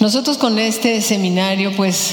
Nosotros 0.00 0.38
con 0.38 0.58
este 0.58 1.02
seminario, 1.02 1.76
pues 1.76 2.12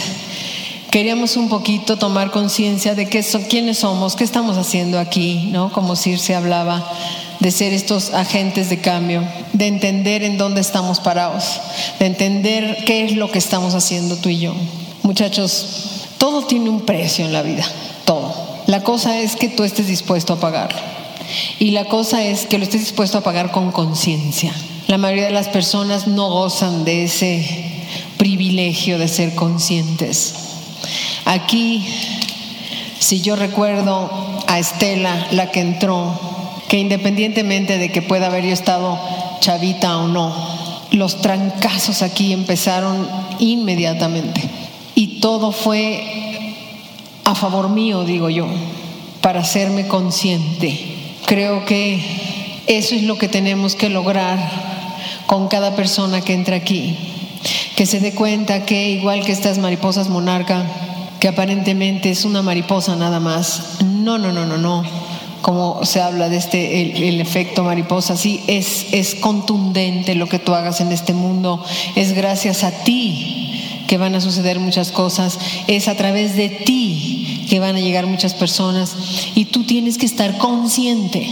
queríamos 0.91 1.37
un 1.37 1.47
poquito 1.47 1.97
tomar 1.97 2.31
conciencia 2.31 2.95
de 2.95 3.07
quiénes 3.07 3.77
somos, 3.79 4.17
qué 4.17 4.25
estamos 4.25 4.57
haciendo 4.57 4.99
aquí, 4.99 5.47
¿no? 5.53 5.71
Como 5.71 5.95
Circe 5.95 6.35
hablaba 6.35 6.85
de 7.39 7.49
ser 7.49 7.71
estos 7.71 8.13
agentes 8.13 8.69
de 8.69 8.81
cambio, 8.81 9.23
de 9.53 9.67
entender 9.67 10.23
en 10.23 10.37
dónde 10.37 10.59
estamos 10.59 10.99
parados, 10.99 11.61
de 11.97 12.07
entender 12.07 12.83
qué 12.85 13.05
es 13.05 13.15
lo 13.15 13.31
que 13.31 13.39
estamos 13.39 13.73
haciendo 13.73 14.17
tú 14.17 14.27
y 14.27 14.39
yo. 14.39 14.53
Muchachos, 15.03 16.07
todo 16.17 16.45
tiene 16.45 16.69
un 16.69 16.81
precio 16.81 17.23
en 17.23 17.31
la 17.31 17.41
vida, 17.41 17.63
todo. 18.03 18.35
La 18.67 18.83
cosa 18.83 19.17
es 19.21 19.37
que 19.37 19.47
tú 19.47 19.63
estés 19.63 19.87
dispuesto 19.87 20.33
a 20.33 20.39
pagarlo. 20.41 20.79
Y 21.57 21.71
la 21.71 21.85
cosa 21.85 22.25
es 22.25 22.47
que 22.47 22.57
lo 22.57 22.65
estés 22.65 22.81
dispuesto 22.81 23.17
a 23.17 23.21
pagar 23.21 23.51
con 23.51 23.71
conciencia. 23.71 24.53
La 24.87 24.97
mayoría 24.97 25.25
de 25.25 25.31
las 25.31 25.47
personas 25.47 26.07
no 26.07 26.29
gozan 26.29 26.83
de 26.83 27.05
ese 27.05 27.66
privilegio 28.17 28.97
de 28.97 29.07
ser 29.07 29.35
conscientes. 29.35 30.33
Aquí, 31.25 31.85
si 32.99 33.21
yo 33.21 33.35
recuerdo 33.35 34.09
a 34.47 34.59
Estela, 34.59 35.27
la 35.31 35.51
que 35.51 35.61
entró, 35.61 36.19
que 36.67 36.79
independientemente 36.79 37.77
de 37.77 37.91
que 37.91 38.01
pueda 38.01 38.27
haber 38.27 38.45
yo 38.45 38.53
estado 38.53 38.99
chavita 39.39 39.97
o 39.97 40.07
no, 40.07 40.33
los 40.91 41.21
trancazos 41.21 42.01
aquí 42.01 42.33
empezaron 42.33 43.07
inmediatamente. 43.39 44.41
Y 44.95 45.19
todo 45.19 45.51
fue 45.51 46.55
a 47.23 47.35
favor 47.35 47.69
mío, 47.69 48.03
digo 48.03 48.29
yo, 48.29 48.47
para 49.21 49.41
hacerme 49.41 49.87
consciente. 49.87 50.79
Creo 51.25 51.65
que 51.65 52.01
eso 52.67 52.95
es 52.95 53.03
lo 53.03 53.17
que 53.17 53.27
tenemos 53.27 53.75
que 53.75 53.89
lograr 53.89 54.39
con 55.25 55.49
cada 55.49 55.75
persona 55.75 56.21
que 56.21 56.33
entra 56.33 56.55
aquí 56.55 57.06
que 57.77 57.85
se 57.85 57.99
dé 57.99 58.15
cuenta 58.15 58.65
que 58.65 58.89
igual 58.89 59.23
que 59.23 59.31
estas 59.31 59.59
mariposas 59.59 60.09
monarca, 60.09 60.65
que 61.19 61.27
aparentemente 61.27 62.09
es 62.09 62.25
una 62.25 62.41
mariposa 62.41 62.95
nada 62.95 63.19
más, 63.19 63.83
no, 63.85 64.17
no, 64.17 64.31
no, 64.33 64.47
no, 64.47 64.57
no, 64.57 64.83
como 65.43 65.85
se 65.85 66.01
habla 66.01 66.27
de 66.27 66.37
este, 66.37 67.07
el, 67.07 67.21
efecto 67.21 67.63
mariposa, 67.63 68.17
sí, 68.17 68.43
es, 68.47 68.87
es 68.93 69.13
contundente 69.13 70.15
lo 70.15 70.27
que 70.27 70.39
tú 70.39 70.55
hagas 70.55 70.81
en 70.81 70.91
este 70.91 71.13
mundo, 71.13 71.63
es 71.95 72.13
gracias 72.13 72.63
a 72.63 72.71
ti 72.71 73.83
que 73.87 73.99
van 73.99 74.15
a 74.15 74.21
suceder 74.21 74.59
muchas 74.59 74.91
cosas, 74.91 75.37
es 75.67 75.87
a 75.87 75.95
través 75.95 76.35
de 76.35 76.49
ti 76.49 77.45
que 77.47 77.59
van 77.59 77.75
a 77.75 77.79
llegar 77.79 78.05
muchas 78.05 78.33
personas. 78.33 78.95
Y 79.35 79.45
tú 79.45 79.63
tienes 79.63 79.97
que 79.97 80.05
estar 80.05 80.37
consciente, 80.37 81.27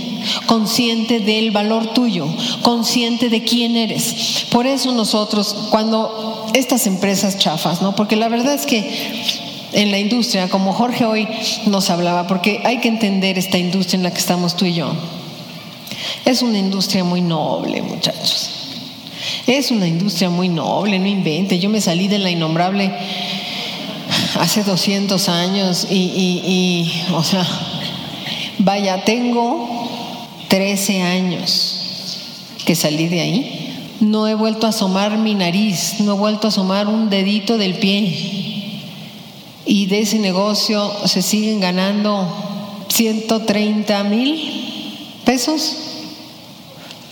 consciente 0.45 1.19
del 1.19 1.51
valor 1.51 1.93
tuyo, 1.93 2.27
consciente 2.61 3.29
de 3.29 3.43
quién 3.43 3.75
eres. 3.75 4.45
Por 4.49 4.65
eso 4.65 4.93
nosotros 4.93 5.55
cuando 5.69 6.34
estas 6.55 6.87
empresas 6.87 7.37
chafas, 7.37 7.81
¿no? 7.81 7.95
Porque 7.95 8.15
la 8.15 8.29
verdad 8.29 8.53
es 8.53 8.65
que 8.65 8.89
en 9.73 9.91
la 9.91 9.99
industria, 9.99 10.47
como 10.47 10.71
Jorge 10.71 11.03
hoy 11.03 11.27
nos 11.65 11.89
hablaba, 11.89 12.27
porque 12.27 12.61
hay 12.63 12.79
que 12.79 12.87
entender 12.87 13.37
esta 13.37 13.57
industria 13.57 13.97
en 13.97 14.03
la 14.03 14.11
que 14.11 14.19
estamos 14.19 14.55
tú 14.55 14.65
y 14.65 14.73
yo. 14.73 14.93
Es 16.23 16.41
una 16.41 16.57
industria 16.57 17.03
muy 17.03 17.21
noble, 17.21 17.81
muchachos. 17.81 18.51
Es 19.45 19.69
una 19.69 19.85
industria 19.85 20.29
muy 20.29 20.47
noble, 20.47 20.97
no 20.97 21.07
invente. 21.07 21.59
Yo 21.59 21.69
me 21.69 21.81
salí 21.81 22.07
de 22.07 22.19
la 22.19 22.31
innombrable 22.31 22.89
hace 24.39 24.63
200 24.63 25.27
años 25.27 25.87
y, 25.89 25.95
y 25.95 27.03
o 27.13 27.23
sea, 27.23 27.45
vaya, 28.59 29.03
tengo 29.03 29.89
13 30.47 31.01
años 31.01 31.81
que 32.65 32.75
salí 32.75 33.09
de 33.09 33.19
ahí 33.19 33.64
no 34.05 34.27
he 34.27 34.35
vuelto 34.35 34.67
a 34.67 34.69
asomar 34.69 35.17
mi 35.17 35.33
nariz, 35.33 35.99
no 35.99 36.13
he 36.13 36.17
vuelto 36.17 36.47
a 36.47 36.49
asomar 36.49 36.87
un 36.87 37.09
dedito 37.09 37.57
del 37.57 37.79
pie. 37.79 38.81
Y 39.65 39.87
de 39.87 40.01
ese 40.01 40.19
negocio 40.19 40.91
se 41.05 41.21
siguen 41.21 41.59
ganando 41.59 42.27
130 42.89 44.03
mil 44.03 45.17
pesos. 45.25 45.77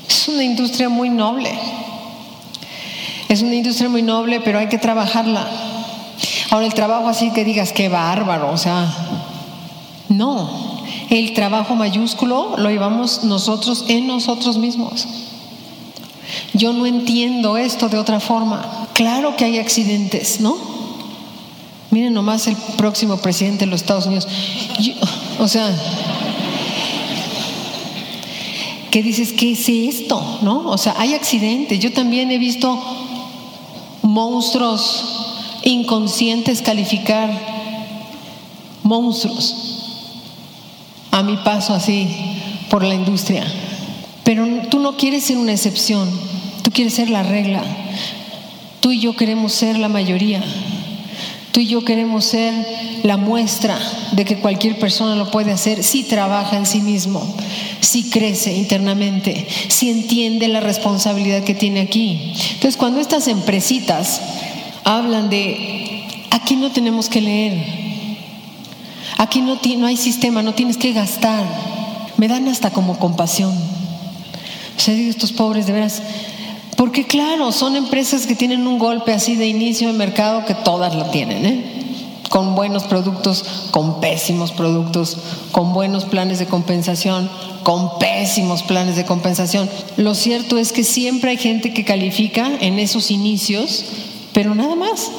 Es 0.07 0.27
una 0.27 0.43
industria 0.43 0.87
muy 0.87 1.09
noble. 1.09 1.51
Es 3.27 3.41
una 3.41 3.55
industria 3.55 3.89
muy 3.89 4.03
noble, 4.03 4.39
pero 4.41 4.59
hay 4.59 4.67
que 4.67 4.77
trabajarla. 4.77 5.47
Ahora 6.51 6.67
el 6.67 6.73
trabajo 6.73 7.07
así 7.07 7.31
que 7.31 7.43
digas, 7.43 7.73
qué 7.73 7.89
bárbaro, 7.89 8.51
o 8.51 8.57
sea, 8.57 8.87
no. 10.09 10.83
El 11.09 11.33
trabajo 11.33 11.75
mayúsculo 11.75 12.55
lo 12.57 12.69
llevamos 12.69 13.23
nosotros 13.23 13.85
en 13.87 14.05
nosotros 14.05 14.57
mismos. 14.57 15.07
Yo 16.53 16.71
no 16.73 16.85
entiendo 16.85 17.57
esto 17.57 17.89
de 17.89 17.97
otra 17.97 18.19
forma. 18.19 18.87
Claro 18.93 19.35
que 19.35 19.45
hay 19.45 19.57
accidentes, 19.57 20.39
¿no? 20.39 20.55
Miren 21.89 22.13
nomás 22.13 22.47
el 22.47 22.55
próximo 22.77 23.17
presidente 23.17 23.65
de 23.65 23.71
los 23.71 23.81
Estados 23.81 24.05
Unidos. 24.05 24.27
o 25.39 25.47
sea, 25.47 25.75
¿qué 28.91 29.03
dices? 29.03 29.33
¿Qué 29.33 29.51
es 29.51 29.69
esto? 29.69 30.39
¿No? 30.41 30.69
O 30.69 30.77
sea, 30.77 30.95
hay 30.97 31.13
accidentes. 31.13 31.79
Yo 31.79 31.91
también 31.93 32.31
he 32.31 32.37
visto 32.37 32.79
monstruos 34.01 35.59
inconscientes 35.63 36.61
calificar 36.61 37.29
monstruos 38.83 39.55
a 41.11 41.23
mi 41.23 41.37
paso 41.37 41.73
así 41.73 42.07
por 42.69 42.83
la 42.83 42.95
industria. 42.95 43.45
Pero 44.23 44.45
tú 44.69 44.79
no 44.79 44.97
quieres 44.97 45.25
ser 45.25 45.37
una 45.37 45.51
excepción. 45.51 46.09
Quieres 46.73 46.95
ser 46.95 47.09
la 47.09 47.23
regla. 47.23 47.63
Tú 48.79 48.91
y 48.91 48.99
yo 48.99 49.15
queremos 49.15 49.53
ser 49.53 49.77
la 49.77 49.89
mayoría. 49.89 50.43
Tú 51.51 51.59
y 51.59 51.67
yo 51.67 51.85
queremos 51.85 52.25
ser 52.25 52.51
la 53.03 53.15
muestra 53.15 53.77
de 54.13 54.25
que 54.25 54.39
cualquier 54.39 54.79
persona 54.79 55.15
lo 55.15 55.29
puede 55.29 55.51
hacer 55.51 55.83
si 55.83 56.03
trabaja 56.03 56.57
en 56.57 56.65
sí 56.65 56.81
mismo, 56.81 57.21
si 57.79 58.09
crece 58.09 58.55
internamente, 58.55 59.47
si 59.67 59.91
entiende 59.91 60.47
la 60.47 60.61
responsabilidad 60.61 61.43
que 61.43 61.53
tiene 61.53 61.81
aquí. 61.81 62.33
Entonces, 62.53 62.75
cuando 62.75 62.99
estas 62.99 63.27
empresitas 63.27 64.19
hablan 64.83 65.29
de, 65.29 66.05
aquí 66.31 66.55
no 66.55 66.71
tenemos 66.71 67.07
que 67.07 67.21
leer, 67.21 67.53
aquí 69.17 69.41
no, 69.41 69.59
no 69.77 69.85
hay 69.85 69.97
sistema, 69.97 70.41
no 70.41 70.55
tienes 70.55 70.77
que 70.77 70.91
gastar, 70.91 71.45
me 72.17 72.27
dan 72.27 72.47
hasta 72.47 72.71
como 72.71 72.97
compasión. 72.97 73.53
O 74.75 74.79
sea, 74.79 74.95
digo, 74.95 75.11
estos 75.11 75.31
pobres 75.31 75.67
de 75.67 75.73
veras 75.73 76.01
porque 76.77 77.05
claro, 77.05 77.51
son 77.51 77.75
empresas 77.75 78.25
que 78.25 78.35
tienen 78.35 78.67
un 78.67 78.79
golpe 78.79 79.13
así 79.13 79.35
de 79.35 79.47
inicio 79.47 79.87
de 79.87 79.93
mercado 79.93 80.45
que 80.45 80.55
todas 80.55 80.95
lo 80.95 81.05
tienen, 81.05 81.45
¿eh? 81.45 81.83
con 82.29 82.55
buenos 82.55 82.85
productos, 82.85 83.69
con 83.69 84.01
pésimos 84.01 84.51
productos, 84.51 85.17
con 85.51 85.71
buenos 85.71 86.05
planes 86.05 86.39
de 86.39 86.47
compensación, 86.47 87.29
con 87.61 87.99
pésimos 87.99 88.63
planes 88.63 88.95
de 88.95 89.05
compensación. 89.05 89.69
Lo 89.97 90.15
cierto 90.15 90.57
es 90.57 90.71
que 90.71 90.83
siempre 90.83 91.29
hay 91.29 91.37
gente 91.37 91.75
que 91.75 91.85
califica 91.85 92.49
en 92.59 92.79
esos 92.79 93.11
inicios, 93.11 93.85
pero 94.33 94.55
nada 94.55 94.75
más, 94.75 95.11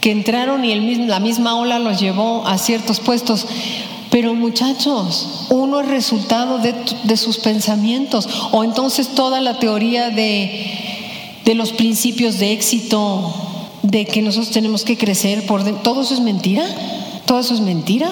que 0.00 0.12
entraron 0.12 0.64
y 0.64 0.96
la 1.06 1.18
misma 1.18 1.56
ola 1.56 1.80
los 1.80 1.98
llevó 1.98 2.46
a 2.46 2.56
ciertos 2.58 3.00
puestos. 3.00 3.46
Pero 4.10 4.34
muchachos, 4.34 5.46
uno 5.50 5.80
es 5.80 5.88
resultado 5.88 6.58
de, 6.58 7.16
sus 7.16 7.38
pensamientos. 7.38 8.28
O 8.52 8.64
entonces 8.64 9.08
toda 9.08 9.40
la 9.40 9.58
teoría 9.58 10.10
de, 10.10 11.40
de 11.44 11.54
los 11.54 11.72
principios 11.72 12.38
de 12.38 12.52
éxito, 12.52 13.34
de 13.82 14.04
que 14.04 14.22
nosotros 14.22 14.52
tenemos 14.52 14.84
que 14.84 14.96
crecer 14.96 15.46
por 15.46 15.64
todo 15.82 16.02
eso 16.02 16.14
es 16.14 16.20
mentira. 16.20 16.64
Todo 17.24 17.40
eso 17.40 17.54
es 17.54 17.60
mentira. 17.60 18.08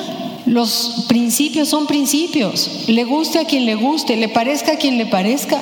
Los 0.46 1.06
principios 1.08 1.68
son 1.68 1.86
principios. 1.86 2.88
Le 2.88 3.04
guste 3.04 3.38
a 3.38 3.44
quien 3.44 3.64
le 3.64 3.76
guste, 3.76 4.16
le 4.16 4.28
parezca 4.28 4.72
a 4.72 4.76
quien 4.76 4.98
le 4.98 5.06
parezca. 5.06 5.60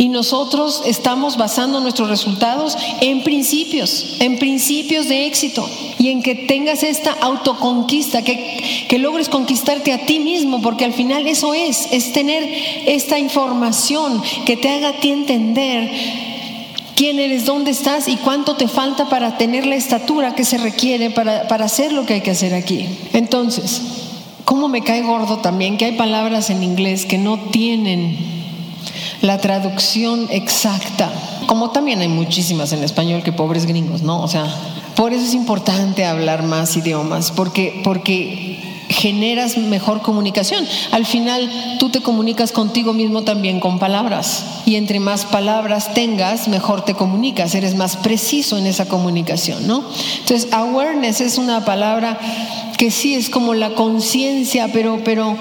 Y 0.00 0.08
nosotros 0.08 0.80
estamos 0.86 1.36
basando 1.36 1.78
nuestros 1.78 2.08
resultados 2.08 2.74
en 3.02 3.22
principios, 3.22 4.16
en 4.20 4.38
principios 4.38 5.08
de 5.08 5.26
éxito 5.26 5.68
y 5.98 6.08
en 6.08 6.22
que 6.22 6.34
tengas 6.34 6.82
esta 6.82 7.12
autoconquista, 7.12 8.22
que, 8.22 8.86
que 8.88 8.98
logres 8.98 9.28
conquistarte 9.28 9.92
a 9.92 10.06
ti 10.06 10.18
mismo, 10.18 10.62
porque 10.62 10.86
al 10.86 10.94
final 10.94 11.26
eso 11.26 11.52
es, 11.52 11.86
es 11.92 12.14
tener 12.14 12.42
esta 12.86 13.18
información 13.18 14.22
que 14.46 14.56
te 14.56 14.70
haga 14.70 14.88
a 14.88 15.00
ti 15.00 15.10
entender 15.10 15.90
quién 16.96 17.18
eres, 17.18 17.44
dónde 17.44 17.70
estás 17.70 18.08
y 18.08 18.16
cuánto 18.16 18.56
te 18.56 18.68
falta 18.68 19.10
para 19.10 19.36
tener 19.36 19.66
la 19.66 19.76
estatura 19.76 20.34
que 20.34 20.46
se 20.46 20.56
requiere 20.56 21.10
para, 21.10 21.46
para 21.46 21.66
hacer 21.66 21.92
lo 21.92 22.06
que 22.06 22.14
hay 22.14 22.20
que 22.22 22.30
hacer 22.30 22.54
aquí. 22.54 22.86
Entonces, 23.12 23.82
¿cómo 24.46 24.66
me 24.68 24.80
cae 24.80 25.02
gordo 25.02 25.40
también 25.40 25.76
que 25.76 25.84
hay 25.84 25.92
palabras 25.98 26.48
en 26.48 26.62
inglés 26.62 27.04
que 27.04 27.18
no 27.18 27.38
tienen 27.50 28.39
la 29.22 29.38
traducción 29.38 30.28
exacta, 30.30 31.10
como 31.46 31.70
también 31.70 32.00
hay 32.00 32.08
muchísimas 32.08 32.72
en 32.72 32.82
español 32.82 33.22
que 33.22 33.32
pobres 33.32 33.66
gringos, 33.66 34.02
¿no? 34.02 34.22
O 34.22 34.28
sea, 34.28 34.46
por 34.96 35.12
eso 35.12 35.24
es 35.24 35.34
importante 35.34 36.04
hablar 36.04 36.42
más 36.42 36.76
idiomas, 36.76 37.30
porque, 37.30 37.80
porque 37.84 38.58
generas 38.90 39.56
mejor 39.56 40.02
comunicación. 40.02 40.66
Al 40.90 41.06
final 41.06 41.76
tú 41.78 41.90
te 41.90 42.00
comunicas 42.00 42.50
contigo 42.52 42.92
mismo 42.92 43.22
también 43.22 43.60
con 43.60 43.78
palabras 43.78 44.44
y 44.66 44.74
entre 44.74 45.00
más 45.00 45.24
palabras 45.24 45.94
tengas, 45.94 46.48
mejor 46.48 46.84
te 46.84 46.94
comunicas, 46.94 47.54
eres 47.54 47.76
más 47.76 47.96
preciso 47.96 48.58
en 48.58 48.66
esa 48.66 48.88
comunicación, 48.88 49.66
¿no? 49.66 49.84
Entonces, 50.18 50.52
awareness 50.52 51.20
es 51.20 51.38
una 51.38 51.64
palabra 51.64 52.18
que 52.76 52.90
sí 52.90 53.14
es 53.14 53.30
como 53.30 53.54
la 53.54 53.74
conciencia, 53.74 54.70
pero, 54.72 55.00
pero 55.04 55.36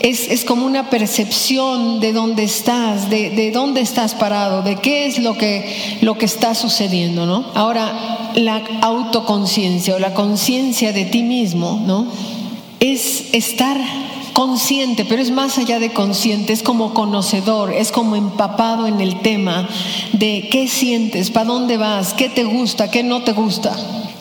es, 0.00 0.44
como 0.44 0.66
una 0.66 0.90
percepción 0.90 2.00
de 2.00 2.12
dónde 2.12 2.44
estás, 2.44 3.10
de, 3.10 3.30
de, 3.30 3.50
dónde 3.50 3.80
estás 3.80 4.14
parado, 4.14 4.62
de 4.62 4.76
qué 4.76 5.06
es 5.06 5.18
lo 5.18 5.36
que, 5.36 5.98
lo 6.00 6.18
que 6.18 6.26
está 6.26 6.54
sucediendo, 6.54 7.26
¿no? 7.26 7.46
Ahora, 7.54 8.30
la 8.34 8.62
autoconciencia 8.82 9.96
o 9.96 9.98
la 9.98 10.14
conciencia 10.14 10.92
de 10.92 11.04
ti 11.04 11.22
mismo, 11.22 11.82
¿no? 11.86 12.06
Es 12.80 13.26
estar 13.32 13.78
consciente, 14.32 15.04
pero 15.04 15.22
es 15.22 15.30
más 15.30 15.56
allá 15.56 15.78
de 15.78 15.92
consciente, 15.92 16.52
es 16.52 16.62
como 16.62 16.92
conocedor, 16.92 17.72
es 17.72 17.90
como 17.90 18.16
empapado 18.16 18.86
en 18.86 19.00
el 19.00 19.20
tema 19.20 19.68
de 20.12 20.48
qué 20.50 20.68
sientes, 20.68 21.30
para 21.30 21.46
dónde 21.46 21.78
vas, 21.78 22.12
qué 22.12 22.28
te 22.28 22.44
gusta, 22.44 22.90
qué 22.90 23.02
no 23.02 23.22
te 23.22 23.32
gusta 23.32 23.74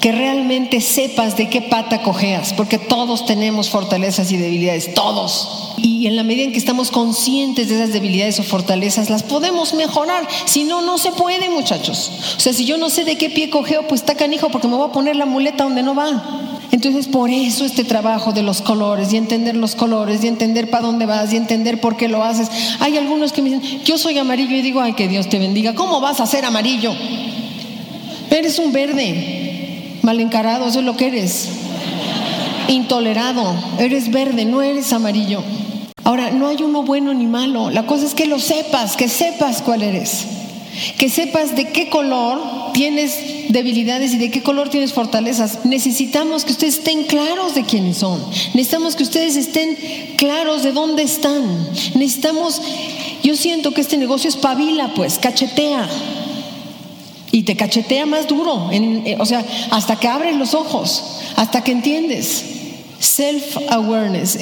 que 0.05 0.11
realmente 0.11 0.81
sepas 0.81 1.35
de 1.35 1.49
qué 1.49 1.63
pata 1.63 2.03
cojeas, 2.03 2.53
porque 2.53 2.77
todos 2.77 3.25
tenemos 3.25 3.71
fortalezas 3.71 4.31
y 4.31 4.37
debilidades, 4.37 4.93
todos. 4.93 5.73
Y 5.77 6.05
en 6.05 6.15
la 6.15 6.21
medida 6.21 6.43
en 6.43 6.51
que 6.51 6.59
estamos 6.59 6.91
conscientes 6.91 7.69
de 7.69 7.75
esas 7.77 7.91
debilidades 7.91 8.39
o 8.39 8.43
fortalezas, 8.43 9.09
las 9.09 9.23
podemos 9.23 9.73
mejorar. 9.73 10.27
Si 10.45 10.63
no, 10.63 10.83
no 10.83 10.99
se 10.99 11.11
puede, 11.11 11.49
muchachos. 11.49 12.11
O 12.37 12.39
sea, 12.39 12.53
si 12.53 12.65
yo 12.65 12.77
no 12.77 12.91
sé 12.91 13.03
de 13.03 13.17
qué 13.17 13.31
pie 13.31 13.49
cojeo, 13.49 13.87
pues 13.87 14.01
está 14.01 14.13
canijo, 14.13 14.49
porque 14.49 14.67
me 14.67 14.75
voy 14.75 14.87
a 14.87 14.91
poner 14.91 15.15
la 15.15 15.25
muleta 15.25 15.63
donde 15.63 15.81
no 15.81 15.95
va. 15.95 16.59
Entonces, 16.71 17.07
por 17.07 17.31
eso 17.31 17.65
este 17.65 17.83
trabajo 17.83 18.31
de 18.31 18.43
los 18.43 18.61
colores 18.61 19.11
y 19.11 19.17
entender 19.17 19.55
los 19.55 19.73
colores 19.73 20.23
y 20.23 20.27
entender 20.27 20.69
para 20.69 20.85
dónde 20.85 21.07
vas 21.07 21.33
y 21.33 21.37
entender 21.37 21.81
por 21.81 21.97
qué 21.97 22.09
lo 22.09 22.23
haces. 22.23 22.51
Hay 22.79 22.95
algunos 22.95 23.33
que 23.33 23.41
me 23.41 23.49
dicen, 23.49 23.81
yo 23.83 23.97
soy 23.97 24.19
amarillo 24.19 24.55
y 24.55 24.61
digo, 24.61 24.81
ay, 24.81 24.93
que 24.93 25.07
Dios 25.07 25.29
te 25.29 25.39
bendiga. 25.39 25.73
¿Cómo 25.73 25.99
vas 25.99 26.19
a 26.19 26.27
ser 26.27 26.45
amarillo? 26.45 26.93
Eres 28.29 28.59
un 28.59 28.71
verde 28.71 29.44
mal 30.05 30.19
encarado, 30.19 30.67
eso 30.67 30.79
es 30.79 30.85
lo 30.85 30.95
que 30.95 31.07
eres. 31.07 31.49
Intolerado, 32.67 33.53
eres 33.79 34.11
verde, 34.11 34.45
no 34.45 34.61
eres 34.61 34.93
amarillo. 34.93 35.43
Ahora, 36.03 36.29
no 36.29 36.47
hay 36.47 36.57
uno 36.61 36.83
bueno 36.83 37.13
ni 37.13 37.25
malo, 37.25 37.71
la 37.71 37.87
cosa 37.87 38.05
es 38.05 38.13
que 38.13 38.27
lo 38.27 38.39
sepas, 38.39 38.95
que 38.95 39.09
sepas 39.09 39.63
cuál 39.63 39.81
eres, 39.81 40.25
que 40.99 41.09
sepas 41.09 41.55
de 41.55 41.69
qué 41.69 41.89
color 41.89 42.39
tienes 42.73 43.49
debilidades 43.49 44.13
y 44.13 44.17
de 44.17 44.29
qué 44.29 44.43
color 44.43 44.69
tienes 44.69 44.93
fortalezas. 44.93 45.65
Necesitamos 45.65 46.45
que 46.45 46.51
ustedes 46.51 46.77
estén 46.77 47.05
claros 47.05 47.55
de 47.55 47.63
quiénes 47.63 47.97
son, 47.97 48.23
necesitamos 48.53 48.95
que 48.95 49.01
ustedes 49.01 49.35
estén 49.35 49.75
claros 50.17 50.61
de 50.61 50.73
dónde 50.73 51.01
están, 51.01 51.43
necesitamos, 51.95 52.61
yo 53.23 53.35
siento 53.35 53.73
que 53.73 53.81
este 53.81 53.97
negocio 53.97 54.29
es 54.29 54.37
pavila, 54.37 54.93
pues, 54.93 55.17
cachetea 55.17 55.89
y 57.35 57.43
te 57.43 57.57
cachetea 57.57 58.05
más 58.05 58.29
duro, 58.29 58.69
eh, 58.71 59.17
o 59.19 59.25
sea, 59.25 59.43
hasta 59.69 59.97
que 59.97 60.07
abres 60.07 60.37
los 60.37 60.53
ojos, 60.53 61.19
hasta 61.35 61.65
que 61.65 61.73
entiendes. 61.73 62.45
Self-awareness, 62.97 64.37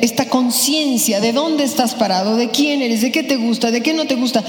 esta 0.00 0.24
conciencia 0.30 1.20
de 1.20 1.34
dónde 1.34 1.64
estás 1.64 1.94
parado, 1.94 2.36
de 2.36 2.48
quién 2.48 2.80
eres, 2.80 3.02
de 3.02 3.12
qué 3.12 3.22
te 3.22 3.36
gusta, 3.36 3.70
de 3.70 3.82
qué 3.82 3.92
no 3.92 4.06
te 4.06 4.14
gusta. 4.14 4.42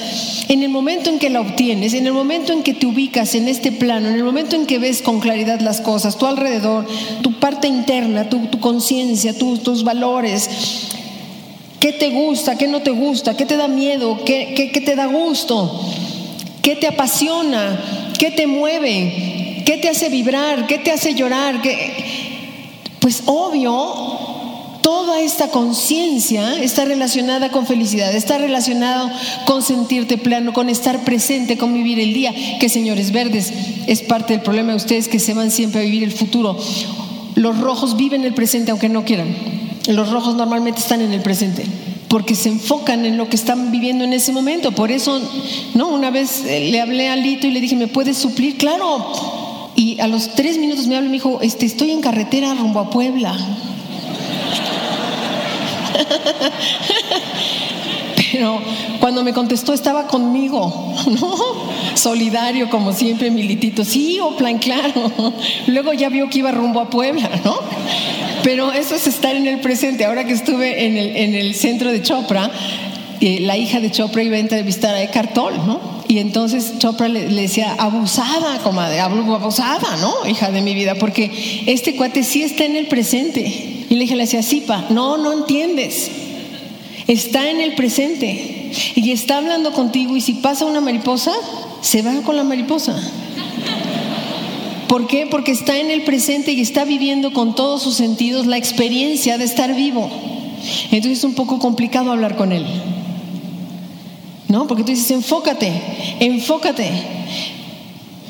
En 0.47 0.63
el 0.63 0.69
momento 0.69 1.09
en 1.09 1.19
que 1.19 1.29
la 1.29 1.41
obtienes, 1.41 1.93
en 1.93 2.07
el 2.07 2.13
momento 2.13 2.53
en 2.53 2.63
que 2.63 2.73
te 2.73 2.85
ubicas 2.85 3.35
en 3.35 3.49
este 3.49 3.73
plano, 3.73 4.07
en 4.07 4.15
el 4.15 4.23
momento 4.23 4.55
en 4.55 4.65
que 4.65 4.79
ves 4.79 5.01
con 5.01 5.19
claridad 5.19 5.59
las 5.59 5.81
cosas, 5.81 6.17
tu 6.17 6.27
alrededor, 6.27 6.87
tu 7.21 7.39
parte 7.39 7.67
interna, 7.67 8.29
tu, 8.29 8.49
conciencia, 8.61 9.37
tus 9.37 9.83
valores, 9.83 10.49
qué 11.81 11.91
te 11.91 12.11
gusta, 12.11 12.57
qué 12.57 12.69
no 12.69 12.81
te 12.81 12.91
gusta, 12.91 13.35
qué 13.35 13.45
te 13.45 13.57
da 13.57 13.67
miedo, 13.67 14.23
qué, 14.23 14.71
qué 14.73 14.81
te 14.81 14.95
da 14.95 15.07
gusto 15.07 15.81
¿Qué 16.61 16.75
te 16.75 16.87
apasiona? 16.87 18.11
¿Qué 18.17 18.31
te 18.31 18.47
mueve? 18.47 19.63
¿Qué 19.65 19.77
te 19.77 19.89
hace 19.89 20.09
vibrar? 20.09 20.67
¿Qué 20.67 20.77
te 20.79 20.91
hace 20.91 21.13
llorar? 21.13 21.61
Pues 22.99 23.23
obvio, 23.25 23.71
toda 24.81 25.21
esta 25.21 25.49
conciencia 25.49 26.61
está 26.61 26.85
relacionada 26.85 27.49
con 27.49 27.65
felicidad, 27.65 28.13
está 28.13 28.37
relacionada 28.37 29.13
con 29.45 29.61
sentirte 29.61 30.17
plano, 30.17 30.53
con 30.53 30.69
estar 30.69 31.03
presente, 31.03 31.57
con 31.57 31.73
vivir 31.73 31.99
el 31.99 32.13
día, 32.13 32.33
que 32.59 32.69
señores 32.69 33.11
verdes 33.11 33.53
es 33.87 34.01
parte 34.01 34.33
del 34.33 34.41
problema 34.41 34.71
de 34.71 34.77
ustedes 34.77 35.07
que 35.07 35.19
se 35.19 35.33
van 35.33 35.51
siempre 35.51 35.81
a 35.81 35.83
vivir 35.83 36.03
el 36.03 36.11
futuro. 36.11 36.57
Los 37.35 37.57
rojos 37.59 37.95
viven 37.95 38.25
el 38.25 38.33
presente 38.33 38.71
aunque 38.71 38.89
no 38.89 39.05
quieran. 39.05 39.33
Los 39.87 40.11
rojos 40.11 40.35
normalmente 40.35 40.81
están 40.81 41.01
en 41.01 41.13
el 41.13 41.21
presente 41.21 41.63
porque 42.09 42.35
se 42.35 42.49
enfocan 42.49 43.05
en 43.05 43.17
lo 43.17 43.29
que 43.29 43.35
están 43.35 43.71
viviendo 43.71 44.03
en 44.03 44.13
ese 44.13 44.33
momento. 44.33 44.71
Por 44.71 44.91
eso, 44.91 45.21
no, 45.75 45.89
una 45.89 46.09
vez 46.09 46.43
eh, 46.43 46.69
le 46.71 46.81
hablé 46.81 47.07
a 47.07 47.15
Lito 47.15 47.47
y 47.47 47.51
le 47.51 47.61
dije, 47.61 47.75
¿me 47.75 47.87
puedes 47.87 48.17
suplir? 48.17 48.57
Claro. 48.57 49.69
Y 49.75 49.99
a 49.99 50.07
los 50.07 50.33
tres 50.33 50.57
minutos 50.57 50.87
me 50.87 50.95
habló 50.95 51.07
y 51.07 51.11
me 51.11 51.17
dijo, 51.17 51.39
este, 51.41 51.67
estoy 51.67 51.91
en 51.91 52.01
carretera 52.01 52.53
rumbo 52.55 52.79
a 52.79 52.89
Puebla. 52.89 53.37
Pero 58.31 58.59
cuando 58.99 59.23
me 59.23 59.33
contestó 59.33 59.73
estaba 59.73 60.07
conmigo, 60.07 60.93
¿no? 61.21 61.35
Solidario 61.95 62.69
como 62.69 62.93
siempre, 62.93 63.31
militito. 63.31 63.83
Sí, 63.83 64.19
o 64.19 64.35
plan 64.35 64.57
claro. 64.59 65.11
Luego 65.67 65.93
ya 65.93 66.09
vio 66.09 66.29
que 66.29 66.39
iba 66.39 66.51
rumbo 66.51 66.79
a 66.79 66.89
Puebla, 66.89 67.29
¿no? 67.43 67.57
Pero 68.43 68.71
eso 68.71 68.95
es 68.95 69.07
estar 69.07 69.35
en 69.35 69.47
el 69.47 69.59
presente. 69.59 70.05
Ahora 70.05 70.25
que 70.25 70.33
estuve 70.33 70.85
en 70.85 70.97
el, 70.97 71.15
en 71.15 71.35
el 71.35 71.55
centro 71.55 71.91
de 71.91 72.01
Chopra, 72.01 72.51
eh, 73.21 73.39
la 73.41 73.57
hija 73.57 73.81
de 73.81 73.91
Chopra 73.91 74.23
iba 74.23 74.37
a 74.37 74.39
entrevistar 74.39 74.95
a 74.95 75.03
Eckhart 75.03 75.33
Tolle, 75.33 75.57
¿no? 75.57 75.99
Y 76.07 76.19
entonces 76.19 76.79
Chopra 76.79 77.07
le, 77.07 77.27
decía, 77.27 77.75
abusada, 77.77 78.59
comadre, 78.63 78.99
abusada, 78.99 79.97
¿no? 79.97 80.27
Hija 80.27 80.49
de 80.51 80.61
mi 80.61 80.73
vida, 80.73 80.95
porque 80.95 81.63
este 81.67 81.95
cuate 81.95 82.23
sí 82.23 82.43
está 82.43 82.63
en 82.63 82.77
el 82.77 82.87
presente. 82.87 83.85
Y 83.89 83.93
le 83.93 84.01
dije, 84.01 84.15
le 84.15 84.23
decía, 84.23 84.41
sí, 84.41 84.61
pa, 84.61 84.85
no, 84.89 85.17
no 85.17 85.33
entiendes. 85.33 86.09
Está 87.09 87.49
en 87.49 87.59
el 87.59 87.73
presente. 87.73 88.71
Y 88.93 89.09
está 89.09 89.37
hablando 89.37 89.73
contigo 89.73 90.15
y 90.15 90.21
si 90.21 90.33
pasa 90.33 90.65
una 90.65 90.79
mariposa, 90.79 91.31
se 91.81 92.03
va 92.03 92.21
con 92.21 92.35
la 92.35 92.43
mariposa. 92.43 92.95
¿Por 94.87 95.07
qué? 95.07 95.25
Porque 95.25 95.51
está 95.51 95.79
en 95.79 95.89
el 95.89 96.03
presente 96.03 96.51
y 96.51 96.61
está 96.61 96.85
viviendo 96.85 97.33
con 97.33 97.55
todos 97.55 97.81
sus 97.81 97.95
sentidos 97.95 98.45
la 98.45 98.57
experiencia 98.57 99.39
de 99.39 99.45
estar 99.45 99.75
vivo. 99.75 100.07
Entonces 100.91 101.17
es 101.17 101.23
un 101.23 101.33
poco 101.33 101.57
complicado 101.57 102.11
hablar 102.11 102.35
con 102.35 102.51
él. 102.51 102.67
¿No? 104.47 104.67
Porque 104.67 104.83
tú 104.83 104.91
dices, 104.91 105.09
enfócate, 105.09 105.71
enfócate. 106.19 106.91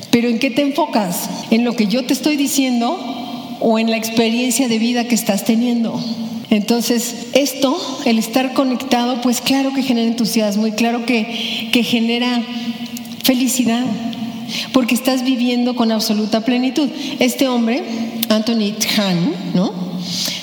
Pero 0.09 0.29
¿en 0.29 0.39
qué 0.39 0.51
te 0.51 0.61
enfocas? 0.61 1.29
¿En 1.51 1.65
lo 1.65 1.75
que 1.75 1.87
yo 1.87 2.05
te 2.05 2.13
estoy 2.13 2.37
diciendo 2.37 2.97
o 3.59 3.77
en 3.77 3.89
la 3.89 3.97
experiencia 3.97 4.69
de 4.69 4.79
vida 4.79 5.03
que 5.03 5.15
estás 5.15 5.43
teniendo? 5.43 5.99
Entonces, 6.49 7.27
esto, 7.33 7.77
el 8.05 8.17
estar 8.17 8.53
conectado, 8.53 9.21
pues 9.21 9.41
claro 9.41 9.73
que 9.73 9.83
genera 9.83 10.07
entusiasmo 10.07 10.67
y 10.67 10.71
claro 10.71 11.05
que, 11.05 11.69
que 11.71 11.83
genera 11.83 12.41
felicidad 13.23 13.85
porque 14.73 14.95
estás 14.95 15.23
viviendo 15.23 15.75
con 15.75 15.91
absoluta 15.91 16.41
plenitud. 16.41 16.89
Este 17.19 17.47
hombre, 17.47 17.83
Anthony 18.29 18.73
Tran, 18.79 19.33
¿no? 19.53 19.89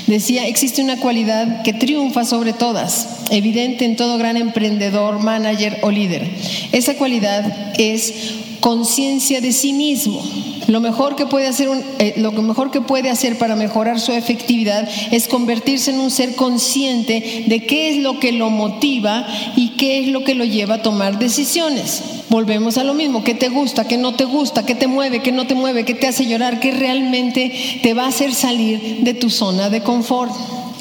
Decía, 0.07 0.47
existe 0.47 0.83
una 0.83 1.01
cualidad 1.01 1.63
que 1.63 1.73
triunfa 1.73 2.25
sobre 2.25 2.53
todas, 2.53 3.25
evidente 3.31 3.85
en 3.85 3.97
todo 3.97 4.19
gran 4.19 4.37
emprendedor, 4.37 5.21
manager 5.21 5.79
o 5.83 5.91
líder. 5.91 6.31
Esa 6.71 6.95
cualidad 6.95 7.75
es 7.79 8.15
conciencia 8.61 9.41
de 9.41 9.53
sí 9.53 9.73
mismo. 9.73 10.23
Lo 10.67 10.81
mejor 10.81 11.15
que 11.15 11.27
puede 11.27 11.47
hacer 11.47 11.69
eh, 11.99 12.15
lo 12.17 12.33
mejor 12.33 12.71
que 12.71 12.81
puede 12.81 13.09
hacer 13.09 13.39
para 13.39 13.55
mejorar 13.55 14.01
su 14.01 14.13
efectividad 14.13 14.89
es 15.13 15.29
convertirse 15.29 15.93
en 15.93 16.01
un 16.01 16.11
ser 16.11 16.35
consciente 16.35 17.45
de 17.47 17.67
qué 17.67 17.91
es 17.91 17.99
lo 17.99 18.19
que 18.19 18.33
lo 18.33 18.51
motiva 18.51 19.27
y 19.55 19.71
qué 19.71 20.01
es 20.01 20.09
lo 20.09 20.25
que 20.25 20.35
lo 20.35 20.45
lleva 20.45 20.77
a 20.77 20.83
tomar 20.83 21.19
decisiones. 21.19 22.03
Volvemos 22.29 22.77
a 22.79 22.85
lo 22.85 22.95
mismo, 22.95 23.23
qué 23.23 23.35
te 23.35 23.49
gusta, 23.49 23.87
qué 23.87 23.97
no 23.97 24.15
te 24.15 24.25
gusta, 24.25 24.67
qué 24.67 24.75
te 24.75 24.89
mueve, 24.89 25.23
qué 25.23 25.31
no 25.31 25.47
te 25.47 25.55
mueve, 25.55 25.85
qué 25.85 25.95
te 25.95 26.09
hace 26.09 26.27
llorar, 26.27 26.59
qué 26.59 26.73
realmente 26.73 27.81
te 27.83 27.95
va 27.95 28.05
a 28.05 28.09
hacer 28.09 28.35
salir 28.35 28.99
de 29.01 29.15
tu 29.15 29.31
zona 29.31 29.71
de 29.71 29.83
confort. 29.83 30.33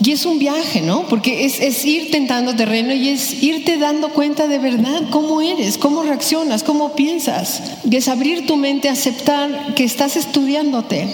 Y 0.03 0.11
es 0.11 0.25
un 0.25 0.39
viaje, 0.39 0.81
¿no? 0.81 1.07
Porque 1.07 1.45
es, 1.45 1.59
es, 1.59 1.85
ir 1.85 2.11
tentando 2.11 2.55
terreno 2.55 2.93
y 2.93 3.09
es 3.09 3.41
irte 3.41 3.77
dando 3.77 4.09
cuenta 4.09 4.47
de 4.47 4.59
verdad 4.59 5.03
cómo 5.09 5.41
eres, 5.41 5.77
cómo 5.77 6.03
reaccionas, 6.03 6.63
cómo 6.63 6.95
piensas. 6.95 7.61
Y 7.89 7.95
es 7.95 8.07
abrir 8.07 8.45
tu 8.45 8.57
mente 8.57 8.89
aceptar 8.89 9.73
que 9.75 9.83
estás 9.83 10.17
estudiándote. 10.17 11.07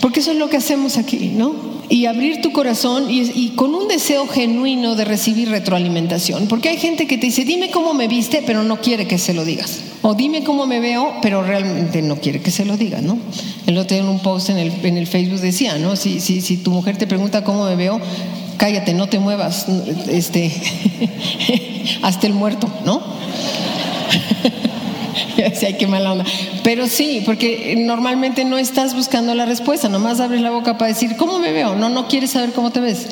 Porque 0.00 0.20
eso 0.20 0.32
es 0.32 0.38
lo 0.38 0.48
que 0.48 0.56
hacemos 0.56 0.96
aquí, 0.96 1.32
¿no? 1.34 1.73
Y 1.88 2.06
abrir 2.06 2.40
tu 2.40 2.52
corazón 2.52 3.06
y, 3.08 3.50
con 3.50 3.74
un 3.74 3.88
deseo 3.88 4.26
genuino 4.26 4.94
de 4.94 5.04
recibir 5.04 5.50
retroalimentación. 5.50 6.48
Porque 6.48 6.70
hay 6.70 6.78
gente 6.78 7.06
que 7.06 7.18
te 7.18 7.26
dice, 7.26 7.44
dime 7.44 7.70
cómo 7.70 7.94
me 7.94 8.08
viste, 8.08 8.42
pero 8.46 8.62
no 8.62 8.80
quiere 8.80 9.06
que 9.06 9.18
se 9.18 9.34
lo 9.34 9.44
digas. 9.44 9.80
O 10.02 10.14
dime 10.14 10.44
cómo 10.44 10.66
me 10.66 10.80
veo, 10.80 11.14
pero 11.22 11.42
realmente 11.42 12.02
no 12.02 12.16
quiere 12.16 12.40
que 12.40 12.50
se 12.50 12.64
lo 12.64 12.76
digas, 12.76 13.02
¿no? 13.02 13.18
El 13.66 13.78
otro 13.78 13.96
día 13.96 14.04
en 14.04 14.10
un 14.10 14.20
post 14.20 14.50
en 14.50 14.58
el, 14.58 14.72
en 14.84 14.96
el 14.96 15.06
Facebook 15.06 15.40
decía, 15.40 15.78
¿no? 15.78 15.96
Si, 15.96 16.20
si, 16.20 16.40
si 16.40 16.58
tu 16.58 16.70
mujer 16.70 16.96
te 16.96 17.06
pregunta 17.06 17.44
cómo 17.44 17.64
me 17.64 17.76
veo, 17.76 18.00
cállate, 18.56 18.94
no 18.94 19.08
te 19.08 19.18
muevas, 19.18 19.66
este, 20.08 20.52
hasta 22.02 22.26
el 22.26 22.34
muerto, 22.34 22.68
¿no? 22.84 23.02
sí, 25.54 25.66
hay 25.66 25.74
que 25.74 25.86
mala 25.86 26.12
onda. 26.12 26.24
Pero 26.62 26.86
sí, 26.86 27.22
porque 27.24 27.74
normalmente 27.78 28.44
no 28.44 28.58
estás 28.58 28.94
buscando 28.94 29.34
la 29.34 29.46
respuesta, 29.46 29.88
nomás 29.88 30.20
abres 30.20 30.40
la 30.40 30.50
boca 30.50 30.78
para 30.78 30.88
decir, 30.88 31.16
¿cómo 31.16 31.38
me 31.38 31.52
veo? 31.52 31.74
No, 31.74 31.88
no 31.88 32.08
quieres 32.08 32.30
saber 32.30 32.52
cómo 32.52 32.70
te 32.70 32.80
ves. 32.80 33.06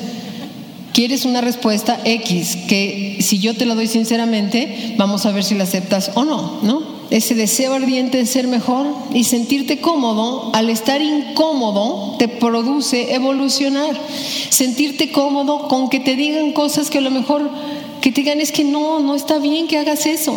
Quieres 0.93 1.25
una 1.25 1.41
respuesta 1.41 1.99
X, 2.05 2.55
que 2.67 3.17
si 3.19 3.39
yo 3.39 3.55
te 3.55 3.65
la 3.65 3.73
doy 3.73 3.87
sinceramente, 3.87 4.93
vamos 4.95 5.25
a 5.25 5.31
ver 5.31 5.43
si 5.43 5.55
la 5.55 5.63
aceptas 5.63 6.11
o 6.13 6.23
no, 6.23 6.59
¿no? 6.61 6.93
Ese 7.09 7.33
deseo 7.33 7.73
ardiente 7.73 8.19
de 8.19 8.25
ser 8.27 8.47
mejor 8.47 8.85
y 9.11 9.23
sentirte 9.23 9.81
cómodo, 9.81 10.51
al 10.53 10.69
estar 10.69 11.01
incómodo, 11.01 12.15
te 12.17 12.27
produce 12.27 13.13
evolucionar. 13.15 13.99
Sentirte 14.49 15.11
cómodo 15.11 15.67
con 15.67 15.89
que 15.89 15.99
te 15.99 16.15
digan 16.15 16.53
cosas 16.53 16.91
que 16.91 16.99
a 16.99 17.01
lo 17.01 17.11
mejor, 17.11 17.49
que 18.01 18.11
te 18.11 18.21
digan 18.21 18.39
es 18.39 18.51
que 18.51 18.63
no, 18.63 18.99
no 18.99 19.15
está 19.15 19.39
bien 19.39 19.67
que 19.67 19.79
hagas 19.79 20.05
eso 20.05 20.35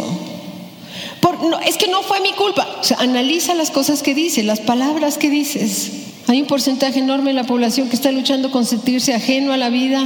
es 1.65 1.77
que 1.77 1.89
no 1.89 2.03
fue 2.03 2.21
mi 2.21 2.33
culpa. 2.33 2.67
O 2.81 2.85
sea, 2.85 2.99
analiza 2.99 3.55
las 3.55 3.71
cosas 3.71 4.03
que 4.03 4.15
dices, 4.15 4.45
las 4.45 4.61
palabras 4.61 5.19
que 5.19 5.31
dices. 5.31 5.93
Hay 6.29 6.41
un 6.41 6.47
porcentaje 6.47 6.99
enorme 6.99 7.31
de 7.31 7.35
la 7.35 7.45
población 7.45 7.89
que 7.89 7.97
está 7.97 8.11
luchando 8.11 8.51
con 8.51 8.65
sentirse 8.65 9.15
ajeno 9.15 9.53
a 9.53 9.57
la 9.57 9.71
vida, 9.71 10.05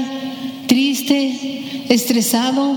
triste, 0.66 1.84
estresado, 1.88 2.76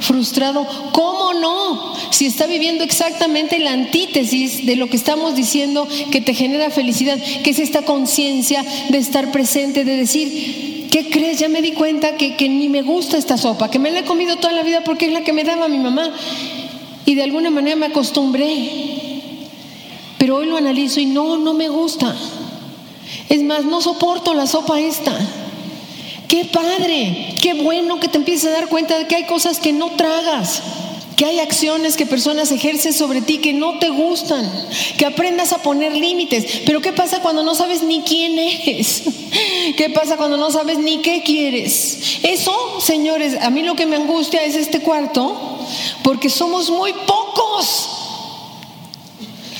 frustrado. 0.00 0.66
¿Cómo 0.92 1.34
no? 1.34 1.94
Si 2.10 2.26
está 2.26 2.46
viviendo 2.46 2.84
exactamente 2.84 3.58
la 3.58 3.72
antítesis 3.72 4.64
de 4.64 4.76
lo 4.76 4.88
que 4.88 4.96
estamos 4.96 5.34
diciendo 5.34 5.88
que 6.12 6.20
te 6.20 6.34
genera 6.34 6.70
felicidad, 6.70 7.18
que 7.42 7.50
es 7.50 7.58
esta 7.58 7.82
conciencia 7.82 8.64
de 8.90 8.98
estar 8.98 9.32
presente, 9.32 9.84
de 9.84 9.96
decir, 9.96 10.88
¿qué 10.90 11.10
crees? 11.10 11.40
Ya 11.40 11.48
me 11.48 11.62
di 11.62 11.72
cuenta 11.72 12.16
que 12.16 12.48
ni 12.48 12.68
me 12.68 12.82
gusta 12.82 13.18
esta 13.18 13.36
sopa, 13.36 13.70
que 13.70 13.80
me 13.80 13.90
la 13.90 14.00
he 14.00 14.04
comido 14.04 14.36
toda 14.36 14.52
la 14.52 14.62
vida 14.62 14.84
porque 14.84 15.06
es 15.06 15.12
la 15.12 15.24
que 15.24 15.32
me 15.32 15.42
daba 15.42 15.66
mi 15.66 15.78
mamá 15.78 16.12
y 17.06 17.14
de 17.14 17.22
alguna 17.22 17.50
manera 17.50 17.76
me 17.76 17.86
acostumbré. 17.86 18.92
Pero 20.18 20.36
hoy 20.36 20.46
lo 20.46 20.56
analizo 20.56 21.00
y 21.00 21.06
no, 21.06 21.36
no 21.36 21.54
me 21.54 21.68
gusta. 21.68 22.14
Es 23.28 23.42
más, 23.42 23.64
no 23.64 23.80
soporto 23.80 24.34
la 24.34 24.46
sopa 24.46 24.80
esta. 24.80 25.12
Qué 26.28 26.46
padre, 26.46 27.34
qué 27.42 27.54
bueno 27.54 28.00
que 28.00 28.08
te 28.08 28.18
empieces 28.18 28.48
a 28.48 28.52
dar 28.52 28.68
cuenta 28.68 28.96
de 28.98 29.06
que 29.06 29.16
hay 29.16 29.24
cosas 29.24 29.60
que 29.60 29.72
no 29.72 29.90
tragas, 29.90 30.62
que 31.16 31.24
hay 31.24 31.38
acciones 31.38 31.96
que 31.96 32.06
personas 32.06 32.50
ejercen 32.50 32.92
sobre 32.92 33.22
ti 33.22 33.38
que 33.38 33.52
no 33.52 33.78
te 33.78 33.90
gustan, 33.90 34.50
que 34.98 35.06
aprendas 35.06 35.52
a 35.52 35.58
poner 35.58 35.92
límites. 35.92 36.62
Pero 36.66 36.80
¿qué 36.80 36.92
pasa 36.92 37.20
cuando 37.20 37.42
no 37.42 37.54
sabes 37.54 37.82
ni 37.82 38.02
quién 38.02 38.38
eres? 38.38 39.02
¿Qué 39.76 39.90
pasa 39.90 40.16
cuando 40.16 40.36
no 40.36 40.50
sabes 40.50 40.78
ni 40.78 40.98
qué 40.98 41.22
quieres? 41.22 42.18
Eso, 42.22 42.80
señores, 42.80 43.36
a 43.40 43.50
mí 43.50 43.62
lo 43.62 43.76
que 43.76 43.86
me 43.86 43.96
angustia 43.96 44.42
es 44.44 44.54
este 44.56 44.80
cuarto 44.80 45.58
porque 46.02 46.28
somos 46.28 46.70
muy 46.70 46.92
pocos. 46.92 47.88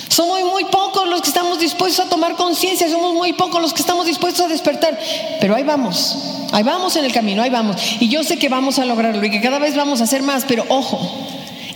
Somos 0.08 0.44
muy 0.44 0.64
pocos 0.66 1.08
los 1.08 1.22
que 1.22 1.28
estamos 1.28 1.58
dispuestos 1.58 2.06
a 2.06 2.08
tomar 2.08 2.36
conciencia, 2.36 2.88
somos 2.88 3.14
muy 3.14 3.32
pocos 3.32 3.60
los 3.60 3.72
que 3.72 3.80
estamos 3.80 4.06
dispuestos 4.06 4.44
a 4.44 4.48
despertar. 4.48 4.96
Pero 5.40 5.56
ahí 5.56 5.64
vamos, 5.64 6.16
ahí 6.52 6.62
vamos 6.62 6.94
en 6.94 7.04
el 7.04 7.12
camino, 7.12 7.42
ahí 7.42 7.50
vamos. 7.50 7.76
Y 7.98 8.08
yo 8.08 8.22
sé 8.22 8.38
que 8.38 8.48
vamos 8.48 8.78
a 8.78 8.84
lograrlo 8.84 9.24
y 9.24 9.30
que 9.30 9.40
cada 9.40 9.58
vez 9.58 9.74
vamos 9.74 10.00
a 10.00 10.04
hacer 10.04 10.22
más, 10.22 10.44
pero 10.44 10.64
ojo, 10.68 11.00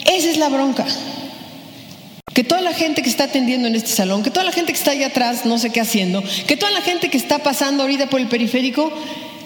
esa 0.07 0.31
es 0.31 0.37
la 0.37 0.49
bronca. 0.49 0.85
Que 2.35 2.45
toda 2.45 2.61
la 2.61 2.73
gente 2.73 3.03
que 3.03 3.09
está 3.09 3.25
atendiendo 3.25 3.67
en 3.67 3.75
este 3.75 3.91
salón, 3.91 4.23
que 4.23 4.31
toda 4.31 4.45
la 4.45 4.53
gente 4.53 4.73
que 4.73 4.79
está 4.79 4.93
allá 4.93 5.09
atrás, 5.09 5.45
no 5.45 5.59
sé 5.59 5.71
qué 5.71 5.81
haciendo, 5.81 6.23
que 6.47 6.57
toda 6.57 6.71
la 6.71 6.83
gente 6.83 7.11
que 7.11 7.17
está 7.17 7.41
pasando 7.41 7.83
ahorita 7.83 8.09
por 8.09 8.21
el 8.21 8.29
periférico, 8.29 8.93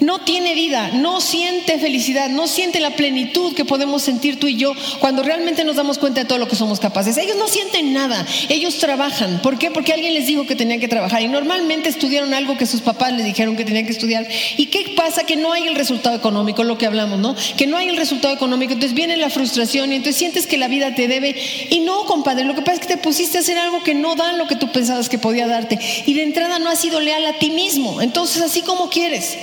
no 0.02 0.18
tiene 0.20 0.54
vida, 0.54 0.90
no 0.92 1.20
siente 1.20 1.78
felicidad, 1.78 2.28
no 2.28 2.46
siente 2.48 2.80
la 2.80 2.90
plenitud 2.90 3.54
que 3.54 3.64
podemos 3.64 4.02
sentir 4.02 4.38
tú 4.38 4.48
y 4.48 4.56
yo 4.56 4.72
cuando 4.98 5.22
realmente 5.22 5.64
nos 5.64 5.76
damos 5.76 5.98
cuenta 5.98 6.22
de 6.22 6.26
todo 6.26 6.38
lo 6.38 6.48
que 6.48 6.56
somos 6.56 6.80
capaces. 6.80 7.16
Ellos 7.16 7.36
no 7.36 7.48
sienten 7.48 7.92
nada, 7.92 8.26
ellos 8.48 8.78
trabajan. 8.78 9.40
¿Por 9.42 9.58
qué? 9.58 9.70
Porque 9.70 9.92
alguien 9.92 10.14
les 10.14 10.26
dijo 10.26 10.46
que 10.46 10.56
tenían 10.56 10.80
que 10.80 10.88
trabajar 10.88 11.22
y 11.22 11.28
normalmente 11.28 11.88
estudiaron 11.88 12.34
algo 12.34 12.56
que 12.56 12.66
sus 12.66 12.80
papás 12.80 13.12
les 13.12 13.24
dijeron 13.24 13.56
que 13.56 13.64
tenían 13.64 13.86
que 13.86 13.92
estudiar. 13.92 14.26
¿Y 14.56 14.66
qué 14.66 14.92
pasa? 14.96 15.24
Que 15.24 15.36
no 15.36 15.52
hay 15.52 15.68
el 15.68 15.76
resultado 15.76 16.16
económico, 16.16 16.64
lo 16.64 16.78
que 16.78 16.86
hablamos, 16.86 17.18
¿no? 17.18 17.36
Que 17.56 17.66
no 17.66 17.76
hay 17.76 17.88
el 17.88 17.96
resultado 17.96 18.34
económico, 18.34 18.72
entonces 18.72 18.96
viene 18.96 19.16
la 19.16 19.30
frustración 19.30 19.92
y 19.92 19.96
entonces 19.96 20.16
sientes 20.16 20.46
que 20.46 20.58
la 20.58 20.68
vida 20.68 20.94
te 20.94 21.06
debe. 21.06 21.36
Y 21.70 21.80
no, 21.80 22.06
compadre, 22.06 22.44
lo 22.44 22.54
que 22.54 22.62
pasa 22.62 22.74
es 22.74 22.80
que 22.80 22.94
te 22.94 22.96
pusiste 22.96 23.38
a 23.38 23.40
hacer 23.40 23.58
algo 23.58 23.82
que 23.82 23.94
no 23.94 24.16
da 24.16 24.32
lo 24.32 24.46
que 24.48 24.56
tú 24.56 24.72
pensabas 24.72 25.08
que 25.08 25.18
podía 25.18 25.46
darte. 25.46 25.78
Y 26.06 26.14
de 26.14 26.24
entrada 26.24 26.58
no 26.58 26.70
has 26.70 26.80
sido 26.80 27.00
leal 27.00 27.24
a 27.24 27.38
ti 27.38 27.50
mismo. 27.50 28.02
Entonces, 28.02 28.42
así 28.42 28.62
como 28.62 28.90
quieres. 28.90 29.36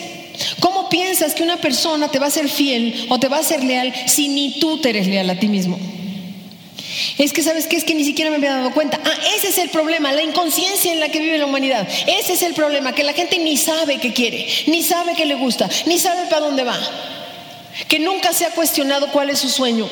¿Cómo 0.59 0.89
piensas 0.89 1.33
que 1.33 1.43
una 1.43 1.57
persona 1.57 2.09
te 2.09 2.19
va 2.19 2.27
a 2.27 2.31
ser 2.31 2.49
fiel 2.49 3.07
o 3.09 3.19
te 3.19 3.27
va 3.27 3.37
a 3.37 3.43
ser 3.43 3.63
leal 3.63 3.93
si 4.07 4.27
ni 4.27 4.59
tú 4.59 4.79
te 4.79 4.89
eres 4.89 5.07
leal 5.07 5.29
a 5.29 5.39
ti 5.39 5.47
mismo? 5.47 5.77
Es 7.17 7.33
que 7.33 7.43
sabes 7.43 7.67
que 7.67 7.75
es 7.75 7.83
que 7.83 7.93
ni 7.93 8.03
siquiera 8.03 8.29
me 8.29 8.37
había 8.37 8.55
dado 8.55 8.71
cuenta. 8.71 8.99
Ah, 9.03 9.17
ese 9.35 9.49
es 9.49 9.57
el 9.57 9.69
problema, 9.69 10.11
la 10.11 10.23
inconsciencia 10.23 10.91
en 10.91 10.99
la 10.99 11.09
que 11.09 11.19
vive 11.19 11.37
la 11.37 11.45
humanidad. 11.45 11.87
Ese 12.07 12.33
es 12.33 12.41
el 12.41 12.53
problema, 12.53 12.93
que 12.93 13.03
la 13.03 13.13
gente 13.13 13.37
ni 13.39 13.57
sabe 13.57 13.97
qué 13.99 14.13
quiere, 14.13 14.47
ni 14.67 14.83
sabe 14.83 15.13
qué 15.15 15.25
le 15.25 15.35
gusta, 15.35 15.69
ni 15.85 15.99
sabe 15.99 16.27
para 16.29 16.45
dónde 16.45 16.63
va. 16.63 16.77
Que 17.87 17.99
nunca 17.99 18.33
se 18.33 18.45
ha 18.45 18.51
cuestionado 18.51 19.11
cuál 19.11 19.29
es 19.29 19.39
su 19.39 19.49
sueño. 19.49 19.87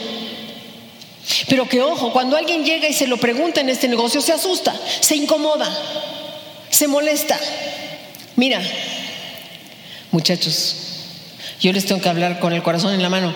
Pero 1.49 1.67
que 1.67 1.81
ojo, 1.81 2.11
cuando 2.11 2.37
alguien 2.37 2.63
llega 2.63 2.87
y 2.87 2.93
se 2.93 3.07
lo 3.07 3.17
pregunta 3.17 3.61
en 3.61 3.69
este 3.69 3.87
negocio, 3.87 4.21
se 4.21 4.33
asusta, 4.33 4.73
se 5.01 5.15
incomoda, 5.15 5.69
se 6.69 6.87
molesta. 6.87 7.39
Mira, 8.35 8.61
Muchachos, 10.11 10.75
yo 11.59 11.73
les 11.73 11.85
tengo 11.85 12.01
que 12.01 12.09
hablar 12.09 12.39
con 12.39 12.53
el 12.53 12.63
corazón 12.63 12.93
en 12.93 13.01
la 13.01 13.09
mano. 13.09 13.33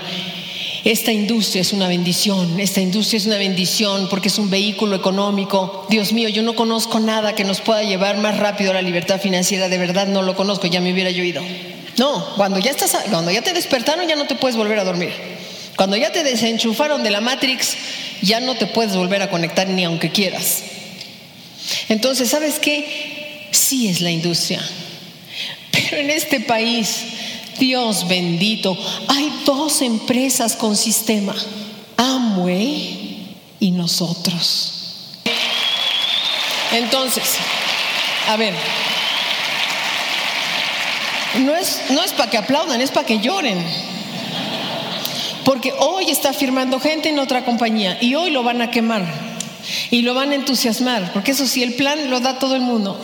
Esta 0.83 1.11
industria 1.11 1.61
es 1.61 1.73
una 1.73 1.87
bendición, 1.87 2.59
esta 2.59 2.81
industria 2.81 3.17
es 3.17 3.25
una 3.27 3.37
bendición 3.37 4.07
porque 4.09 4.29
es 4.29 4.39
un 4.39 4.49
vehículo 4.49 4.95
económico. 4.95 5.85
Dios 5.89 6.11
mío, 6.11 6.27
yo 6.29 6.41
no 6.41 6.55
conozco 6.55 6.99
nada 6.99 7.35
que 7.35 7.43
nos 7.43 7.61
pueda 7.61 7.83
llevar 7.83 8.17
más 8.17 8.37
rápido 8.37 8.71
a 8.71 8.73
la 8.73 8.81
libertad 8.81 9.21
financiera, 9.21 9.69
de 9.69 9.77
verdad 9.77 10.07
no 10.07 10.23
lo 10.23 10.35
conozco, 10.35 10.65
ya 10.65 10.81
me 10.81 10.91
hubiera 10.91 11.11
yo 11.11 11.23
ido. 11.23 11.43
No, 11.97 12.25
cuando 12.35 12.57
ya 12.59 12.71
estás 12.71 12.97
cuando 13.11 13.29
ya 13.31 13.43
te 13.43 13.53
despertaron 13.53 14.07
ya 14.07 14.15
no 14.15 14.25
te 14.25 14.35
puedes 14.35 14.57
volver 14.57 14.79
a 14.79 14.83
dormir. 14.83 15.11
Cuando 15.75 15.97
ya 15.97 16.11
te 16.11 16.23
desenchufaron 16.23 17.03
de 17.03 17.11
la 17.11 17.21
Matrix, 17.21 17.75
ya 18.21 18.39
no 18.39 18.55
te 18.55 18.65
puedes 18.65 18.95
volver 18.95 19.21
a 19.21 19.29
conectar 19.29 19.67
ni 19.67 19.83
aunque 19.83 20.11
quieras. 20.11 20.63
Entonces, 21.89 22.29
¿sabes 22.29 22.59
qué? 22.59 23.49
Sí 23.51 23.87
es 23.87 24.01
la 24.01 24.11
industria. 24.11 24.61
En 25.91 26.10
este 26.10 26.39
país, 26.39 27.03
Dios 27.60 28.07
bendito, 28.07 28.77
hay 29.07 29.31
dos 29.45 29.81
empresas 29.81 30.55
con 30.55 30.75
sistema, 30.75 31.36
Amway 31.98 33.38
y 33.60 33.71
nosotros. 33.71 34.74
Entonces, 36.71 37.24
a 38.29 38.38
ver, 38.38 38.53
no 41.39 41.55
es, 41.55 41.81
no 41.89 42.03
es 42.03 42.13
para 42.13 42.29
que 42.29 42.38
aplaudan, 42.38 42.81
es 42.81 42.91
para 42.91 43.05
que 43.05 43.19
lloren. 43.19 43.63
Porque 45.43 45.74
hoy 45.79 46.10
está 46.10 46.33
firmando 46.33 46.79
gente 46.79 47.10
en 47.10 47.19
otra 47.19 47.43
compañía 47.43 47.98
y 48.00 48.15
hoy 48.15 48.31
lo 48.31 48.43
van 48.43 48.62
a 48.62 48.71
quemar 48.71 49.03
y 49.89 50.01
lo 50.01 50.13
van 50.13 50.31
a 50.31 50.36
entusiasmar, 50.36 51.12
porque 51.13 51.31
eso 51.31 51.45
sí, 51.45 51.63
el 51.63 51.74
plan 51.74 52.10
lo 52.10 52.19
da 52.19 52.39
todo 52.39 52.55
el 52.55 52.62
mundo. 52.62 53.00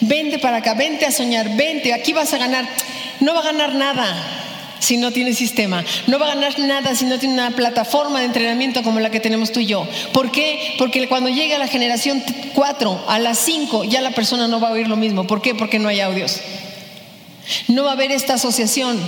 Vente 0.00 0.38
para 0.38 0.58
acá, 0.58 0.74
vente 0.74 1.06
a 1.06 1.12
soñar, 1.12 1.56
vente, 1.56 1.92
aquí 1.92 2.12
vas 2.12 2.32
a 2.32 2.38
ganar. 2.38 2.66
No 3.20 3.34
va 3.34 3.40
a 3.40 3.44
ganar 3.44 3.74
nada 3.74 4.36
si 4.78 4.96
no 4.96 5.10
tiene 5.10 5.34
sistema. 5.34 5.84
No 6.06 6.18
va 6.18 6.26
a 6.26 6.34
ganar 6.34 6.58
nada 6.58 6.94
si 6.94 7.04
no 7.04 7.18
tiene 7.18 7.34
una 7.34 7.50
plataforma 7.50 8.20
de 8.20 8.26
entrenamiento 8.26 8.82
como 8.82 9.00
la 9.00 9.10
que 9.10 9.20
tenemos 9.20 9.52
tú 9.52 9.60
y 9.60 9.66
yo. 9.66 9.86
¿Por 10.12 10.30
qué? 10.30 10.74
Porque 10.78 11.08
cuando 11.08 11.28
llegue 11.28 11.54
a 11.54 11.58
la 11.58 11.68
generación 11.68 12.22
4, 12.54 13.04
a 13.08 13.18
las 13.18 13.38
5, 13.38 13.84
ya 13.84 14.00
la 14.00 14.12
persona 14.12 14.48
no 14.48 14.60
va 14.60 14.68
a 14.68 14.72
oír 14.72 14.88
lo 14.88 14.96
mismo. 14.96 15.26
¿Por 15.26 15.42
qué? 15.42 15.54
Porque 15.54 15.78
no 15.78 15.88
hay 15.88 16.00
audios. 16.00 16.40
No 17.68 17.84
va 17.84 17.90
a 17.90 17.94
haber 17.94 18.12
esta 18.12 18.34
asociación. 18.34 18.98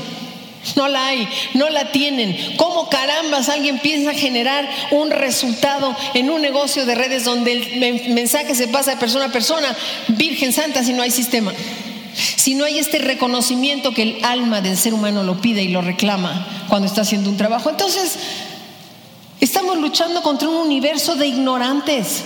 No 0.77 0.89
la 0.89 1.07
hay, 1.07 1.29
no 1.55 1.69
la 1.69 1.93
tienen. 1.93 2.57
¿Cómo 2.57 2.89
carambas 2.89 3.49
alguien 3.49 3.79
piensa 3.79 4.13
generar 4.15 4.69
un 4.91 5.11
resultado 5.11 5.97
en 6.15 6.31
un 6.31 6.43
negocio 6.43 6.87
de 6.87 6.95
redes 6.95 7.25
donde 7.25 7.53
el 7.53 8.15
mensaje 8.15 8.55
se 8.55 8.69
pasa 8.69 8.93
de 8.93 8.97
persona 8.97 9.27
a 9.27 9.33
persona? 9.33 9.77
Virgen 10.09 10.53
Santa, 10.53 10.83
si 10.83 10.93
no 10.93 11.03
hay 11.03 11.11
sistema. 11.11 11.53
Si 12.37 12.55
no 12.55 12.65
hay 12.65 12.79
este 12.79 12.99
reconocimiento 12.99 13.93
que 13.93 14.03
el 14.03 14.25
alma 14.25 14.61
del 14.61 14.77
ser 14.77 14.95
humano 14.95 15.23
lo 15.23 15.41
pide 15.41 15.63
y 15.63 15.69
lo 15.69 15.83
reclama 15.83 16.65
cuando 16.69 16.89
está 16.89 17.03
haciendo 17.03 17.31
un 17.31 17.37
trabajo. 17.37 17.71
Entonces, 17.71 18.19
estamos 19.41 19.79
luchando 19.79 20.23
contra 20.23 20.49
un 20.49 20.57
universo 20.57 21.15
de 21.15 21.29
ignorantes, 21.29 22.23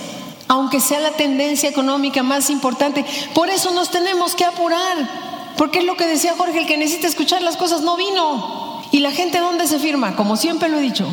aunque 0.47 0.79
sea 0.79 0.99
la 0.99 1.11
tendencia 1.11 1.69
económica 1.69 2.23
más 2.23 2.49
importante. 2.49 3.05
Por 3.33 3.49
eso 3.49 3.71
nos 3.71 3.91
tenemos 3.91 4.33
que 4.35 4.45
apurar. 4.45 5.32
Porque 5.57 5.79
es 5.79 5.85
lo 5.85 5.95
que 5.95 6.07
decía 6.07 6.33
Jorge, 6.37 6.59
el 6.59 6.65
que 6.65 6.77
necesita 6.77 7.07
escuchar 7.07 7.41
las 7.41 7.57
cosas 7.57 7.81
no 7.81 7.95
vino. 7.97 8.81
¿Y 8.91 8.99
la 8.99 9.11
gente 9.11 9.39
dónde 9.39 9.67
se 9.67 9.79
firma? 9.79 10.15
Como 10.15 10.37
siempre 10.37 10.69
lo 10.69 10.77
he 10.77 10.81
dicho, 10.81 11.07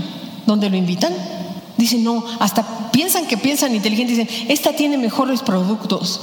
¿dónde 0.47 0.71
lo 0.71 0.77
invitan? 0.77 1.15
Dicen, 1.77 2.05
no, 2.05 2.25
hasta 2.41 2.91
piensan 2.91 3.27
que 3.27 3.37
piensan 3.37 3.75
inteligentes, 3.75 4.17
dicen, 4.17 4.47
esta 4.51 4.75
tiene 4.75 4.99
mejores 4.99 5.43
productos. 5.43 6.21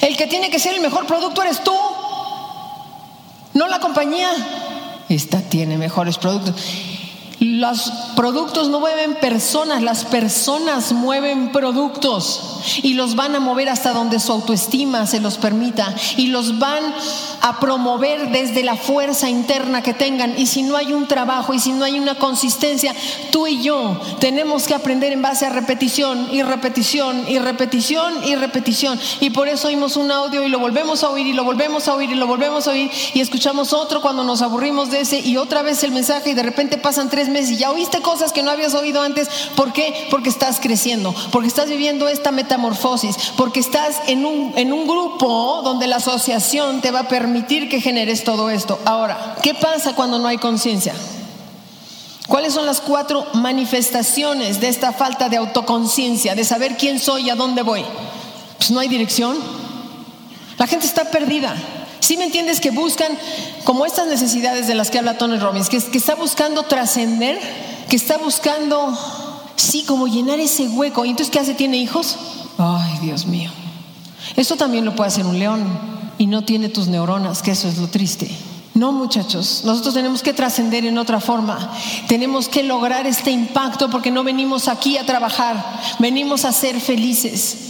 El 0.00 0.16
que 0.16 0.26
tiene 0.26 0.50
que 0.50 0.58
ser 0.58 0.74
el 0.74 0.80
mejor 0.80 1.06
producto 1.06 1.42
eres 1.42 1.62
tú, 1.62 1.74
no 3.54 3.68
la 3.68 3.80
compañía. 3.80 4.30
Esta 5.08 5.40
tiene 5.40 5.78
mejores 5.78 6.18
productos. 6.18 6.54
Los 7.38 7.92
productos 8.16 8.70
no 8.70 8.80
mueven 8.80 9.16
personas, 9.16 9.82
las 9.82 10.04
personas 10.04 10.92
mueven 10.92 11.52
productos 11.52 12.60
y 12.82 12.94
los 12.94 13.14
van 13.14 13.34
a 13.34 13.40
mover 13.40 13.68
hasta 13.68 13.92
donde 13.92 14.20
su 14.20 14.32
autoestima 14.32 15.06
se 15.06 15.20
los 15.20 15.36
permita 15.36 15.94
y 16.16 16.28
los 16.28 16.58
van 16.58 16.82
a 17.42 17.60
promover 17.60 18.30
desde 18.30 18.62
la 18.62 18.76
fuerza 18.76 19.28
interna 19.28 19.82
que 19.82 19.92
tengan. 19.92 20.38
Y 20.38 20.46
si 20.46 20.62
no 20.62 20.76
hay 20.76 20.94
un 20.94 21.06
trabajo 21.06 21.52
y 21.52 21.58
si 21.58 21.72
no 21.72 21.84
hay 21.84 21.98
una 21.98 22.14
consistencia, 22.14 22.94
tú 23.30 23.46
y 23.46 23.62
yo 23.62 24.00
tenemos 24.18 24.66
que 24.66 24.74
aprender 24.74 25.12
en 25.12 25.20
base 25.20 25.44
a 25.44 25.50
repetición 25.50 26.28
y 26.32 26.42
repetición 26.42 27.24
y 27.28 27.38
repetición 27.38 28.24
y 28.24 28.34
repetición. 28.36 28.98
Y 29.20 29.28
por 29.28 29.48
eso 29.48 29.68
oímos 29.68 29.96
un 29.96 30.10
audio 30.10 30.42
y 30.42 30.48
lo 30.48 30.58
volvemos 30.58 31.04
a 31.04 31.10
oír 31.10 31.26
y 31.26 31.34
lo 31.34 31.44
volvemos 31.44 31.86
a 31.86 31.94
oír 31.94 32.10
y 32.10 32.14
lo 32.14 32.26
volvemos 32.26 32.66
a 32.66 32.70
oír 32.70 32.90
y 33.12 33.20
escuchamos 33.20 33.74
otro 33.74 34.00
cuando 34.00 34.24
nos 34.24 34.40
aburrimos 34.40 34.90
de 34.90 35.00
ese 35.00 35.20
y 35.20 35.36
otra 35.36 35.62
vez 35.62 35.82
el 35.82 35.92
mensaje 35.92 36.30
y 36.30 36.34
de 36.34 36.42
repente 36.42 36.78
pasan 36.78 37.10
tres 37.10 37.25
meses 37.28 37.52
y 37.52 37.56
ya 37.56 37.70
oíste 37.70 38.00
cosas 38.00 38.32
que 38.32 38.42
no 38.42 38.50
habías 38.50 38.74
oído 38.74 39.02
antes. 39.02 39.28
¿Por 39.56 39.72
qué? 39.72 40.08
Porque 40.10 40.28
estás 40.28 40.60
creciendo, 40.60 41.14
porque 41.32 41.48
estás 41.48 41.68
viviendo 41.68 42.08
esta 42.08 42.30
metamorfosis, 42.30 43.16
porque 43.36 43.60
estás 43.60 43.96
en 44.06 44.24
un, 44.24 44.52
en 44.56 44.72
un 44.72 44.86
grupo 44.86 45.62
donde 45.62 45.86
la 45.86 45.96
asociación 45.96 46.80
te 46.80 46.90
va 46.90 47.00
a 47.00 47.08
permitir 47.08 47.68
que 47.68 47.80
generes 47.80 48.24
todo 48.24 48.50
esto. 48.50 48.78
Ahora, 48.84 49.36
¿qué 49.42 49.54
pasa 49.54 49.94
cuando 49.94 50.18
no 50.18 50.28
hay 50.28 50.38
conciencia? 50.38 50.94
¿Cuáles 52.28 52.54
son 52.54 52.66
las 52.66 52.80
cuatro 52.80 53.26
manifestaciones 53.34 54.60
de 54.60 54.68
esta 54.68 54.92
falta 54.92 55.28
de 55.28 55.36
autoconciencia, 55.36 56.34
de 56.34 56.44
saber 56.44 56.76
quién 56.76 56.98
soy 56.98 57.26
y 57.26 57.30
a 57.30 57.36
dónde 57.36 57.62
voy? 57.62 57.84
Pues 58.58 58.70
no 58.70 58.80
hay 58.80 58.88
dirección. 58.88 59.36
La 60.58 60.66
gente 60.66 60.86
está 60.86 61.04
perdida. 61.10 61.54
Si 62.06 62.16
me 62.16 62.22
entiendes 62.22 62.60
que 62.60 62.70
buscan 62.70 63.10
como 63.64 63.84
estas 63.84 64.06
necesidades 64.06 64.68
de 64.68 64.76
las 64.76 64.92
que 64.92 65.00
habla 65.00 65.18
Tony 65.18 65.38
Robbins, 65.38 65.68
que, 65.68 65.82
que 65.82 65.98
está 65.98 66.14
buscando 66.14 66.62
trascender, 66.62 67.36
que 67.88 67.96
está 67.96 68.16
buscando, 68.16 68.96
sí, 69.56 69.82
como 69.82 70.06
llenar 70.06 70.38
ese 70.38 70.68
hueco. 70.68 71.04
¿Y 71.04 71.10
entonces 71.10 71.32
qué 71.32 71.40
hace? 71.40 71.54
¿Tiene 71.54 71.78
hijos? 71.78 72.16
Ay, 72.58 73.00
Dios 73.02 73.26
mío. 73.26 73.50
Esto 74.36 74.54
también 74.54 74.84
lo 74.84 74.94
puede 74.94 75.08
hacer 75.08 75.26
un 75.26 75.36
león 75.36 75.66
y 76.16 76.28
no 76.28 76.44
tiene 76.44 76.68
tus 76.68 76.86
neuronas, 76.86 77.42
que 77.42 77.50
eso 77.50 77.66
es 77.66 77.76
lo 77.78 77.88
triste. 77.88 78.30
No, 78.74 78.92
muchachos, 78.92 79.62
nosotros 79.64 79.92
tenemos 79.92 80.22
que 80.22 80.32
trascender 80.32 80.84
en 80.84 80.98
otra 80.98 81.18
forma. 81.18 81.72
Tenemos 82.06 82.48
que 82.48 82.62
lograr 82.62 83.08
este 83.08 83.32
impacto 83.32 83.90
porque 83.90 84.12
no 84.12 84.22
venimos 84.22 84.68
aquí 84.68 84.96
a 84.96 85.04
trabajar, 85.04 85.56
venimos 85.98 86.44
a 86.44 86.52
ser 86.52 86.80
felices. 86.80 87.65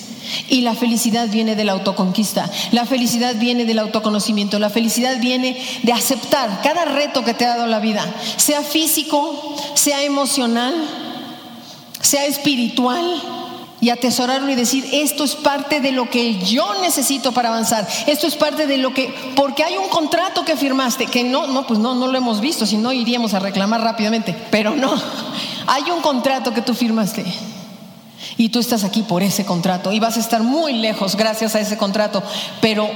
Y 0.49 0.63
la 0.63 0.75
felicidad 0.75 1.29
viene 1.29 1.57
de 1.57 1.65
la 1.65 1.73
autoconquista, 1.73 2.51
la 2.73 2.87
felicidad 2.87 3.35
viene 3.37 3.65
del 3.65 3.79
autoconocimiento, 3.79 4.59
la 4.59 4.71
felicidad 4.71 5.19
viene 5.21 5.57
de 5.83 5.93
aceptar 5.93 6.61
cada 6.63 6.85
reto 6.85 7.25
que 7.25 7.35
te 7.35 7.45
ha 7.45 7.57
dado 7.57 7.67
la 7.67 7.81
vida, 7.81 8.05
sea 8.37 8.63
físico, 8.63 9.57
sea 9.75 10.03
emocional, 10.03 10.75
sea 12.01 12.27
espiritual, 12.27 13.23
y 13.81 13.91
atesorarlo 13.91 14.51
y 14.51 14.55
decir, 14.55 14.89
esto 14.93 15.25
es 15.25 15.35
parte 15.35 15.81
de 15.81 15.93
lo 15.93 16.09
que 16.09 16.39
yo 16.39 16.81
necesito 16.81 17.33
para 17.33 17.51
avanzar, 17.51 17.87
esto 18.07 18.27
es 18.27 18.35
parte 18.35 18.67
de 18.67 18.79
lo 18.79 18.95
que, 18.95 19.15
porque 19.35 19.63
hay 19.65 19.77
un 19.77 19.89
contrato 19.89 20.45
que 20.45 20.57
firmaste, 20.57 21.07
que 21.07 21.25
no, 21.25 21.47
no, 21.47 21.67
pues 21.67 21.79
no, 21.79 21.95
no 21.95 22.07
lo 22.07 22.17
hemos 22.17 22.41
visto, 22.41 22.67
si 22.67 22.77
no 22.77 22.93
iríamos 22.93 23.35
a 23.35 23.39
reclamar 23.39 23.83
rápidamente, 23.83 24.35
pero 24.51 24.75
no, 24.75 24.95
hay 25.67 25.91
un 25.91 26.01
contrato 26.01 26.55
que 26.55 26.63
tú 26.63 26.75
firmaste. 26.75 27.25
Y 28.39 28.51
tú 28.51 28.59
estás 28.59 28.85
aquí 28.85 29.03
por 29.03 29.23
ese 29.23 29.47
contrato 29.47 29.93
y 29.93 30.01
vas 30.01 30.17
a 30.17 30.21
estar 30.21 30.43
muy 30.43 30.75
lejos 30.75 31.17
gracias 31.17 31.55
a 31.55 31.61
ese 31.61 31.79
contrato. 31.79 32.23
Pero, 32.61 32.89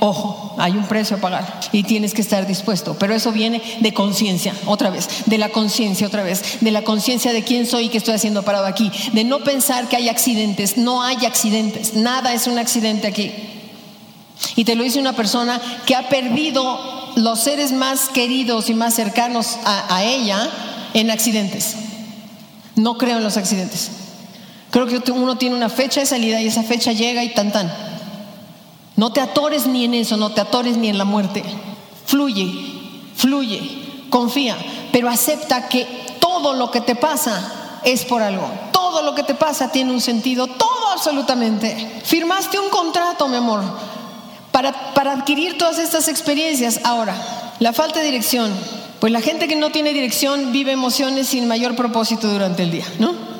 ojo, 0.00 0.54
hay 0.56 0.72
un 0.72 0.86
precio 0.86 1.18
a 1.18 1.20
pagar 1.20 1.60
y 1.70 1.82
tienes 1.82 2.14
que 2.14 2.22
estar 2.22 2.46
dispuesto. 2.46 2.96
Pero 2.98 3.14
eso 3.14 3.30
viene 3.30 3.60
de 3.80 3.92
conciencia, 3.92 4.54
otra 4.64 4.88
vez, 4.88 5.08
de 5.26 5.36
la 5.36 5.50
conciencia, 5.50 6.06
otra 6.06 6.22
vez, 6.22 6.58
de 6.60 6.70
la 6.70 6.82
conciencia 6.82 7.34
de 7.34 7.44
quién 7.44 7.66
soy 7.66 7.86
y 7.86 7.88
qué 7.90 7.98
estoy 7.98 8.14
haciendo 8.14 8.42
parado 8.42 8.66
aquí. 8.66 8.90
De 9.12 9.24
no 9.24 9.40
pensar 9.40 9.88
que 9.88 9.96
hay 9.96 10.08
accidentes. 10.08 10.78
No 10.78 11.02
hay 11.02 11.26
accidentes. 11.26 11.94
Nada 11.94 12.32
es 12.32 12.46
un 12.46 12.58
accidente 12.58 13.06
aquí. 13.06 13.32
Y 14.54 14.64
te 14.64 14.76
lo 14.76 14.82
dice 14.82 14.98
una 14.98 15.14
persona 15.14 15.60
que 15.84 15.94
ha 15.94 16.08
perdido 16.08 17.12
los 17.16 17.40
seres 17.40 17.72
más 17.72 18.08
queridos 18.08 18.70
y 18.70 18.74
más 18.74 18.94
cercanos 18.94 19.58
a, 19.64 19.94
a 19.94 20.04
ella 20.04 20.48
en 20.94 21.10
accidentes. 21.10 21.74
No 22.76 22.96
creo 22.96 23.18
en 23.18 23.24
los 23.24 23.36
accidentes. 23.36 23.90
Creo 24.76 24.86
que 24.86 25.10
uno 25.10 25.38
tiene 25.38 25.56
una 25.56 25.70
fecha 25.70 26.00
de 26.00 26.06
salida 26.06 26.38
y 26.38 26.48
esa 26.48 26.62
fecha 26.62 26.92
llega 26.92 27.24
y 27.24 27.32
tan 27.32 27.50
tan. 27.50 27.72
No 28.94 29.10
te 29.10 29.22
atores 29.22 29.66
ni 29.66 29.86
en 29.86 29.94
eso, 29.94 30.18
no 30.18 30.32
te 30.32 30.42
atores 30.42 30.76
ni 30.76 30.90
en 30.90 30.98
la 30.98 31.06
muerte. 31.06 31.42
Fluye, 32.04 32.46
fluye, 33.14 33.58
confía, 34.10 34.54
pero 34.92 35.08
acepta 35.08 35.70
que 35.70 35.86
todo 36.20 36.52
lo 36.52 36.70
que 36.70 36.82
te 36.82 36.94
pasa 36.94 37.80
es 37.84 38.04
por 38.04 38.20
algo. 38.20 38.46
Todo 38.70 39.00
lo 39.00 39.14
que 39.14 39.22
te 39.22 39.32
pasa 39.34 39.72
tiene 39.72 39.92
un 39.92 40.02
sentido, 40.02 40.46
todo 40.46 40.90
absolutamente. 40.92 42.02
Firmaste 42.04 42.58
un 42.58 42.68
contrato, 42.68 43.28
mi 43.28 43.36
amor, 43.36 43.62
para, 44.52 44.92
para 44.92 45.12
adquirir 45.12 45.56
todas 45.56 45.78
estas 45.78 46.06
experiencias. 46.08 46.80
Ahora, 46.84 47.16
la 47.60 47.72
falta 47.72 48.00
de 48.00 48.04
dirección. 48.04 48.52
Pues 49.00 49.10
la 49.10 49.22
gente 49.22 49.48
que 49.48 49.56
no 49.56 49.70
tiene 49.70 49.94
dirección 49.94 50.52
vive 50.52 50.72
emociones 50.72 51.28
sin 51.28 51.48
mayor 51.48 51.76
propósito 51.76 52.28
durante 52.28 52.62
el 52.62 52.72
día, 52.72 52.84
¿no? 52.98 53.35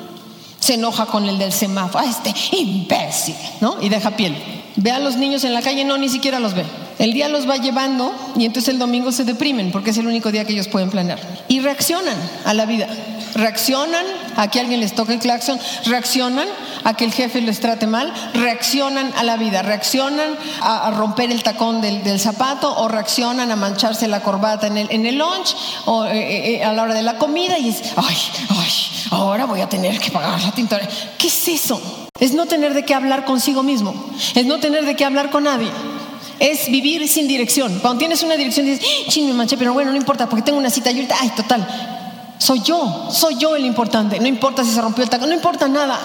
Se 0.59 0.75
enoja 0.75 1.05
con 1.05 1.27
el 1.27 1.37
del 1.37 1.51
semáforo, 1.53 2.03
ah, 2.05 2.09
este 2.09 2.33
imbécil, 2.55 3.35
¿no? 3.61 3.81
Y 3.81 3.89
deja 3.89 4.11
piel. 4.11 4.35
Ve 4.75 4.91
a 4.91 4.99
los 4.99 5.15
niños 5.15 5.43
en 5.43 5.53
la 5.53 5.61
calle, 5.61 5.83
no, 5.85 5.97
ni 5.97 6.09
siquiera 6.09 6.39
los 6.39 6.53
ve. 6.53 6.65
El 6.99 7.13
día 7.13 7.29
los 7.29 7.47
va 7.47 7.57
llevando 7.57 8.11
y 8.35 8.45
entonces 8.45 8.73
el 8.73 8.79
domingo 8.79 9.11
se 9.11 9.23
deprimen 9.23 9.71
porque 9.71 9.91
es 9.91 9.97
el 9.97 10.07
único 10.07 10.31
día 10.31 10.45
que 10.45 10.53
ellos 10.53 10.67
pueden 10.67 10.89
planear. 10.89 11.19
Y 11.47 11.59
reaccionan 11.59 12.17
a 12.45 12.53
la 12.53 12.65
vida. 12.65 12.87
Reaccionan 13.35 14.03
a 14.35 14.49
que 14.49 14.59
alguien 14.59 14.79
les 14.79 14.95
toque 14.95 15.13
el 15.13 15.19
claxon, 15.19 15.59
reaccionan 15.85 16.47
a 16.83 16.95
que 16.95 17.05
el 17.05 17.11
jefe 17.11 17.41
les 17.41 17.59
trate 17.59 17.85
mal, 17.85 18.11
reaccionan 18.33 19.11
a 19.15 19.23
la 19.23 19.37
vida, 19.37 19.61
reaccionan 19.61 20.29
a, 20.61 20.89
romper 20.91 21.31
el 21.31 21.43
tacón 21.43 21.81
del, 21.81 22.19
zapato 22.19 22.75
o 22.77 22.87
reaccionan 22.87 23.51
a 23.51 23.55
mancharse 23.55 24.07
la 24.07 24.21
corbata 24.21 24.67
en 24.67 25.05
el, 25.05 25.17
lunch 25.17 25.55
o 25.85 26.05
eh, 26.05 26.17
eh, 26.17 26.55
eh, 26.55 26.63
a 26.63 26.73
la 26.73 26.83
hora 26.83 26.93
de 26.95 27.03
la 27.03 27.17
comida 27.17 27.59
y 27.59 27.69
es, 27.69 27.83
ay, 27.95 28.17
ay, 28.49 28.71
ahora 29.11 29.45
voy 29.45 29.61
a 29.61 29.69
tener 29.69 29.99
que 29.99 30.09
pagar 30.09 30.41
la 30.41 30.51
tinta. 30.51 30.79
¿Qué 31.17 31.27
es 31.27 31.47
eso? 31.47 32.09
Es 32.19 32.33
no 32.33 32.47
tener 32.47 32.73
de 32.73 32.85
qué 32.85 32.95
hablar 32.95 33.25
consigo 33.25 33.61
mismo, 33.61 33.93
es 34.33 34.45
no 34.47 34.59
tener 34.59 34.85
de 34.85 34.95
qué 34.95 35.05
hablar 35.05 35.29
con 35.29 35.43
nadie. 35.43 35.69
Es 36.39 36.69
vivir 36.69 37.07
sin 37.07 37.27
dirección. 37.27 37.79
Cuando 37.79 37.99
tienes 37.99 38.21
una 38.23 38.35
dirección 38.35 38.65
dices, 38.65 38.85
¡Ah, 38.85 39.09
ching, 39.09 39.27
me 39.27 39.33
manché, 39.33 39.57
pero 39.57 39.73
bueno, 39.73 39.91
no 39.91 39.97
importa, 39.97 40.27
porque 40.27 40.43
tengo 40.43 40.59
una 40.59 40.69
cita 40.69 40.91
y 40.91 40.95
ahorita, 40.95 41.15
ay, 41.19 41.29
total. 41.35 41.67
Soy 42.37 42.61
yo, 42.61 43.09
soy 43.11 43.37
yo 43.37 43.55
el 43.55 43.65
importante. 43.65 44.19
No 44.19 44.27
importa 44.27 44.63
si 44.63 44.71
se 44.71 44.81
rompió 44.81 45.03
el 45.03 45.09
tacón, 45.09 45.29
no 45.29 45.35
importa 45.35 45.67
nada. 45.67 45.99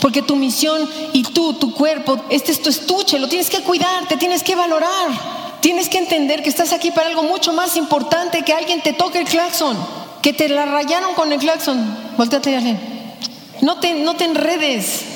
Porque 0.00 0.22
tu 0.22 0.36
misión 0.36 0.88
y 1.12 1.22
tú, 1.22 1.54
tu 1.54 1.74
cuerpo, 1.74 2.18
este 2.30 2.52
es 2.52 2.62
tu 2.62 2.70
estuche, 2.70 3.18
lo 3.18 3.28
tienes 3.28 3.50
que 3.50 3.60
cuidar, 3.60 4.06
te 4.08 4.16
tienes 4.16 4.42
que 4.42 4.56
valorar. 4.56 5.36
Tienes 5.60 5.88
que 5.88 5.98
entender 5.98 6.42
que 6.42 6.48
estás 6.48 6.72
aquí 6.72 6.90
para 6.90 7.08
algo 7.08 7.24
mucho 7.24 7.52
más 7.52 7.76
importante 7.76 8.42
que 8.42 8.52
alguien 8.52 8.82
te 8.82 8.92
toque 8.92 9.18
el 9.18 9.26
claxon, 9.26 9.76
que 10.22 10.32
te 10.32 10.48
la 10.48 10.64
rayaron 10.64 11.14
con 11.14 11.32
el 11.32 11.38
claxon. 11.38 11.96
Volteate 12.16 12.50
y 12.52 13.64
No 13.64 13.78
te, 13.80 13.94
no 13.94 14.14
te 14.14 14.24
enredes. 14.24 15.15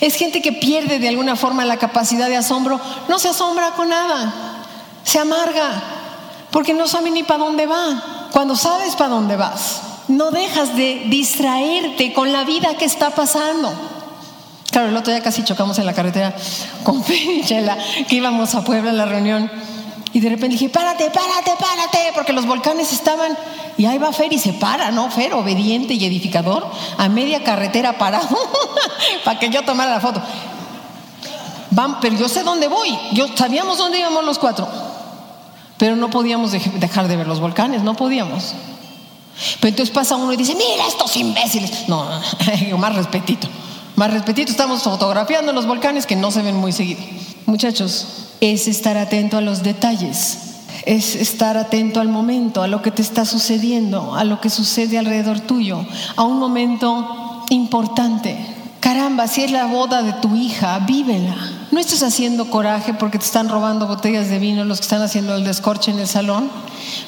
Es 0.00 0.14
gente 0.14 0.42
que 0.42 0.52
pierde 0.52 0.98
de 0.98 1.08
alguna 1.08 1.36
forma 1.36 1.64
la 1.64 1.78
capacidad 1.78 2.28
de 2.28 2.36
asombro. 2.36 2.80
No 3.08 3.18
se 3.18 3.28
asombra 3.28 3.70
con 3.72 3.88
nada. 3.88 4.32
Se 5.04 5.18
amarga. 5.18 5.82
Porque 6.50 6.74
no 6.74 6.86
sabe 6.86 7.10
ni 7.10 7.22
para 7.22 7.44
dónde 7.44 7.66
va. 7.66 8.28
Cuando 8.32 8.56
sabes 8.56 8.96
para 8.96 9.10
dónde 9.10 9.36
vas, 9.36 9.80
no 10.08 10.30
dejas 10.30 10.76
de 10.76 11.04
distraerte 11.06 12.12
con 12.12 12.32
la 12.32 12.44
vida 12.44 12.76
que 12.76 12.84
está 12.84 13.10
pasando. 13.10 13.72
Claro, 14.70 14.88
el 14.88 14.96
otro 14.96 15.12
día 15.12 15.22
casi 15.22 15.42
chocamos 15.42 15.78
en 15.78 15.86
la 15.86 15.92
carretera 15.92 16.34
con 16.84 17.04
Chela, 17.44 17.76
que 18.08 18.16
íbamos 18.16 18.54
a 18.54 18.62
Puebla 18.64 18.90
a 18.90 18.94
la 18.94 19.06
reunión. 19.06 19.50
Y 20.12 20.20
de 20.20 20.28
repente 20.28 20.54
dije, 20.54 20.68
párate, 20.68 21.10
párate, 21.10 21.52
párate, 21.58 21.98
porque 22.14 22.32
los 22.32 22.46
volcanes 22.46 22.92
estaban. 22.92 23.36
Y 23.76 23.86
ahí 23.86 23.98
va 23.98 24.12
Fer 24.12 24.32
y 24.32 24.38
se 24.38 24.52
para, 24.54 24.90
¿no? 24.90 25.10
Fer, 25.10 25.34
obediente 25.34 25.94
y 25.94 26.04
edificador, 26.04 26.66
a 26.98 27.08
media 27.08 27.44
carretera 27.44 27.96
parado, 27.96 28.36
para 29.24 29.38
que 29.38 29.50
yo 29.50 29.62
tomara 29.62 29.92
la 29.92 30.00
foto. 30.00 30.20
Van, 31.70 32.00
pero 32.00 32.16
yo 32.16 32.28
sé 32.28 32.42
dónde 32.42 32.66
voy. 32.66 32.98
Yo 33.12 33.28
sabíamos 33.36 33.78
dónde 33.78 33.98
íbamos 33.98 34.24
los 34.24 34.38
cuatro. 34.38 34.68
Pero 35.78 35.96
no 35.96 36.10
podíamos 36.10 36.52
dejar 36.52 37.08
de 37.08 37.16
ver 37.16 37.28
los 37.28 37.40
volcanes, 37.40 37.82
no 37.82 37.94
podíamos. 37.94 38.54
Pero 39.60 39.70
entonces 39.70 39.94
pasa 39.94 40.16
uno 40.16 40.32
y 40.32 40.36
dice, 40.36 40.54
mira 40.54 40.86
estos 40.86 41.16
imbéciles. 41.16 41.88
No, 41.88 42.06
más 42.78 42.96
respetito. 42.96 43.48
Más 43.96 44.12
respetito, 44.12 44.50
estamos 44.50 44.82
fotografiando 44.82 45.52
los 45.52 45.66
volcanes 45.66 46.06
que 46.06 46.16
no 46.16 46.30
se 46.30 46.42
ven 46.42 46.56
muy 46.56 46.72
seguido. 46.72 47.00
Muchachos, 47.46 48.29
es 48.40 48.68
estar 48.68 48.96
atento 48.96 49.36
a 49.36 49.42
los 49.42 49.62
detalles, 49.62 50.38
es 50.86 51.14
estar 51.14 51.56
atento 51.56 52.00
al 52.00 52.08
momento, 52.08 52.62
a 52.62 52.68
lo 52.68 52.82
que 52.82 52.90
te 52.90 53.02
está 53.02 53.24
sucediendo, 53.24 54.14
a 54.14 54.24
lo 54.24 54.40
que 54.40 54.50
sucede 54.50 54.98
alrededor 54.98 55.40
tuyo, 55.40 55.84
a 56.16 56.22
un 56.24 56.38
momento 56.38 57.44
importante. 57.50 58.36
Caramba, 58.80 59.28
si 59.28 59.42
es 59.42 59.50
la 59.50 59.66
boda 59.66 60.02
de 60.02 60.14
tu 60.14 60.34
hija, 60.36 60.78
vívela. 60.80 61.36
No 61.70 61.78
estés 61.78 62.02
haciendo 62.02 62.48
coraje 62.48 62.94
porque 62.94 63.18
te 63.18 63.26
están 63.26 63.50
robando 63.50 63.86
botellas 63.86 64.30
de 64.30 64.38
vino 64.38 64.64
los 64.64 64.78
que 64.78 64.84
están 64.84 65.02
haciendo 65.02 65.34
el 65.34 65.44
descorche 65.44 65.90
en 65.90 65.98
el 65.98 66.08
salón. 66.08 66.50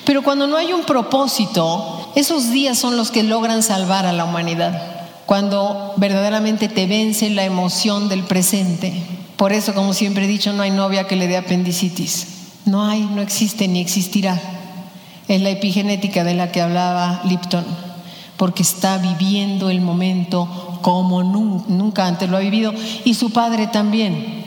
Pero 0.05 0.23
cuando 0.23 0.47
no 0.47 0.59
hay 0.59 0.75
un 0.75 0.83
propósito, 0.83 2.11
esos 2.15 2.51
días 2.51 2.79
son 2.79 2.99
los 2.99 3.11
que 3.11 3.23
logran 3.23 3.63
salvar 3.63 4.05
a 4.05 4.13
la 4.13 4.27
humanidad. 4.27 4.83
Cuando 5.25 5.95
verdaderamente 5.97 6.69
te 6.69 6.87
vence 6.87 7.31
la 7.31 7.45
emoción 7.45 8.11
del 8.11 8.25
presente. 8.25 9.22
Por 9.37 9.53
eso, 9.53 9.75
como 9.75 9.93
siempre 9.93 10.25
he 10.25 10.29
dicho, 10.29 10.53
no 10.53 10.63
hay 10.63 10.71
novia 10.71 11.07
que 11.07 11.17
le 11.17 11.27
dé 11.27 11.37
apendicitis. 11.37 12.27
No 12.65 12.85
hay, 12.85 13.01
no 13.03 13.23
existe 13.23 13.67
ni 13.69 13.81
existirá. 13.81 14.41
Es 15.29 15.41
la 15.41 15.51
epigenética 15.51 16.25
de 16.25 16.35
la 16.35 16.53
que 16.53 16.61
hablaba 16.61 17.23
Lipton, 17.25 17.65
porque 18.37 18.63
está 18.63 18.99
viviendo 18.99 19.71
el 19.71 19.81
momento 19.81 20.79
como 20.83 21.23
nunca 21.23 22.07
antes 22.07 22.29
lo 22.29 22.37
ha 22.37 22.41
vivido 22.41 22.73
y 23.05 23.15
su 23.15 23.31
padre 23.31 23.69
también. 23.69 24.43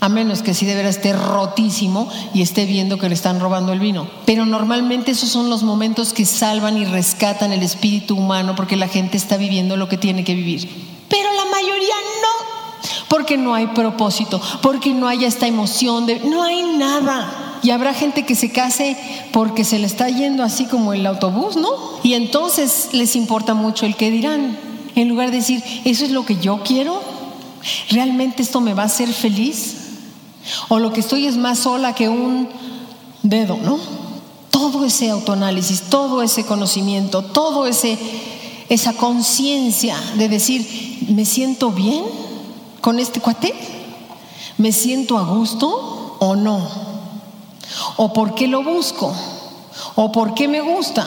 A 0.00 0.08
menos 0.08 0.42
que 0.42 0.52
si 0.52 0.66
de 0.66 0.74
veras 0.74 0.96
esté 0.96 1.12
rotísimo 1.12 2.10
y 2.34 2.42
esté 2.42 2.66
viendo 2.66 2.98
que 2.98 3.08
le 3.08 3.14
están 3.14 3.38
robando 3.38 3.72
el 3.72 3.78
vino. 3.78 4.08
Pero 4.26 4.44
normalmente 4.44 5.12
esos 5.12 5.28
son 5.28 5.48
los 5.48 5.62
momentos 5.62 6.12
que 6.12 6.26
salvan 6.26 6.76
y 6.76 6.84
rescatan 6.84 7.52
el 7.52 7.62
espíritu 7.62 8.16
humano 8.16 8.56
porque 8.56 8.76
la 8.76 8.88
gente 8.88 9.16
está 9.16 9.36
viviendo 9.36 9.76
lo 9.76 9.88
que 9.88 9.96
tiene 9.96 10.24
que 10.24 10.34
vivir. 10.34 10.68
Pero 11.08 11.28
la 11.32 11.44
mayoría 11.52 11.94
no, 12.20 12.61
porque 13.12 13.36
no 13.36 13.54
hay 13.54 13.66
propósito, 13.66 14.40
porque 14.62 14.94
no 14.94 15.06
hay 15.06 15.26
esta 15.26 15.46
emoción, 15.46 16.06
de, 16.06 16.20
no 16.20 16.42
hay 16.42 16.62
nada. 16.62 17.58
Y 17.62 17.68
habrá 17.68 17.92
gente 17.92 18.24
que 18.24 18.34
se 18.34 18.50
case 18.50 18.96
porque 19.32 19.64
se 19.64 19.78
le 19.78 19.86
está 19.86 20.08
yendo 20.08 20.42
así 20.42 20.64
como 20.64 20.94
el 20.94 21.04
autobús, 21.04 21.56
¿no? 21.56 21.68
Y 22.02 22.14
entonces 22.14 22.88
les 22.92 23.14
importa 23.14 23.52
mucho 23.52 23.84
el 23.84 23.96
que 23.96 24.10
dirán. 24.10 24.56
En 24.94 25.10
lugar 25.10 25.30
de 25.30 25.36
decir, 25.36 25.62
eso 25.84 26.06
es 26.06 26.10
lo 26.10 26.24
que 26.24 26.36
yo 26.36 26.62
quiero, 26.64 27.02
¿realmente 27.90 28.42
esto 28.42 28.62
me 28.62 28.72
va 28.72 28.84
a 28.84 28.86
hacer 28.86 29.12
feliz? 29.12 29.74
O 30.68 30.78
lo 30.78 30.94
que 30.94 31.00
estoy 31.00 31.26
es 31.26 31.36
más 31.36 31.58
sola 31.58 31.94
que 31.94 32.08
un 32.08 32.48
dedo, 33.22 33.58
¿no? 33.58 33.78
Todo 34.48 34.86
ese 34.86 35.10
autoanálisis, 35.10 35.82
todo 35.82 36.22
ese 36.22 36.46
conocimiento, 36.46 37.20
todo 37.20 37.66
ese 37.66 37.98
esa 38.70 38.94
conciencia 38.94 39.98
de 40.16 40.30
decir, 40.30 41.04
¿me 41.10 41.26
siento 41.26 41.72
bien 41.72 42.21
con 42.82 42.98
este 42.98 43.20
cuate? 43.20 43.54
¿Me 44.58 44.72
siento 44.72 45.16
a 45.16 45.24
gusto 45.24 46.16
o 46.18 46.36
no? 46.36 46.68
¿O 47.96 48.12
por 48.12 48.34
qué 48.34 48.48
lo 48.48 48.62
busco? 48.62 49.14
¿O 49.94 50.12
por 50.12 50.34
qué 50.34 50.48
me 50.48 50.60
gusta? 50.60 51.06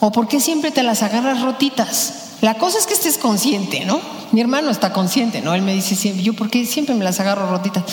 ¿O 0.00 0.12
por 0.12 0.28
qué 0.28 0.40
siempre 0.40 0.70
te 0.70 0.82
las 0.82 1.02
agarras 1.02 1.40
rotitas? 1.40 2.34
La 2.42 2.54
cosa 2.58 2.78
es 2.78 2.86
que 2.86 2.92
estés 2.92 3.16
consciente, 3.16 3.86
¿no? 3.86 4.00
Mi 4.32 4.40
hermano 4.40 4.70
está 4.70 4.92
consciente, 4.92 5.40
¿no? 5.40 5.54
Él 5.54 5.62
me 5.62 5.72
dice 5.72 5.94
siempre, 5.94 6.22
yo 6.22 6.34
porque 6.34 6.66
siempre 6.66 6.94
me 6.94 7.04
las 7.04 7.20
agarro 7.20 7.48
rotitas. 7.48 7.84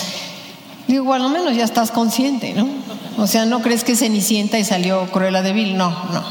Digo, 0.88 1.14
al 1.14 1.30
menos 1.30 1.56
ya 1.56 1.64
estás 1.64 1.92
consciente, 1.92 2.54
¿no? 2.54 2.68
O 3.18 3.28
sea, 3.28 3.46
no 3.46 3.62
crees 3.62 3.84
que 3.84 3.96
Cenicienta 3.96 4.58
y 4.58 4.66
salió 4.66 5.10
Cruella 5.12 5.42
de 5.42 5.54
Vil, 5.54 5.78
no, 5.78 5.90
no. 5.90 6.24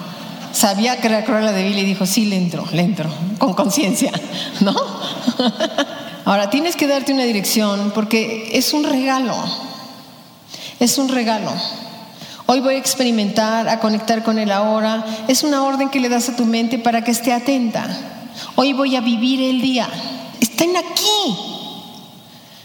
Sabía 0.52 1.00
que 1.00 1.06
era 1.06 1.24
Cruella 1.24 1.52
de 1.52 1.62
Vil 1.62 1.78
y 1.78 1.84
dijo, 1.84 2.04
sí, 2.04 2.26
le 2.26 2.36
entro, 2.36 2.64
le 2.72 2.82
entro, 2.82 3.08
con 3.38 3.54
conciencia, 3.54 4.10
¿no? 4.60 4.74
Ahora, 6.30 6.48
tienes 6.48 6.76
que 6.76 6.86
darte 6.86 7.12
una 7.12 7.24
dirección 7.24 7.90
porque 7.92 8.50
es 8.52 8.72
un 8.72 8.84
regalo, 8.84 9.34
es 10.78 10.96
un 10.96 11.08
regalo. 11.08 11.50
Hoy 12.46 12.60
voy 12.60 12.76
a 12.76 12.78
experimentar, 12.78 13.68
a 13.68 13.80
conectar 13.80 14.22
con 14.22 14.38
el 14.38 14.52
ahora. 14.52 15.04
Es 15.26 15.42
una 15.42 15.64
orden 15.64 15.88
que 15.88 15.98
le 15.98 16.08
das 16.08 16.28
a 16.28 16.36
tu 16.36 16.44
mente 16.44 16.78
para 16.78 17.02
que 17.02 17.10
esté 17.10 17.32
atenta. 17.32 17.84
Hoy 18.54 18.74
voy 18.74 18.94
a 18.94 19.00
vivir 19.00 19.40
el 19.42 19.60
día. 19.60 19.88
Estén 20.40 20.76
aquí. 20.76 21.36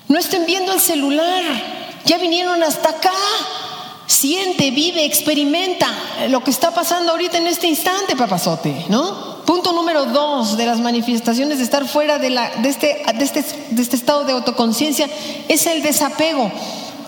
No 0.10 0.20
estén 0.20 0.46
viendo 0.46 0.72
el 0.72 0.80
celular. 0.80 1.42
Ya 2.06 2.20
vinieron 2.20 2.62
hasta 2.62 2.90
acá. 2.90 3.10
Siente, 4.08 4.70
vive, 4.72 5.04
experimenta 5.04 5.88
lo 6.30 6.44
que 6.44 6.52
está 6.52 6.72
pasando 6.72 7.12
ahorita 7.12 7.38
en 7.38 7.48
este 7.48 7.68
instante, 7.68 8.16
papazote, 8.16 8.86
¿no? 8.88 9.44
Punto 9.46 9.74
número 9.74 10.06
dos 10.06 10.58
de 10.58 10.66
las 10.66 10.80
manifestaciones 10.80 11.58
de 11.58 11.64
estar 11.64 11.88
fuera 11.88 12.16
este, 12.18 13.04
de, 13.14 13.24
este, 13.24 13.46
de 13.72 13.82
este 13.82 13.96
estado 13.96 14.24
de 14.24 14.34
autoconciencia 14.34 15.10
es 15.48 15.66
el 15.66 15.82
desapego, 15.82 16.52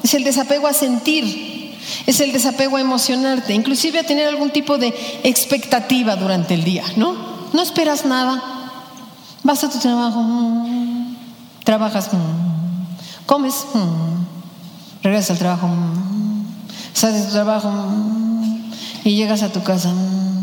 es 0.03 0.13
el 0.13 0.23
desapego 0.23 0.67
a 0.67 0.73
sentir, 0.73 1.77
es 2.05 2.19
el 2.19 2.31
desapego 2.31 2.77
a 2.77 2.81
emocionarte, 2.81 3.53
inclusive 3.53 3.99
a 3.99 4.03
tener 4.03 4.27
algún 4.27 4.49
tipo 4.49 4.77
de 4.77 4.93
expectativa 5.23 6.15
durante 6.15 6.53
el 6.53 6.63
día, 6.63 6.83
¿no? 6.95 7.15
No 7.53 7.61
esperas 7.61 8.05
nada. 8.05 8.43
Vas 9.43 9.63
a 9.63 9.69
tu 9.69 9.79
trabajo, 9.79 10.19
mm, 10.21 11.15
trabajas, 11.63 12.11
mm, 12.11 13.25
comes, 13.25 13.65
mm, 13.73 15.03
regresas 15.03 15.31
al 15.31 15.37
trabajo, 15.37 15.69
sales 16.97 17.21
de 17.21 17.27
tu 17.27 17.33
trabajo 17.33 17.71
y 19.03 19.15
llegas 19.15 19.43
a 19.43 19.51
tu 19.51 19.61
casa, 19.61 19.93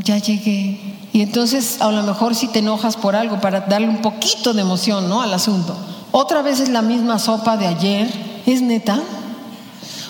ya 0.05 0.19
llegué. 0.19 0.79
Y 1.13 1.21
entonces 1.21 1.81
a 1.81 1.91
lo 1.91 2.03
mejor 2.05 2.35
si 2.37 2.47
te 2.47 2.61
enojas 2.61 2.97
por 2.97 3.17
algo 3.17 3.41
para 3.41 3.63
darle 3.63 3.89
un 3.89 4.03
poquito 4.03 4.55
de 4.55 4.63
emoción, 4.63 5.09
¿no? 5.09 5.21
Al 5.21 5.35
asunto. 5.35 5.77
Otra 6.13 6.43
vez 6.43 6.61
es 6.61 6.69
la 6.69 6.81
misma 6.81 7.19
sopa 7.19 7.57
de 7.57 7.67
ayer, 7.67 8.09
¿es 8.47 8.63
neta? 8.63 9.01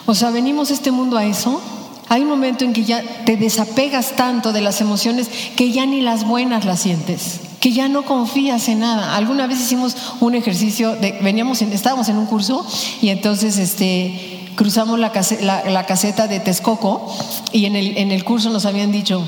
O 0.05 0.15
sea, 0.15 0.31
venimos 0.31 0.71
este 0.71 0.91
mundo 0.91 1.17
a 1.17 1.25
eso. 1.25 1.63
Hay 2.11 2.21
un 2.21 2.29
momento 2.29 2.65
en 2.65 2.75
que 2.75 2.85
ya 2.85 3.03
te 3.25 3.39
desapegas 3.39 4.15
tanto 4.15 4.53
de 4.53 4.61
las 4.61 4.83
emociones 4.83 5.31
que 5.57 5.73
ya 5.73 5.87
ni 5.87 6.03
las 6.03 6.27
buenas 6.27 6.67
las 6.67 6.81
sientes, 6.81 7.41
que 7.59 7.73
ya 7.73 7.89
no 7.89 8.05
confías 8.05 8.69
en 8.69 8.81
nada. 8.81 9.17
Alguna 9.17 9.47
vez 9.47 9.61
hicimos 9.61 9.97
un 10.21 10.35
ejercicio, 10.35 10.95
de, 10.97 11.19
veníamos, 11.23 11.63
estábamos 11.63 12.11
en 12.11 12.19
un 12.19 12.27
curso 12.27 12.67
y 13.01 13.09
entonces 13.09 13.57
este, 13.57 14.44
cruzamos 14.57 14.99
la, 14.99 15.11
caseta 15.87 16.27
de 16.27 16.41
Texcoco 16.41 17.15
y 17.53 17.67
en 17.67 17.77
el, 17.77 17.97
en 17.99 18.13
el 18.13 18.25
curso 18.25 18.51
nos 18.51 18.67
habían 18.67 18.93
dicho, 18.93 19.27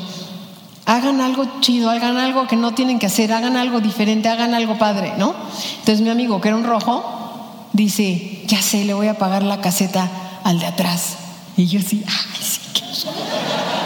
hagan 0.87 1.21
algo 1.21 1.61
chido, 1.61 1.91
hagan 1.91 2.17
algo 2.17 2.47
que 2.47 2.57
no 2.57 2.73
tienen 2.73 2.99
que 2.99 3.07
hacer, 3.07 3.33
hagan 3.33 3.57
algo 3.57 3.81
diferente, 3.81 4.29
hagan 4.29 4.55
algo 4.55 4.79
padre, 4.79 5.13
¿no? 5.19 5.35
Entonces 5.81 6.01
mi 6.01 6.11
amigo, 6.11 6.41
que 6.41 6.49
era 6.49 6.57
un 6.57 6.65
rojo, 6.65 7.05
dice, 7.73 8.43
ya 8.47 8.63
sé, 8.63 8.85
le 8.85 8.95
voy 8.95 9.09
a 9.09 9.19
pagar 9.19 9.43
la 9.43 9.61
caseta 9.61 10.11
al 10.45 10.61
de 10.61 10.67
atrás. 10.67 11.17
Y 11.57 11.67
yo 11.67 11.81
así, 11.81 12.05
ay, 12.07 12.43
sí, 12.43 12.61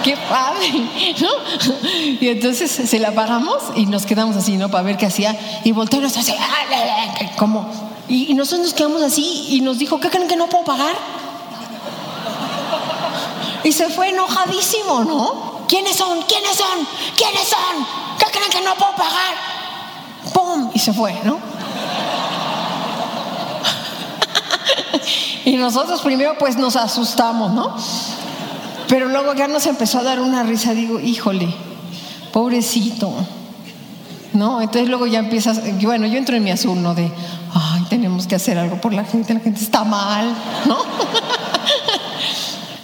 qué, 0.05 0.16
padre, 0.29 0.72
¿no? 1.20 1.29
Y 2.20 2.29
entonces 2.29 2.70
se 2.70 2.98
la 2.98 3.12
pagamos 3.12 3.57
y 3.76 3.87
nos 3.87 4.05
quedamos 4.05 4.37
así, 4.37 4.57
¿no? 4.57 4.70
Para 4.70 4.83
ver 4.83 4.96
qué 4.96 5.07
hacía. 5.07 5.38
Y 5.64 5.72
volteó 5.72 6.00
y 6.00 6.03
nos 6.03 6.16
hace, 6.16 6.35
como, 7.37 7.66
y, 8.09 8.35
nosotros 8.35 8.66
nos 8.66 8.74
quedamos 8.74 9.03
así 9.03 9.46
y 9.48 9.61
nos 9.61 9.79
dijo, 9.79 10.00
¿qué 10.00 10.11
creen 10.11 10.29
que 10.29 10.37
no 10.37 10.48
puedo 10.48 10.64
pagar? 10.64 10.96
Y 13.64 13.73
se 13.73 13.88
fue 13.90 14.09
enojadísimo, 14.09 15.05
¿no? 15.05 15.66
¿Quiénes 15.68 15.96
son? 15.96 16.23
¿Quiénes 16.23 16.57
son? 16.57 16.87
¿Quiénes 17.16 17.49
son? 17.49 17.87
¿Qué 18.18 18.27
creen 18.31 18.51
que 18.51 18.61
no 18.62 18.75
puedo 18.75 18.92
pagar? 18.96 19.35
¡Pum! 20.33 20.70
Y 20.75 20.79
se 20.79 20.92
fue, 20.92 21.14
¿no? 21.25 21.38
Y 25.44 25.57
nosotros 25.57 26.01
primero 26.03 26.37
pues 26.38 26.57
nos 26.57 26.77
asustamos, 26.77 27.53
¿no? 27.53 27.75
Pero 28.88 29.09
luego 29.09 29.35
ya 29.35 29.49
nos 29.49 29.66
empezó 29.66 30.01
a 30.01 30.03
dar 30.03 30.20
una 30.20 30.42
risa, 30.42 30.75
digo, 30.75 31.01
híjole, 31.01 31.49
pobrecito. 32.33 33.12
¿No? 34.33 34.61
Entonces 34.61 34.88
luego 34.88 35.07
ya 35.07 35.18
empiezas, 35.18 35.61
bueno, 35.83 36.07
yo 36.07 36.16
entro 36.16 36.37
en 36.37 36.44
mi 36.44 36.51
azul, 36.51 36.81
¿no? 36.81 36.94
De, 36.94 37.11
ay, 37.53 37.85
tenemos 37.88 38.27
que 38.27 38.37
hacer 38.37 38.59
algo 38.59 38.81
por 38.81 38.92
la 38.92 39.05
gente, 39.05 39.35
la 39.35 39.40
gente 39.40 39.61
está 39.61 39.83
mal, 39.83 40.35
¿no? 40.66 40.77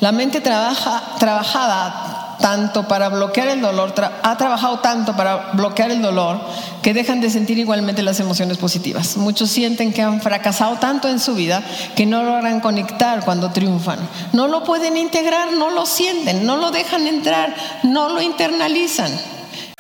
La 0.00 0.12
mente 0.12 0.40
trabaja, 0.40 1.02
trabajada 1.18 2.26
tanto 2.38 2.86
para 2.86 3.08
bloquear 3.08 3.48
el 3.48 3.60
dolor, 3.60 3.94
ha 4.22 4.36
trabajado 4.36 4.78
tanto 4.80 5.16
para 5.16 5.52
bloquear 5.54 5.90
el 5.90 6.02
dolor 6.02 6.40
que 6.82 6.94
dejan 6.94 7.20
de 7.20 7.30
sentir 7.30 7.58
igualmente 7.58 8.02
las 8.02 8.20
emociones 8.20 8.58
positivas. 8.58 9.16
Muchos 9.16 9.50
sienten 9.50 9.92
que 9.92 10.02
han 10.02 10.20
fracasado 10.20 10.76
tanto 10.76 11.08
en 11.08 11.18
su 11.18 11.34
vida 11.34 11.62
que 11.94 12.06
no 12.06 12.22
logran 12.22 12.60
conectar 12.60 13.24
cuando 13.24 13.50
triunfan. 13.50 13.98
No 14.32 14.48
lo 14.48 14.64
pueden 14.64 14.96
integrar, 14.96 15.52
no 15.52 15.70
lo 15.70 15.86
sienten, 15.86 16.46
no 16.46 16.56
lo 16.56 16.70
dejan 16.70 17.06
entrar, 17.06 17.54
no 17.82 18.10
lo 18.10 18.20
internalizan. 18.20 19.10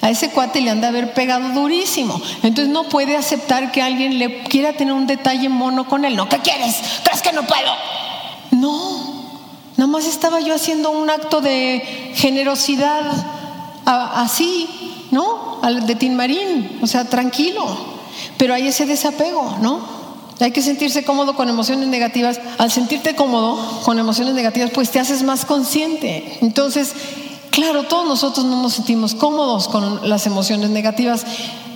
A 0.02 0.10
ese 0.10 0.30
cuate 0.30 0.60
le 0.60 0.70
han 0.70 0.80
de 0.80 0.86
haber 0.86 1.14
pegado 1.14 1.48
durísimo. 1.50 2.20
Entonces 2.42 2.68
no 2.68 2.84
puede 2.84 3.16
aceptar 3.16 3.72
que 3.72 3.82
alguien 3.82 4.18
le 4.18 4.44
quiera 4.44 4.72
tener 4.74 4.94
un 4.94 5.06
detalle 5.06 5.48
mono 5.48 5.88
con 5.88 6.04
él. 6.04 6.16
No, 6.16 6.28
¿qué 6.28 6.38
quieres? 6.38 6.76
¿Crees 7.02 7.22
que 7.22 7.32
no 7.32 7.42
puedo? 7.42 7.72
No, 8.52 9.15
Nada 9.76 9.90
más 9.90 10.06
estaba 10.06 10.40
yo 10.40 10.54
haciendo 10.54 10.90
un 10.90 11.10
acto 11.10 11.40
de 11.40 11.82
generosidad 12.14 13.02
así, 13.84 14.68
¿no? 15.10 15.58
Al 15.62 15.86
de 15.86 15.94
Tin 15.94 16.16
Marín, 16.16 16.78
o 16.82 16.86
sea, 16.86 17.04
tranquilo. 17.04 17.64
Pero 18.38 18.54
hay 18.54 18.68
ese 18.68 18.86
desapego, 18.86 19.58
¿no? 19.60 19.80
Hay 20.40 20.50
que 20.50 20.62
sentirse 20.62 21.04
cómodo 21.04 21.34
con 21.34 21.48
emociones 21.48 21.88
negativas. 21.88 22.40
Al 22.58 22.70
sentirte 22.70 23.14
cómodo 23.14 23.58
con 23.84 23.98
emociones 23.98 24.34
negativas, 24.34 24.70
pues 24.72 24.90
te 24.90 24.98
haces 24.98 25.22
más 25.22 25.44
consciente. 25.44 26.38
Entonces, 26.40 26.92
claro, 27.50 27.84
todos 27.84 28.06
nosotros 28.06 28.46
no 28.46 28.62
nos 28.62 28.74
sentimos 28.74 29.14
cómodos 29.14 29.68
con 29.68 30.08
las 30.08 30.26
emociones 30.26 30.70
negativas, 30.70 31.24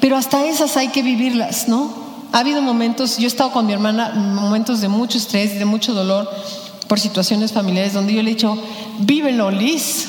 pero 0.00 0.16
hasta 0.16 0.46
esas 0.46 0.76
hay 0.76 0.88
que 0.88 1.02
vivirlas, 1.02 1.68
¿no? 1.68 1.90
Ha 2.32 2.38
habido 2.38 2.62
momentos, 2.62 3.18
yo 3.18 3.24
he 3.24 3.26
estado 3.26 3.52
con 3.52 3.66
mi 3.66 3.72
hermana, 3.72 4.10
momentos 4.10 4.80
de 4.80 4.88
mucho 4.88 5.18
estrés, 5.18 5.58
de 5.58 5.64
mucho 5.64 5.92
dolor 5.94 6.30
por 6.90 7.00
situaciones 7.00 7.52
familiares, 7.52 7.94
donde 7.94 8.12
yo 8.12 8.22
le 8.22 8.32
he 8.32 8.34
dicho, 8.34 8.58
vívelo, 8.98 9.50
Liz, 9.50 10.08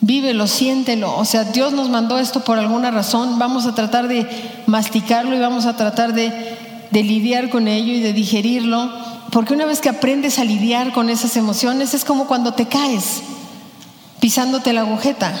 vívelo, 0.00 0.46
siéntelo. 0.46 1.16
O 1.16 1.24
sea, 1.24 1.42
Dios 1.42 1.72
nos 1.72 1.88
mandó 1.88 2.20
esto 2.20 2.44
por 2.44 2.60
alguna 2.60 2.92
razón, 2.92 3.40
vamos 3.40 3.66
a 3.66 3.74
tratar 3.74 4.06
de 4.06 4.28
masticarlo 4.66 5.34
y 5.34 5.40
vamos 5.40 5.66
a 5.66 5.76
tratar 5.76 6.14
de 6.14 6.60
de 6.90 7.02
lidiar 7.02 7.50
con 7.50 7.68
ello 7.68 7.92
y 7.92 8.00
de 8.00 8.12
digerirlo, 8.12 8.90
porque 9.30 9.54
una 9.54 9.64
vez 9.64 9.80
que 9.80 9.88
aprendes 9.88 10.38
a 10.38 10.44
lidiar 10.44 10.92
con 10.92 11.08
esas 11.08 11.36
emociones 11.36 11.94
es 11.94 12.04
como 12.04 12.26
cuando 12.26 12.52
te 12.52 12.66
caes 12.66 13.22
pisándote 14.18 14.72
la 14.72 14.82
agujeta. 14.82 15.32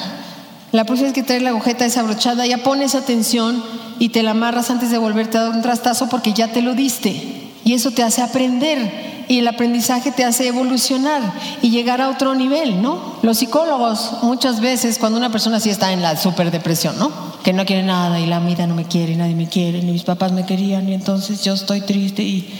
La 0.72 0.84
próxima 0.84 1.08
vez 1.08 1.14
que 1.14 1.22
traes 1.22 1.42
la 1.42 1.50
agujeta 1.50 1.84
desabrochada, 1.84 2.46
ya 2.46 2.58
pones 2.58 2.94
atención 2.94 3.62
y 3.98 4.10
te 4.10 4.22
la 4.22 4.30
amarras 4.30 4.70
antes 4.70 4.90
de 4.90 4.98
volverte 4.98 5.36
a 5.36 5.42
dar 5.42 5.50
un 5.50 5.62
trastazo 5.62 6.08
porque 6.08 6.32
ya 6.32 6.48
te 6.48 6.62
lo 6.62 6.74
diste. 6.74 7.50
Y 7.64 7.74
eso 7.74 7.90
te 7.90 8.02
hace 8.02 8.22
aprender 8.22 9.19
y 9.30 9.38
el 9.38 9.46
aprendizaje 9.46 10.10
te 10.10 10.24
hace 10.24 10.48
evolucionar 10.48 11.22
y 11.62 11.70
llegar 11.70 12.00
a 12.00 12.08
otro 12.08 12.34
nivel, 12.34 12.82
¿no? 12.82 13.14
Los 13.22 13.38
psicólogos 13.38 14.14
muchas 14.22 14.60
veces 14.60 14.98
cuando 14.98 15.18
una 15.18 15.30
persona 15.30 15.60
sí 15.60 15.70
está 15.70 15.92
en 15.92 16.02
la 16.02 16.16
superdepresión, 16.16 16.98
¿no? 16.98 17.12
Que 17.44 17.52
no 17.52 17.64
quiere 17.64 17.84
nada 17.84 18.18
y 18.18 18.26
la 18.26 18.40
vida 18.40 18.66
no 18.66 18.74
me 18.74 18.86
quiere, 18.86 19.14
nadie 19.14 19.36
me 19.36 19.48
quiere, 19.48 19.84
ni 19.84 19.92
mis 19.92 20.02
papás 20.02 20.32
me 20.32 20.44
querían 20.44 20.88
y 20.88 20.94
entonces 20.94 21.44
yo 21.44 21.52
estoy 21.52 21.80
triste 21.80 22.24
y 22.24 22.52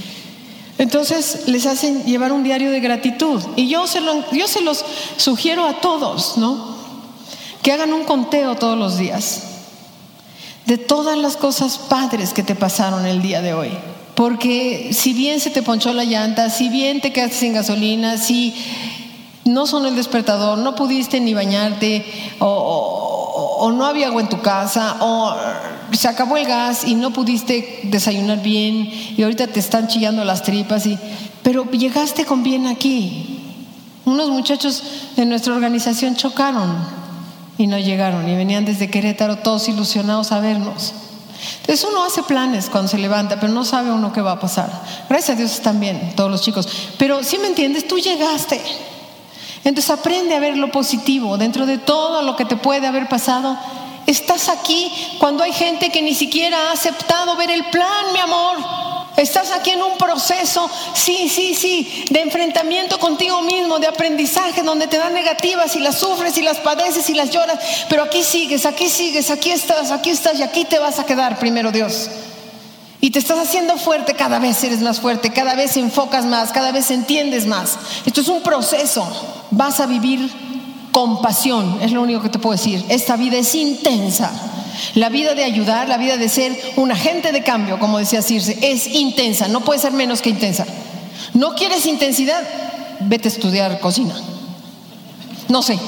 entonces 0.78 1.48
les 1.48 1.66
hacen 1.66 2.04
llevar 2.04 2.30
un 2.30 2.44
diario 2.44 2.70
de 2.70 2.78
gratitud 2.78 3.42
y 3.56 3.66
yo 3.66 3.88
se, 3.88 3.98
yo 4.30 4.46
se 4.46 4.60
los 4.60 4.84
sugiero 5.16 5.66
a 5.66 5.80
todos, 5.80 6.38
¿no? 6.38 6.76
Que 7.62 7.72
hagan 7.72 7.92
un 7.92 8.04
conteo 8.04 8.54
todos 8.54 8.78
los 8.78 8.96
días 8.96 9.42
de 10.66 10.78
todas 10.78 11.18
las 11.18 11.36
cosas 11.36 11.78
padres 11.78 12.32
que 12.32 12.44
te 12.44 12.54
pasaron 12.54 13.06
el 13.06 13.22
día 13.22 13.42
de 13.42 13.54
hoy. 13.54 13.72
Porque 14.20 14.90
si 14.92 15.14
bien 15.14 15.40
se 15.40 15.48
te 15.48 15.62
ponchó 15.62 15.94
la 15.94 16.04
llanta, 16.04 16.50
si 16.50 16.68
bien 16.68 17.00
te 17.00 17.10
quedaste 17.10 17.36
sin 17.36 17.54
gasolina, 17.54 18.18
si 18.18 18.54
no 19.46 19.66
sonó 19.66 19.88
el 19.88 19.96
despertador, 19.96 20.58
no 20.58 20.74
pudiste 20.74 21.20
ni 21.20 21.32
bañarte, 21.32 22.04
o, 22.38 23.72
no 23.74 23.86
había 23.86 24.08
agua 24.08 24.20
en 24.20 24.28
tu 24.28 24.42
casa, 24.42 24.98
o 25.00 25.34
se 25.92 26.06
acabó 26.06 26.36
el 26.36 26.44
gas 26.44 26.84
y 26.86 26.96
no 26.96 27.14
pudiste 27.14 27.80
desayunar 27.84 28.42
bien, 28.42 28.90
y 29.16 29.22
ahorita 29.22 29.46
te 29.46 29.58
están 29.58 29.88
chillando 29.88 30.22
las 30.22 30.42
tripas, 30.42 30.84
y, 30.84 30.98
pero 31.42 31.64
llegaste 31.70 32.26
con 32.26 32.42
bien 32.42 32.66
aquí. 32.66 33.54
Unos 34.04 34.28
muchachos 34.28 34.82
de 35.16 35.24
nuestra 35.24 35.54
organización 35.54 36.14
chocaron 36.14 36.76
y 37.56 37.66
no 37.66 37.78
llegaron, 37.78 38.28
y 38.28 38.36
venían 38.36 38.66
desde 38.66 38.90
Querétaro 38.90 39.36
todos 39.36 39.66
ilusionados 39.70 40.30
a 40.30 40.40
vernos. 40.40 40.92
Entonces 41.60 41.86
uno 41.90 42.04
hace 42.04 42.22
planes 42.22 42.68
cuando 42.68 42.88
se 42.88 42.98
levanta, 42.98 43.38
pero 43.40 43.52
no 43.52 43.64
sabe 43.64 43.90
uno 43.90 44.12
qué 44.12 44.20
va 44.20 44.32
a 44.32 44.40
pasar. 44.40 44.70
Gracias 45.08 45.36
a 45.36 45.38
Dios 45.38 45.52
están 45.52 45.80
bien 45.80 46.14
todos 46.16 46.30
los 46.30 46.42
chicos. 46.42 46.68
Pero 46.98 47.22
si 47.22 47.38
me 47.38 47.48
entiendes, 47.48 47.86
tú 47.86 47.98
llegaste. 47.98 48.60
Entonces 49.64 49.90
aprende 49.90 50.34
a 50.34 50.40
ver 50.40 50.56
lo 50.56 50.70
positivo 50.70 51.36
dentro 51.36 51.66
de 51.66 51.78
todo 51.78 52.22
lo 52.22 52.36
que 52.36 52.44
te 52.44 52.56
puede 52.56 52.86
haber 52.86 53.08
pasado. 53.08 53.56
Estás 54.06 54.48
aquí 54.48 54.90
cuando 55.18 55.44
hay 55.44 55.52
gente 55.52 55.90
que 55.90 56.02
ni 56.02 56.14
siquiera 56.14 56.56
ha 56.68 56.72
aceptado 56.72 57.36
ver 57.36 57.50
el 57.50 57.64
plan, 57.66 58.12
mi 58.12 58.18
amor. 58.18 58.89
Estás 59.20 59.50
aquí 59.50 59.68
en 59.68 59.82
un 59.82 59.98
proceso, 59.98 60.70
sí, 60.94 61.28
sí, 61.28 61.54
sí, 61.54 62.06
de 62.08 62.22
enfrentamiento 62.22 62.98
contigo 62.98 63.42
mismo, 63.42 63.78
de 63.78 63.86
aprendizaje, 63.86 64.62
donde 64.62 64.86
te 64.86 64.96
dan 64.96 65.12
negativas 65.12 65.76
y 65.76 65.80
las 65.80 65.98
sufres 65.98 66.38
y 66.38 66.42
las 66.42 66.56
padeces 66.60 67.10
y 67.10 67.14
las 67.14 67.30
lloras, 67.30 67.58
pero 67.90 68.02
aquí 68.02 68.22
sigues, 68.22 68.64
aquí 68.64 68.88
sigues, 68.88 69.30
aquí 69.30 69.50
estás, 69.50 69.90
aquí 69.90 70.08
estás 70.08 70.38
y 70.38 70.42
aquí 70.42 70.64
te 70.64 70.78
vas 70.78 70.98
a 70.98 71.04
quedar 71.04 71.38
primero 71.38 71.70
Dios. 71.70 72.08
Y 73.02 73.10
te 73.10 73.18
estás 73.18 73.38
haciendo 73.38 73.76
fuerte, 73.76 74.14
cada 74.14 74.38
vez 74.38 74.64
eres 74.64 74.80
más 74.80 75.00
fuerte, 75.00 75.30
cada 75.30 75.54
vez 75.54 75.76
enfocas 75.76 76.24
más, 76.24 76.50
cada 76.50 76.72
vez 76.72 76.90
entiendes 76.90 77.46
más. 77.46 77.76
Esto 78.06 78.22
es 78.22 78.28
un 78.28 78.40
proceso, 78.40 79.06
vas 79.50 79.80
a 79.80 79.86
vivir 79.86 80.30
con 80.92 81.20
pasión, 81.20 81.78
es 81.82 81.92
lo 81.92 82.00
único 82.00 82.22
que 82.22 82.30
te 82.30 82.38
puedo 82.38 82.56
decir. 82.56 82.82
Esta 82.88 83.16
vida 83.16 83.36
es 83.36 83.54
intensa. 83.54 84.32
La 84.94 85.08
vida 85.08 85.34
de 85.34 85.44
ayudar, 85.44 85.88
la 85.88 85.96
vida 85.96 86.16
de 86.16 86.28
ser 86.28 86.58
un 86.76 86.90
agente 86.90 87.32
de 87.32 87.42
cambio, 87.42 87.78
como 87.78 87.98
decía 87.98 88.22
Circe, 88.22 88.58
es 88.62 88.86
intensa, 88.86 89.48
no 89.48 89.60
puede 89.60 89.80
ser 89.80 89.92
menos 89.92 90.22
que 90.22 90.30
intensa. 90.30 90.66
¿No 91.34 91.54
quieres 91.54 91.86
intensidad? 91.86 92.42
Vete 93.00 93.28
a 93.28 93.32
estudiar 93.32 93.80
cocina. 93.80 94.14
No 95.48 95.62
sé, 95.62 95.78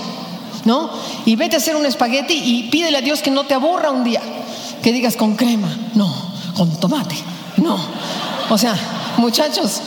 ¿no? 0.65 0.91
Y 1.25 1.37
vete 1.37 1.57
a 1.57 1.59
hacer 1.59 1.77
un 1.77 1.87
espagueti 1.87 2.35
y 2.35 2.69
pídele 2.71 2.99
a 2.99 3.03
Dios 3.03 3.23
que 3.23 3.31
no 3.31 3.45
te 3.45 3.55
aburra 3.55 3.91
un 3.91 4.05
día. 4.05 4.21
Que 4.83 4.93
digas 4.93 5.17
con 5.17 5.37
crema, 5.37 5.69
no, 5.95 6.13
con 6.57 6.79
tomate, 6.81 7.15
no. 7.59 7.79
O 8.51 8.59
sea, 8.59 8.77
muchachos, 9.17 9.81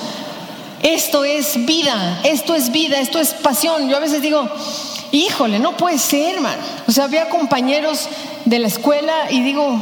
esto 0.82 1.26
es 1.26 1.66
vida, 1.66 2.22
esto 2.24 2.54
es 2.54 2.72
vida, 2.72 3.00
esto 3.00 3.20
es 3.20 3.34
pasión. 3.34 3.90
Yo 3.90 3.98
a 3.98 4.00
veces 4.00 4.22
digo, 4.22 4.48
híjole, 5.12 5.60
no 5.60 5.76
puede 5.76 5.98
ser, 5.98 6.36
hermano. 6.36 6.62
O 6.88 6.92
sea, 6.92 7.06
había 7.06 7.30
compañeros 7.30 8.08
de 8.46 8.60
la 8.60 8.68
escuela 8.68 9.32
y 9.32 9.42
digo, 9.42 9.80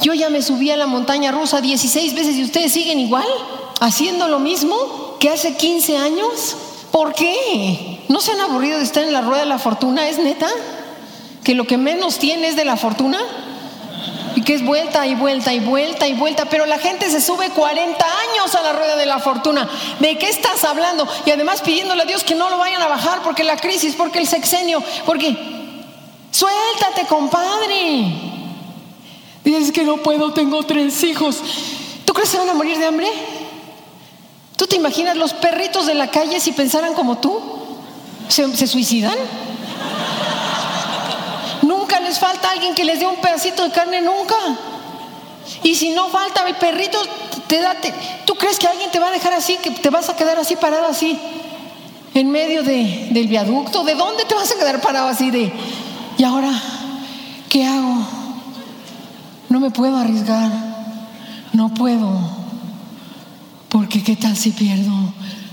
yo 0.00 0.14
ya 0.14 0.30
me 0.30 0.42
subí 0.42 0.70
a 0.70 0.76
la 0.76 0.86
montaña 0.86 1.32
rusa 1.32 1.60
16 1.60 2.14
veces 2.14 2.36
y 2.36 2.44
ustedes 2.44 2.72
siguen 2.72 2.98
igual, 2.98 3.26
haciendo 3.80 4.28
lo 4.28 4.38
mismo 4.38 5.16
que 5.20 5.30
hace 5.30 5.54
15 5.54 5.98
años. 5.98 6.56
¿Por 6.90 7.12
qué? 7.12 8.00
¿No 8.08 8.20
se 8.20 8.32
han 8.32 8.40
aburrido 8.40 8.78
de 8.78 8.84
estar 8.84 9.02
en 9.02 9.12
la 9.12 9.20
rueda 9.20 9.40
de 9.40 9.48
la 9.48 9.58
fortuna? 9.58 10.08
¿Es 10.08 10.18
neta? 10.18 10.48
¿Que 11.42 11.54
lo 11.54 11.66
que 11.66 11.76
menos 11.76 12.18
tiene 12.18 12.48
es 12.48 12.56
de 12.56 12.64
la 12.64 12.76
fortuna? 12.76 13.18
Y 14.36 14.42
que 14.42 14.54
es 14.54 14.64
vuelta 14.64 15.06
y 15.06 15.14
vuelta 15.14 15.52
y 15.52 15.60
vuelta 15.60 16.08
y 16.08 16.14
vuelta, 16.14 16.44
pero 16.46 16.66
la 16.66 16.78
gente 16.78 17.10
se 17.10 17.20
sube 17.20 17.50
40 17.50 18.04
años 18.04 18.54
a 18.54 18.62
la 18.62 18.72
rueda 18.72 18.96
de 18.96 19.06
la 19.06 19.18
fortuna. 19.18 19.68
¿De 20.00 20.18
qué 20.18 20.28
estás 20.28 20.64
hablando? 20.64 21.06
Y 21.24 21.30
además 21.30 21.62
pidiéndole 21.62 22.02
a 22.02 22.06
Dios 22.06 22.24
que 22.24 22.34
no 22.34 22.50
lo 22.50 22.58
vayan 22.58 22.82
a 22.82 22.88
bajar 22.88 23.22
porque 23.22 23.44
la 23.44 23.56
crisis, 23.56 23.94
porque 23.96 24.18
el 24.18 24.26
sexenio, 24.28 24.82
porque 25.06 25.53
Suéltate, 26.34 27.06
compadre. 27.06 28.12
Dices 29.44 29.70
que 29.70 29.84
no 29.84 29.98
puedo, 29.98 30.32
tengo 30.32 30.64
tres 30.64 31.04
hijos. 31.04 31.40
¿Tú 32.04 32.12
crees 32.12 32.30
que 32.30 32.38
van 32.38 32.48
a 32.48 32.54
morir 32.54 32.76
de 32.76 32.86
hambre? 32.86 33.06
¿Tú 34.56 34.66
te 34.66 34.74
imaginas 34.74 35.16
los 35.16 35.32
perritos 35.32 35.86
de 35.86 35.94
la 35.94 36.10
calle 36.10 36.40
si 36.40 36.50
pensaran 36.50 36.94
como 36.94 37.18
tú? 37.18 37.40
¿Se, 38.28 38.66
suicidan? 38.66 39.14
nunca 41.62 42.00
les 42.00 42.18
falta 42.18 42.50
alguien 42.50 42.74
que 42.74 42.82
les 42.82 42.98
dé 42.98 43.06
un 43.06 43.16
pedacito 43.16 43.62
de 43.62 43.70
carne, 43.70 44.02
nunca. 44.02 44.34
Y 45.62 45.76
si 45.76 45.90
no 45.90 46.08
falta 46.08 46.44
mi 46.44 46.54
perrito, 46.54 46.98
te 47.46 47.60
da, 47.60 47.76
¿tú 48.24 48.34
crees 48.34 48.58
que 48.58 48.66
alguien 48.66 48.90
te 48.90 48.98
va 48.98 49.06
a 49.06 49.12
dejar 49.12 49.34
así, 49.34 49.56
que 49.58 49.70
te 49.70 49.88
vas 49.88 50.08
a 50.08 50.16
quedar 50.16 50.36
así 50.36 50.56
parado 50.56 50.86
así, 50.88 51.16
en 52.12 52.28
medio 52.28 52.64
del 52.64 53.28
viaducto? 53.28 53.84
¿De 53.84 53.94
dónde 53.94 54.24
te 54.24 54.34
vas 54.34 54.50
a 54.50 54.56
quedar 54.56 54.80
parado 54.80 55.06
así 55.06 55.30
de, 55.30 55.52
¿Y 56.16 56.24
ahora 56.24 56.52
qué 57.48 57.66
hago? 57.66 58.06
No 59.48 59.60
me 59.60 59.70
puedo 59.70 59.96
arriesgar, 59.96 60.50
no 61.52 61.74
puedo, 61.74 62.18
porque 63.68 64.02
¿qué 64.02 64.16
tal 64.16 64.36
si 64.36 64.50
pierdo 64.50 64.92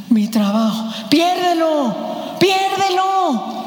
mi 0.10 0.28
trabajo? 0.28 0.88
Piérdelo, 1.10 1.95
piérdelo. 2.39 3.62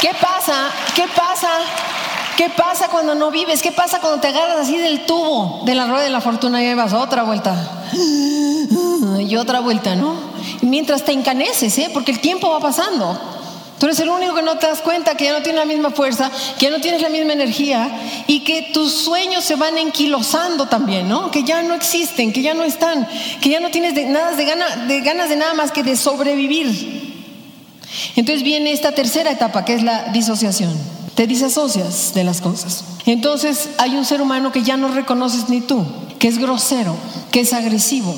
¿Qué 0.00 0.10
pasa? 0.20 0.70
¿Qué 0.94 1.06
pasa? 1.08 1.48
¿Qué 2.42 2.50
pasa 2.50 2.88
cuando 2.88 3.14
no 3.14 3.30
vives? 3.30 3.62
¿Qué 3.62 3.70
pasa 3.70 4.00
cuando 4.00 4.20
te 4.20 4.26
agarras 4.26 4.56
así 4.56 4.76
del 4.76 5.06
tubo 5.06 5.62
de 5.64 5.76
la 5.76 5.86
rueda 5.86 6.02
de 6.02 6.10
la 6.10 6.20
fortuna 6.20 6.60
y 6.60 6.74
vas 6.74 6.92
otra 6.92 7.22
vuelta? 7.22 7.54
Y 9.20 9.36
otra 9.36 9.60
vuelta, 9.60 9.94
¿no? 9.94 10.16
Mientras 10.62 11.04
te 11.04 11.12
encaneces, 11.12 11.78
¿eh? 11.78 11.90
Porque 11.94 12.10
el 12.10 12.18
tiempo 12.18 12.50
va 12.50 12.58
pasando. 12.58 13.16
Tú 13.78 13.86
eres 13.86 14.00
el 14.00 14.08
único 14.08 14.34
que 14.34 14.42
no 14.42 14.58
te 14.58 14.66
das 14.66 14.80
cuenta 14.80 15.14
que 15.14 15.26
ya 15.26 15.32
no 15.32 15.42
tienes 15.42 15.60
la 15.60 15.72
misma 15.72 15.90
fuerza, 15.90 16.32
que 16.58 16.66
ya 16.66 16.72
no 16.72 16.80
tienes 16.80 17.00
la 17.00 17.10
misma 17.10 17.32
energía 17.32 17.88
y 18.26 18.40
que 18.40 18.70
tus 18.74 18.92
sueños 18.92 19.44
se 19.44 19.54
van 19.54 19.78
enquilosando 19.78 20.66
también, 20.66 21.08
¿no? 21.08 21.30
Que 21.30 21.44
ya 21.44 21.62
no 21.62 21.74
existen, 21.74 22.32
que 22.32 22.42
ya 22.42 22.54
no 22.54 22.64
están, 22.64 23.06
que 23.40 23.50
ya 23.50 23.60
no 23.60 23.70
tienes 23.70 23.94
nada 24.08 24.32
de, 24.32 24.44
de 24.88 25.00
ganas 25.02 25.28
de 25.28 25.36
nada 25.36 25.54
más 25.54 25.70
que 25.70 25.84
de 25.84 25.96
sobrevivir. 25.96 27.22
Entonces 28.16 28.42
viene 28.42 28.72
esta 28.72 28.90
tercera 28.90 29.30
etapa 29.30 29.64
que 29.64 29.74
es 29.74 29.84
la 29.84 30.06
disociación 30.08 31.01
te 31.14 31.26
disasocias 31.26 32.12
de 32.14 32.24
las 32.24 32.40
cosas. 32.40 32.84
Entonces 33.06 33.70
hay 33.78 33.96
un 33.96 34.04
ser 34.04 34.22
humano 34.22 34.52
que 34.52 34.62
ya 34.62 34.76
no 34.76 34.88
reconoces 34.88 35.48
ni 35.48 35.60
tú, 35.60 35.84
que 36.18 36.28
es 36.28 36.38
grosero, 36.38 36.94
que 37.30 37.40
es 37.40 37.52
agresivo, 37.52 38.14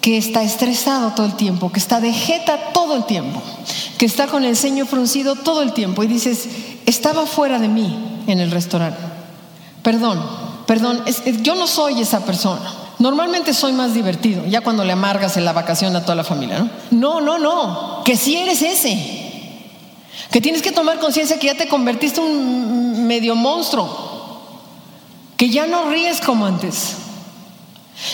que 0.00 0.16
está 0.16 0.42
estresado 0.42 1.12
todo 1.12 1.26
el 1.26 1.34
tiempo, 1.34 1.70
que 1.70 1.80
está 1.80 2.00
de 2.00 2.12
jeta 2.12 2.72
todo 2.72 2.96
el 2.96 3.04
tiempo, 3.04 3.42
que 3.98 4.06
está 4.06 4.26
con 4.28 4.44
el 4.44 4.56
ceño 4.56 4.86
fruncido 4.86 5.34
todo 5.34 5.62
el 5.62 5.72
tiempo 5.72 6.02
y 6.02 6.06
dices, 6.06 6.48
estaba 6.86 7.26
fuera 7.26 7.58
de 7.58 7.68
mí 7.68 8.22
en 8.26 8.40
el 8.40 8.50
restaurante. 8.50 9.00
Perdón, 9.82 10.22
perdón, 10.66 11.02
yo 11.42 11.54
no 11.54 11.66
soy 11.66 12.00
esa 12.00 12.24
persona. 12.24 12.72
Normalmente 12.98 13.54
soy 13.54 13.72
más 13.72 13.94
divertido, 13.94 14.44
ya 14.46 14.60
cuando 14.60 14.84
le 14.84 14.92
amargas 14.92 15.36
en 15.36 15.44
la 15.44 15.52
vacación 15.52 15.94
a 15.94 16.02
toda 16.02 16.16
la 16.16 16.24
familia, 16.24 16.58
¿no? 16.58 16.70
No, 16.90 17.20
no, 17.20 17.38
no, 17.38 18.02
que 18.04 18.16
si 18.16 18.36
eres 18.36 18.62
ese. 18.62 19.17
Que 20.30 20.40
tienes 20.40 20.62
que 20.62 20.72
tomar 20.72 20.98
conciencia 20.98 21.38
que 21.38 21.46
ya 21.46 21.56
te 21.56 21.68
convertiste 21.68 22.20
en 22.20 22.26
un 22.26 23.06
medio 23.06 23.34
monstruo. 23.34 23.88
Que 25.36 25.48
ya 25.48 25.66
no 25.66 25.88
ríes 25.90 26.20
como 26.20 26.46
antes. 26.46 26.96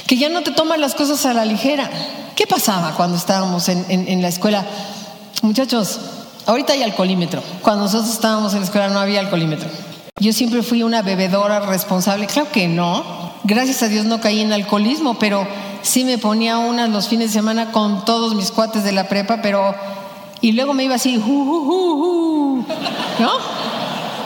Que 0.07 0.17
ya 0.17 0.29
no 0.29 0.43
te 0.43 0.53
tomas 0.53 0.79
las 0.79 0.95
cosas 0.95 1.25
a 1.27 1.35
la 1.35 1.45
ligera. 1.45 1.91
¿Qué 2.37 2.47
pasaba 2.47 2.95
cuando 2.95 3.17
estábamos 3.17 3.69
en, 3.69 4.23
la 4.23 4.29
escuela? 4.29 4.65
Muchachos, 5.43 6.01
ahorita 6.47 6.73
hay 6.73 6.83
alcoholímetro. 6.83 7.43
Cuando 7.63 7.85
nosotros 7.85 8.13
estábamos 8.13 8.53
en 8.53 8.61
la 8.61 8.67
escuela 8.67 8.89
no 8.89 9.01
había 9.01 9.21
alcoholímetro. 9.21 9.69
Yo 10.21 10.33
siempre 10.33 10.63
fui 10.63 10.83
una 10.83 11.03
bebedora 11.03 11.61
responsable. 11.61 12.27
Claro 12.27 12.51
que 12.53 12.69
no. 12.69 13.33
Gracias 13.45 13.83
a 13.83 13.89
Dios 13.89 14.05
no 14.05 14.21
caí 14.21 14.41
en 14.41 14.53
alcoholismo, 14.53 15.19
pero 15.19 15.47
sí 15.83 16.05
me 16.05 16.19
ponía 16.19 16.59
unas 16.59 16.89
los 16.91 17.09
fines 17.09 17.29
de 17.29 17.35
semana 17.35 17.73
con 17.73 18.05
todos 18.05 18.35
mis 18.35 18.51
cuates 18.51 18.85
de 18.85 18.93
la 18.93 19.09
prepa, 19.09 19.41
pero... 19.43 19.75
Y 20.41 20.53
luego 20.53 20.75
me 20.75 20.85
iba 20.85 20.95
así, 20.97 21.17
¿no? 21.17 22.65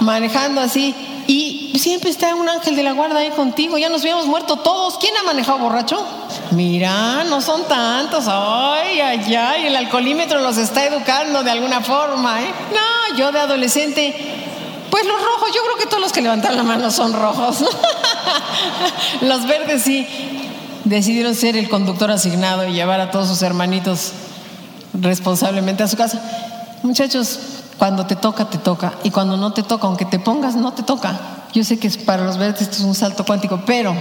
Manejando 0.01 0.61
así. 0.61 0.95
Y 1.27 1.79
siempre 1.79 2.11
está 2.11 2.35
un 2.35 2.49
ángel 2.49 2.75
de 2.75 2.83
la 2.83 2.93
guarda 2.93 3.21
ahí 3.21 3.31
contigo. 3.31 3.77
Ya 3.79 3.89
nos 3.89 4.01
habíamos 4.01 4.27
muerto 4.27 4.57
todos. 4.57 4.99
¿Quién 4.99 5.17
ha 5.17 5.23
manejado 5.23 5.59
borracho? 5.59 6.03
Mira, 6.53 7.25
no 7.25 7.41
son 7.41 7.65
tantos. 7.69 8.25
Ay, 8.27 9.01
ay, 9.01 9.35
ay. 9.35 9.67
El 9.67 9.77
alcoholímetro 9.77 10.41
los 10.41 10.57
está 10.57 10.87
educando 10.87 11.43
de 11.43 11.51
alguna 11.51 11.83
forma, 11.83 12.43
¿eh? 12.43 12.53
No, 12.73 13.17
yo 13.17 13.31
de 13.31 13.41
adolescente 13.41 14.39
pues 14.91 15.05
los 15.05 15.23
rojos, 15.23 15.51
yo 15.55 15.63
creo 15.63 15.77
que 15.77 15.87
todos 15.87 16.01
los 16.03 16.13
que 16.13 16.23
levantan 16.23 16.57
la 16.57 16.63
mano 16.63 16.91
son 16.91 17.13
rojos. 17.13 17.59
los 19.21 19.47
verdes 19.47 19.83
sí 19.83 20.07
decidieron 20.85 21.35
ser 21.35 21.57
el 21.57 21.69
conductor 21.69 22.11
asignado 22.11 22.67
y 22.67 22.73
llevar 22.73 23.01
a 23.01 23.11
todos 23.11 23.29
sus 23.29 23.43
hermanitos 23.43 24.13
responsablemente 24.93 25.83
a 25.83 25.89
su 25.89 25.97
casa. 25.97 26.21
Muchachos, 26.83 27.39
cuando 27.79 28.07
te 28.07 28.17
toca, 28.17 28.51
te 28.51 28.59
toca. 28.59 28.95
Y 29.05 29.11
cuando 29.11 29.37
no 29.37 29.53
te 29.53 29.63
toca, 29.63 29.87
aunque 29.87 30.05
te 30.05 30.19
pongas, 30.19 30.57
no 30.57 30.73
te 30.73 30.83
toca. 30.83 31.19
Yo 31.53 31.65
sé 31.65 31.79
que 31.79 31.89
para 31.91 32.25
los 32.25 32.37
verdes 32.37 32.63
esto 32.63 32.77
es 32.77 32.83
un 32.83 32.95
salto 32.95 33.25
cuántico, 33.25 33.61
pero 33.65 33.95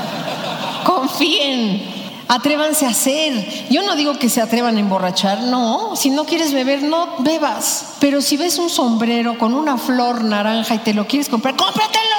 confíen. 0.84 1.94
Atrévanse 2.26 2.86
a 2.86 2.90
hacer. 2.90 3.66
Yo 3.70 3.82
no 3.82 3.96
digo 3.96 4.18
que 4.18 4.30
se 4.30 4.40
atrevan 4.40 4.76
a 4.76 4.80
emborrachar, 4.80 5.42
no. 5.42 5.94
Si 5.94 6.08
no 6.08 6.24
quieres 6.24 6.54
beber, 6.54 6.82
no 6.82 7.16
bebas. 7.18 7.96
Pero 8.00 8.22
si 8.22 8.36
ves 8.36 8.58
un 8.58 8.70
sombrero 8.70 9.38
con 9.38 9.52
una 9.52 9.76
flor 9.76 10.24
naranja 10.24 10.74
y 10.74 10.78
te 10.78 10.94
lo 10.94 11.06
quieres 11.06 11.28
comprar, 11.28 11.54
cómpratelo. 11.54 12.14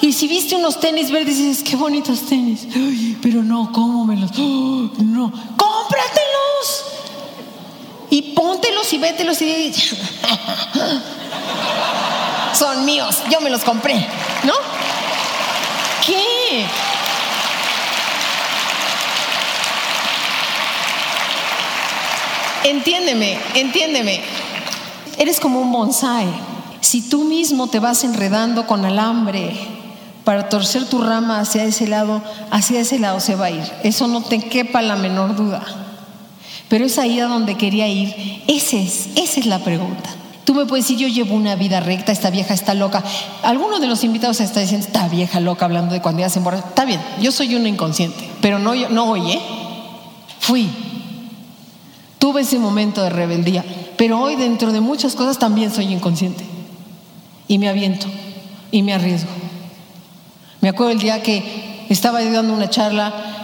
Y 0.00 0.14
si 0.14 0.28
viste 0.28 0.56
unos 0.56 0.80
tenis 0.80 1.10
verdes 1.10 1.38
y 1.38 1.48
dices, 1.48 1.62
qué 1.62 1.76
bonitos 1.76 2.22
tenis. 2.22 2.66
pero 3.20 3.42
no, 3.42 3.70
cómomelos. 3.70 4.30
no, 4.38 5.30
cómpratelos. 5.56 6.19
Y 8.10 8.22
póntelos 8.34 8.92
y 8.92 8.98
vételos 8.98 9.40
y 9.40 9.72
son 12.52 12.84
míos, 12.84 13.22
yo 13.30 13.40
me 13.40 13.50
los 13.50 13.62
compré, 13.62 13.94
¿no? 14.42 14.52
¿Qué? 16.04 16.66
Entiéndeme, 22.64 23.38
entiéndeme. 23.54 24.20
Eres 25.16 25.40
como 25.40 25.60
un 25.60 25.72
bonsai. 25.72 26.26
Si 26.80 27.08
tú 27.08 27.24
mismo 27.24 27.68
te 27.68 27.78
vas 27.78 28.04
enredando 28.04 28.66
con 28.66 28.84
alambre 28.84 29.56
para 30.24 30.48
torcer 30.48 30.86
tu 30.86 31.00
rama 31.00 31.40
hacia 31.40 31.64
ese 31.64 31.86
lado, 31.86 32.22
hacia 32.50 32.80
ese 32.80 32.98
lado 32.98 33.20
se 33.20 33.36
va 33.36 33.46
a 33.46 33.50
ir. 33.50 33.72
Eso 33.82 34.08
no 34.08 34.22
te 34.22 34.40
quepa 34.40 34.82
la 34.82 34.96
menor 34.96 35.36
duda. 35.36 35.62
Pero 36.70 36.86
es 36.86 36.98
ahí 36.98 37.20
a 37.20 37.26
donde 37.26 37.58
quería 37.58 37.86
ir. 37.86 38.42
Esa 38.46 38.78
es, 38.78 39.10
esa 39.16 39.40
es 39.40 39.44
la 39.44 39.58
pregunta. 39.58 40.08
Tú 40.44 40.54
me 40.54 40.64
puedes 40.64 40.86
decir, 40.86 40.98
yo 40.98 41.08
llevo 41.08 41.34
una 41.34 41.54
vida 41.56 41.80
recta, 41.80 42.12
esta 42.12 42.30
vieja 42.30 42.54
está 42.54 42.72
loca. 42.72 43.04
Alguno 43.42 43.78
de 43.78 43.86
los 43.86 44.02
invitados 44.04 44.40
está 44.40 44.60
diciendo, 44.60 44.86
esta 44.86 45.06
vieja 45.08 45.40
loca 45.40 45.66
hablando 45.66 45.92
de 45.92 46.00
cuando 46.00 46.22
ya 46.22 46.30
se 46.30 46.38
emborracha. 46.38 46.68
Está 46.68 46.86
bien, 46.86 47.00
yo 47.20 47.30
soy 47.30 47.54
una 47.54 47.68
inconsciente, 47.68 48.30
pero 48.40 48.58
no, 48.58 48.74
no 48.88 49.10
hoy, 49.10 49.32
¿eh? 49.32 49.40
Fui, 50.38 50.70
Tuve 52.20 52.42
ese 52.42 52.58
momento 52.58 53.02
de 53.02 53.08
rebeldía, 53.08 53.64
pero 53.96 54.20
hoy 54.20 54.36
dentro 54.36 54.72
de 54.72 54.82
muchas 54.82 55.14
cosas 55.14 55.38
también 55.38 55.72
soy 55.72 55.86
inconsciente. 55.86 56.44
Y 57.48 57.56
me 57.56 57.66
aviento 57.66 58.06
y 58.70 58.82
me 58.82 58.92
arriesgo. 58.92 59.30
Me 60.60 60.68
acuerdo 60.68 60.92
el 60.92 60.98
día 60.98 61.22
que 61.22 61.86
estaba 61.88 62.22
dando 62.22 62.52
una 62.52 62.68
charla 62.68 63.39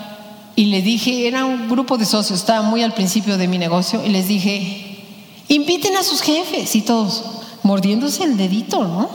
y 0.56 0.66
le 0.66 0.82
dije, 0.82 1.28
era 1.28 1.44
un 1.44 1.68
grupo 1.68 1.98
de 1.98 2.04
socios, 2.04 2.40
estaba 2.40 2.62
muy 2.62 2.82
al 2.82 2.94
principio 2.94 3.36
de 3.36 3.46
mi 3.46 3.58
negocio, 3.58 4.04
y 4.04 4.08
les 4.08 4.26
dije, 4.26 5.04
inviten 5.48 5.96
a 5.96 6.02
sus 6.02 6.22
jefes 6.22 6.74
y 6.74 6.82
todos, 6.82 7.22
mordiéndose 7.62 8.24
el 8.24 8.36
dedito, 8.36 8.82
¿no? 8.82 9.08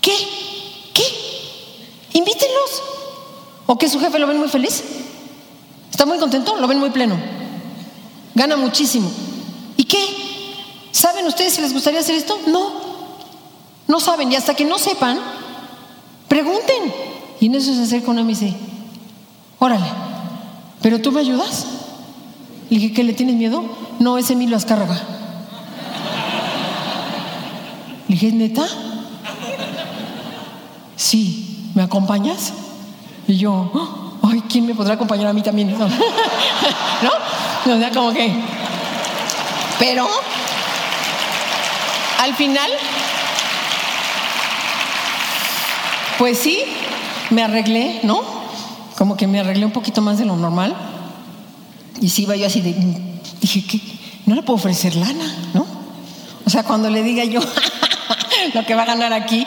¿Qué? 0.00 0.16
¿Qué? 0.94 1.04
Invítenlos. 2.14 2.82
¿O 3.66 3.78
que 3.78 3.88
su 3.88 4.00
jefe 4.00 4.18
lo 4.18 4.26
ven 4.26 4.38
muy 4.38 4.48
feliz? 4.48 4.82
¿Está 5.90 6.06
muy 6.06 6.18
contento? 6.18 6.56
¿Lo 6.56 6.66
ven 6.66 6.78
muy 6.78 6.90
pleno? 6.90 7.38
gana 8.38 8.56
muchísimo. 8.56 9.10
¿Y 9.76 9.84
qué? 9.84 9.98
¿Saben 10.92 11.26
ustedes 11.26 11.54
si 11.54 11.60
les 11.60 11.72
gustaría 11.72 12.00
hacer 12.00 12.14
esto? 12.14 12.38
No, 12.46 12.70
no 13.86 14.00
saben. 14.00 14.32
Y 14.32 14.36
hasta 14.36 14.54
que 14.54 14.64
no 14.64 14.78
sepan, 14.78 15.18
pregunten. 16.28 16.94
Y 17.40 17.46
en 17.46 17.56
eso 17.56 17.74
se 17.74 17.82
acerca 17.82 18.10
una 18.10 18.22
y 18.22 18.26
dice, 18.26 18.54
órale, 19.58 19.86
¿pero 20.82 21.00
tú 21.00 21.12
me 21.12 21.20
ayudas? 21.20 21.66
Le 22.70 22.78
dije, 22.78 22.92
¿qué 22.92 23.04
le 23.04 23.12
tienes 23.12 23.36
miedo? 23.36 23.64
No, 23.98 24.18
ese 24.18 24.34
Emilio 24.34 24.56
Azcárraga. 24.56 25.00
Le 28.08 28.14
dije, 28.14 28.32
¿neta? 28.32 28.66
Sí, 30.96 31.70
¿me 31.74 31.82
acompañas? 31.82 32.52
Y 33.26 33.36
yo, 33.36 33.70
ay, 34.22 34.42
¿quién 34.48 34.66
me 34.66 34.74
podrá 34.74 34.94
acompañar 34.94 35.28
a 35.28 35.32
mí 35.32 35.42
también? 35.42 35.76
¿No? 35.78 35.88
O 37.74 37.78
sea, 37.78 37.90
como 37.90 38.12
que. 38.12 38.32
Pero 39.78 40.08
al 42.20 42.34
final, 42.34 42.70
pues 46.18 46.38
sí, 46.38 46.64
me 47.30 47.42
arreglé, 47.42 48.00
¿no? 48.02 48.37
Como 48.98 49.16
que 49.16 49.28
me 49.28 49.38
arreglé 49.38 49.64
un 49.64 49.70
poquito 49.70 50.02
más 50.02 50.18
de 50.18 50.24
lo 50.24 50.34
normal. 50.34 50.74
Y 52.00 52.08
sí 52.08 52.22
iba 52.22 52.34
yo 52.34 52.48
así 52.48 52.60
de. 52.60 52.74
Dije, 53.40 53.64
que 53.64 53.80
No 54.26 54.34
le 54.34 54.42
puedo 54.42 54.56
ofrecer 54.56 54.96
lana, 54.96 55.36
¿no? 55.54 55.64
O 56.44 56.50
sea, 56.50 56.64
cuando 56.64 56.90
le 56.90 57.04
diga 57.04 57.22
yo 57.22 57.40
lo 58.54 58.66
que 58.66 58.74
va 58.74 58.82
a 58.82 58.86
ganar 58.86 59.12
aquí, 59.12 59.44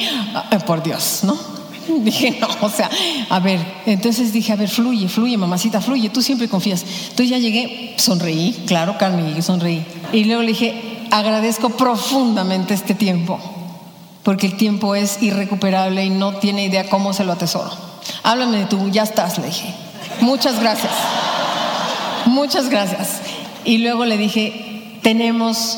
por 0.65 0.81
Dios, 0.81 1.21
¿no? 1.23 1.37
Dije, 2.03 2.37
no, 2.39 2.47
o 2.61 2.69
sea, 2.69 2.89
a 3.29 3.39
ver, 3.39 3.59
entonces 3.85 4.31
dije, 4.31 4.53
a 4.53 4.55
ver, 4.55 4.69
fluye, 4.69 5.09
fluye, 5.09 5.35
mamacita, 5.35 5.81
fluye, 5.81 6.09
tú 6.09 6.21
siempre 6.21 6.47
confías. 6.47 6.85
Entonces 7.09 7.29
ya 7.29 7.37
llegué, 7.37 7.95
sonreí, 7.97 8.63
claro, 8.67 8.97
Carmen, 8.97 9.41
sonreí. 9.43 9.83
Y 10.13 10.23
luego 10.25 10.43
le 10.43 10.49
dije, 10.49 11.07
agradezco 11.11 11.71
profundamente 11.71 12.73
este 12.73 12.93
tiempo, 12.93 13.39
porque 14.23 14.47
el 14.47 14.55
tiempo 14.55 14.95
es 14.95 15.21
irrecuperable 15.21 16.05
y 16.05 16.09
no 16.09 16.35
tiene 16.35 16.65
idea 16.65 16.87
cómo 16.87 17.13
se 17.13 17.25
lo 17.25 17.33
atesoro. 17.33 17.90
Háblame 18.23 18.59
de 18.59 18.65
tú, 18.65 18.89
ya 18.89 19.03
estás, 19.03 19.37
le 19.37 19.47
dije. 19.47 19.73
Muchas 20.21 20.59
gracias. 20.59 20.91
Muchas 22.25 22.69
gracias. 22.69 23.21
Y 23.63 23.79
luego 23.79 24.05
le 24.05 24.17
dije, 24.17 24.99
tenemos 25.01 25.77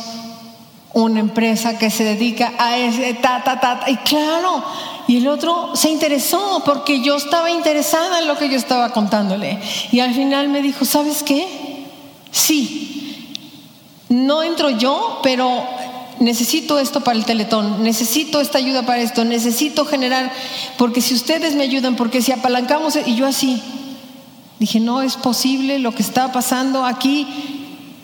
una 0.94 1.20
empresa 1.20 1.78
que 1.78 1.90
se 1.90 2.04
dedica 2.04 2.54
a 2.60 2.78
ese 2.78 3.16
ta, 3.16 3.44
ta, 3.44 3.60
ta, 3.60 3.84
y 3.88 3.98
claro, 3.98 4.64
y 5.08 5.18
el 5.18 5.28
otro 5.28 5.72
se 5.76 5.90
interesó 5.90 6.62
porque 6.66 7.02
yo 7.02 7.16
estaba 7.16 7.50
interesada 7.50 8.20
en 8.20 8.28
lo 8.28 8.38
que 8.38 8.50
yo 8.50 8.58
estaba 8.58 8.92
contándole. 8.92 9.60
Y 9.92 10.00
al 10.00 10.14
final 10.14 10.50
me 10.50 10.62
dijo, 10.62 10.86
¿sabes 10.86 11.24
qué? 11.24 11.88
Sí, 12.32 13.36
no 14.10 14.44
entro 14.44 14.70
yo, 14.70 15.20
pero 15.24 15.64
necesito 16.24 16.80
esto 16.80 17.02
para 17.02 17.18
el 17.18 17.26
teletón, 17.26 17.84
necesito 17.84 18.40
esta 18.40 18.58
ayuda 18.58 18.84
para 18.84 19.02
esto, 19.02 19.26
necesito 19.26 19.86
generar, 19.86 20.32
porque 20.78 21.02
si 21.02 21.14
ustedes 21.14 21.56
me 21.56 21.64
ayudan, 21.64 21.96
porque 21.96 22.22
si 22.22 22.32
apalancamos, 22.32 22.98
y 23.06 23.16
yo 23.16 23.28
así, 23.28 23.62
dije, 24.60 24.80
no 24.80 25.02
es 25.02 25.18
posible 25.18 25.80
lo 25.80 25.94
que 25.94 26.02
está 26.02 26.32
pasando 26.32 26.86
aquí. 26.86 27.28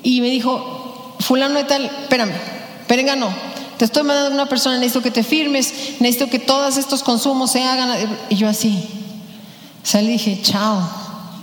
Y 0.03 0.21
me 0.21 0.29
dijo, 0.29 1.15
fulano 1.19 1.55
de 1.55 1.63
tal, 1.63 1.85
espérame, 1.85 2.33
perengano, 2.87 3.29
te 3.77 3.85
estoy 3.85 4.03
mandando 4.03 4.33
una 4.35 4.47
persona, 4.47 4.77
necesito 4.77 5.01
que 5.01 5.11
te 5.11 5.23
firmes, 5.23 5.73
necesito 5.99 6.29
que 6.29 6.39
todos 6.39 6.77
estos 6.77 7.03
consumos 7.03 7.51
se 7.51 7.63
hagan. 7.63 8.17
Y 8.29 8.35
yo 8.35 8.49
así, 8.49 8.77
salí 9.83 10.11
dije, 10.11 10.39
chao, 10.41 10.81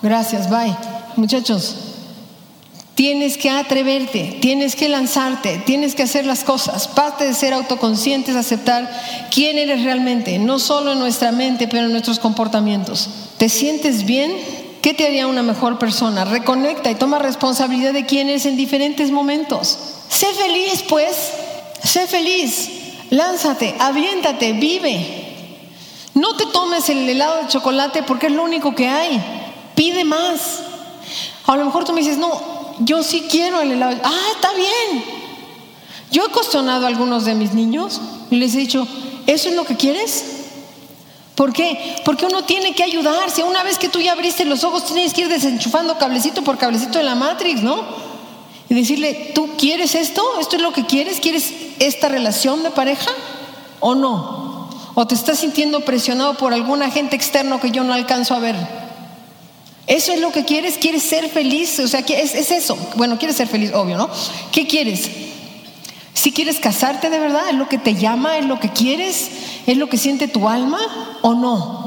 gracias, 0.03 0.51
bye. 0.51 0.77
Muchachos, 1.17 1.75
Tienes 2.97 3.37
que 3.37 3.51
atreverte, 3.51 4.39
tienes 4.41 4.75
que 4.75 4.89
lanzarte, 4.89 5.59
tienes 5.67 5.95
que 5.95 6.05
hacer 6.05 6.25
las 6.25 6.45
cosas. 6.45 6.89
Parte 6.89 7.27
de 7.27 7.35
ser 7.35 7.53
autoconscientes, 7.53 8.35
aceptar 8.35 8.91
quién 9.31 9.59
eres 9.59 9.85
realmente, 9.85 10.39
no 10.39 10.59
solo 10.59 10.93
en 10.93 10.99
nuestra 10.99 11.31
mente, 11.31 11.69
pero 11.69 11.85
en 11.85 11.93
nuestros 11.93 12.19
comportamientos. 12.19 13.11
¿Te 13.37 13.51
sientes 13.51 14.07
bien? 14.07 14.33
¿Qué 14.81 14.95
te 14.95 15.07
haría 15.07 15.27
una 15.27 15.43
mejor 15.43 15.79
persona? 15.79 16.25
Reconecta 16.25 16.91
y 16.91 16.95
toma 16.95 17.19
responsabilidad 17.19 17.93
de 17.93 18.07
quién 18.07 18.31
eres 18.31 18.47
en 18.47 18.57
diferentes 18.57 19.11
momentos. 19.11 19.79
Sé 20.09 20.29
feliz, 20.33 20.83
pues. 20.89 21.33
Sé 21.85 22.07
feliz. 22.07 22.71
Lánzate, 23.11 23.75
aviéntate, 23.79 24.55
vive. 24.55 25.27
No 26.15 26.35
te 26.37 26.47
tomes 26.47 26.89
el 26.89 27.07
helado 27.07 27.43
de 27.43 27.49
chocolate 27.49 28.05
porque 28.05 28.29
es 28.29 28.33
lo 28.33 28.43
único 28.43 28.75
que 28.75 28.89
hay. 28.89 29.23
Pide 29.75 30.03
más. 30.03 30.63
A 31.47 31.57
lo 31.57 31.67
mejor 31.67 31.85
tú 31.85 31.93
me 31.93 32.01
dices, 32.01 32.17
no, 32.17 32.56
yo 32.81 33.03
sí 33.03 33.27
quiero 33.31 33.61
el 33.61 33.73
helado. 33.73 33.97
Ah, 34.03 34.29
está 34.35 34.53
bien. 34.55 35.05
Yo 36.11 36.27
he 36.27 36.29
cuestionado 36.31 36.85
a 36.85 36.89
algunos 36.89 37.25
de 37.25 37.35
mis 37.35 37.53
niños 37.53 38.01
y 38.31 38.37
les 38.37 38.55
he 38.55 38.59
dicho, 38.59 38.87
¿eso 39.27 39.49
es 39.49 39.55
lo 39.55 39.65
que 39.65 39.77
quieres? 39.77 40.25
¿Por 41.35 41.53
qué? 41.53 41.97
Porque 42.05 42.25
uno 42.25 42.45
tiene 42.45 42.75
que 42.75 42.83
ayudarse. 42.83 43.43
Una 43.43 43.63
vez 43.63 43.79
que 43.79 43.89
tú 43.89 44.01
ya 44.01 44.13
abriste 44.13 44.45
los 44.45 44.65
ojos, 44.65 44.87
tienes 44.87 45.13
que 45.13 45.23
ir 45.23 45.29
desenchufando 45.29 45.99
cablecito 45.99 46.43
por 46.43 46.57
cablecito 46.57 46.99
de 46.99 47.05
la 47.05 47.15
Matrix, 47.15 47.63
¿no? 47.63 47.85
Y 48.69 48.75
decirle, 48.75 49.33
¿tú 49.35 49.51
quieres 49.59 49.95
esto? 49.95 50.23
¿Esto 50.41 50.57
es 50.57 50.63
lo 50.63 50.73
que 50.73 50.87
quieres? 50.87 51.21
¿Quieres 51.21 51.53
esta 51.79 52.09
relación 52.09 52.63
de 52.63 52.71
pareja 52.71 53.11
o 53.81 53.95
no? 53.95 54.71
¿O 54.95 55.07
te 55.07 55.15
estás 55.15 55.41
sintiendo 55.41 55.81
presionado 55.81 56.35
por 56.35 56.55
algún 56.55 56.83
agente 56.83 57.17
externo 57.17 57.61
que 57.61 57.71
yo 57.71 57.85
no 57.85 57.93
alcanzo 57.93 58.35
a 58.35 58.39
ver? 58.39 58.86
¿Eso 59.87 60.13
es 60.13 60.21
lo 60.21 60.33
que 60.33 60.45
quieres? 60.45 60.79
¿Quieres 60.79 61.03
ser 61.03 61.29
feliz? 61.29 61.79
O 61.79 61.87
sea, 61.87 62.01
es, 62.01 62.35
es 62.35 62.51
eso. 62.51 62.77
Bueno, 62.97 63.19
quieres 63.19 63.37
ser 63.37 63.47
feliz, 63.47 63.73
obvio, 63.73 63.97
¿no? 63.97 64.11
¿Qué 64.51 64.67
quieres? 64.67 65.09
Si 66.13 66.33
quieres 66.33 66.59
casarte 66.59 67.09
de 67.09 67.19
verdad, 67.19 67.51
¿es 67.51 67.55
lo 67.55 67.69
que 67.69 67.79
te 67.79 67.95
llama? 67.95 68.39
¿Es 68.39 68.47
lo 68.47 68.59
que 68.59 68.71
quieres? 68.71 69.31
¿Es 69.67 69.77
lo 69.77 69.89
que 69.89 69.97
siente 69.97 70.27
tu 70.27 70.49
alma 70.49 70.81
o 71.23 71.35
no? 71.35 71.87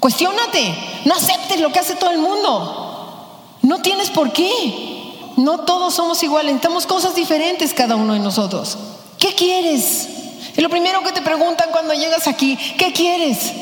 Cuestiónate. 0.00 0.74
No 1.04 1.14
aceptes 1.14 1.60
lo 1.60 1.70
que 1.70 1.78
hace 1.78 1.94
todo 1.94 2.10
el 2.10 2.18
mundo. 2.18 3.58
No 3.62 3.82
tienes 3.82 4.08
por 4.08 4.32
qué. 4.32 5.34
No 5.36 5.60
todos 5.60 5.94
somos 5.94 6.22
iguales. 6.22 6.52
Necesitamos 6.54 6.86
cosas 6.86 7.14
diferentes 7.14 7.74
cada 7.74 7.96
uno 7.96 8.14
de 8.14 8.20
nosotros. 8.20 8.78
¿Qué 9.18 9.34
quieres? 9.34 10.08
Es 10.56 10.62
lo 10.62 10.70
primero 10.70 11.02
que 11.02 11.12
te 11.12 11.20
preguntan 11.20 11.68
cuando 11.70 11.92
llegas 11.92 12.26
aquí. 12.28 12.56
¿Qué 12.78 12.92
quieres? 12.92 13.52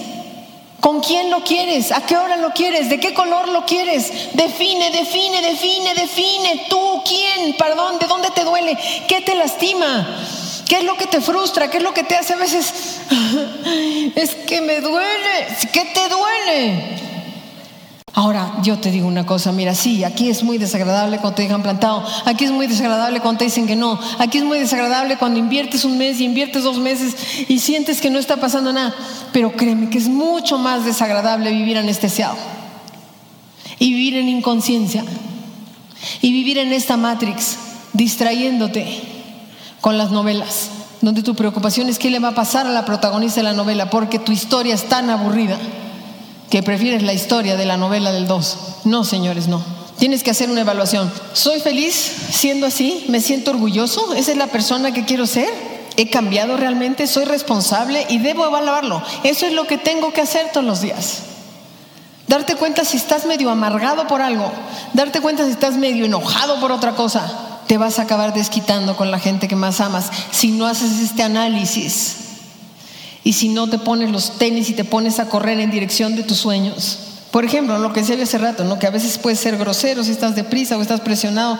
¿Con 0.80 1.00
quién 1.00 1.30
lo 1.30 1.42
quieres? 1.42 1.90
¿A 1.90 2.06
qué 2.06 2.16
hora 2.16 2.36
lo 2.36 2.50
quieres? 2.50 2.88
¿De 2.88 3.00
qué 3.00 3.12
color 3.12 3.48
lo 3.48 3.66
quieres? 3.66 4.12
Define, 4.34 4.90
define, 4.90 5.42
define, 5.42 5.94
define. 5.94 6.66
¿Tú 6.68 7.02
quién? 7.04 7.56
Perdón, 7.56 7.98
¿de 7.98 8.06
dónde 8.06 8.30
te 8.30 8.44
duele? 8.44 8.78
¿Qué 9.08 9.20
te 9.20 9.34
lastima? 9.34 10.06
¿Qué 10.68 10.78
es 10.78 10.84
lo 10.84 10.96
que 10.96 11.06
te 11.06 11.20
frustra? 11.20 11.68
¿Qué 11.68 11.78
es 11.78 11.82
lo 11.82 11.92
que 11.92 12.04
te 12.04 12.14
hace 12.14 12.34
a 12.34 12.36
veces? 12.36 13.00
Es 14.14 14.34
que 14.34 14.60
me 14.60 14.80
duele. 14.80 15.48
¿Qué 15.72 15.84
te 15.86 16.08
duele? 16.08 17.07
Ahora, 18.18 18.50
yo 18.64 18.80
te 18.80 18.90
digo 18.90 19.06
una 19.06 19.24
cosa, 19.24 19.52
mira, 19.52 19.76
sí, 19.76 20.02
aquí 20.02 20.28
es 20.28 20.42
muy 20.42 20.58
desagradable 20.58 21.18
cuando 21.18 21.36
te 21.36 21.42
dejan 21.44 21.62
plantado, 21.62 22.04
aquí 22.24 22.46
es 22.46 22.50
muy 22.50 22.66
desagradable 22.66 23.20
cuando 23.20 23.38
te 23.38 23.44
dicen 23.44 23.68
que 23.68 23.76
no, 23.76 23.96
aquí 24.18 24.38
es 24.38 24.44
muy 24.44 24.58
desagradable 24.58 25.16
cuando 25.18 25.38
inviertes 25.38 25.84
un 25.84 25.96
mes 25.98 26.18
y 26.18 26.24
inviertes 26.24 26.64
dos 26.64 26.78
meses 26.78 27.14
y 27.46 27.60
sientes 27.60 28.00
que 28.00 28.10
no 28.10 28.18
está 28.18 28.38
pasando 28.38 28.72
nada, 28.72 28.92
pero 29.32 29.52
créeme 29.52 29.88
que 29.88 29.98
es 29.98 30.08
mucho 30.08 30.58
más 30.58 30.84
desagradable 30.84 31.52
vivir 31.52 31.78
anestesiado 31.78 32.34
y 33.78 33.92
vivir 33.92 34.16
en 34.16 34.28
inconsciencia 34.28 35.04
y 36.20 36.32
vivir 36.32 36.58
en 36.58 36.72
esta 36.72 36.96
matrix, 36.96 37.56
distrayéndote 37.92 39.00
con 39.80 39.96
las 39.96 40.10
novelas, 40.10 40.70
donde 41.02 41.22
tu 41.22 41.36
preocupación 41.36 41.88
es 41.88 42.00
qué 42.00 42.10
le 42.10 42.18
va 42.18 42.30
a 42.30 42.34
pasar 42.34 42.66
a 42.66 42.72
la 42.72 42.84
protagonista 42.84 43.38
de 43.38 43.44
la 43.44 43.52
novela, 43.52 43.90
porque 43.90 44.18
tu 44.18 44.32
historia 44.32 44.74
es 44.74 44.88
tan 44.88 45.08
aburrida 45.08 45.56
que 46.50 46.62
prefieres 46.62 47.02
la 47.02 47.12
historia 47.12 47.56
de 47.56 47.66
la 47.66 47.76
novela 47.76 48.12
del 48.12 48.26
2. 48.26 48.58
No, 48.84 49.04
señores, 49.04 49.48
no. 49.48 49.62
Tienes 49.98 50.22
que 50.22 50.30
hacer 50.30 50.48
una 50.48 50.60
evaluación. 50.60 51.12
¿Soy 51.32 51.60
feliz 51.60 51.94
siendo 52.32 52.66
así? 52.66 53.04
¿Me 53.08 53.20
siento 53.20 53.50
orgulloso? 53.50 54.14
¿Esa 54.14 54.32
es 54.32 54.38
la 54.38 54.46
persona 54.46 54.92
que 54.92 55.04
quiero 55.04 55.26
ser? 55.26 55.48
¿He 55.96 56.08
cambiado 56.08 56.56
realmente? 56.56 57.06
¿Soy 57.06 57.24
responsable? 57.24 58.06
Y 58.08 58.18
debo 58.18 58.46
evaluarlo. 58.46 59.02
Eso 59.24 59.46
es 59.46 59.52
lo 59.52 59.66
que 59.66 59.76
tengo 59.76 60.12
que 60.12 60.20
hacer 60.20 60.52
todos 60.52 60.64
los 60.64 60.80
días. 60.80 61.22
Darte 62.28 62.54
cuenta 62.54 62.84
si 62.84 62.96
estás 62.96 63.26
medio 63.26 63.50
amargado 63.50 64.06
por 64.06 64.22
algo. 64.22 64.50
Darte 64.92 65.20
cuenta 65.20 65.44
si 65.44 65.50
estás 65.50 65.76
medio 65.76 66.04
enojado 66.04 66.60
por 66.60 66.70
otra 66.70 66.92
cosa. 66.92 67.60
Te 67.66 67.76
vas 67.76 67.98
a 67.98 68.02
acabar 68.02 68.32
desquitando 68.32 68.96
con 68.96 69.10
la 69.10 69.18
gente 69.18 69.48
que 69.48 69.56
más 69.56 69.80
amas 69.80 70.10
si 70.30 70.52
no 70.52 70.66
haces 70.66 71.00
este 71.00 71.22
análisis 71.22 72.27
y 73.24 73.32
si 73.32 73.48
no 73.48 73.68
te 73.68 73.78
pones 73.78 74.10
los 74.10 74.38
tenis 74.38 74.70
y 74.70 74.74
te 74.74 74.84
pones 74.84 75.18
a 75.18 75.28
correr 75.28 75.60
en 75.60 75.70
dirección 75.70 76.16
de 76.16 76.22
tus 76.22 76.38
sueños. 76.38 76.98
Por 77.30 77.44
ejemplo, 77.44 77.78
lo 77.78 77.92
que 77.92 78.00
decía 78.00 78.22
hace 78.22 78.38
rato, 78.38 78.64
¿no? 78.64 78.78
que 78.78 78.86
a 78.86 78.90
veces 78.90 79.18
puedes 79.18 79.38
ser 79.38 79.58
grosero 79.58 80.02
si 80.02 80.10
estás 80.10 80.34
deprisa 80.34 80.76
o 80.76 80.82
estás 80.82 81.00
presionado. 81.00 81.58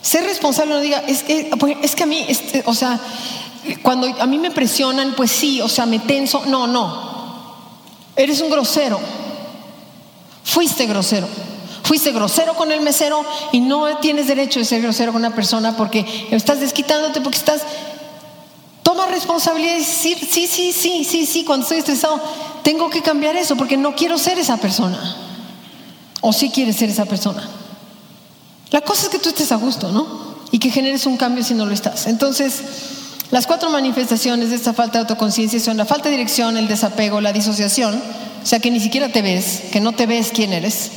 Ser 0.00 0.24
responsable 0.24 0.74
no 0.74 0.80
diga, 0.80 1.02
es 1.06 1.22
que, 1.22 1.50
pues, 1.58 1.76
es 1.82 1.94
que 1.94 2.04
a 2.04 2.06
mí, 2.06 2.24
este, 2.26 2.62
o 2.64 2.74
sea, 2.74 2.98
cuando 3.82 4.06
a 4.18 4.26
mí 4.26 4.38
me 4.38 4.50
presionan, 4.50 5.14
pues 5.14 5.30
sí, 5.30 5.60
o 5.60 5.68
sea, 5.68 5.84
me 5.84 5.98
tenso. 5.98 6.44
No, 6.46 6.66
no. 6.66 7.10
Eres 8.16 8.40
un 8.40 8.50
grosero. 8.50 8.98
Fuiste 10.44 10.86
grosero. 10.86 11.28
Fuiste 11.82 12.12
grosero 12.12 12.54
con 12.54 12.72
el 12.72 12.80
mesero 12.80 13.24
y 13.52 13.60
no 13.60 13.98
tienes 13.98 14.28
derecho 14.28 14.60
de 14.60 14.64
ser 14.64 14.80
grosero 14.82 15.12
con 15.12 15.22
una 15.22 15.34
persona 15.34 15.76
porque 15.76 16.04
estás 16.30 16.60
desquitándote, 16.60 17.20
porque 17.20 17.38
estás 17.38 17.62
Toma 18.90 19.06
responsabilidad 19.06 19.76
y 19.76 19.78
decir, 19.78 20.18
sí, 20.18 20.48
sí, 20.48 20.72
sí, 20.72 21.04
sí, 21.04 21.24
sí, 21.24 21.44
cuando 21.44 21.62
estoy 21.62 21.78
estresado, 21.78 22.20
tengo 22.64 22.90
que 22.90 23.02
cambiar 23.02 23.36
eso 23.36 23.54
porque 23.54 23.76
no 23.76 23.94
quiero 23.94 24.18
ser 24.18 24.36
esa 24.40 24.56
persona. 24.56 24.98
O 26.20 26.32
sí 26.32 26.50
quieres 26.50 26.74
ser 26.74 26.90
esa 26.90 27.04
persona. 27.04 27.48
La 28.72 28.80
cosa 28.80 29.04
es 29.04 29.10
que 29.10 29.20
tú 29.20 29.28
estés 29.28 29.52
a 29.52 29.54
gusto, 29.54 29.92
¿no? 29.92 30.34
Y 30.50 30.58
que 30.58 30.72
generes 30.72 31.06
un 31.06 31.16
cambio 31.16 31.44
si 31.44 31.54
no 31.54 31.66
lo 31.66 31.72
estás. 31.72 32.08
Entonces, 32.08 32.62
las 33.30 33.46
cuatro 33.46 33.70
manifestaciones 33.70 34.50
de 34.50 34.56
esta 34.56 34.72
falta 34.72 34.94
de 34.94 35.02
autoconciencia 35.02 35.60
son 35.60 35.76
la 35.76 35.86
falta 35.86 36.08
de 36.08 36.16
dirección, 36.16 36.56
el 36.56 36.66
desapego, 36.66 37.20
la 37.20 37.32
disociación, 37.32 37.94
o 38.42 38.44
sea 38.44 38.58
que 38.58 38.72
ni 38.72 38.80
siquiera 38.80 39.10
te 39.10 39.22
ves, 39.22 39.66
que 39.70 39.78
no 39.78 39.92
te 39.92 40.06
ves 40.06 40.32
quién 40.34 40.52
eres, 40.52 40.90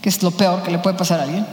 que 0.00 0.08
es 0.08 0.22
lo 0.22 0.30
peor 0.30 0.62
que 0.62 0.70
le 0.70 0.78
puede 0.78 0.96
pasar 0.96 1.20
a 1.20 1.24
alguien, 1.24 1.46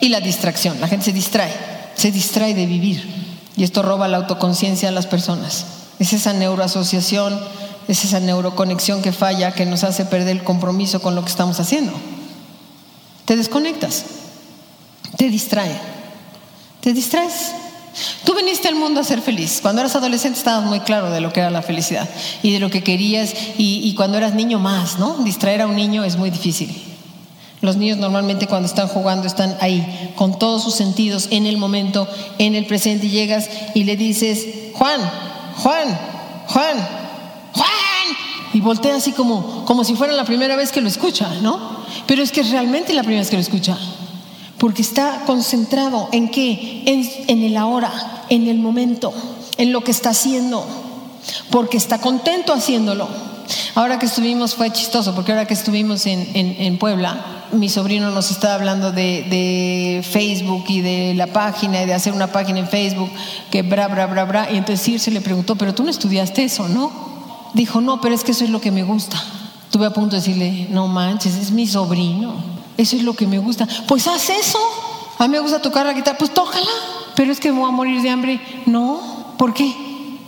y 0.00 0.08
la 0.08 0.18
distracción. 0.18 0.80
La 0.80 0.88
gente 0.88 1.04
se 1.04 1.12
distrae, 1.12 1.52
se 1.94 2.10
distrae 2.10 2.54
de 2.54 2.66
vivir. 2.66 3.27
Y 3.58 3.64
esto 3.64 3.82
roba 3.82 4.06
la 4.06 4.18
autoconciencia 4.18 4.88
a 4.88 4.92
las 4.92 5.06
personas. 5.08 5.66
Es 5.98 6.12
esa 6.12 6.32
neuroasociación, 6.32 7.38
es 7.88 8.04
esa 8.04 8.20
neuroconexión 8.20 9.02
que 9.02 9.10
falla, 9.10 9.52
que 9.52 9.66
nos 9.66 9.82
hace 9.82 10.04
perder 10.04 10.36
el 10.36 10.44
compromiso 10.44 11.02
con 11.02 11.16
lo 11.16 11.24
que 11.24 11.30
estamos 11.30 11.58
haciendo. 11.58 11.92
Te 13.24 13.36
desconectas, 13.36 14.04
te 15.16 15.28
distrae, 15.28 15.76
te 16.80 16.92
distraes. 16.92 17.50
Tú 18.24 18.32
viniste 18.36 18.68
al 18.68 18.76
mundo 18.76 19.00
a 19.00 19.04
ser 19.04 19.20
feliz. 19.20 19.58
Cuando 19.60 19.80
eras 19.80 19.96
adolescente 19.96 20.38
estabas 20.38 20.64
muy 20.64 20.78
claro 20.80 21.10
de 21.10 21.20
lo 21.20 21.32
que 21.32 21.40
era 21.40 21.50
la 21.50 21.62
felicidad 21.62 22.08
y 22.44 22.52
de 22.52 22.60
lo 22.60 22.70
que 22.70 22.84
querías 22.84 23.34
y, 23.58 23.80
y 23.82 23.94
cuando 23.96 24.18
eras 24.18 24.34
niño 24.34 24.60
más, 24.60 25.00
¿no? 25.00 25.16
Distraer 25.24 25.62
a 25.62 25.66
un 25.66 25.74
niño 25.74 26.04
es 26.04 26.16
muy 26.16 26.30
difícil. 26.30 26.87
Los 27.60 27.76
niños 27.76 27.98
normalmente 27.98 28.46
cuando 28.46 28.68
están 28.68 28.86
jugando 28.86 29.26
están 29.26 29.56
ahí, 29.60 30.12
con 30.14 30.38
todos 30.38 30.62
sus 30.62 30.74
sentidos, 30.74 31.28
en 31.30 31.46
el 31.46 31.56
momento, 31.56 32.06
en 32.38 32.54
el 32.54 32.66
presente. 32.66 33.06
Y 33.06 33.10
llegas 33.10 33.48
y 33.74 33.84
le 33.84 33.96
dices, 33.96 34.46
Juan, 34.74 35.00
Juan, 35.56 35.98
Juan, 36.46 36.76
Juan. 37.52 37.68
Y 38.54 38.60
voltea 38.60 38.94
así 38.94 39.12
como, 39.12 39.64
como 39.64 39.82
si 39.82 39.96
fuera 39.96 40.12
la 40.12 40.24
primera 40.24 40.54
vez 40.54 40.70
que 40.70 40.80
lo 40.80 40.88
escucha, 40.88 41.28
¿no? 41.42 41.58
Pero 42.06 42.22
es 42.22 42.30
que 42.30 42.42
es 42.42 42.50
realmente 42.50 42.94
la 42.94 43.02
primera 43.02 43.20
vez 43.20 43.30
que 43.30 43.36
lo 43.36 43.42
escucha. 43.42 43.76
Porque 44.58 44.82
está 44.82 45.22
concentrado 45.26 46.08
en 46.12 46.30
qué? 46.30 46.82
En, 46.86 47.10
en 47.26 47.42
el 47.42 47.56
ahora, 47.56 48.24
en 48.28 48.46
el 48.46 48.58
momento, 48.58 49.12
en 49.56 49.72
lo 49.72 49.82
que 49.82 49.90
está 49.90 50.10
haciendo. 50.10 50.64
Porque 51.50 51.76
está 51.76 52.00
contento 52.00 52.52
haciéndolo. 52.52 53.08
Ahora 53.74 53.98
que 53.98 54.06
estuvimos, 54.06 54.54
fue 54.54 54.70
chistoso, 54.72 55.14
porque 55.14 55.32
ahora 55.32 55.46
que 55.46 55.54
estuvimos 55.54 56.06
en, 56.06 56.28
en 56.34 56.78
Puebla, 56.78 57.37
mi 57.52 57.68
sobrino 57.68 58.10
nos 58.10 58.30
estaba 58.30 58.54
hablando 58.54 58.92
de, 58.92 60.04
Facebook 60.10 60.64
y 60.68 60.80
de 60.80 61.14
la 61.14 61.28
página 61.28 61.82
y 61.82 61.86
de 61.86 61.94
hacer 61.94 62.12
una 62.12 62.28
página 62.28 62.60
en 62.60 62.68
Facebook, 62.68 63.10
que 63.50 63.62
bra, 63.62 63.88
bra, 63.88 64.06
bra, 64.06 64.24
bra. 64.24 64.52
Y 64.52 64.56
entonces 64.56 65.02
se 65.02 65.10
le 65.10 65.20
preguntó, 65.20 65.56
pero 65.56 65.74
tú 65.74 65.82
no 65.82 65.90
estudiaste 65.90 66.44
eso, 66.44 66.68
¿no? 66.68 66.90
Dijo, 67.54 67.80
no, 67.80 68.00
pero 68.00 68.14
es 68.14 68.24
que 68.24 68.32
eso 68.32 68.44
es 68.44 68.50
lo 68.50 68.60
que 68.60 68.70
me 68.70 68.82
gusta. 68.82 69.22
Tuve 69.70 69.86
a 69.86 69.90
punto 69.90 70.16
de 70.16 70.22
decirle, 70.22 70.68
no 70.70 70.88
manches, 70.88 71.34
es 71.34 71.50
mi 71.50 71.66
sobrino, 71.66 72.34
eso 72.76 72.96
es 72.96 73.02
lo 73.02 73.14
que 73.14 73.26
me 73.26 73.38
gusta. 73.38 73.66
Pues 73.86 74.06
haz 74.06 74.30
eso. 74.30 74.58
A 75.18 75.26
mí 75.26 75.32
me 75.32 75.40
gusta 75.40 75.60
tocar 75.60 75.84
la 75.84 75.92
guitarra, 75.92 76.18
pues 76.18 76.32
tócala. 76.32 76.70
Pero 77.14 77.32
es 77.32 77.40
que 77.40 77.50
me 77.50 77.58
voy 77.58 77.68
a 77.68 77.72
morir 77.72 78.00
de 78.00 78.10
hambre. 78.10 78.40
No, 78.66 79.34
¿por 79.36 79.52
qué? 79.52 79.74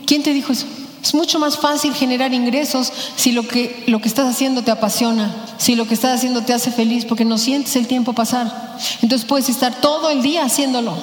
¿Quién 0.05 0.23
te 0.23 0.33
dijo 0.33 0.51
eso? 0.51 0.65
Es 1.03 1.15
mucho 1.15 1.39
más 1.39 1.57
fácil 1.57 1.93
generar 1.93 2.33
ingresos 2.33 2.91
si 3.15 3.31
lo 3.31 3.47
que, 3.47 3.83
lo 3.87 3.99
que 3.99 4.07
estás 4.07 4.27
haciendo 4.27 4.61
te 4.61 4.71
apasiona, 4.71 5.33
si 5.57 5.75
lo 5.75 5.87
que 5.87 5.95
estás 5.95 6.15
haciendo 6.15 6.43
te 6.43 6.53
hace 6.53 6.71
feliz, 6.71 7.05
porque 7.05 7.25
no 7.25 7.37
sientes 7.37 7.75
el 7.75 7.87
tiempo 7.87 8.13
pasar. 8.13 8.77
Entonces 9.01 9.27
puedes 9.27 9.49
estar 9.49 9.81
todo 9.81 10.09
el 10.09 10.21
día 10.21 10.45
haciéndolo. 10.45 10.93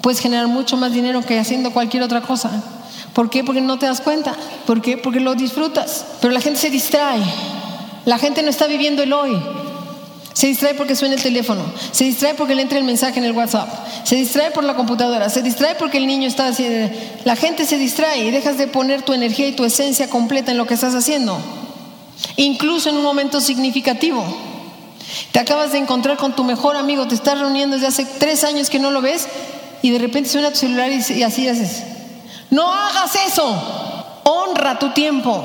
Puedes 0.00 0.20
generar 0.20 0.48
mucho 0.48 0.76
más 0.76 0.92
dinero 0.92 1.24
que 1.24 1.38
haciendo 1.38 1.72
cualquier 1.72 2.02
otra 2.02 2.22
cosa. 2.22 2.50
¿Por 3.12 3.30
qué? 3.30 3.44
Porque 3.44 3.60
no 3.60 3.78
te 3.78 3.86
das 3.86 4.00
cuenta. 4.00 4.34
¿Por 4.66 4.82
qué? 4.82 4.96
Porque 4.96 5.20
lo 5.20 5.34
disfrutas. 5.34 6.04
Pero 6.20 6.34
la 6.34 6.40
gente 6.40 6.58
se 6.58 6.70
distrae. 6.70 7.22
La 8.04 8.18
gente 8.18 8.42
no 8.42 8.50
está 8.50 8.66
viviendo 8.66 9.02
el 9.04 9.12
hoy. 9.12 9.40
Se 10.32 10.46
distrae 10.46 10.74
porque 10.74 10.96
suena 10.96 11.14
el 11.14 11.22
teléfono, 11.22 11.62
se 11.90 12.04
distrae 12.04 12.34
porque 12.34 12.54
le 12.54 12.62
entra 12.62 12.78
el 12.78 12.84
mensaje 12.84 13.18
en 13.18 13.24
el 13.24 13.32
WhatsApp, 13.32 13.68
se 14.04 14.16
distrae 14.16 14.50
por 14.50 14.64
la 14.64 14.74
computadora, 14.74 15.28
se 15.28 15.42
distrae 15.42 15.74
porque 15.74 15.98
el 15.98 16.06
niño 16.06 16.26
está 16.26 16.46
haciendo... 16.46 16.94
La 17.24 17.36
gente 17.36 17.66
se 17.66 17.76
distrae 17.76 18.24
y 18.24 18.30
dejas 18.30 18.56
de 18.56 18.66
poner 18.66 19.02
tu 19.02 19.12
energía 19.12 19.48
y 19.48 19.52
tu 19.52 19.64
esencia 19.64 20.08
completa 20.08 20.50
en 20.50 20.58
lo 20.58 20.66
que 20.66 20.74
estás 20.74 20.94
haciendo, 20.94 21.38
incluso 22.36 22.88
en 22.88 22.96
un 22.96 23.04
momento 23.04 23.40
significativo. 23.40 24.24
Te 25.32 25.38
acabas 25.38 25.72
de 25.72 25.78
encontrar 25.78 26.16
con 26.16 26.34
tu 26.34 26.44
mejor 26.44 26.76
amigo, 26.76 27.06
te 27.06 27.14
estás 27.14 27.38
reuniendo 27.38 27.76
desde 27.76 27.88
hace 27.88 28.06
tres 28.18 28.44
años 28.44 28.70
que 28.70 28.78
no 28.78 28.90
lo 28.90 29.02
ves 29.02 29.28
y 29.82 29.90
de 29.90 29.98
repente 29.98 30.30
suena 30.30 30.50
tu 30.50 30.56
celular 30.56 30.90
y 30.90 31.22
así 31.22 31.48
haces. 31.48 31.82
No 32.48 32.72
hagas 32.72 33.12
eso, 33.26 34.22
honra 34.24 34.78
tu 34.78 34.92
tiempo, 34.92 35.44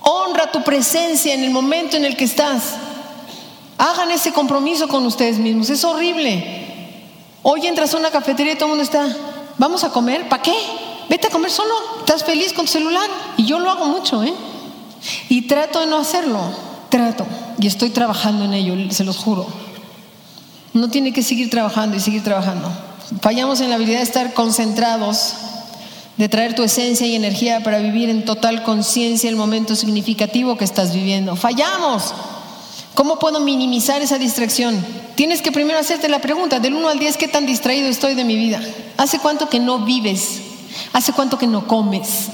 honra 0.00 0.50
tu 0.50 0.62
presencia 0.64 1.34
en 1.34 1.44
el 1.44 1.50
momento 1.50 1.96
en 1.96 2.04
el 2.04 2.16
que 2.16 2.24
estás. 2.24 2.62
Hagan 3.82 4.12
ese 4.12 4.32
compromiso 4.32 4.86
con 4.86 5.04
ustedes 5.06 5.38
mismos. 5.38 5.68
Es 5.68 5.82
horrible. 5.82 6.68
Hoy 7.42 7.66
entras 7.66 7.92
a 7.92 7.96
una 7.96 8.12
cafetería 8.12 8.52
y 8.52 8.54
todo 8.54 8.66
el 8.66 8.76
mundo 8.76 8.84
está, 8.84 9.04
vamos 9.58 9.82
a 9.82 9.90
comer, 9.90 10.28
¿para 10.28 10.40
qué? 10.40 10.54
Vete 11.08 11.26
a 11.26 11.30
comer 11.30 11.50
solo, 11.50 11.74
estás 11.98 12.22
feliz 12.22 12.52
con 12.52 12.66
tu 12.66 12.70
celular. 12.70 13.10
Y 13.36 13.44
yo 13.44 13.58
lo 13.58 13.68
hago 13.68 13.86
mucho, 13.86 14.22
¿eh? 14.22 14.32
Y 15.28 15.48
trato 15.48 15.80
de 15.80 15.86
no 15.86 15.98
hacerlo, 15.98 16.38
trato. 16.90 17.26
Y 17.58 17.66
estoy 17.66 17.90
trabajando 17.90 18.44
en 18.44 18.54
ello, 18.54 18.76
se 18.92 19.02
los 19.02 19.16
juro. 19.16 19.48
No 20.74 20.88
tiene 20.88 21.12
que 21.12 21.24
seguir 21.24 21.50
trabajando 21.50 21.96
y 21.96 22.00
seguir 22.00 22.22
trabajando. 22.22 22.70
Fallamos 23.20 23.60
en 23.60 23.70
la 23.70 23.74
habilidad 23.74 23.98
de 23.98 24.04
estar 24.04 24.32
concentrados, 24.32 25.34
de 26.18 26.28
traer 26.28 26.54
tu 26.54 26.62
esencia 26.62 27.04
y 27.04 27.16
energía 27.16 27.64
para 27.64 27.80
vivir 27.80 28.10
en 28.10 28.24
total 28.24 28.62
conciencia 28.62 29.28
el 29.28 29.34
momento 29.34 29.74
significativo 29.74 30.56
que 30.56 30.64
estás 30.64 30.94
viviendo. 30.94 31.34
Fallamos. 31.34 32.14
¿Cómo 32.94 33.18
puedo 33.18 33.40
minimizar 33.40 34.02
esa 34.02 34.18
distracción? 34.18 34.84
Tienes 35.14 35.40
que 35.40 35.50
primero 35.50 35.78
hacerte 35.78 36.08
la 36.08 36.20
pregunta, 36.20 36.60
del 36.60 36.74
1 36.74 36.88
al 36.88 36.98
10, 36.98 37.16
¿qué 37.16 37.28
tan 37.28 37.46
distraído 37.46 37.88
estoy 37.88 38.14
de 38.14 38.24
mi 38.24 38.36
vida? 38.36 38.60
¿Hace 38.98 39.18
cuánto 39.18 39.48
que 39.48 39.60
no 39.60 39.80
vives? 39.80 40.40
¿Hace 40.92 41.12
cuánto 41.12 41.38
que 41.38 41.46
no 41.46 41.66
comes? 41.66 42.28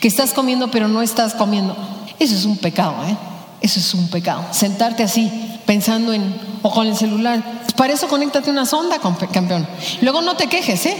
Que 0.00 0.08
estás 0.08 0.32
comiendo 0.32 0.70
pero 0.70 0.88
no 0.88 1.00
estás 1.02 1.34
comiendo. 1.34 1.76
Eso 2.18 2.34
es 2.34 2.44
un 2.44 2.58
pecado, 2.58 2.94
¿eh? 3.06 3.16
Eso 3.60 3.80
es 3.80 3.94
un 3.94 4.08
pecado. 4.08 4.44
Sentarte 4.50 5.02
así, 5.02 5.30
pensando 5.66 6.12
en, 6.12 6.34
o 6.62 6.70
con 6.70 6.86
el 6.86 6.96
celular. 6.96 7.42
Para 7.76 7.92
eso 7.92 8.08
conéctate 8.08 8.50
una 8.50 8.66
sonda, 8.66 8.98
campeón. 9.32 9.66
Luego 10.02 10.20
no 10.20 10.36
te 10.36 10.48
quejes, 10.48 10.84
¿eh? 10.86 10.96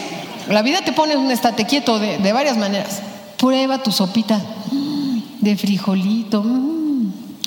La 0.49 0.63
vida 0.63 0.83
te 0.83 0.93
pone 0.93 1.17
un 1.17 1.31
estate 1.31 1.67
quieto 1.67 1.99
de, 1.99 2.19
de 2.19 2.33
varias 2.33 2.57
maneras. 2.57 3.01
Prueba 3.37 3.83
tu 3.83 3.93
sopita 3.93 4.39
mm, 4.71 5.19
de 5.41 5.57
frijolito. 5.57 6.43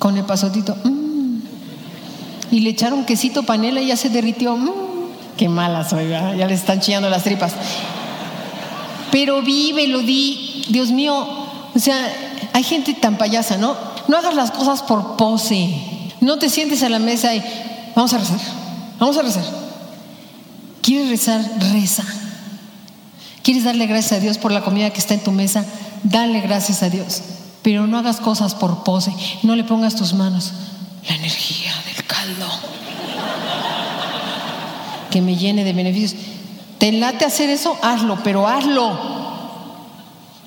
Con 0.02 0.18
el 0.18 0.24
pasotito. 0.24 0.76
Mm. 0.84 1.42
Y 2.50 2.62
le 2.62 2.72
echaron 2.72 3.06
quesito 3.06 3.44
panela 3.44 3.82
y 3.82 3.86
ya 3.86 3.96
se 3.96 4.10
derritió. 4.10 4.58
Mm. 4.58 4.72
Qué 5.38 5.48
mala 5.48 5.88
soy, 5.88 6.10
ya 6.10 6.48
le 6.48 6.56
están 6.56 6.80
chillando 6.80 7.08
las 7.08 7.24
tripas. 7.24 7.54
Pero 9.12 9.44
vive, 9.44 9.86
lo 9.86 10.00
di. 10.00 10.66
Dios 10.70 10.90
mío, 10.90 11.14
o 11.76 11.80
sea, 11.80 12.12
hay 12.54 12.64
gente 12.64 12.96
tan 12.96 13.20
payasa, 13.20 13.58
¿no? 13.58 13.76
No 14.08 14.18
hagas 14.18 14.34
las 14.34 14.50
cosas 14.50 14.82
por 14.82 15.18
pose. 15.18 15.70
No 16.20 16.40
te 16.40 16.50
sientes 16.50 16.82
a 16.82 16.90
la 16.90 16.98
mesa 16.98 17.36
y 17.36 17.44
vamos 17.96 18.12
a 18.14 18.18
rezar, 18.18 18.40
vamos 19.00 19.16
a 19.18 19.22
rezar. 19.22 19.44
¿Quieres 20.82 21.10
rezar? 21.10 21.46
Reza. 21.72 22.04
¿Quieres 23.44 23.66
darle 23.66 23.86
gracias 23.86 24.14
a 24.14 24.20
Dios 24.20 24.40
por 24.40 24.52
la 24.52 24.62
comida 24.62 24.90
que 24.90 25.00
está 25.00 25.14
en 25.14 25.24
tu 25.24 25.32
mesa? 25.32 25.64
Dale 26.02 26.42
gracias 26.42 26.82
a 26.82 26.90
Dios. 26.90 27.22
Pero 27.62 27.86
no 27.86 27.98
hagas 27.98 28.18
cosas 28.18 28.56
por 28.56 28.84
pose, 28.84 29.14
no 29.44 29.56
le 29.56 29.64
pongas 29.64 29.96
tus 29.96 30.14
manos. 30.14 30.52
La 31.08 31.16
energía 31.16 31.74
del 31.86 32.06
caldo. 32.06 32.48
Que 35.10 35.22
me 35.22 35.36
llene 35.36 35.64
de 35.64 35.74
beneficios. 35.74 36.16
¿Te 36.80 36.92
late 36.92 37.26
hacer 37.26 37.50
eso? 37.50 37.78
Hazlo, 37.82 38.20
pero 38.24 38.48
hazlo. 38.48 39.22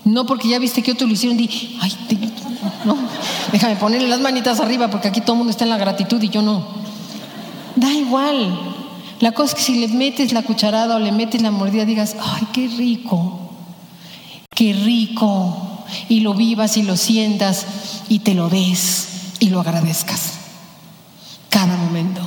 No 0.05 0.27
porque 0.27 0.49
ya 0.49 0.59
viste 0.59 0.83
que 0.83 0.93
otro 0.93 1.07
lo 1.07 1.15
hicieron, 1.15 1.39
ay, 1.39 1.93
déjame 3.53 3.77
ponerle 3.77 4.09
las 4.09 4.21
manitas 4.21 4.61
arriba 4.61 4.89
porque 4.89 5.09
aquí 5.09 5.21
todo 5.21 5.33
el 5.33 5.39
mundo 5.39 5.51
está 5.51 5.65
en 5.65 5.71
la 5.71 5.79
gratitud 5.79 6.21
y 6.21 6.29
yo 6.29 6.43
no. 6.43 6.67
Da 7.77 7.91
igual. 7.91 8.59
La 9.21 9.33
cosa 9.33 9.51
es 9.51 9.55
que 9.55 9.62
si 9.62 9.79
le 9.79 9.89
metes 9.89 10.33
la 10.33 10.43
cucharada 10.43 10.97
o 10.97 10.99
le 10.99 11.12
metes 11.12 11.41
la 11.41 11.51
mordida, 11.51 11.85
digas, 11.85 12.17
ay, 12.21 12.49
qué 12.53 12.69
rico, 12.69 13.51
qué 14.51 14.73
rico 14.73 15.74
y 16.09 16.20
lo 16.20 16.35
vivas 16.35 16.76
y 16.76 16.82
lo 16.82 16.97
sientas 16.97 17.66
y 18.09 18.20
te 18.20 18.35
lo 18.35 18.49
des 18.49 19.09
y 19.41 19.49
lo 19.51 19.61
agradezcas. 19.61 20.35
Cada 21.49 21.76
momento, 21.76 22.20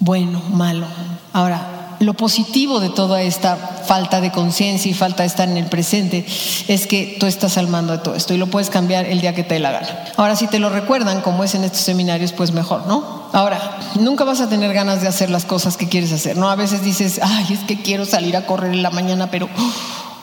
bueno, 0.00 0.42
malo. 0.50 0.86
Ahora, 1.32 1.96
lo 2.02 2.14
positivo 2.14 2.80
de 2.80 2.90
toda 2.90 3.22
esta 3.22 3.56
falta 3.56 4.20
de 4.20 4.32
conciencia 4.32 4.90
y 4.90 4.94
falta 4.94 5.22
de 5.22 5.28
estar 5.28 5.48
en 5.48 5.56
el 5.56 5.66
presente 5.66 6.26
es 6.68 6.86
que 6.86 7.16
tú 7.20 7.26
estás 7.26 7.58
al 7.58 7.68
mando 7.68 7.92
de 7.92 7.98
todo 7.98 8.14
esto 8.14 8.34
y 8.34 8.38
lo 8.38 8.48
puedes 8.48 8.70
cambiar 8.70 9.06
el 9.06 9.20
día 9.20 9.34
que 9.34 9.44
te 9.44 9.54
dé 9.54 9.60
la 9.60 9.70
gana. 9.70 10.04
Ahora, 10.16 10.34
si 10.34 10.48
te 10.48 10.58
lo 10.58 10.68
recuerdan, 10.70 11.20
como 11.20 11.44
es 11.44 11.54
en 11.54 11.64
estos 11.64 11.82
seminarios, 11.82 12.32
pues 12.32 12.52
mejor, 12.52 12.86
¿no? 12.86 13.28
Ahora, 13.32 13.78
nunca 14.00 14.24
vas 14.24 14.40
a 14.40 14.48
tener 14.48 14.72
ganas 14.74 15.00
de 15.00 15.08
hacer 15.08 15.30
las 15.30 15.44
cosas 15.44 15.76
que 15.76 15.88
quieres 15.88 16.12
hacer, 16.12 16.36
¿no? 16.36 16.50
A 16.50 16.56
veces 16.56 16.82
dices, 16.82 17.20
ay, 17.22 17.46
es 17.50 17.60
que 17.60 17.80
quiero 17.80 18.04
salir 18.04 18.36
a 18.36 18.46
correr 18.46 18.72
en 18.72 18.82
la 18.82 18.90
mañana, 18.90 19.30
pero 19.30 19.48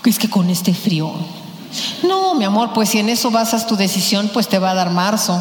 es 0.06 0.20
que 0.20 0.30
con 0.30 0.50
este 0.50 0.74
frío, 0.74 1.14
no, 2.04 2.34
mi 2.36 2.46
amor, 2.46 2.72
pues 2.74 2.90
si 2.90 3.00
en 3.00 3.10
eso 3.10 3.32
basas 3.32 3.68
tu 3.68 3.76
decisión, 3.76 4.30
pues 4.34 4.48
te 4.48 4.60
va 4.60 4.72
a 4.72 4.76
dar 4.76 4.90
marzo, 4.90 5.40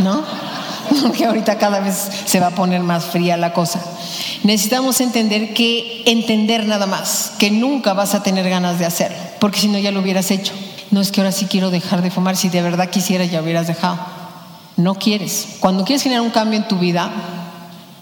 ¿no? 0.00 0.22
Porque 1.02 1.24
ahorita 1.24 1.58
cada 1.58 1.80
vez 1.80 2.08
se 2.24 2.40
va 2.40 2.48
a 2.48 2.54
poner 2.54 2.82
más 2.82 3.04
fría 3.04 3.36
la 3.36 3.52
cosa. 3.52 3.80
Necesitamos 4.42 5.00
entender 5.00 5.54
que, 5.54 6.02
entender 6.06 6.66
nada 6.66 6.86
más, 6.86 7.32
que 7.38 7.50
nunca 7.50 7.94
vas 7.94 8.14
a 8.14 8.22
tener 8.22 8.48
ganas 8.48 8.78
de 8.78 8.84
hacerlo, 8.84 9.16
porque 9.38 9.58
si 9.58 9.68
no 9.68 9.78
ya 9.78 9.90
lo 9.90 10.00
hubieras 10.00 10.30
hecho. 10.30 10.52
No 10.90 11.00
es 11.00 11.10
que 11.10 11.20
ahora 11.20 11.32
sí 11.32 11.46
quiero 11.46 11.70
dejar 11.70 12.02
de 12.02 12.10
fumar, 12.10 12.36
si 12.36 12.50
de 12.50 12.60
verdad 12.60 12.90
quisiera 12.90 13.24
ya 13.24 13.40
hubieras 13.40 13.66
dejado. 13.66 13.98
No 14.76 14.96
quieres. 14.96 15.56
Cuando 15.60 15.84
quieres 15.84 16.02
generar 16.02 16.22
un 16.22 16.30
cambio 16.30 16.58
en 16.58 16.68
tu 16.68 16.78
vida, 16.78 17.10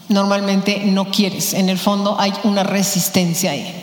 normalmente 0.09 0.83
no 0.85 1.05
quieres. 1.09 1.53
En 1.53 1.69
el 1.69 1.79
fondo 1.79 2.19
hay 2.19 2.33
una 2.43 2.63
resistencia 2.63 3.51
ahí. 3.51 3.82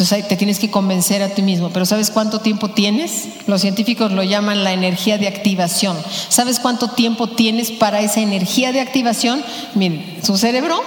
Entonces 0.00 0.28
te 0.28 0.36
tienes 0.36 0.58
que 0.58 0.70
convencer 0.70 1.22
a 1.22 1.28
ti 1.28 1.42
mismo. 1.42 1.68
Pero 1.68 1.84
¿sabes 1.84 2.10
cuánto 2.10 2.40
tiempo 2.40 2.70
tienes? 2.70 3.28
Los 3.46 3.60
científicos 3.60 4.10
lo 4.12 4.22
llaman 4.22 4.64
la 4.64 4.72
energía 4.72 5.18
de 5.18 5.28
activación. 5.28 5.94
¿Sabes 6.30 6.58
cuánto 6.58 6.88
tiempo 6.88 7.26
tienes 7.28 7.70
para 7.70 8.00
esa 8.00 8.20
energía 8.20 8.72
de 8.72 8.80
activación? 8.80 9.44
Miren, 9.74 10.20
su 10.22 10.38
cerebro, 10.38 10.82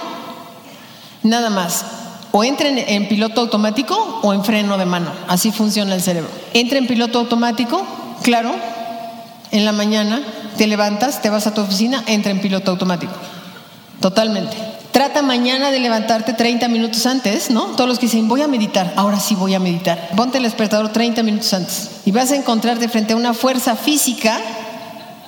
nada 1.22 1.48
más. 1.48 1.84
O 2.32 2.42
entra 2.42 2.68
en, 2.68 3.08
piloto 3.08 3.40
automático 3.40 3.94
o 4.22 4.34
en 4.34 4.44
freno 4.44 4.78
de 4.78 4.86
mano. 4.86 5.12
Así 5.28 5.52
funciona 5.52 5.94
el 5.94 6.02
cerebro. 6.02 6.28
Entra 6.52 6.78
en 6.78 6.88
piloto 6.88 7.20
automático, 7.20 7.86
claro, 8.22 8.52
en 9.52 9.64
la 9.64 9.70
mañana 9.70 10.20
te 10.56 10.66
levantas, 10.66 11.22
te 11.22 11.30
vas 11.30 11.46
a 11.46 11.54
tu 11.54 11.60
oficina, 11.60 12.02
entra 12.08 12.32
en 12.32 12.40
piloto 12.40 12.72
automático. 12.72 13.12
Totalmente. 14.00 14.73
Trata 15.04 15.20
mañana 15.20 15.70
de 15.70 15.80
levantarte 15.80 16.32
30 16.32 16.66
minutos 16.68 17.04
antes, 17.04 17.50
¿no? 17.50 17.66
Todos 17.76 17.86
los 17.86 17.98
que 17.98 18.06
dicen, 18.06 18.26
voy 18.26 18.40
a 18.40 18.48
meditar, 18.48 18.94
ahora 18.96 19.20
sí 19.20 19.34
voy 19.34 19.52
a 19.52 19.58
meditar. 19.58 20.08
Ponte 20.16 20.38
el 20.38 20.44
despertador 20.44 20.88
30 20.88 21.22
minutos 21.22 21.52
antes 21.52 21.90
y 22.06 22.10
vas 22.10 22.32
a 22.32 22.36
encontrarte 22.36 22.88
frente 22.88 23.12
a 23.12 23.16
una 23.16 23.34
fuerza 23.34 23.76
física 23.76 24.40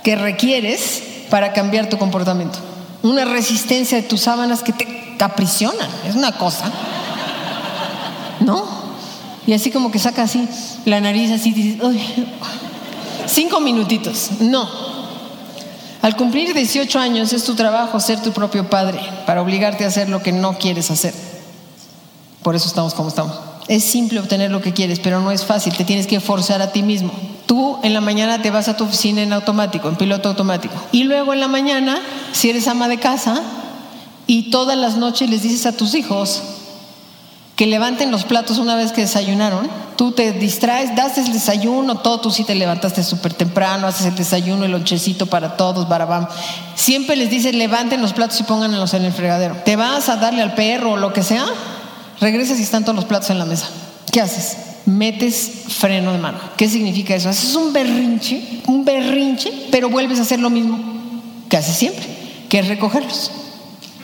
que 0.02 0.16
requieres 0.16 1.02
para 1.28 1.52
cambiar 1.52 1.90
tu 1.90 1.98
comportamiento. 1.98 2.58
Una 3.02 3.26
resistencia 3.26 3.98
de 3.98 4.04
tus 4.04 4.22
sábanas 4.22 4.62
que 4.62 4.72
te 4.72 5.22
aprisionan, 5.22 5.90
es 6.08 6.16
una 6.16 6.32
cosa, 6.38 6.72
¿no? 8.40 8.64
Y 9.46 9.52
así 9.52 9.70
como 9.70 9.90
que 9.90 9.98
saca 9.98 10.22
así 10.22 10.48
la 10.86 11.02
nariz 11.02 11.30
así, 11.32 11.52
dices, 11.52 11.82
cinco 13.26 13.60
minutitos, 13.60 14.30
no, 14.40 14.85
al 16.06 16.14
cumplir 16.14 16.54
18 16.54 17.00
años 17.00 17.32
es 17.32 17.42
tu 17.42 17.56
trabajo 17.56 17.98
ser 17.98 18.22
tu 18.22 18.30
propio 18.30 18.70
padre 18.70 19.00
para 19.26 19.42
obligarte 19.42 19.84
a 19.84 19.88
hacer 19.88 20.08
lo 20.08 20.22
que 20.22 20.30
no 20.30 20.56
quieres 20.56 20.88
hacer. 20.92 21.12
Por 22.44 22.54
eso 22.54 22.68
estamos 22.68 22.94
como 22.94 23.08
estamos. 23.08 23.36
Es 23.66 23.82
simple 23.82 24.20
obtener 24.20 24.52
lo 24.52 24.60
que 24.60 24.72
quieres, 24.72 25.00
pero 25.00 25.20
no 25.20 25.32
es 25.32 25.44
fácil. 25.44 25.76
Te 25.76 25.82
tienes 25.82 26.06
que 26.06 26.20
forzar 26.20 26.62
a 26.62 26.70
ti 26.70 26.84
mismo. 26.84 27.10
Tú 27.46 27.78
en 27.82 27.92
la 27.92 28.00
mañana 28.00 28.40
te 28.40 28.52
vas 28.52 28.68
a 28.68 28.76
tu 28.76 28.84
oficina 28.84 29.20
en 29.20 29.32
automático, 29.32 29.88
en 29.88 29.96
piloto 29.96 30.28
automático. 30.28 30.74
Y 30.92 31.02
luego 31.02 31.32
en 31.32 31.40
la 31.40 31.48
mañana, 31.48 32.00
si 32.30 32.50
eres 32.50 32.68
ama 32.68 32.86
de 32.86 32.98
casa, 32.98 33.42
y 34.28 34.52
todas 34.52 34.78
las 34.78 34.96
noches 34.96 35.28
les 35.28 35.42
dices 35.42 35.66
a 35.66 35.76
tus 35.76 35.96
hijos, 35.96 36.40
que 37.56 37.66
levanten 37.66 38.10
los 38.10 38.24
platos 38.24 38.58
una 38.58 38.76
vez 38.76 38.92
que 38.92 39.00
desayunaron. 39.00 39.68
Tú 39.96 40.12
te 40.12 40.32
distraes, 40.32 40.94
das 40.94 41.16
el 41.16 41.32
desayuno, 41.32 41.96
todo, 41.96 42.20
tú 42.20 42.30
sí 42.30 42.44
te 42.44 42.54
levantaste 42.54 43.02
súper 43.02 43.32
temprano, 43.32 43.86
haces 43.86 44.06
el 44.06 44.14
desayuno, 44.14 44.66
el 44.66 44.72
lonchecito 44.72 45.24
para 45.24 45.56
todos, 45.56 45.88
barabam. 45.88 46.28
Siempre 46.74 47.16
les 47.16 47.30
dices, 47.30 47.54
levanten 47.54 48.02
los 48.02 48.12
platos 48.12 48.38
y 48.40 48.42
pónganlos 48.42 48.92
en 48.92 49.06
el 49.06 49.12
fregadero. 49.12 49.56
Te 49.64 49.74
vas 49.74 50.10
a 50.10 50.16
darle 50.16 50.42
al 50.42 50.54
perro 50.54 50.92
o 50.92 50.96
lo 50.98 51.14
que 51.14 51.22
sea, 51.22 51.46
regresas 52.20 52.60
y 52.60 52.62
están 52.62 52.84
todos 52.84 52.94
los 52.94 53.06
platos 53.06 53.30
en 53.30 53.38
la 53.38 53.46
mesa. 53.46 53.68
¿Qué 54.12 54.20
haces? 54.20 54.58
Metes 54.84 55.50
freno 55.68 56.12
de 56.12 56.18
mano. 56.18 56.38
¿Qué 56.58 56.68
significa 56.68 57.14
eso? 57.14 57.30
Haces 57.30 57.54
un 57.54 57.72
berrinche, 57.72 58.60
un 58.66 58.84
berrinche, 58.84 59.50
pero 59.70 59.88
vuelves 59.88 60.18
a 60.18 60.22
hacer 60.22 60.40
lo 60.40 60.50
mismo 60.50 60.78
que 61.48 61.56
haces 61.56 61.74
siempre, 61.74 62.06
que 62.50 62.58
es 62.58 62.68
recogerlos 62.68 63.30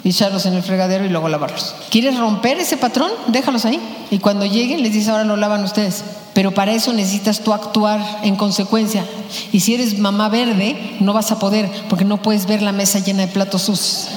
y 0.05 0.11
echarlos 0.11 0.47
en 0.47 0.55
el 0.55 0.63
fregadero 0.63 1.05
y 1.05 1.09
luego 1.09 1.29
lavarlos. 1.29 1.75
¿Quieres 1.91 2.19
romper 2.19 2.59
ese 2.59 2.77
patrón? 2.77 3.11
Déjalos 3.29 3.65
ahí. 3.65 3.81
Y 4.11 4.19
cuando 4.19 4.45
lleguen 4.45 4.83
les 4.83 4.93
dices, 4.93 5.09
ahora 5.09 5.25
lo 5.25 5.37
lavan 5.37 5.63
ustedes. 5.63 6.03
Pero 6.35 6.53
para 6.53 6.73
eso 6.73 6.93
necesitas 6.93 7.41
tú 7.41 7.53
actuar 7.53 8.01
en 8.23 8.37
consecuencia. 8.37 9.05
Y 9.53 9.61
si 9.61 9.75
eres 9.75 9.99
mamá 9.99 10.29
verde, 10.29 10.97
no 11.01 11.13
vas 11.13 11.31
a 11.31 11.39
poder, 11.39 11.71
porque 11.89 12.05
no 12.05 12.23
puedes 12.23 12.47
ver 12.47 12.63
la 12.63 12.73
mesa 12.73 12.99
llena 12.99 13.27
de 13.27 13.33
platos 13.33 13.63
sucios. 13.63 14.09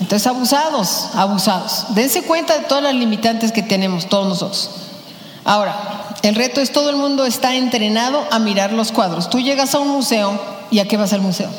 Entonces, 0.00 0.26
abusados, 0.26 1.08
abusados. 1.14 1.86
Dense 1.90 2.22
cuenta 2.22 2.58
de 2.58 2.64
todas 2.64 2.82
las 2.82 2.94
limitantes 2.94 3.52
que 3.52 3.62
tenemos 3.62 4.06
todos 4.06 4.26
nosotros. 4.26 4.70
Ahora, 5.44 6.16
el 6.22 6.34
reto 6.34 6.60
es 6.60 6.72
todo 6.72 6.90
el 6.90 6.96
mundo 6.96 7.26
está 7.26 7.54
entrenado 7.54 8.24
a 8.30 8.38
mirar 8.38 8.72
los 8.72 8.90
cuadros. 8.90 9.28
Tú 9.28 9.40
llegas 9.40 9.74
a 9.74 9.80
un 9.80 9.88
museo 9.88 10.40
y 10.70 10.78
¿a 10.78 10.88
qué 10.88 10.96
vas 10.96 11.12
al 11.12 11.20
museo? 11.20 11.50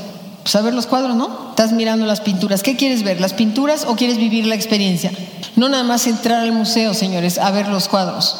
Pues 0.50 0.56
a 0.56 0.62
ver 0.62 0.74
los 0.74 0.88
cuadros, 0.88 1.16
¿no? 1.16 1.52
Estás 1.52 1.74
mirando 1.74 2.08
las 2.08 2.22
pinturas. 2.22 2.64
¿Qué 2.64 2.76
quieres 2.76 3.04
ver? 3.04 3.22
¿Las 3.22 3.34
pinturas 3.34 3.86
o 3.88 3.96
quieres 3.96 4.18
vivir 4.18 4.48
la 4.48 4.56
experiencia? 4.56 5.12
No 5.56 5.70
nada 5.70 5.84
más 5.84 6.08
entrar 6.08 6.40
al 6.40 6.54
museo, 6.54 6.96
señores, 6.96 7.38
a 7.38 7.52
ver 7.52 7.68
los 7.68 7.88
cuadros. 7.88 8.36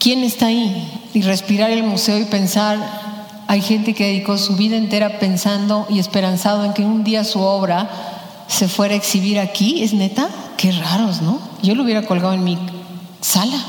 ¿Quién 0.00 0.24
está 0.24 0.46
ahí? 0.46 0.90
Y 1.14 1.22
respirar 1.22 1.70
el 1.70 1.84
museo 1.84 2.18
y 2.18 2.24
pensar, 2.24 2.76
hay 3.46 3.60
gente 3.62 3.94
que 3.94 4.06
dedicó 4.06 4.36
su 4.36 4.56
vida 4.56 4.76
entera 4.76 5.20
pensando 5.20 5.86
y 5.88 6.00
esperanzado 6.00 6.64
en 6.64 6.72
que 6.72 6.82
un 6.82 7.04
día 7.04 7.22
su 7.22 7.38
obra 7.38 7.88
se 8.48 8.66
fuera 8.66 8.94
a 8.94 8.96
exhibir 8.96 9.38
aquí. 9.38 9.84
¿Es 9.84 9.92
neta? 9.92 10.28
Qué 10.56 10.72
raros, 10.72 11.22
¿no? 11.22 11.38
Yo 11.62 11.76
lo 11.76 11.84
hubiera 11.84 12.02
colgado 12.02 12.34
en 12.34 12.42
mi 12.42 12.58
sala 13.20 13.64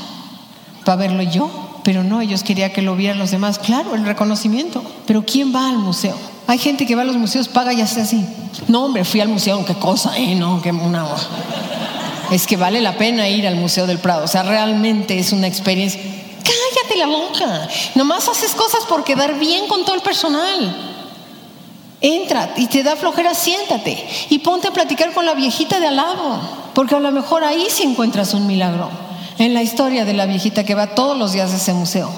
para 0.84 0.96
verlo 0.96 1.22
yo, 1.22 1.48
pero 1.84 2.02
no, 2.02 2.20
ellos 2.20 2.42
querían 2.42 2.72
que 2.72 2.82
lo 2.82 2.96
vieran 2.96 3.20
los 3.20 3.30
demás. 3.30 3.60
Claro, 3.60 3.94
el 3.94 4.04
reconocimiento. 4.04 4.82
Pero 5.06 5.24
¿quién 5.24 5.54
va 5.54 5.68
al 5.68 5.78
museo? 5.78 6.31
Hay 6.46 6.58
gente 6.58 6.86
que 6.86 6.94
va 6.94 7.02
a 7.02 7.04
los 7.04 7.16
museos, 7.16 7.48
paga 7.48 7.72
y 7.72 7.80
hace 7.80 8.00
así. 8.00 8.24
No, 8.68 8.84
hombre, 8.84 9.04
fui 9.04 9.20
al 9.20 9.28
museo, 9.28 9.64
qué 9.64 9.74
cosa, 9.74 10.16
¿eh? 10.18 10.34
No, 10.34 10.60
qué 10.60 10.70
una. 10.72 11.06
Es 12.30 12.46
que 12.46 12.56
vale 12.56 12.80
la 12.80 12.96
pena 12.96 13.28
ir 13.28 13.46
al 13.46 13.56
Museo 13.56 13.86
del 13.86 13.98
Prado. 13.98 14.24
O 14.24 14.28
sea, 14.28 14.42
realmente 14.42 15.18
es 15.18 15.32
una 15.32 15.46
experiencia. 15.46 16.00
Cállate 16.00 16.98
la 16.98 17.06
boca. 17.06 17.68
Nomás 17.94 18.28
haces 18.28 18.52
cosas 18.52 18.84
por 18.88 19.04
quedar 19.04 19.38
bien 19.38 19.66
con 19.68 19.84
todo 19.84 19.94
el 19.94 20.02
personal. 20.02 20.76
Entra 22.00 22.54
y 22.56 22.66
te 22.66 22.82
da 22.82 22.96
flojera, 22.96 23.34
siéntate 23.34 24.08
y 24.28 24.40
ponte 24.40 24.66
a 24.66 24.72
platicar 24.72 25.12
con 25.12 25.24
la 25.24 25.34
viejita 25.34 25.78
de 25.78 25.86
al 25.86 25.96
lado, 25.96 26.40
porque 26.74 26.96
a 26.96 27.00
lo 27.00 27.12
mejor 27.12 27.44
ahí 27.44 27.68
sí 27.70 27.84
encuentras 27.84 28.34
un 28.34 28.46
milagro 28.48 28.90
en 29.38 29.54
la 29.54 29.62
historia 29.62 30.04
de 30.04 30.12
la 30.12 30.26
viejita 30.26 30.64
que 30.64 30.74
va 30.74 30.96
todos 30.96 31.16
los 31.16 31.32
días 31.32 31.52
a 31.52 31.56
ese 31.56 31.72
museo. 31.74 32.10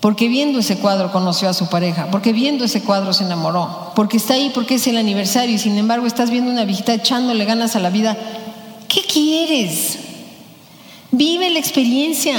Porque 0.00 0.28
viendo 0.28 0.60
ese 0.60 0.78
cuadro 0.78 1.10
conoció 1.10 1.48
a 1.48 1.54
su 1.54 1.68
pareja, 1.68 2.08
porque 2.12 2.32
viendo 2.32 2.64
ese 2.64 2.82
cuadro 2.82 3.12
se 3.12 3.24
enamoró, 3.24 3.92
porque 3.96 4.16
está 4.16 4.34
ahí, 4.34 4.50
porque 4.54 4.76
es 4.76 4.86
el 4.86 4.96
aniversario 4.96 5.56
y 5.56 5.58
sin 5.58 5.76
embargo 5.76 6.06
estás 6.06 6.30
viendo 6.30 6.50
una 6.50 6.64
viejita 6.64 6.94
echándole 6.94 7.44
ganas 7.44 7.74
a 7.74 7.80
la 7.80 7.90
vida. 7.90 8.16
¿Qué 8.86 9.00
quieres? 9.02 9.98
Vive 11.10 11.50
la 11.50 11.58
experiencia, 11.58 12.36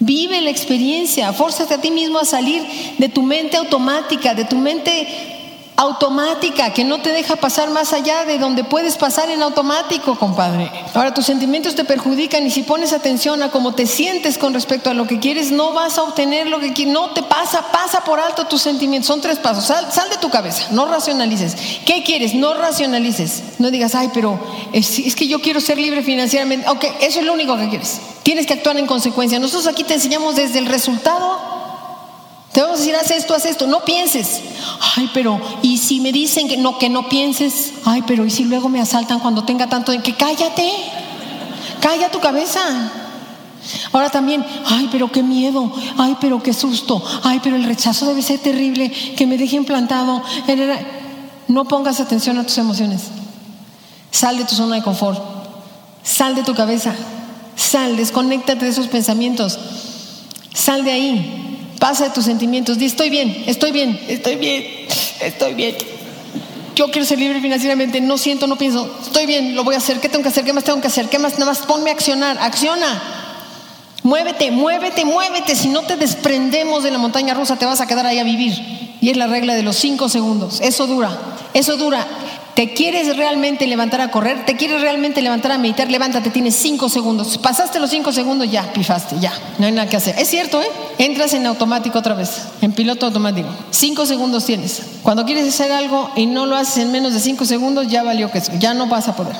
vive 0.00 0.40
la 0.40 0.50
experiencia, 0.50 1.32
fórzate 1.32 1.74
a 1.74 1.80
ti 1.80 1.92
mismo 1.92 2.18
a 2.18 2.24
salir 2.24 2.64
de 2.98 3.08
tu 3.08 3.22
mente 3.22 3.56
automática, 3.56 4.34
de 4.34 4.44
tu 4.44 4.56
mente 4.56 5.37
automática 5.78 6.72
que 6.72 6.82
no 6.82 7.00
te 7.00 7.12
deja 7.12 7.36
pasar 7.36 7.70
más 7.70 7.92
allá 7.92 8.24
de 8.24 8.38
donde 8.38 8.64
puedes 8.64 8.96
pasar 8.96 9.30
en 9.30 9.42
automático, 9.42 10.18
compadre. 10.18 10.68
Ahora 10.92 11.14
tus 11.14 11.24
sentimientos 11.24 11.76
te 11.76 11.84
perjudican 11.84 12.44
y 12.44 12.50
si 12.50 12.64
pones 12.64 12.92
atención 12.92 13.44
a 13.44 13.52
cómo 13.52 13.74
te 13.76 13.86
sientes 13.86 14.38
con 14.38 14.52
respecto 14.54 14.90
a 14.90 14.94
lo 14.94 15.06
que 15.06 15.20
quieres, 15.20 15.52
no 15.52 15.72
vas 15.72 15.96
a 15.96 16.02
obtener 16.02 16.48
lo 16.48 16.58
que 16.58 16.72
quieres. 16.72 16.92
No 16.92 17.10
te 17.10 17.22
pasa, 17.22 17.70
pasa 17.70 18.00
por 18.00 18.18
alto 18.18 18.46
tus 18.46 18.60
sentimientos. 18.60 19.06
Son 19.06 19.20
tres 19.20 19.38
pasos. 19.38 19.66
Sal, 19.66 19.86
sal 19.92 20.10
de 20.10 20.16
tu 20.16 20.30
cabeza, 20.30 20.66
no 20.72 20.86
racionalices. 20.86 21.54
¿Qué 21.86 22.02
quieres? 22.02 22.34
No 22.34 22.54
racionalices. 22.54 23.44
No 23.58 23.70
digas, 23.70 23.94
ay, 23.94 24.10
pero 24.12 24.36
es, 24.72 24.98
es 24.98 25.14
que 25.14 25.28
yo 25.28 25.40
quiero 25.40 25.60
ser 25.60 25.78
libre 25.78 26.02
financieramente. 26.02 26.68
Ok, 26.68 26.86
eso 27.00 27.20
es 27.20 27.24
lo 27.24 27.34
único 27.34 27.56
que 27.56 27.68
quieres. 27.68 28.00
Tienes 28.24 28.46
que 28.46 28.54
actuar 28.54 28.76
en 28.78 28.86
consecuencia. 28.86 29.38
Nosotros 29.38 29.68
aquí 29.68 29.84
te 29.84 29.94
enseñamos 29.94 30.34
desde 30.34 30.58
el 30.58 30.66
resultado 30.66 31.47
te 32.52 32.62
vamos 32.62 32.76
a 32.76 32.80
decir, 32.80 32.96
haz 32.96 33.10
esto, 33.10 33.34
haz 33.34 33.44
esto. 33.44 33.66
No 33.66 33.84
pienses. 33.84 34.40
Ay, 34.96 35.10
pero, 35.12 35.40
¿y 35.62 35.78
si 35.78 36.00
me 36.00 36.12
dicen 36.12 36.48
que 36.48 36.56
no, 36.56 36.78
que 36.78 36.88
no 36.88 37.08
pienses? 37.08 37.72
Ay, 37.84 38.02
pero, 38.06 38.24
¿y 38.24 38.30
si 38.30 38.44
luego 38.44 38.68
me 38.68 38.80
asaltan 38.80 39.20
cuando 39.20 39.44
tenga 39.44 39.68
tanto 39.68 39.92
de 39.92 40.00
que 40.00 40.14
cállate? 40.14 40.70
Calla 41.80 42.10
tu 42.10 42.20
cabeza. 42.20 42.60
Ahora 43.92 44.08
también, 44.08 44.44
ay, 44.66 44.88
pero 44.90 45.12
qué 45.12 45.22
miedo, 45.22 45.70
ay, 45.98 46.16
pero 46.20 46.42
qué 46.42 46.54
susto, 46.54 47.02
ay, 47.22 47.40
pero 47.42 47.56
el 47.56 47.64
rechazo 47.64 48.06
debe 48.06 48.22
ser 48.22 48.38
terrible, 48.38 48.90
que 48.90 49.26
me 49.26 49.36
dejen 49.36 49.64
plantado. 49.64 50.22
No 51.48 51.64
pongas 51.66 52.00
atención 52.00 52.38
a 52.38 52.44
tus 52.44 52.58
emociones. 52.58 53.02
Sal 54.10 54.38
de 54.38 54.44
tu 54.44 54.54
zona 54.54 54.76
de 54.76 54.82
confort. 54.82 55.20
Sal 56.02 56.34
de 56.34 56.42
tu 56.42 56.54
cabeza. 56.54 56.94
Sal, 57.56 57.96
desconéctate 57.96 58.64
de 58.64 58.70
esos 58.70 58.86
pensamientos. 58.86 59.58
Sal 60.54 60.84
de 60.84 60.92
ahí. 60.92 61.47
Pasa 61.78 62.04
de 62.04 62.10
tus 62.10 62.24
sentimientos, 62.24 62.78
di 62.78 62.86
estoy 62.86 63.08
bien, 63.08 63.44
estoy 63.46 63.70
bien, 63.70 64.00
estoy 64.08 64.36
bien, 64.36 64.64
estoy 65.20 65.54
bien. 65.54 65.76
Yo 66.74 66.90
quiero 66.90 67.06
ser 67.06 67.18
libre 67.18 67.40
financieramente, 67.40 68.00
no 68.00 68.18
siento, 68.18 68.46
no 68.46 68.56
pienso, 68.56 68.98
estoy 69.02 69.26
bien, 69.26 69.54
lo 69.54 69.64
voy 69.64 69.74
a 69.74 69.78
hacer, 69.78 70.00
¿qué 70.00 70.08
tengo 70.08 70.22
que 70.22 70.28
hacer? 70.28 70.44
¿Qué 70.44 70.52
más 70.52 70.64
tengo 70.64 70.80
que 70.80 70.88
hacer? 70.88 71.08
¿Qué 71.08 71.18
más? 71.18 71.34
Nada 71.34 71.46
más 71.46 71.58
ponme 71.58 71.90
a 71.90 71.92
accionar, 71.94 72.38
acciona. 72.40 73.02
Muévete, 74.02 74.50
muévete, 74.50 75.04
muévete. 75.04 75.54
Si 75.54 75.68
no 75.68 75.82
te 75.82 75.96
desprendemos 75.96 76.82
de 76.82 76.90
la 76.90 76.98
montaña 76.98 77.34
rusa, 77.34 77.56
te 77.56 77.66
vas 77.66 77.80
a 77.80 77.86
quedar 77.86 78.06
ahí 78.06 78.18
a 78.18 78.24
vivir. 78.24 78.54
Y 79.00 79.10
es 79.10 79.16
la 79.16 79.26
regla 79.26 79.54
de 79.54 79.62
los 79.62 79.76
cinco 79.76 80.08
segundos. 80.08 80.60
Eso 80.60 80.86
dura, 80.86 81.16
eso 81.52 81.76
dura. 81.76 82.06
¿Te 82.58 82.74
quieres 82.74 83.16
realmente 83.16 83.68
levantar 83.68 84.00
a 84.00 84.10
correr? 84.10 84.44
¿Te 84.44 84.56
quieres 84.56 84.80
realmente 84.80 85.22
levantar 85.22 85.52
a 85.52 85.58
meditar? 85.58 85.88
Levántate, 85.88 86.28
tienes 86.30 86.56
cinco 86.56 86.88
segundos. 86.88 87.38
Pasaste 87.38 87.78
los 87.78 87.88
cinco 87.88 88.10
segundos, 88.10 88.50
ya, 88.50 88.72
pifaste, 88.72 89.14
ya. 89.20 89.32
No 89.58 89.66
hay 89.66 89.70
nada 89.70 89.88
que 89.88 89.96
hacer. 89.96 90.18
Es 90.18 90.26
cierto, 90.26 90.60
¿eh? 90.60 90.66
Entras 90.98 91.34
en 91.34 91.46
automático 91.46 92.00
otra 92.00 92.14
vez, 92.14 92.48
en 92.60 92.72
piloto 92.72 93.06
automático. 93.06 93.48
Cinco 93.70 94.06
segundos 94.06 94.44
tienes. 94.44 94.82
Cuando 95.04 95.24
quieres 95.24 95.46
hacer 95.46 95.70
algo 95.70 96.10
y 96.16 96.26
no 96.26 96.46
lo 96.46 96.56
haces 96.56 96.78
en 96.78 96.90
menos 96.90 97.14
de 97.14 97.20
cinco 97.20 97.44
segundos, 97.44 97.86
ya 97.86 98.02
valió 98.02 98.28
que 98.32 98.38
eso. 98.38 98.50
Ya 98.58 98.74
no 98.74 98.88
vas 98.88 99.06
a 99.06 99.14
poder. 99.14 99.36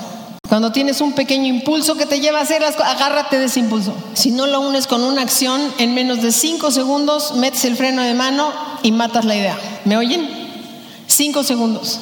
Cuando 0.49 0.71
tienes 0.71 1.01
un 1.01 1.12
pequeño 1.12 1.49
impulso 1.49 1.97
que 1.97 2.07
te 2.07 2.21
lleva 2.21 2.39
a 2.39 2.43
hacer 2.43 2.62
las 2.62 2.77
cosas, 2.77 2.95
agárrate 2.95 3.41
de 3.41 3.47
ese 3.47 3.59
impulso. 3.59 3.95
Si 4.14 4.31
no 4.31 4.47
lo 4.47 4.61
unes 4.61 4.87
con 4.87 5.03
una 5.03 5.23
acción, 5.23 5.61
en 5.79 5.93
menos 5.93 6.23
de 6.23 6.31
cinco 6.31 6.71
segundos 6.71 7.35
metes 7.35 7.64
el 7.64 7.75
freno 7.75 8.01
de 8.01 8.14
mano 8.14 8.53
y 8.85 8.93
matas 8.93 9.25
la 9.25 9.35
idea. 9.35 9.59
¿Me 9.85 9.97
oyen? 9.97 10.47
Cinco 11.09 11.43
segundos. 11.43 11.99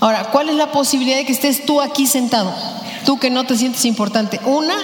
Ahora, 0.00 0.30
¿cuál 0.30 0.48
es 0.48 0.56
la 0.56 0.72
posibilidad 0.72 1.16
de 1.16 1.24
que 1.24 1.32
estés 1.32 1.64
tú 1.64 1.80
aquí 1.80 2.06
sentado? 2.06 2.52
Tú 3.04 3.18
que 3.18 3.30
no 3.30 3.44
te 3.44 3.56
sientes 3.56 3.84
importante. 3.84 4.40
Una 4.44 4.74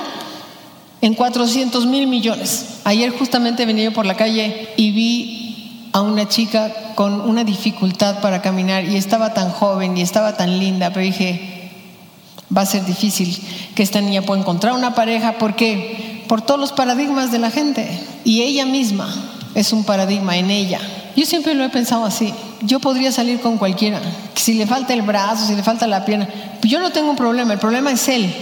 en 1.01 1.15
400 1.15 1.87
mil 1.87 2.07
millones. 2.07 2.81
Ayer 2.85 3.11
justamente 3.11 3.67
venía 3.67 3.85
yo 3.85 3.93
por 3.93 4.07
la 4.07 4.17
calle 4.17 4.71
y 4.77 4.93
vi 4.93 5.89
a 5.93 6.03
una 6.03 6.29
chica 6.29 6.73
con 6.95 7.21
una 7.21 7.45
dificultad 7.45 8.21
para 8.21 8.43
caminar 8.43 8.85
y 8.85 8.97
estaba 8.97 9.35
tan 9.35 9.51
joven 9.51 9.97
y 9.97 10.03
estaba 10.03 10.37
tan 10.37 10.59
linda, 10.59 10.91
pero 10.93 11.05
dije, 11.05 11.71
va 12.55 12.63
a 12.63 12.67
ser 12.67 12.85
difícil 12.85 13.37
que 13.75 13.83
esta 13.83 14.01
niña 14.01 14.23
pueda 14.23 14.41
encontrar 14.41 14.75
una 14.75 14.95
pareja. 14.95 15.39
¿Por 15.39 15.57
qué? 15.57 16.25
Por 16.29 16.43
todos 16.43 16.61
los 16.61 16.73
paradigmas 16.73 17.33
de 17.33 17.39
la 17.39 17.51
gente. 17.51 17.89
Y 18.25 18.43
ella 18.43 18.67
misma 18.67 19.13
es 19.55 19.73
un 19.73 19.85
paradigma 19.85 20.37
en 20.37 20.51
ella. 20.51 20.81
Yo 21.17 21.27
siempre 21.27 21.55
lo 21.55 21.65
he 21.65 21.71
pensado 21.71 22.05
así. 22.05 22.33
Yo 22.63 22.81
podría 22.81 23.11
salir 23.13 23.41
con 23.41 23.59
cualquiera. 23.59 24.01
Si 24.35 24.55
le 24.55 24.67
falta 24.67 24.93
el 24.93 25.03
brazo, 25.03 25.47
si 25.47 25.55
le 25.55 25.63
falta 25.63 25.87
la 25.87 26.05
pierna. 26.05 26.29
Yo 26.63 26.79
no 26.81 26.91
tengo 26.91 27.11
un 27.11 27.17
problema. 27.17 27.53
El 27.53 27.59
problema 27.59 27.91
es 27.91 28.09
él. 28.09 28.35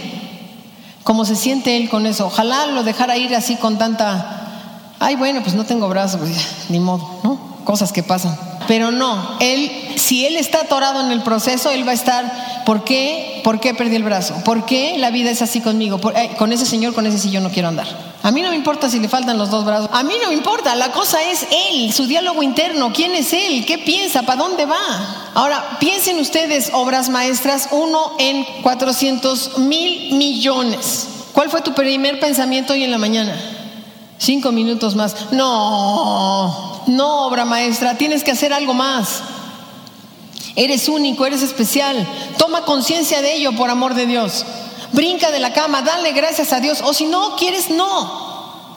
Cómo 1.03 1.25
se 1.25 1.35
siente 1.35 1.77
él 1.77 1.89
con 1.89 2.05
eso. 2.05 2.27
Ojalá 2.27 2.67
lo 2.67 2.83
dejara 2.83 3.17
ir 3.17 3.33
así 3.35 3.55
con 3.55 3.77
tanta. 3.77 4.35
Ay, 4.99 5.15
bueno, 5.15 5.41
pues 5.41 5.55
no 5.55 5.65
tengo 5.65 5.87
brazo, 5.87 6.19
pues 6.19 6.31
ni 6.69 6.79
modo, 6.79 7.21
¿no? 7.23 7.39
Cosas 7.63 7.93
que 7.93 8.03
pasan. 8.03 8.37
Pero 8.67 8.91
no, 8.91 9.37
él, 9.39 9.71
si 9.95 10.25
él 10.25 10.35
está 10.35 10.61
atorado 10.61 11.01
en 11.01 11.11
el 11.11 11.21
proceso, 11.21 11.71
él 11.71 11.87
va 11.87 11.91
a 11.91 11.95
estar. 11.95 12.63
¿Por 12.65 12.83
qué? 12.83 13.41
¿Por 13.43 13.59
qué 13.59 13.73
perdí 13.73 13.95
el 13.95 14.03
brazo? 14.03 14.35
¿Por 14.43 14.65
qué 14.65 14.97
la 14.97 15.09
vida 15.09 15.31
es 15.31 15.41
así 15.41 15.61
conmigo? 15.61 15.99
con 16.37 16.53
ese 16.53 16.65
señor, 16.65 16.93
con 16.93 17.07
ese 17.07 17.17
sí 17.17 17.31
yo 17.31 17.39
no 17.41 17.49
quiero 17.49 17.69
andar. 17.69 18.08
A 18.21 18.31
mí 18.31 18.41
no 18.41 18.49
me 18.49 18.55
importa 18.55 18.89
si 18.89 18.99
le 18.99 19.07
faltan 19.07 19.37
los 19.37 19.49
dos 19.49 19.63
brazos. 19.63 19.89
A 19.93 20.03
mí 20.03 20.15
no 20.21 20.27
me 20.27 20.33
importa. 20.33 20.75
La 20.75 20.91
cosa 20.91 21.23
es 21.23 21.47
él, 21.69 21.93
su 21.93 22.05
diálogo 22.05 22.43
interno. 22.43 22.91
¿Quién 22.93 23.15
es 23.15 23.31
él? 23.31 23.65
¿Qué 23.65 23.77
piensa? 23.77 24.23
¿Para 24.23 24.43
dónde 24.43 24.65
va? 24.65 25.31
Ahora, 25.33 25.77
piensen 25.79 26.19
ustedes, 26.19 26.71
obras 26.73 27.07
maestras, 27.07 27.69
uno 27.71 28.13
en 28.19 28.45
400 28.61 29.59
mil 29.59 30.15
millones. 30.15 31.07
¿Cuál 31.33 31.49
fue 31.49 31.61
tu 31.61 31.73
primer 31.73 32.19
pensamiento 32.19 32.73
hoy 32.73 32.83
en 32.83 32.91
la 32.91 32.97
mañana? 32.97 33.39
Cinco 34.17 34.51
minutos 34.51 34.95
más. 34.95 35.31
No, 35.31 36.83
no, 36.87 37.27
obra 37.27 37.45
maestra, 37.45 37.97
tienes 37.97 38.25
que 38.25 38.31
hacer 38.31 38.51
algo 38.51 38.73
más. 38.73 39.21
Eres 40.57 40.89
único, 40.89 41.25
eres 41.25 41.41
especial. 41.41 42.05
Toma 42.37 42.65
conciencia 42.65 43.21
de 43.21 43.35
ello 43.35 43.53
por 43.53 43.69
amor 43.69 43.93
de 43.93 44.07
Dios. 44.07 44.45
Brinca 44.91 45.31
de 45.31 45.39
la 45.39 45.53
cama, 45.53 45.81
dale 45.81 46.11
gracias 46.13 46.51
a 46.53 46.59
Dios. 46.59 46.81
O 46.81 46.93
si 46.93 47.05
no 47.05 47.35
quieres, 47.35 47.69
no. 47.69 48.29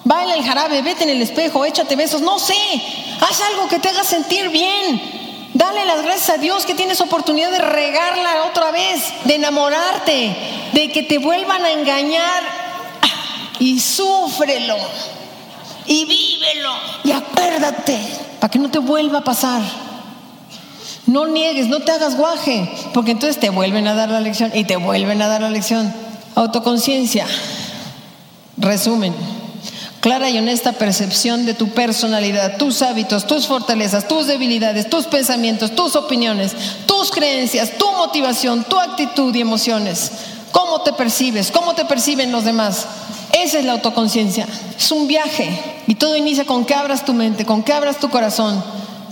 Baila 0.05 0.35
el 0.35 0.45
jarabe, 0.45 0.83
vete 0.83 1.05
en 1.05 1.11
el 1.11 1.23
espejo, 1.23 1.65
échate 1.65 1.97
besos, 1.97 2.21
no 2.21 2.39
sé. 2.39 2.55
Haz 3.21 3.41
algo 3.41 3.69
que 3.69 3.79
te 3.79 3.89
haga 3.89 4.05
sentir 4.05 4.49
bien. 4.49 5.01
Dale 5.55 5.85
las 5.85 6.03
gracias 6.03 6.31
a 6.31 6.39
Dios 6.39 6.65
que 6.65 6.75
tienes 6.75 7.01
oportunidad 7.01 7.51
de 7.51 7.59
regarla 7.59 8.45
otra 8.51 8.71
vez, 8.71 9.03
de 9.25 9.35
enamorarte, 9.35 10.37
de 10.73 10.91
que 10.91 11.03
te 11.03 11.19
vuelvan 11.19 11.65
a 11.65 11.71
engañar. 11.71 12.43
Y 13.59 13.79
súfrelo. 13.79 14.77
Y 15.87 16.05
vívelo. 16.05 16.73
Y 17.05 17.13
acuérdate, 17.13 17.99
para 18.41 18.51
que 18.51 18.59
no 18.59 18.71
te 18.71 18.79
vuelva 18.79 19.19
a 19.19 19.25
pasar. 19.25 19.61
No 21.07 21.27
niegues, 21.27 21.69
no 21.69 21.81
te 21.81 21.93
hagas 21.93 22.17
guaje, 22.17 22.71
porque 22.95 23.11
entonces 23.11 23.41
te 23.41 23.51
vuelven 23.51 23.89
a 23.89 23.95
dar 23.95 24.11
la 24.11 24.21
lección 24.21 24.53
y 24.55 24.65
te 24.65 24.77
vuelven 24.77 25.21
a 25.21 25.29
dar 25.29 25.41
la 25.41 25.51
lección. 25.51 25.93
Autoconciencia. 26.35 27.27
Resumen. 28.57 29.13
Clara 30.01 30.31
y 30.31 30.39
honesta 30.39 30.73
percepción 30.73 31.47
de 31.47 31.55
tu 31.55 31.69
personalidad, 31.69 32.57
tus 32.57 32.83
hábitos, 32.83 33.27
tus 33.27 33.47
fortalezas, 33.47 34.09
tus 34.09 34.27
debilidades, 34.27 34.91
tus 34.91 35.07
pensamientos, 35.07 35.77
tus 35.77 35.95
opiniones, 35.95 36.53
tus 36.87 37.11
creencias, 37.11 37.79
tu 37.79 37.91
motivación, 37.93 38.65
tu 38.65 38.79
actitud 38.79 39.35
y 39.35 39.41
emociones. 39.41 40.11
¿Cómo 40.51 40.83
te 40.83 40.93
percibes? 40.93 41.51
¿Cómo 41.51 41.75
te 41.75 41.85
perciben 41.85 42.33
los 42.33 42.45
demás? 42.45 42.87
Esa 43.33 43.59
es 43.59 43.65
la 43.65 43.73
autoconciencia. 43.73 44.47
Es 44.77 44.91
un 44.91 45.07
viaje 45.07 45.51
y 45.87 45.95
todo 45.95 46.17
inicia 46.17 46.45
con 46.45 46.65
que 46.65 46.75
abras 46.75 47.05
tu 47.05 47.13
mente, 47.13 47.45
con 47.45 47.63
que 47.63 47.73
abras 47.73 47.99
tu 47.99 48.09
corazón 48.09 48.63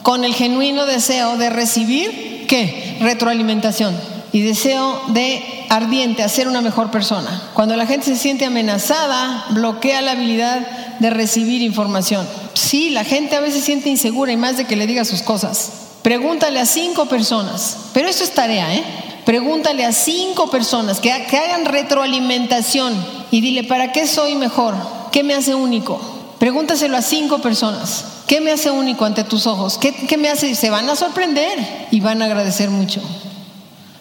con 0.02 0.24
el 0.24 0.34
genuino 0.34 0.86
deseo 0.86 1.36
de 1.36 1.50
recibir, 1.50 2.46
¿qué? 2.48 2.96
Retroalimentación 3.00 3.96
y 4.32 4.42
deseo 4.42 5.00
de 5.08 5.66
ardiente 5.68 6.22
hacer 6.22 6.48
una 6.48 6.60
mejor 6.60 6.90
persona. 6.90 7.50
Cuando 7.54 7.76
la 7.76 7.86
gente 7.86 8.06
se 8.06 8.16
siente 8.16 8.44
amenazada, 8.44 9.46
bloquea 9.50 10.02
la 10.02 10.12
habilidad 10.12 10.98
de 10.98 11.10
recibir 11.10 11.62
información. 11.62 12.26
Sí, 12.54 12.90
la 12.90 13.04
gente 13.04 13.36
a 13.36 13.40
veces 13.40 13.64
siente 13.64 13.88
insegura 13.88 14.32
y 14.32 14.36
más 14.36 14.56
de 14.56 14.64
que 14.64 14.76
le 14.76 14.86
diga 14.86 15.04
sus 15.04 15.22
cosas. 15.22 15.72
Pregúntale 16.02 16.60
a 16.60 16.66
cinco 16.66 17.06
personas, 17.06 17.76
pero 17.92 18.08
eso 18.08 18.24
es 18.24 18.30
tarea, 18.30 18.74
¿eh? 18.74 18.84
Pregúntale 19.24 19.84
a 19.84 19.92
cinco 19.92 20.50
personas 20.50 20.98
que, 20.98 21.26
que 21.28 21.36
hagan 21.36 21.66
retroalimentación 21.66 22.94
y 23.30 23.40
dile, 23.40 23.64
¿para 23.64 23.92
qué 23.92 24.06
soy 24.06 24.34
mejor? 24.34 24.74
¿Qué 25.12 25.22
me 25.22 25.34
hace 25.34 25.54
único? 25.54 26.00
Pregúntaselo 26.40 26.96
a 26.96 27.02
cinco 27.02 27.40
personas. 27.40 28.06
¿Qué 28.26 28.40
me 28.40 28.50
hace 28.50 28.70
único 28.70 29.04
ante 29.04 29.24
tus 29.24 29.46
ojos? 29.46 29.76
¿Qué, 29.76 30.16
me 30.16 30.30
hace? 30.30 30.54
Se 30.54 30.70
van 30.70 30.88
a 30.88 30.96
sorprender 30.96 31.88
y 31.90 32.00
van 32.00 32.22
a 32.22 32.24
agradecer 32.24 32.70
mucho. 32.70 33.02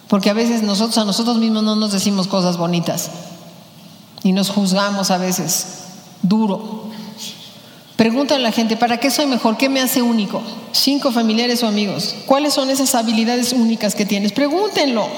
Porque 0.08 0.30
a 0.30 0.34
veces 0.34 0.64
nosotros 0.64 0.98
a 1.00 1.04
nosotros 1.04 1.38
mismos 1.38 1.64
no 1.64 1.76
nos 1.76 1.92
decimos 1.92 2.28
cosas 2.28 2.56
bonitas 2.56 3.12
y 4.24 4.32
nos 4.32 4.52
juzgamos 4.52 5.12
a 5.12 5.18
veces 5.18 5.66
duro. 6.22 6.86
Pregúntale 7.98 8.40
a 8.40 8.48
la 8.48 8.54
gente, 8.54 8.78
¿para 8.78 9.02
qué 9.02 9.12
soy 9.12 9.26
mejor? 9.26 9.58
¿Qué 9.58 9.68
me 9.68 9.82
hace 9.82 10.02
único? 10.02 10.42
Cinco 10.72 11.12
familiares 11.12 11.62
o 11.64 11.68
amigos. 11.68 12.16
¿Cuáles 12.26 12.54
son 12.54 12.70
esas 12.70 12.96
habilidades 12.96 13.52
únicas 13.52 13.96
que 13.96 14.06
tienes? 14.06 14.32
Pregúntenlo. 14.32 15.10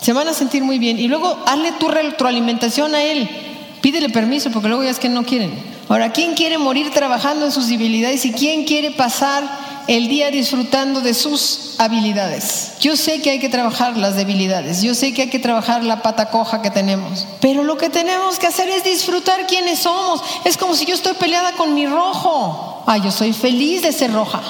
Se 0.00 0.14
van 0.14 0.26
a 0.26 0.32
sentir 0.32 0.64
muy 0.64 0.78
bien. 0.78 0.98
Y 0.98 1.06
luego 1.06 1.36
hazle 1.44 1.72
tu 1.72 1.88
retroalimentación 1.88 2.94
a 2.94 3.02
él. 3.02 3.28
Pídele 3.82 4.08
permiso 4.08 4.50
porque 4.50 4.68
luego 4.68 4.84
ya 4.84 4.90
es 4.90 4.98
que 4.98 5.10
no 5.10 5.24
quieren. 5.24 5.79
Ahora, 5.90 6.12
¿quién 6.12 6.34
quiere 6.34 6.56
morir 6.56 6.92
trabajando 6.92 7.46
en 7.46 7.50
sus 7.50 7.66
debilidades 7.66 8.24
y 8.24 8.30
quién 8.30 8.64
quiere 8.64 8.92
pasar 8.92 9.42
el 9.88 10.06
día 10.06 10.30
disfrutando 10.30 11.00
de 11.00 11.14
sus 11.14 11.74
habilidades? 11.78 12.74
Yo 12.78 12.96
sé 12.96 13.20
que 13.20 13.30
hay 13.30 13.40
que 13.40 13.48
trabajar 13.48 13.96
las 13.96 14.14
debilidades, 14.14 14.82
yo 14.82 14.94
sé 14.94 15.12
que 15.12 15.22
hay 15.22 15.30
que 15.30 15.40
trabajar 15.40 15.82
la 15.82 16.00
pata 16.00 16.30
coja 16.30 16.62
que 16.62 16.70
tenemos, 16.70 17.26
pero 17.40 17.64
lo 17.64 17.76
que 17.76 17.90
tenemos 17.90 18.38
que 18.38 18.46
hacer 18.46 18.68
es 18.68 18.84
disfrutar 18.84 19.48
quiénes 19.48 19.80
somos. 19.80 20.22
Es 20.44 20.56
como 20.56 20.76
si 20.76 20.86
yo 20.86 20.94
estoy 20.94 21.14
peleada 21.14 21.54
con 21.54 21.74
mi 21.74 21.88
rojo. 21.88 22.84
Ah, 22.86 22.98
yo 22.98 23.10
soy 23.10 23.32
feliz 23.32 23.82
de 23.82 23.92
ser 23.92 24.12
roja. 24.12 24.40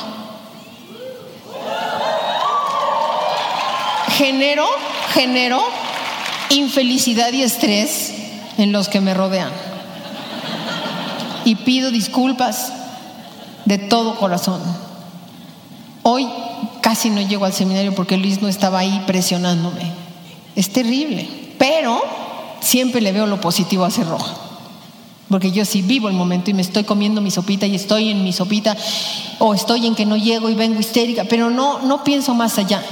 Genero, 4.19 4.67
genero 5.15 5.65
infelicidad 6.51 7.33
y 7.33 7.45
estrés 7.45 8.13
en 8.59 8.73
los 8.73 8.91
que 8.91 9.01
me 9.01 9.15
rodean 9.15 9.70
y 11.45 11.57
pido 11.57 11.91
disculpas 11.91 12.73
de 13.65 13.79
todo 13.79 14.17
corazón. 14.17 14.61
Hoy 16.03 16.29
casi 16.81 17.11
no 17.11 17.21
llego 17.21 17.45
al 17.45 17.53
seminario 17.53 17.95
porque 17.95 18.17
Luis 18.17 18.41
no 18.41 18.49
estaba 18.49 18.79
ahí 18.79 19.03
presionándome. 19.07 19.93
Es 20.57 20.71
terrible, 20.71 21.29
pero 21.59 22.01
siempre 22.61 23.01
le 23.01 23.13
veo 23.13 23.27
lo 23.27 23.41
positivo 23.41 23.85
a 23.85 23.91
ser 23.91 24.07
roja. 24.07 24.35
Porque 25.29 25.53
yo 25.53 25.65
sí 25.65 25.83
vivo 25.83 26.09
el 26.09 26.15
momento 26.15 26.51
y 26.51 26.55
me 26.55 26.63
estoy 26.63 26.83
comiendo 26.83 27.21
mi 27.21 27.31
sopita 27.31 27.67
y 27.67 27.77
estoy 27.77 28.09
en 28.09 28.25
mi 28.25 28.33
sopita 28.33 28.77
o 29.39 29.55
estoy 29.55 29.87
en 29.87 29.95
que 29.95 30.05
no 30.05 30.17
llego 30.17 30.51
y 30.51 30.55
vengo 30.55 30.81
histérica, 30.81 31.25
pero 31.29 31.51
no, 31.51 31.79
no 31.81 32.03
pienso 32.03 32.35
más 32.35 32.59
allá. 32.59 32.83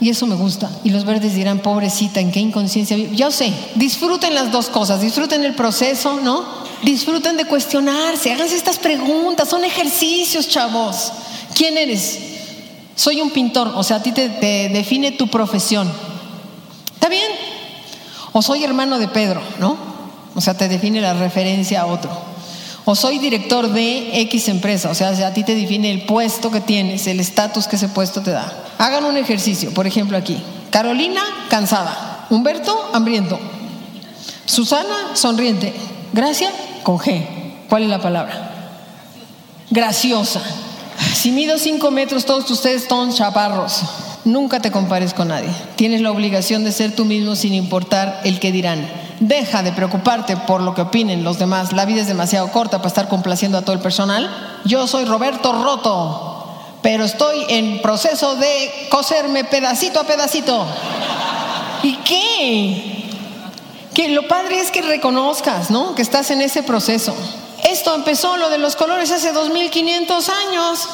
Y 0.00 0.10
eso 0.10 0.26
me 0.28 0.36
gusta. 0.36 0.70
Y 0.84 0.90
los 0.90 1.04
verdes 1.04 1.34
dirán, 1.34 1.58
pobrecita, 1.58 2.20
¿en 2.20 2.30
qué 2.30 2.38
inconsciencia 2.38 2.96
Yo 2.96 3.32
sé, 3.32 3.52
disfruten 3.74 4.32
las 4.32 4.52
dos 4.52 4.68
cosas, 4.68 5.00
disfruten 5.00 5.44
el 5.44 5.54
proceso, 5.54 6.20
¿no? 6.22 6.67
Disfruten 6.82 7.36
de 7.36 7.44
cuestionarse, 7.44 8.32
háganse 8.32 8.56
estas 8.56 8.78
preguntas, 8.78 9.48
son 9.48 9.64
ejercicios, 9.64 10.48
chavos. 10.48 11.12
¿Quién 11.54 11.76
eres? 11.76 12.18
Soy 12.94 13.20
un 13.20 13.30
pintor, 13.30 13.72
o 13.74 13.82
sea, 13.82 13.96
a 13.96 14.02
ti 14.02 14.12
te, 14.12 14.28
define 14.68 15.12
tu 15.12 15.28
profesión. 15.28 15.90
¿Está 16.94 17.08
bien? 17.08 17.30
O 18.32 18.42
soy 18.42 18.64
hermano 18.64 18.98
de 18.98 19.08
Pedro, 19.08 19.40
¿no? 19.58 19.76
O 20.34 20.40
sea, 20.40 20.54
te 20.54 20.68
define 20.68 21.00
la 21.00 21.14
referencia 21.14 21.82
a 21.82 21.86
otro. 21.86 22.10
O 22.84 22.94
soy 22.94 23.18
director 23.18 23.68
de 23.72 24.20
X 24.22 24.48
empresa, 24.48 24.90
o 24.90 24.94
sea, 24.94 25.08
a 25.08 25.34
ti 25.34 25.44
te 25.44 25.54
define 25.54 25.90
el 25.90 26.06
puesto 26.06 26.50
que 26.50 26.60
tienes, 26.60 27.06
el 27.06 27.20
estatus 27.20 27.66
que 27.66 27.76
ese 27.76 27.88
puesto 27.88 28.22
te 28.22 28.30
da. 28.30 28.52
Hagan 28.78 29.04
un 29.04 29.16
ejercicio, 29.16 29.74
por 29.74 29.86
ejemplo 29.86 30.16
aquí. 30.16 30.40
Carolina, 30.70 31.22
cansada. 31.50 32.26
Humberto, 32.30 32.90
hambriento. 32.92 33.38
Susana, 34.44 35.14
sonriente. 35.14 35.72
Gracia, 36.12 36.50
con 36.82 36.98
G. 36.98 37.26
¿Cuál 37.68 37.82
es 37.82 37.88
la 37.88 38.00
palabra? 38.00 38.50
Graciosa. 39.70 40.40
Si 41.14 41.30
mido 41.30 41.58
cinco 41.58 41.90
metros, 41.90 42.24
todos 42.24 42.50
ustedes 42.50 42.84
son 42.88 43.12
chaparros. 43.12 43.82
Nunca 44.24 44.60
te 44.60 44.70
compares 44.70 45.14
con 45.14 45.28
nadie. 45.28 45.50
Tienes 45.76 46.00
la 46.00 46.10
obligación 46.10 46.64
de 46.64 46.72
ser 46.72 46.94
tú 46.94 47.04
mismo 47.04 47.36
sin 47.36 47.54
importar 47.54 48.20
el 48.24 48.40
que 48.40 48.52
dirán. 48.52 48.88
Deja 49.20 49.62
de 49.62 49.72
preocuparte 49.72 50.36
por 50.36 50.60
lo 50.60 50.74
que 50.74 50.82
opinen 50.82 51.24
los 51.24 51.38
demás. 51.38 51.72
La 51.72 51.84
vida 51.84 52.02
es 52.02 52.06
demasiado 52.06 52.50
corta 52.52 52.78
para 52.78 52.88
estar 52.88 53.08
complaciendo 53.08 53.58
a 53.58 53.62
todo 53.62 53.74
el 53.74 53.80
personal. 53.80 54.30
Yo 54.64 54.86
soy 54.86 55.04
Roberto 55.04 55.52
Roto, 55.62 56.52
pero 56.82 57.04
estoy 57.04 57.44
en 57.48 57.80
proceso 57.82 58.36
de 58.36 58.88
coserme 58.90 59.44
pedacito 59.44 60.00
a 60.00 60.04
pedacito. 60.04 60.66
¿Y 61.82 61.94
qué? 61.96 62.97
Que 63.98 64.10
lo 64.10 64.28
padre 64.28 64.60
es 64.60 64.70
que 64.70 64.80
reconozcas, 64.80 65.72
¿no? 65.72 65.96
Que 65.96 66.02
estás 66.02 66.30
en 66.30 66.40
ese 66.40 66.62
proceso. 66.62 67.16
Esto 67.68 67.96
empezó, 67.96 68.36
lo 68.36 68.48
de 68.48 68.58
los 68.58 68.76
colores, 68.76 69.10
hace 69.10 69.32
2500 69.32 70.28
años. 70.28 70.88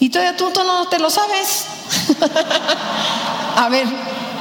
Y 0.00 0.08
todavía 0.08 0.36
tú, 0.36 0.50
tú 0.50 0.64
no 0.64 0.88
te 0.88 0.98
lo 0.98 1.10
sabes. 1.10 1.66
A 3.56 3.68
ver, 3.68 3.86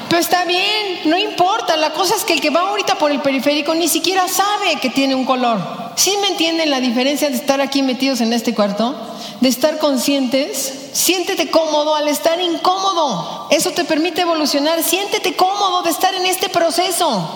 pero 0.10 0.20
está 0.20 0.44
bien, 0.46 1.02
no 1.06 1.20
importa. 1.20 1.78
La 1.78 1.94
cosa 1.94 2.16
es 2.16 2.24
que 2.24 2.34
el 2.34 2.42
que 2.42 2.50
va 2.50 2.62
ahorita 2.62 2.96
por 2.96 3.12
el 3.12 3.22
periférico 3.22 3.76
ni 3.76 3.90
siquiera 3.90 4.28
sabe 4.28 4.80
que 4.82 4.90
tiene 4.90 5.14
un 5.14 5.26
color. 5.26 5.60
¿Sí 5.98 6.18
me 6.22 6.30
entienden 6.30 6.72
la 6.72 6.80
diferencia 6.80 7.30
de 7.30 7.36
estar 7.36 7.62
aquí 7.62 7.84
metidos 7.84 8.22
en 8.22 8.34
este 8.34 8.56
cuarto? 8.56 8.96
De 9.40 9.50
estar 9.50 9.78
conscientes. 9.78 10.85
Siéntete 10.96 11.52
cómodo 11.52 11.94
al 11.94 12.08
estar 12.08 12.40
incómodo. 12.40 13.48
Eso 13.50 13.72
te 13.72 13.84
permite 13.84 14.22
evolucionar. 14.22 14.82
Siéntete 14.82 15.36
cómodo 15.36 15.82
de 15.82 15.90
estar 15.90 16.16
en 16.16 16.26
este 16.26 16.48
proceso. 16.48 17.30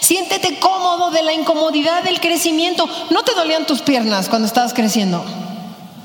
Siéntete 0.00 0.58
cómodo 0.58 1.10
de 1.10 1.22
la 1.22 1.34
incomodidad 1.34 2.02
del 2.04 2.20
crecimiento. 2.20 2.88
¿No 3.10 3.22
te 3.22 3.34
dolían 3.34 3.66
tus 3.66 3.82
piernas 3.82 4.30
cuando 4.30 4.48
estabas 4.48 4.72
creciendo? 4.72 5.22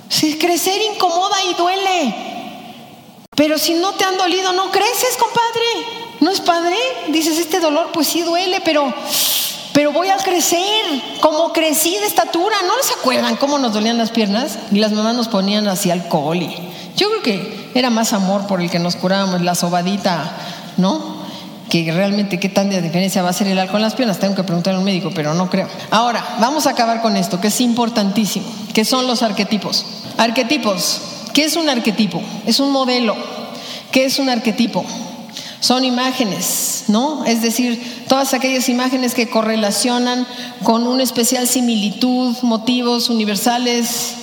Si 0.09 0.37
crecer 0.37 0.81
incomoda 0.81 1.37
y 1.49 1.53
duele. 1.53 2.15
Pero 3.37 3.57
si 3.57 3.75
no 3.75 3.93
te 3.93 4.03
han 4.03 4.17
dolido, 4.17 4.51
no 4.51 4.69
creces, 4.69 5.15
compadre. 5.17 6.17
¿No 6.19 6.29
es 6.29 6.41
padre? 6.41 6.75
Dices, 7.07 7.39
este 7.39 7.61
dolor 7.61 7.89
pues 7.93 8.07
sí 8.07 8.21
duele, 8.21 8.59
pero, 8.65 8.93
pero 9.77 9.91
voy 9.91 10.09
a 10.09 10.17
crecer, 10.17 10.85
como 11.21 11.53
crecí 11.53 11.95
de 11.99 12.07
estatura. 12.07 12.55
¿No 12.65 12.75
les 12.77 12.91
acuerdan 12.97 13.35
cómo 13.35 13.59
nos 13.59 13.73
dolían 13.73 13.99
las 13.99 14.09
piernas? 14.09 14.57
Y 14.71 14.79
las 14.79 14.91
mamás 14.91 15.13
nos 15.13 15.27
ponían 15.27 15.67
así 15.67 15.91
alcohol. 15.91 16.37
Y 16.37 16.49
yo 16.95 17.07
creo 17.09 17.21
que 17.21 17.69
era 17.75 17.91
más 17.91 18.11
amor 18.11 18.47
por 18.47 18.59
el 18.59 18.71
que 18.71 18.79
nos 18.79 18.95
curábamos, 18.95 19.43
la 19.43 19.53
sobadita, 19.53 20.31
¿no? 20.77 21.17
Que 21.69 21.91
realmente 21.91 22.39
qué 22.39 22.49
tan 22.49 22.71
de 22.71 22.81
diferencia 22.81 23.21
va 23.21 23.29
a 23.29 23.33
ser 23.33 23.49
el 23.49 23.59
alcohol 23.59 23.81
en 23.81 23.83
las 23.83 23.93
piernas. 23.93 24.17
Tengo 24.17 24.33
que 24.33 24.41
preguntar 24.41 24.73
a 24.73 24.79
un 24.79 24.83
médico, 24.83 25.11
pero 25.13 25.35
no 25.35 25.47
creo. 25.47 25.67
Ahora, 25.91 26.25
vamos 26.39 26.65
a 26.65 26.71
acabar 26.71 27.03
con 27.03 27.15
esto, 27.15 27.39
que 27.39 27.49
es 27.49 27.61
importantísimo, 27.61 28.47
que 28.73 28.83
son 28.83 29.05
los 29.05 29.21
arquetipos. 29.21 29.85
Arquetipos. 30.17 31.01
¿Qué 31.35 31.43
es 31.43 31.55
un 31.55 31.69
arquetipo? 31.69 32.19
Es 32.47 32.59
un 32.59 32.71
modelo. 32.71 33.15
¿Qué 33.91 34.05
es 34.05 34.17
un 34.17 34.27
arquetipo? 34.27 34.83
Son 35.59 35.83
imágenes, 35.83 36.85
¿no? 36.87 37.25
Es 37.25 37.41
decir, 37.41 38.05
todas 38.07 38.33
aquellas 38.33 38.69
imágenes 38.69 39.13
que 39.13 39.29
correlacionan 39.29 40.27
con 40.63 40.85
una 40.85 41.03
especial 41.03 41.47
similitud, 41.47 42.35
motivos 42.43 43.09
universales. 43.09 44.13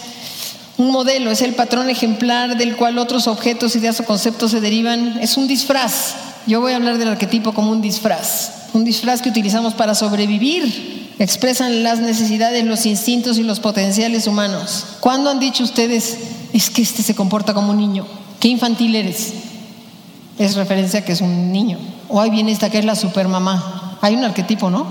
Un 0.76 0.90
modelo 0.90 1.30
es 1.30 1.42
el 1.42 1.54
patrón 1.54 1.90
ejemplar 1.90 2.56
del 2.56 2.76
cual 2.76 2.98
otros 2.98 3.26
objetos, 3.26 3.74
ideas 3.74 3.98
o 4.00 4.04
conceptos 4.04 4.52
se 4.52 4.60
derivan. 4.60 5.18
Es 5.20 5.36
un 5.36 5.48
disfraz. 5.48 6.14
Yo 6.46 6.60
voy 6.60 6.72
a 6.72 6.76
hablar 6.76 6.98
del 6.98 7.08
arquetipo 7.08 7.52
como 7.52 7.72
un 7.72 7.82
disfraz. 7.82 8.68
Un 8.72 8.84
disfraz 8.84 9.20
que 9.20 9.28
utilizamos 9.28 9.74
para 9.74 9.94
sobrevivir. 9.94 11.04
Expresan 11.18 11.82
las 11.82 12.00
necesidades, 12.00 12.64
los 12.64 12.86
instintos 12.86 13.38
y 13.38 13.42
los 13.42 13.60
potenciales 13.60 14.26
humanos. 14.26 14.84
¿Cuándo 15.00 15.30
han 15.30 15.38
dicho 15.40 15.62
ustedes, 15.64 16.16
es 16.52 16.70
que 16.70 16.82
este 16.82 17.02
se 17.02 17.14
comporta 17.14 17.54
como 17.54 17.70
un 17.70 17.78
niño? 17.78 18.06
¿Qué 18.40 18.48
infantil 18.48 18.94
eres? 18.96 19.32
Es 20.38 20.56
referencia 20.56 21.00
a 21.00 21.04
que 21.04 21.12
es 21.12 21.20
un 21.20 21.52
niño. 21.52 21.78
O 22.08 22.20
ahí 22.20 22.30
viene 22.30 22.52
esta 22.52 22.70
que 22.70 22.78
es 22.78 22.84
la 22.84 22.94
supermamá. 22.94 23.98
Hay 24.00 24.14
un 24.14 24.24
arquetipo, 24.24 24.70
¿no? 24.70 24.86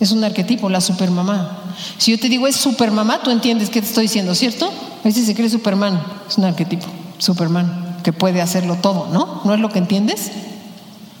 Es 0.00 0.12
un 0.12 0.24
arquetipo, 0.24 0.68
la 0.70 0.80
supermamá. 0.80 1.58
Si 1.98 2.10
yo 2.10 2.18
te 2.18 2.28
digo 2.28 2.46
es 2.46 2.56
supermamá, 2.56 3.20
tú 3.22 3.30
entiendes 3.30 3.70
qué 3.70 3.80
te 3.80 3.88
estoy 3.88 4.04
diciendo, 4.04 4.34
¿cierto? 4.34 4.66
A 4.66 5.04
veces 5.04 5.26
se 5.26 5.34
cree 5.34 5.48
Superman, 5.48 6.02
es 6.28 6.38
un 6.38 6.44
arquetipo, 6.44 6.86
Superman, 7.18 7.98
que 8.02 8.12
puede 8.12 8.40
hacerlo 8.40 8.76
todo, 8.76 9.08
¿no? 9.12 9.42
¿No 9.44 9.54
es 9.54 9.60
lo 9.60 9.68
que 9.70 9.78
entiendes? 9.78 10.30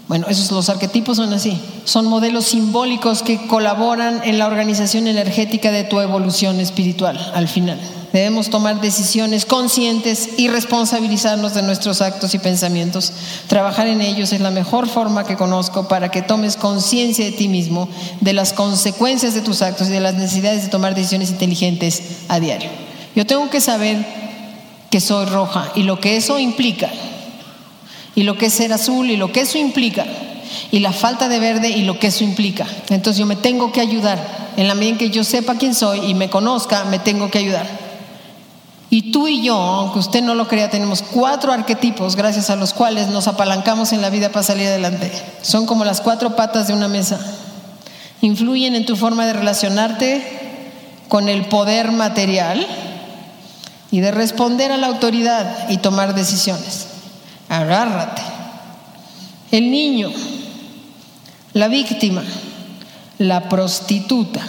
Bueno, 0.08 0.26
esos 0.28 0.50
los 0.50 0.68
arquetipos 0.68 1.18
son 1.18 1.32
así. 1.32 1.60
Son 1.84 2.06
modelos 2.06 2.46
simbólicos 2.46 3.22
que 3.22 3.46
colaboran 3.46 4.22
en 4.24 4.38
la 4.38 4.48
organización 4.48 5.06
energética 5.06 5.70
de 5.70 5.84
tu 5.84 6.00
evolución 6.00 6.58
espiritual 6.58 7.30
al 7.32 7.46
final. 7.46 7.78
Debemos 8.12 8.50
tomar 8.50 8.80
decisiones 8.80 9.46
conscientes 9.46 10.30
y 10.36 10.48
responsabilizarnos 10.48 11.54
de 11.54 11.62
nuestros 11.62 12.00
actos 12.00 12.34
y 12.34 12.38
pensamientos. 12.38 13.12
Trabajar 13.46 13.86
en 13.86 14.00
ellos 14.00 14.32
es 14.32 14.40
la 14.40 14.50
mejor 14.50 14.88
forma 14.88 15.24
que 15.24 15.36
conozco 15.36 15.86
para 15.86 16.10
que 16.10 16.22
tomes 16.22 16.56
conciencia 16.56 17.24
de 17.24 17.32
ti 17.32 17.46
mismo, 17.46 17.88
de 18.20 18.32
las 18.32 18.52
consecuencias 18.52 19.34
de 19.34 19.42
tus 19.42 19.62
actos 19.62 19.88
y 19.88 19.92
de 19.92 20.00
las 20.00 20.14
necesidades 20.14 20.64
de 20.64 20.70
tomar 20.70 20.94
decisiones 20.94 21.30
inteligentes 21.30 22.02
a 22.28 22.40
diario. 22.40 22.70
Yo 23.14 23.26
tengo 23.26 23.48
que 23.48 23.60
saber 23.60 24.04
que 24.90 25.00
soy 25.00 25.26
roja 25.26 25.70
y 25.76 25.84
lo 25.84 26.00
que 26.00 26.16
eso 26.16 26.38
implica, 26.40 26.90
y 28.16 28.24
lo 28.24 28.36
que 28.36 28.46
es 28.46 28.54
ser 28.54 28.72
azul 28.72 29.08
y 29.08 29.16
lo 29.16 29.30
que 29.30 29.42
eso 29.42 29.56
implica, 29.56 30.04
y 30.72 30.80
la 30.80 30.92
falta 30.92 31.28
de 31.28 31.38
verde 31.38 31.68
y 31.68 31.82
lo 31.82 32.00
que 32.00 32.08
eso 32.08 32.24
implica. 32.24 32.66
Entonces 32.88 33.18
yo 33.18 33.26
me 33.26 33.36
tengo 33.36 33.70
que 33.70 33.80
ayudar. 33.80 34.40
En 34.56 34.66
la 34.66 34.74
medida 34.74 34.90
en 34.90 34.98
que 34.98 35.10
yo 35.10 35.22
sepa 35.22 35.54
quién 35.54 35.76
soy 35.76 36.00
y 36.10 36.14
me 36.14 36.28
conozca, 36.28 36.84
me 36.84 36.98
tengo 36.98 37.30
que 37.30 37.38
ayudar. 37.38 37.79
Y 38.92 39.12
tú 39.12 39.28
y 39.28 39.40
yo, 39.40 39.54
aunque 39.56 40.00
usted 40.00 40.20
no 40.20 40.34
lo 40.34 40.48
crea, 40.48 40.68
tenemos 40.68 41.00
cuatro 41.00 41.52
arquetipos 41.52 42.16
gracias 42.16 42.50
a 42.50 42.56
los 42.56 42.74
cuales 42.74 43.06
nos 43.06 43.28
apalancamos 43.28 43.92
en 43.92 44.02
la 44.02 44.10
vida 44.10 44.30
para 44.30 44.42
salir 44.42 44.66
adelante. 44.66 45.12
Son 45.42 45.64
como 45.64 45.84
las 45.84 46.00
cuatro 46.00 46.34
patas 46.34 46.66
de 46.66 46.72
una 46.72 46.88
mesa. 46.88 47.20
Influyen 48.20 48.74
en 48.74 48.84
tu 48.84 48.96
forma 48.96 49.26
de 49.26 49.32
relacionarte 49.32 50.72
con 51.08 51.28
el 51.28 51.44
poder 51.44 51.92
material 51.92 52.66
y 53.92 54.00
de 54.00 54.10
responder 54.10 54.72
a 54.72 54.76
la 54.76 54.88
autoridad 54.88 55.68
y 55.70 55.76
tomar 55.78 56.16
decisiones. 56.16 56.88
Agárrate. 57.48 58.22
El 59.52 59.70
niño, 59.70 60.10
la 61.52 61.68
víctima, 61.68 62.24
la 63.18 63.48
prostituta 63.48 64.40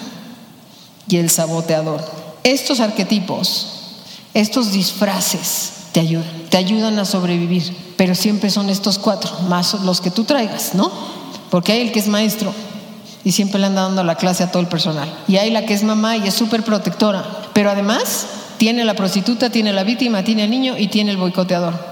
y 1.07 1.17
el 1.17 1.29
saboteador. 1.29 2.03
Estos 2.43 2.79
arquetipos 2.79 3.70
estos 4.33 4.71
disfraces 4.71 5.73
te 5.91 5.99
ayudan, 5.99 6.29
te 6.49 6.57
ayudan 6.57 6.97
a 6.99 7.05
sobrevivir, 7.05 7.75
pero 7.97 8.15
siempre 8.15 8.49
son 8.49 8.69
estos 8.69 8.97
cuatro, 8.97 9.31
más 9.49 9.73
los 9.81 9.99
que 9.99 10.11
tú 10.11 10.23
traigas, 10.23 10.73
¿no? 10.73 10.89
Porque 11.49 11.73
hay 11.73 11.81
el 11.81 11.91
que 11.91 11.99
es 11.99 12.07
maestro 12.07 12.53
y 13.23 13.33
siempre 13.33 13.59
le 13.59 13.67
anda 13.67 13.83
dando 13.83 14.03
la 14.03 14.15
clase 14.15 14.43
a 14.43 14.51
todo 14.51 14.61
el 14.61 14.69
personal. 14.69 15.13
Y 15.27 15.37
hay 15.37 15.51
la 15.51 15.65
que 15.65 15.73
es 15.73 15.83
mamá 15.83 16.17
y 16.17 16.27
es 16.27 16.33
súper 16.33 16.63
protectora, 16.63 17.23
pero 17.53 17.69
además 17.69 18.25
tiene 18.57 18.85
la 18.85 18.93
prostituta, 18.93 19.49
tiene 19.49 19.73
la 19.73 19.83
víctima, 19.83 20.23
tiene 20.23 20.45
el 20.45 20.49
niño 20.49 20.77
y 20.77 20.87
tiene 20.87 21.11
el 21.11 21.17
boicoteador. 21.17 21.91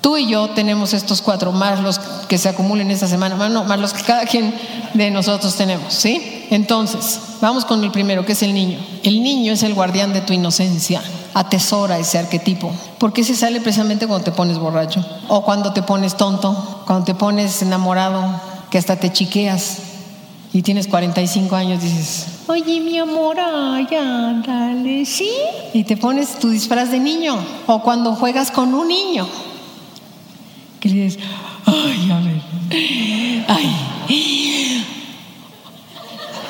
Tú 0.00 0.16
y 0.16 0.28
yo 0.28 0.48
tenemos 0.50 0.92
estos 0.92 1.20
cuatro, 1.20 1.52
más 1.52 1.80
los 1.80 1.98
que 2.28 2.38
se 2.38 2.48
acumulen 2.48 2.90
esta 2.90 3.08
semana, 3.08 3.36
más, 3.36 3.50
más 3.50 3.78
los 3.78 3.92
que 3.92 4.02
cada 4.02 4.24
quien 4.24 4.54
de 4.94 5.10
nosotros 5.10 5.56
tenemos, 5.56 5.94
¿sí? 5.94 6.46
Entonces, 6.50 7.20
vamos 7.40 7.64
con 7.64 7.82
el 7.82 7.90
primero, 7.90 8.24
que 8.24 8.32
es 8.32 8.42
el 8.42 8.54
niño. 8.54 8.78
El 9.02 9.22
niño 9.22 9.52
es 9.52 9.62
el 9.62 9.74
guardián 9.74 10.12
de 10.12 10.20
tu 10.20 10.32
inocencia 10.32 11.02
atesora 11.36 11.98
ese 11.98 12.16
arquetipo, 12.16 12.72
porque 12.98 13.22
se 13.22 13.36
sale 13.36 13.60
precisamente 13.60 14.06
cuando 14.06 14.24
te 14.24 14.32
pones 14.32 14.58
borracho, 14.58 15.04
o 15.28 15.42
cuando 15.42 15.74
te 15.74 15.82
pones 15.82 16.16
tonto, 16.16 16.82
cuando 16.86 17.04
te 17.04 17.14
pones 17.14 17.60
enamorado, 17.60 18.24
que 18.70 18.78
hasta 18.78 18.96
te 18.96 19.12
chiqueas 19.12 19.80
y 20.54 20.62
tienes 20.62 20.88
45 20.88 21.54
años, 21.54 21.82
dices, 21.82 22.26
oye 22.46 22.80
mi 22.80 22.98
amor, 22.98 23.36
ay, 23.38 23.86
ándale, 23.94 25.04
¿sí? 25.04 25.28
Y 25.74 25.84
te 25.84 25.98
pones 25.98 26.38
tu 26.38 26.48
disfraz 26.48 26.90
de 26.90 27.00
niño, 27.00 27.36
o 27.66 27.82
cuando 27.82 28.14
juegas 28.14 28.50
con 28.50 28.72
un 28.72 28.88
niño, 28.88 29.28
que 30.80 30.88
dices, 30.88 31.22
ay, 31.66 32.10
a 32.12 32.18
ver, 32.20 33.44
ay. 33.48 34.82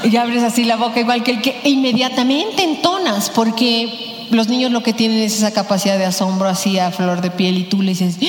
Y 0.05 0.17
abres 0.17 0.45
así 0.45 0.63
la 0.63 0.77
boca 0.77 1.01
igual 1.01 1.25
que 1.25 1.33
el 1.33 1.43
que 1.43 1.61
inmediatamente 1.65 2.63
entonas, 2.63 3.31
porque 3.31 4.16
los 4.31 4.49
niños 4.49 4.73
lo 4.73 4.83
que 4.83 4.93
tienen 4.93 5.19
es 5.19 5.37
esa 5.37 5.53
capacidad 5.53 5.99
de 5.99 6.05
asombro 6.05 6.49
así 6.49 6.79
a 6.79 6.91
flor 6.91 7.21
de 7.21 7.31
piel 7.31 7.59
y 7.59 7.65
tú 7.65 7.83
le 7.83 7.91
dices, 7.91 8.17
¡Ah! 8.23 8.27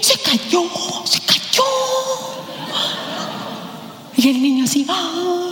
se 0.00 0.18
cayó, 0.18 0.62
se 1.04 1.20
cayó. 1.20 1.62
Y 4.16 4.28
el 4.28 4.42
niño 4.42 4.64
así, 4.64 4.86
¡Ah! 4.88 5.50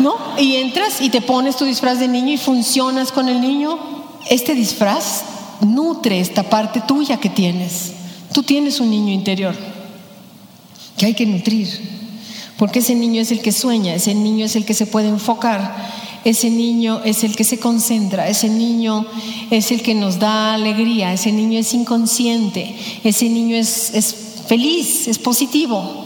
¿no? 0.00 0.16
Y 0.38 0.56
entras 0.56 1.00
y 1.00 1.10
te 1.10 1.20
pones 1.20 1.56
tu 1.56 1.64
disfraz 1.64 1.98
de 1.98 2.08
niño 2.08 2.32
y 2.32 2.38
funcionas 2.38 3.12
con 3.12 3.28
el 3.28 3.40
niño. 3.40 3.78
Este 4.28 4.54
disfraz 4.54 5.24
nutre 5.60 6.20
esta 6.20 6.42
parte 6.44 6.80
tuya 6.80 7.18
que 7.18 7.28
tienes. 7.28 7.92
Tú 8.32 8.42
tienes 8.42 8.80
un 8.80 8.90
niño 8.90 9.12
interior 9.12 9.54
que 10.96 11.06
hay 11.06 11.14
que 11.14 11.26
nutrir, 11.26 11.68
porque 12.56 12.78
ese 12.78 12.94
niño 12.94 13.20
es 13.20 13.32
el 13.32 13.40
que 13.40 13.52
sueña, 13.52 13.94
ese 13.94 14.14
niño 14.14 14.46
es 14.46 14.56
el 14.56 14.64
que 14.64 14.74
se 14.74 14.86
puede 14.86 15.08
enfocar 15.08 15.74
ese 16.24 16.50
niño 16.50 17.02
es 17.04 17.24
el 17.24 17.36
que 17.36 17.44
se 17.44 17.58
concentra, 17.58 18.28
ese 18.28 18.48
niño 18.48 19.06
es 19.50 19.70
el 19.70 19.82
que 19.82 19.94
nos 19.94 20.18
da 20.18 20.54
alegría, 20.54 21.12
ese 21.12 21.32
niño 21.32 21.58
es 21.58 21.74
inconsciente, 21.74 22.74
ese 23.04 23.28
niño 23.28 23.56
es, 23.56 23.92
es 23.94 24.14
feliz, 24.46 25.08
es 25.08 25.18
positivo. 25.18 26.03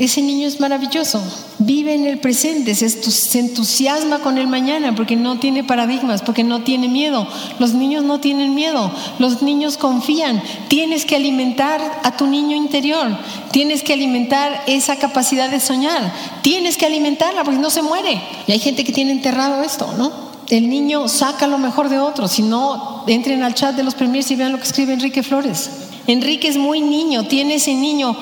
Ese 0.00 0.22
niño 0.22 0.48
es 0.48 0.60
maravilloso, 0.60 1.22
vive 1.58 1.92
en 1.92 2.06
el 2.06 2.20
presente, 2.20 2.74
se, 2.74 3.38
entusiasma 3.38 4.20
con 4.20 4.38
el 4.38 4.46
mañana 4.46 4.94
porque 4.94 5.14
no 5.14 5.38
tiene 5.38 5.62
paradigmas, 5.62 6.22
porque 6.22 6.42
no 6.42 6.62
tiene 6.62 6.88
miedo. 6.88 7.28
Los 7.58 7.74
niños 7.74 8.02
no 8.02 8.18
tienen 8.18 8.54
miedo, 8.54 8.90
los 9.18 9.42
niños 9.42 9.76
confían. 9.76 10.42
Tienes 10.68 11.04
que 11.04 11.16
alimentar 11.16 12.00
a 12.02 12.16
tu 12.16 12.26
niño 12.26 12.56
interior, 12.56 13.14
tienes 13.52 13.82
que 13.82 13.92
alimentar 13.92 14.62
esa 14.66 14.96
capacidad 14.96 15.50
de 15.50 15.60
soñar, 15.60 16.10
tienes 16.40 16.78
que 16.78 16.86
alimentarla 16.86 17.44
porque 17.44 17.60
no 17.60 17.68
se 17.68 17.82
muere. 17.82 18.22
Y 18.46 18.52
hay 18.52 18.58
gente 18.58 18.84
que 18.84 18.92
tiene 18.92 19.12
enterrado 19.12 19.62
esto, 19.62 19.92
¿no? 19.98 20.30
El 20.48 20.70
niño 20.70 21.08
saca 21.08 21.46
lo 21.46 21.58
mejor 21.58 21.90
de 21.90 21.98
otros, 21.98 22.32
si 22.32 22.42
no, 22.42 23.04
entren 23.06 23.42
al 23.42 23.52
chat 23.52 23.76
de 23.76 23.82
los 23.82 23.94
premiers 23.94 24.30
y 24.30 24.36
vean 24.36 24.52
lo 24.52 24.58
que 24.58 24.64
escribe 24.64 24.94
Enrique 24.94 25.22
Flores. 25.22 25.68
Enrique 26.06 26.48
es 26.48 26.56
muy 26.56 26.80
niño, 26.80 27.26
tiene 27.26 27.56
ese 27.56 27.74
niño 27.74 28.16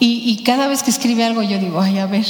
y, 0.00 0.42
cada 0.44 0.68
vez 0.68 0.82
que 0.82 0.90
escribe 0.90 1.24
algo 1.24 1.42
yo 1.42 1.58
digo, 1.58 1.80
ay, 1.80 1.98
a 1.98 2.06
ver, 2.06 2.26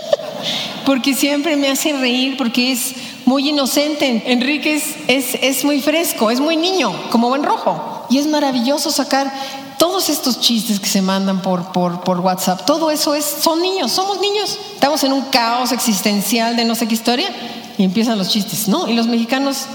porque 0.86 1.14
siempre 1.14 1.56
me 1.56 1.68
hace 1.68 1.92
reír, 1.92 2.36
porque 2.36 2.72
es 2.72 2.94
muy 3.26 3.50
inocente. 3.50 4.22
Enrique 4.26 4.82
es, 5.06 5.34
es, 5.42 5.64
muy 5.64 5.80
fresco, 5.82 6.30
es 6.30 6.40
muy 6.40 6.56
niño, 6.56 6.92
como 7.10 7.28
buen 7.28 7.42
rojo. 7.42 8.06
Y 8.08 8.18
es 8.18 8.26
maravilloso 8.26 8.90
sacar 8.90 9.30
todos 9.78 10.08
estos 10.08 10.40
chistes 10.40 10.80
que 10.80 10.88
se 10.88 11.02
mandan 11.02 11.42
por, 11.42 11.72
por, 11.72 12.00
por, 12.00 12.20
WhatsApp, 12.20 12.64
todo 12.64 12.90
eso 12.90 13.14
es, 13.14 13.24
son 13.24 13.60
niños, 13.60 13.92
somos 13.92 14.18
niños. 14.20 14.58
Estamos 14.74 15.04
en 15.04 15.12
un 15.12 15.22
caos 15.26 15.72
existencial 15.72 16.56
de 16.56 16.64
no 16.64 16.74
sé 16.74 16.88
qué 16.88 16.94
historia 16.94 17.28
y 17.76 17.84
empiezan 17.84 18.18
los 18.18 18.30
chistes, 18.30 18.66
¿no? 18.66 18.88
Y 18.88 18.94
los 18.94 19.06
mexicanos 19.06 19.66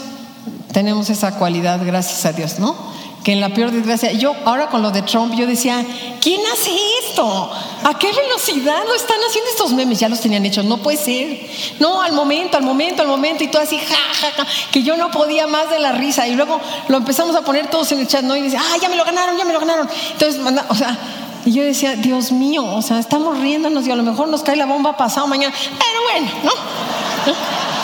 tenemos 0.73 1.09
esa 1.09 1.37
cualidad, 1.37 1.79
gracias 1.85 2.25
a 2.25 2.33
Dios, 2.33 2.59
¿no? 2.59 2.75
Que 3.23 3.31
en 3.31 3.39
la 3.39 3.49
peor 3.49 3.71
desgracia, 3.71 4.11
yo 4.11 4.35
ahora 4.45 4.67
con 4.67 4.81
lo 4.81 4.91
de 4.91 5.01
Trump, 5.01 5.33
yo 5.35 5.47
decía, 5.47 5.85
¿quién 6.19 6.41
hace 6.51 6.71
esto? 7.03 7.51
¿A 7.83 7.97
qué 7.97 8.11
velocidad 8.11 8.83
lo 8.85 8.95
están 8.95 9.17
haciendo 9.27 9.49
estos 9.49 9.71
memes? 9.71 9.99
Ya 9.99 10.09
los 10.09 10.19
tenían 10.19 10.45
hechos, 10.45 10.65
no 10.65 10.77
puede 10.77 10.97
ser. 10.97 11.49
No, 11.79 12.01
al 12.01 12.11
momento, 12.11 12.57
al 12.57 12.63
momento, 12.63 13.01
al 13.01 13.07
momento, 13.07 13.43
y 13.43 13.47
todo 13.47 13.61
así, 13.61 13.79
ja, 13.79 13.95
ja, 14.21 14.31
ja, 14.43 14.47
que 14.71 14.83
yo 14.83 14.97
no 14.97 15.09
podía 15.09 15.47
más 15.47 15.69
de 15.69 15.79
la 15.79 15.93
risa. 15.93 16.27
Y 16.27 16.35
luego 16.35 16.59
lo 16.89 16.97
empezamos 16.97 17.35
a 17.35 17.41
poner 17.41 17.67
todos 17.67 17.91
en 17.93 17.99
el 17.99 18.07
chat, 18.07 18.23
¿no? 18.23 18.35
Y 18.35 18.41
dice, 18.41 18.57
ah, 18.57 18.77
ya 18.81 18.89
me 18.89 18.97
lo 18.97 19.05
ganaron, 19.05 19.37
ya 19.37 19.45
me 19.45 19.53
lo 19.53 19.59
ganaron. 19.59 19.89
Entonces, 20.11 20.41
o 20.67 20.75
sea, 20.75 20.97
y 21.45 21.51
yo 21.51 21.63
decía, 21.63 21.95
Dios 21.95 22.31
mío, 22.31 22.65
o 22.65 22.81
sea, 22.81 22.99
estamos 22.99 23.39
riéndonos 23.39 23.87
y 23.87 23.91
a 23.91 23.95
lo 23.95 24.03
mejor 24.03 24.27
nos 24.27 24.43
cae 24.43 24.55
la 24.55 24.65
bomba 24.65 24.95
pasado 24.95 25.27
mañana, 25.27 25.53
pero 25.77 26.01
bueno, 26.11 26.31
¿no? 26.43 27.82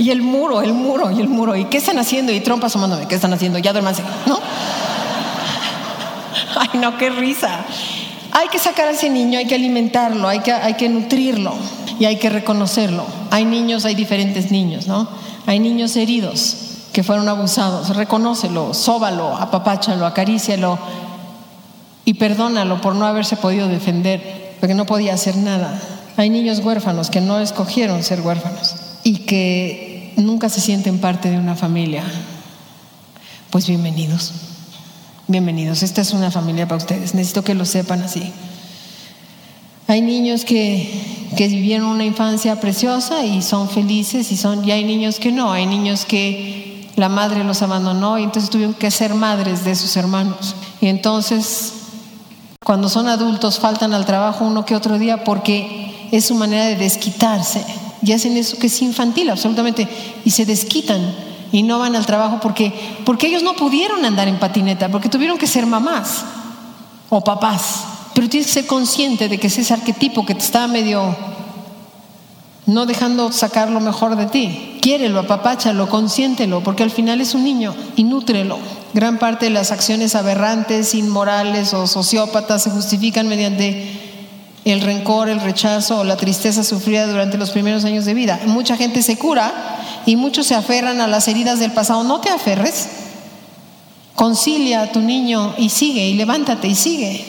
Y 0.00 0.10
el 0.10 0.22
muro, 0.22 0.62
el 0.62 0.72
muro, 0.72 1.10
y 1.10 1.20
el 1.20 1.28
muro. 1.28 1.54
¿Y 1.54 1.66
qué 1.66 1.76
están 1.76 1.98
haciendo? 1.98 2.32
Y 2.32 2.40
trompa 2.40 2.68
asomándome. 2.68 3.06
¿Qué 3.06 3.16
están 3.16 3.34
haciendo? 3.34 3.58
Ya 3.58 3.72
duérmanse, 3.72 4.02
¿no? 4.24 4.40
Ay, 6.56 6.80
no, 6.80 6.96
qué 6.96 7.10
risa. 7.10 7.66
Hay 8.32 8.48
que 8.48 8.58
sacar 8.58 8.88
a 8.88 8.92
ese 8.92 9.10
niño, 9.10 9.38
hay 9.38 9.46
que 9.46 9.56
alimentarlo, 9.56 10.26
hay 10.26 10.40
que, 10.40 10.52
hay 10.52 10.72
que 10.72 10.88
nutrirlo 10.88 11.52
y 11.98 12.06
hay 12.06 12.16
que 12.16 12.30
reconocerlo. 12.30 13.04
Hay 13.30 13.44
niños, 13.44 13.84
hay 13.84 13.94
diferentes 13.94 14.50
niños, 14.50 14.86
¿no? 14.86 15.06
Hay 15.44 15.60
niños 15.60 15.94
heridos 15.96 16.56
que 16.94 17.02
fueron 17.02 17.28
abusados. 17.28 17.94
Reconócelo, 17.94 18.72
sóbalo, 18.72 19.36
apapáchalo, 19.36 20.06
acarícialo 20.06 20.78
y 22.06 22.14
perdónalo 22.14 22.80
por 22.80 22.94
no 22.94 23.04
haberse 23.04 23.36
podido 23.36 23.68
defender, 23.68 24.56
porque 24.60 24.74
no 24.74 24.86
podía 24.86 25.12
hacer 25.12 25.36
nada. 25.36 25.78
Hay 26.16 26.30
niños 26.30 26.60
huérfanos 26.60 27.10
que 27.10 27.20
no 27.20 27.38
escogieron 27.38 28.02
ser 28.02 28.22
huérfanos 28.22 28.76
y 29.02 29.18
que 29.18 29.89
nunca 30.20 30.48
se 30.48 30.60
sienten 30.60 30.98
parte 30.98 31.30
de 31.30 31.38
una 31.38 31.56
familia, 31.56 32.04
pues 33.50 33.66
bienvenidos, 33.66 34.32
bienvenidos. 35.26 35.82
Esta 35.82 36.00
es 36.00 36.12
una 36.12 36.30
familia 36.30 36.66
para 36.66 36.78
ustedes, 36.78 37.14
necesito 37.14 37.42
que 37.44 37.54
lo 37.54 37.64
sepan 37.64 38.02
así. 38.02 38.32
Hay 39.88 40.02
niños 40.02 40.44
que, 40.44 41.30
que 41.36 41.48
vivieron 41.48 41.88
una 41.88 42.04
infancia 42.04 42.60
preciosa 42.60 43.24
y 43.24 43.42
son 43.42 43.68
felices 43.68 44.30
y, 44.30 44.36
son, 44.36 44.64
y 44.64 44.70
hay 44.70 44.84
niños 44.84 45.18
que 45.18 45.32
no, 45.32 45.52
hay 45.52 45.66
niños 45.66 46.04
que 46.04 46.88
la 46.96 47.08
madre 47.08 47.42
los 47.44 47.62
abandonó 47.62 48.18
y 48.18 48.24
entonces 48.24 48.50
tuvieron 48.50 48.74
que 48.74 48.90
ser 48.90 49.14
madres 49.14 49.64
de 49.64 49.74
sus 49.74 49.96
hermanos. 49.96 50.54
Y 50.80 50.86
entonces, 50.86 51.72
cuando 52.64 52.88
son 52.88 53.08
adultos, 53.08 53.58
faltan 53.58 53.94
al 53.94 54.06
trabajo 54.06 54.44
uno 54.44 54.64
que 54.64 54.76
otro 54.76 54.98
día 54.98 55.24
porque 55.24 56.08
es 56.12 56.26
su 56.26 56.34
manera 56.34 56.66
de 56.66 56.76
desquitarse 56.76 57.64
y 58.02 58.12
hacen 58.12 58.36
eso 58.36 58.58
que 58.58 58.68
es 58.68 58.82
infantil 58.82 59.30
absolutamente 59.30 59.88
y 60.24 60.30
se 60.30 60.46
desquitan 60.46 61.00
y 61.52 61.62
no 61.62 61.78
van 61.78 61.96
al 61.96 62.06
trabajo 62.06 62.38
porque, 62.40 62.72
porque 63.04 63.26
ellos 63.26 63.42
no 63.42 63.54
pudieron 63.54 64.04
andar 64.04 64.28
en 64.28 64.38
patineta, 64.38 64.88
porque 64.88 65.08
tuvieron 65.08 65.38
que 65.38 65.46
ser 65.46 65.66
mamás 65.66 66.24
o 67.08 67.22
papás. 67.22 67.84
Pero 68.14 68.28
tienes 68.28 68.48
que 68.48 68.54
ser 68.54 68.66
consciente 68.66 69.28
de 69.28 69.38
que 69.38 69.48
ese 69.48 69.72
arquetipo 69.72 70.24
que 70.24 70.34
te 70.34 70.42
está 70.42 70.66
medio 70.66 71.16
no 72.66 72.86
dejando 72.86 73.32
sacar 73.32 73.70
lo 73.70 73.80
mejor 73.80 74.16
de 74.16 74.26
ti. 74.26 74.78
Quiérelo, 74.80 75.20
apapáchalo, 75.20 75.88
consiéntelo, 75.88 76.62
porque 76.62 76.82
al 76.82 76.90
final 76.90 77.20
es 77.20 77.34
un 77.34 77.44
niño 77.44 77.74
y 77.96 78.04
nútrelo. 78.04 78.58
Gran 78.94 79.18
parte 79.18 79.46
de 79.46 79.50
las 79.50 79.72
acciones 79.72 80.14
aberrantes, 80.14 80.94
inmorales 80.94 81.74
o 81.74 81.86
sociópatas 81.86 82.62
se 82.62 82.70
justifican 82.70 83.28
mediante 83.28 83.99
el 84.70 84.80
rencor, 84.80 85.28
el 85.28 85.40
rechazo 85.40 86.00
o 86.00 86.04
la 86.04 86.16
tristeza 86.16 86.64
sufrida 86.64 87.06
durante 87.06 87.38
los 87.38 87.50
primeros 87.50 87.84
años 87.84 88.04
de 88.04 88.14
vida. 88.14 88.40
Mucha 88.46 88.76
gente 88.76 89.02
se 89.02 89.16
cura 89.16 89.52
y 90.06 90.16
muchos 90.16 90.46
se 90.46 90.54
aferran 90.54 91.00
a 91.00 91.06
las 91.06 91.28
heridas 91.28 91.58
del 91.58 91.72
pasado. 91.72 92.04
No 92.04 92.20
te 92.20 92.30
aferres. 92.30 92.88
Concilia 94.14 94.82
a 94.82 94.92
tu 94.92 95.00
niño 95.00 95.54
y 95.56 95.70
sigue, 95.70 96.06
y 96.06 96.14
levántate 96.14 96.68
y 96.68 96.74
sigue. 96.74 97.24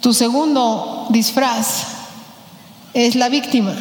Tu 0.00 0.14
segundo 0.14 1.06
disfraz 1.10 1.84
es 2.94 3.14
la 3.16 3.28
víctima, 3.28 3.74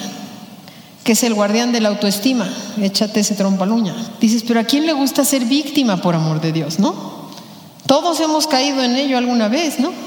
que 1.04 1.14
es 1.14 1.24
el 1.24 1.34
guardián 1.34 1.72
de 1.72 1.80
la 1.80 1.90
autoestima. 1.90 2.50
Échate 2.82 3.22
ese 3.22 3.36
trompaluña. 3.36 3.96
Dices, 4.20 4.44
pero 4.46 4.60
¿a 4.60 4.64
quién 4.64 4.86
le 4.86 4.94
gusta 4.94 5.24
ser 5.24 5.46
víctima 5.46 5.98
por 5.98 6.16
amor 6.16 6.42
de 6.42 6.52
Dios, 6.52 6.80
no? 6.80 7.18
Todos 7.86 8.20
hemos 8.20 8.48
caído 8.48 8.84
en 8.84 8.96
ello 8.98 9.18
alguna 9.18 9.48
vez, 9.48 9.80
¿no? 9.80 10.07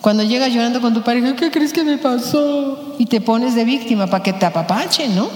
Cuando 0.00 0.22
llegas 0.22 0.52
llorando 0.52 0.80
con 0.80 0.94
tu 0.94 1.02
pareja, 1.02 1.34
¿qué 1.34 1.50
crees 1.50 1.72
que 1.72 1.82
me 1.82 1.98
pasó? 1.98 2.94
Y 2.98 3.06
te 3.06 3.20
pones 3.20 3.54
de 3.54 3.64
víctima 3.64 4.06
para 4.06 4.22
que 4.22 4.32
te 4.32 4.46
apapachen, 4.46 5.14
¿no? 5.16 5.28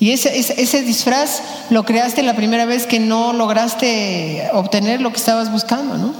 Y 0.00 0.12
ese, 0.12 0.38
ese, 0.38 0.82
disfraz 0.82 1.42
lo 1.70 1.84
creaste 1.84 2.22
la 2.22 2.36
primera 2.36 2.66
vez 2.66 2.86
que 2.86 3.00
no 3.00 3.32
lograste 3.32 4.48
obtener 4.52 5.00
lo 5.00 5.10
que 5.10 5.16
estabas 5.16 5.50
buscando, 5.50 5.96
¿no? 5.96 6.12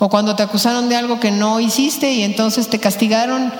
O 0.00 0.08
cuando 0.08 0.34
te 0.34 0.42
acusaron 0.42 0.88
de 0.88 0.96
algo 0.96 1.20
que 1.20 1.30
no 1.30 1.60
hiciste 1.60 2.12
y 2.12 2.22
entonces 2.22 2.68
te 2.68 2.80
castigaron 2.80 3.52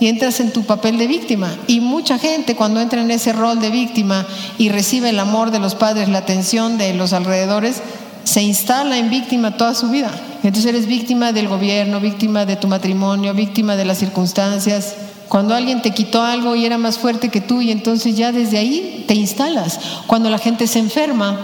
y 0.00 0.08
entras 0.08 0.40
en 0.40 0.52
tu 0.52 0.64
papel 0.64 0.96
de 0.96 1.06
víctima. 1.06 1.54
Y 1.66 1.80
mucha 1.80 2.18
gente 2.18 2.56
cuando 2.56 2.80
entra 2.80 3.02
en 3.02 3.10
ese 3.10 3.32
rol 3.34 3.60
de 3.60 3.70
víctima 3.70 4.26
y 4.56 4.70
recibe 4.70 5.10
el 5.10 5.18
amor 5.18 5.50
de 5.50 5.58
los 5.58 5.74
padres, 5.74 6.08
la 6.08 6.18
atención 6.18 6.78
de 6.78 6.94
los 6.94 7.12
alrededores, 7.12 7.82
se 8.24 8.42
instala 8.42 8.96
en 8.96 9.10
víctima 9.10 9.56
toda 9.58 9.74
su 9.74 9.90
vida. 9.90 10.10
Entonces 10.42 10.66
eres 10.66 10.86
víctima 10.86 11.32
del 11.32 11.48
gobierno, 11.48 12.00
víctima 12.00 12.44
de 12.44 12.56
tu 12.56 12.66
matrimonio, 12.66 13.32
víctima 13.32 13.76
de 13.76 13.84
las 13.84 13.98
circunstancias. 13.98 14.96
Cuando 15.28 15.54
alguien 15.54 15.82
te 15.82 15.92
quitó 15.92 16.22
algo 16.22 16.56
y 16.56 16.66
era 16.66 16.78
más 16.78 16.98
fuerte 16.98 17.28
que 17.28 17.40
tú 17.40 17.62
y 17.62 17.70
entonces 17.70 18.16
ya 18.16 18.32
desde 18.32 18.58
ahí 18.58 19.04
te 19.06 19.14
instalas. 19.14 19.78
Cuando 20.06 20.28
la 20.30 20.38
gente 20.38 20.66
se 20.66 20.80
enferma 20.80 21.38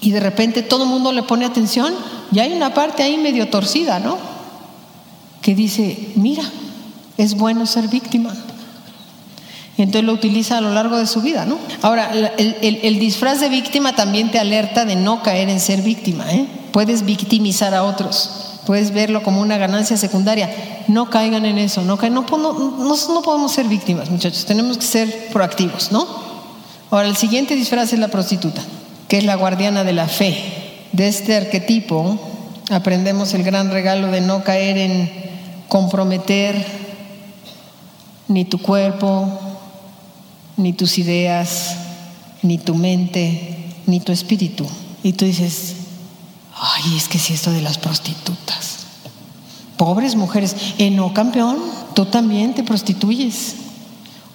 y 0.00 0.10
de 0.10 0.20
repente 0.20 0.62
todo 0.62 0.84
el 0.84 0.90
mundo 0.90 1.12
le 1.12 1.22
pone 1.22 1.46
atención, 1.46 1.94
ya 2.30 2.42
hay 2.42 2.52
una 2.52 2.74
parte 2.74 3.02
ahí 3.02 3.16
medio 3.16 3.48
torcida, 3.48 3.98
¿no? 3.98 4.18
Que 5.40 5.54
dice, 5.54 6.12
mira, 6.14 6.44
es 7.16 7.34
bueno 7.34 7.64
ser 7.64 7.88
víctima. 7.88 8.34
Y 9.76 9.82
entonces 9.82 10.04
lo 10.04 10.12
utiliza 10.12 10.58
a 10.58 10.60
lo 10.60 10.72
largo 10.72 10.98
de 10.98 11.06
su 11.06 11.20
vida, 11.20 11.44
¿no? 11.44 11.58
Ahora, 11.82 12.12
el, 12.38 12.98
disfraz 13.00 13.40
de 13.40 13.48
víctima 13.48 13.96
también 13.96 14.30
te 14.30 14.38
alerta 14.38 14.84
de 14.84 14.94
no 14.94 15.22
caer 15.22 15.48
en 15.48 15.58
ser 15.58 15.82
víctima, 15.82 16.32
¿eh? 16.32 16.46
Puedes 16.70 17.04
victimizar 17.04 17.74
a 17.74 17.82
otros, 17.82 18.60
puedes 18.66 18.92
verlo 18.92 19.22
como 19.24 19.40
una 19.40 19.58
ganancia 19.58 19.96
secundaria. 19.96 20.48
No 20.86 21.10
caigan 21.10 21.44
en 21.44 21.58
eso, 21.58 21.82
no, 21.82 21.96
no, 21.96 22.26
no, 22.28 22.96
no 22.96 23.22
podemos 23.22 23.52
ser 23.52 23.66
víctimas, 23.66 24.10
muchachos, 24.10 24.44
tenemos 24.44 24.78
que 24.78 24.86
ser 24.86 25.28
proactivos, 25.32 25.90
¿no? 25.90 26.06
Ahora, 26.90 27.08
el 27.08 27.16
siguiente 27.16 27.56
disfraz 27.56 27.92
es 27.92 27.98
la 27.98 28.08
prostituta, 28.08 28.62
que 29.08 29.18
es 29.18 29.24
la 29.24 29.34
guardiana 29.34 29.82
de 29.82 29.92
la 29.92 30.06
fe. 30.06 30.36
De 30.92 31.08
este 31.08 31.34
arquetipo 31.34 32.16
aprendemos 32.70 33.34
el 33.34 33.42
gran 33.42 33.72
regalo 33.72 34.12
de 34.12 34.20
no 34.20 34.44
caer 34.44 34.78
en 34.78 35.10
comprometer 35.66 36.64
ni 38.28 38.44
tu 38.44 38.58
cuerpo, 38.62 39.40
ni 40.56 40.72
tus 40.72 40.98
ideas, 40.98 41.76
ni 42.42 42.58
tu 42.58 42.74
mente, 42.74 43.72
ni 43.86 44.00
tu 44.00 44.12
espíritu. 44.12 44.66
Y 45.02 45.12
tú 45.14 45.24
dices, 45.24 45.74
ay, 46.54 46.96
es 46.96 47.08
que 47.08 47.18
si 47.18 47.34
esto 47.34 47.50
de 47.50 47.62
las 47.62 47.78
prostitutas. 47.78 48.78
Pobres 49.76 50.14
mujeres, 50.14 50.54
eh, 50.78 50.90
no, 50.90 51.12
campeón, 51.12 51.58
tú 51.94 52.06
también 52.06 52.54
te 52.54 52.62
prostituyes. 52.62 53.56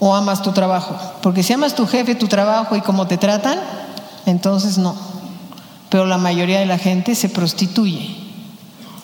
O 0.02 0.16
amas 0.16 0.42
tu 0.42 0.52
trabajo. 0.52 0.96
Porque 1.22 1.44
si 1.44 1.54
amas 1.54 1.76
tu 1.76 1.86
jefe, 1.86 2.16
tu 2.16 2.28
trabajo 2.28 2.76
y 2.76 2.82
cómo 2.82 3.08
te 3.08 3.18
tratan, 3.18 3.60
entonces 4.26 4.78
no. 4.78 4.96
Pero 5.90 6.06
la 6.06 6.18
mayoría 6.18 6.60
de 6.60 6.66
la 6.66 6.78
gente 6.78 7.16
se 7.16 7.28
prostituye. 7.28 8.16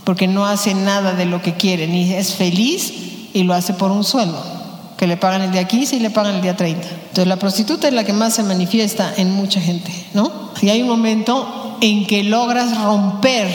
Porque 0.06 0.28
no 0.28 0.46
hace 0.46 0.74
nada 0.74 1.14
de 1.14 1.26
lo 1.26 1.42
que 1.42 1.56
quiere, 1.56 1.88
ni 1.88 2.14
es 2.14 2.36
feliz 2.36 2.94
y 3.34 3.44
lo 3.44 3.54
hace 3.54 3.74
por 3.74 3.92
un 3.92 4.04
sueldo 4.04 4.55
que 4.98 5.08
le 5.08 5.18
pagan 5.18 5.42
el 5.42 5.52
día 5.52 5.68
15 5.68 5.98
y 5.98 6.00
le 6.00 6.10
pagan 6.10 6.36
el 6.36 6.42
día 6.42 6.56
30. 6.56 6.88
Entonces 6.88 7.28
la 7.28 7.36
prostituta 7.38 7.88
es 7.88 7.94
la 7.94 8.04
que 8.04 8.14
más 8.14 8.34
se 8.34 8.44
manifiesta 8.44 9.14
en 9.18 9.32
mucha 9.32 9.60
gente, 9.60 9.92
¿no? 10.14 10.32
Y 10.62 10.70
hay 10.70 10.82
un 10.82 10.88
momento 10.88 11.78
en 11.82 12.08
que 12.08 12.24
logras 12.24 12.82
romper 12.82 13.54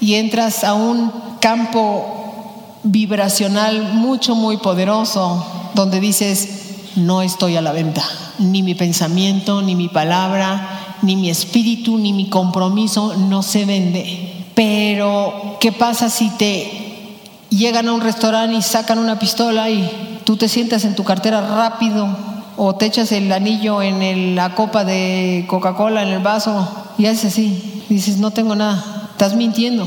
y 0.00 0.14
entras 0.14 0.64
a 0.64 0.74
un 0.74 1.12
campo 1.40 2.78
vibracional 2.82 3.94
mucho, 3.94 4.34
muy 4.34 4.58
poderoso, 4.58 5.44
donde 5.74 6.00
dices, 6.00 6.48
no 6.96 7.22
estoy 7.22 7.56
a 7.56 7.62
la 7.62 7.72
venta, 7.72 8.02
ni 8.38 8.62
mi 8.62 8.74
pensamiento, 8.74 9.62
ni 9.62 9.74
mi 9.74 9.88
palabra, 9.88 10.96
ni 11.02 11.16
mi 11.16 11.30
espíritu, 11.30 11.98
ni 11.98 12.12
mi 12.12 12.28
compromiso 12.28 13.14
no 13.16 13.42
se 13.42 13.64
vende. 13.64 14.44
Pero, 14.54 15.56
¿qué 15.60 15.72
pasa 15.72 16.08
si 16.10 16.30
te 16.30 17.08
llegan 17.50 17.88
a 17.88 17.92
un 17.92 18.00
restaurante 18.00 18.56
y 18.56 18.62
sacan 18.62 18.98
una 18.98 19.18
pistola 19.18 19.68
y 19.70 20.09
tú 20.24 20.36
te 20.36 20.48
sientas 20.48 20.84
en 20.84 20.94
tu 20.94 21.04
cartera 21.04 21.40
rápido 21.40 22.08
o 22.56 22.74
te 22.74 22.86
echas 22.86 23.12
el 23.12 23.32
anillo 23.32 23.82
en 23.82 24.34
la 24.34 24.54
copa 24.54 24.84
de 24.84 25.46
Coca-Cola, 25.48 26.02
en 26.02 26.08
el 26.08 26.22
vaso, 26.22 26.68
y 26.98 27.06
haces 27.06 27.32
así. 27.32 27.84
dices, 27.88 28.18
no 28.18 28.30
tengo 28.30 28.54
nada. 28.54 29.08
Estás 29.12 29.34
mintiendo. 29.34 29.86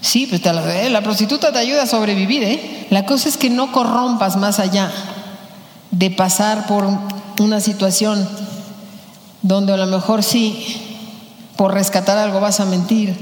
Sí, 0.00 0.26
pues 0.26 0.44
la, 0.44 0.82
eh, 0.82 0.90
la 0.90 1.02
prostituta 1.02 1.52
te 1.52 1.58
ayuda 1.58 1.82
a 1.82 1.86
sobrevivir, 1.86 2.42
¿eh? 2.42 2.86
La 2.90 3.04
cosa 3.04 3.28
es 3.28 3.36
que 3.36 3.50
no 3.50 3.72
corrompas 3.72 4.36
más 4.36 4.58
allá 4.60 4.90
de 5.90 6.10
pasar 6.10 6.66
por 6.66 6.86
una 7.40 7.60
situación 7.60 8.28
donde 9.42 9.72
a 9.72 9.76
lo 9.76 9.86
mejor 9.86 10.22
sí 10.22 10.84
por 11.56 11.74
rescatar 11.74 12.18
algo 12.18 12.40
vas 12.40 12.60
a 12.60 12.66
mentir, 12.66 13.16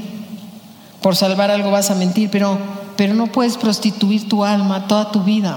por 1.00 1.16
salvar 1.16 1.50
algo 1.50 1.70
vas 1.70 1.90
a 1.90 1.94
mentir, 1.94 2.28
pero, 2.30 2.58
pero 2.96 3.14
no 3.14 3.28
puedes 3.28 3.56
prostituir 3.56 4.28
tu 4.28 4.44
alma 4.44 4.86
toda 4.86 5.10
tu 5.10 5.22
vida. 5.22 5.56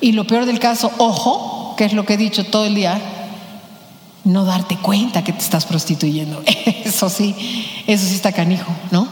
Y 0.00 0.12
lo 0.12 0.26
peor 0.26 0.46
del 0.46 0.58
caso, 0.58 0.90
ojo, 0.98 1.74
que 1.76 1.84
es 1.84 1.92
lo 1.92 2.04
que 2.04 2.14
he 2.14 2.16
dicho 2.16 2.44
todo 2.44 2.64
el 2.64 2.74
día, 2.74 3.00
no 4.24 4.44
darte 4.44 4.76
cuenta 4.76 5.24
que 5.24 5.32
te 5.32 5.42
estás 5.42 5.66
prostituyendo. 5.66 6.42
Eso 6.84 7.08
sí, 7.08 7.34
eso 7.86 8.06
sí 8.06 8.14
está 8.14 8.32
canijo, 8.32 8.70
¿no? 8.90 9.06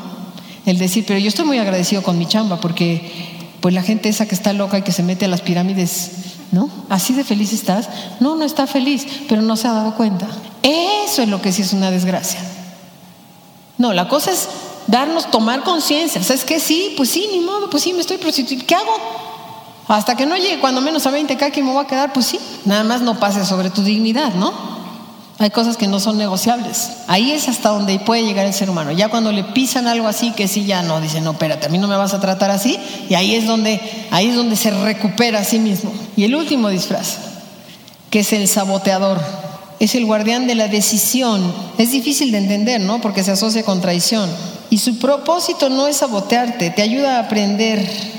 El 0.66 0.78
decir, 0.78 1.04
pero 1.06 1.18
yo 1.18 1.28
estoy 1.28 1.44
muy 1.44 1.58
agradecido 1.58 2.02
con 2.02 2.18
mi 2.18 2.26
chamba 2.26 2.60
porque 2.60 3.10
pues 3.60 3.74
la 3.74 3.82
gente 3.82 4.08
esa 4.08 4.26
que 4.26 4.34
está 4.34 4.52
loca 4.52 4.78
y 4.78 4.82
que 4.82 4.92
se 4.92 5.02
mete 5.02 5.24
a 5.24 5.28
las 5.28 5.40
pirámides, 5.40 6.10
¿no? 6.52 6.68
Así 6.88 7.14
de 7.14 7.24
feliz 7.24 7.52
estás. 7.52 7.88
No, 8.20 8.36
no 8.36 8.44
está 8.44 8.66
feliz, 8.66 9.06
pero 9.28 9.42
no 9.42 9.56
se 9.56 9.68
ha 9.68 9.72
dado 9.72 9.94
cuenta. 9.94 10.26
Eso 10.62 11.22
es 11.22 11.28
lo 11.28 11.40
que 11.40 11.52
sí 11.52 11.62
es 11.62 11.72
una 11.72 11.90
desgracia. 11.90 12.40
No, 13.78 13.92
la 13.92 14.08
cosa 14.08 14.32
es 14.32 14.48
darnos, 14.86 15.30
tomar 15.30 15.62
conciencia. 15.62 16.22
¿Sabes 16.22 16.44
qué? 16.44 16.60
Sí, 16.60 16.94
pues 16.96 17.10
sí, 17.10 17.28
ni 17.32 17.40
modo, 17.40 17.70
pues 17.70 17.82
sí, 17.82 17.92
me 17.92 18.00
estoy 18.00 18.18
prostituyendo. 18.18 18.66
¿Qué 18.66 18.74
hago? 18.74 18.92
Hasta 19.88 20.16
que 20.16 20.26
no 20.26 20.36
llegue 20.36 20.60
cuando 20.60 20.82
menos 20.82 21.06
a 21.06 21.10
20 21.10 21.36
k 21.36 21.50
que 21.50 21.62
me 21.62 21.72
voy 21.72 21.82
a 21.82 21.86
quedar, 21.86 22.12
pues 22.12 22.26
sí. 22.26 22.38
Nada 22.66 22.84
más 22.84 23.00
no 23.00 23.18
pase 23.18 23.44
sobre 23.46 23.70
tu 23.70 23.82
dignidad, 23.82 24.34
¿no? 24.34 24.52
Hay 25.40 25.50
cosas 25.50 25.76
que 25.76 25.86
no 25.86 25.98
son 25.98 26.18
negociables. 26.18 26.90
Ahí 27.06 27.30
es 27.30 27.48
hasta 27.48 27.70
donde 27.70 27.98
puede 28.00 28.24
llegar 28.24 28.44
el 28.44 28.52
ser 28.52 28.68
humano. 28.68 28.90
Ya 28.90 29.08
cuando 29.08 29.32
le 29.32 29.44
pisan 29.44 29.86
algo 29.86 30.08
así 30.08 30.32
que 30.32 30.48
sí 30.48 30.64
ya 30.64 30.82
no, 30.82 31.00
dice, 31.00 31.20
no, 31.20 31.30
espérate, 31.30 31.66
a 31.66 31.68
mí 31.68 31.78
no 31.78 31.86
me 31.86 31.96
vas 31.96 32.12
a 32.12 32.20
tratar 32.20 32.50
así. 32.50 32.76
Y 33.08 33.14
ahí 33.14 33.34
es 33.34 33.46
donde, 33.46 33.80
ahí 34.10 34.28
es 34.28 34.36
donde 34.36 34.56
se 34.56 34.70
recupera 34.72 35.38
a 35.38 35.44
sí 35.44 35.58
mismo. 35.58 35.92
Y 36.16 36.24
el 36.24 36.34
último 36.34 36.68
disfraz, 36.68 37.18
que 38.10 38.20
es 38.20 38.32
el 38.32 38.48
saboteador, 38.48 39.20
es 39.78 39.94
el 39.94 40.04
guardián 40.04 40.48
de 40.48 40.56
la 40.56 40.66
decisión. 40.66 41.40
Es 41.78 41.92
difícil 41.92 42.32
de 42.32 42.38
entender, 42.38 42.80
¿no? 42.80 43.00
Porque 43.00 43.22
se 43.22 43.30
asocia 43.30 43.62
con 43.62 43.80
traición. 43.80 44.28
Y 44.70 44.78
su 44.78 44.98
propósito 44.98 45.70
no 45.70 45.86
es 45.86 45.98
sabotearte, 45.98 46.70
te 46.70 46.82
ayuda 46.82 47.16
a 47.16 47.20
aprender 47.20 48.17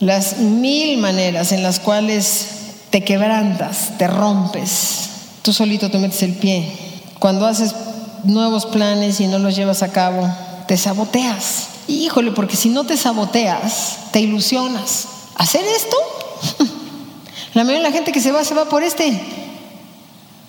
las 0.00 0.38
mil 0.38 0.98
maneras 0.98 1.52
en 1.52 1.62
las 1.62 1.80
cuales 1.80 2.46
te 2.90 3.04
quebrantas, 3.04 3.96
te 3.98 4.06
rompes, 4.06 5.08
tú 5.42 5.52
solito 5.52 5.90
te 5.90 5.98
metes 5.98 6.22
el 6.22 6.34
pie. 6.34 6.70
Cuando 7.18 7.46
haces 7.46 7.74
nuevos 8.24 8.66
planes 8.66 9.20
y 9.20 9.26
no 9.26 9.38
los 9.38 9.56
llevas 9.56 9.82
a 9.82 9.92
cabo, 9.92 10.28
te 10.66 10.76
saboteas. 10.76 11.68
Híjole, 11.88 12.32
porque 12.32 12.56
si 12.56 12.68
no 12.68 12.84
te 12.84 12.96
saboteas, 12.96 14.10
te 14.12 14.20
ilusionas. 14.20 15.08
¿Hacer 15.36 15.64
esto? 15.64 15.96
La 17.54 17.64
mayoría 17.64 17.84
de 17.84 17.90
la 17.90 17.96
gente 17.96 18.12
que 18.12 18.20
se 18.20 18.32
va, 18.32 18.44
se 18.44 18.54
va 18.54 18.66
por 18.66 18.82
este. 18.82 19.18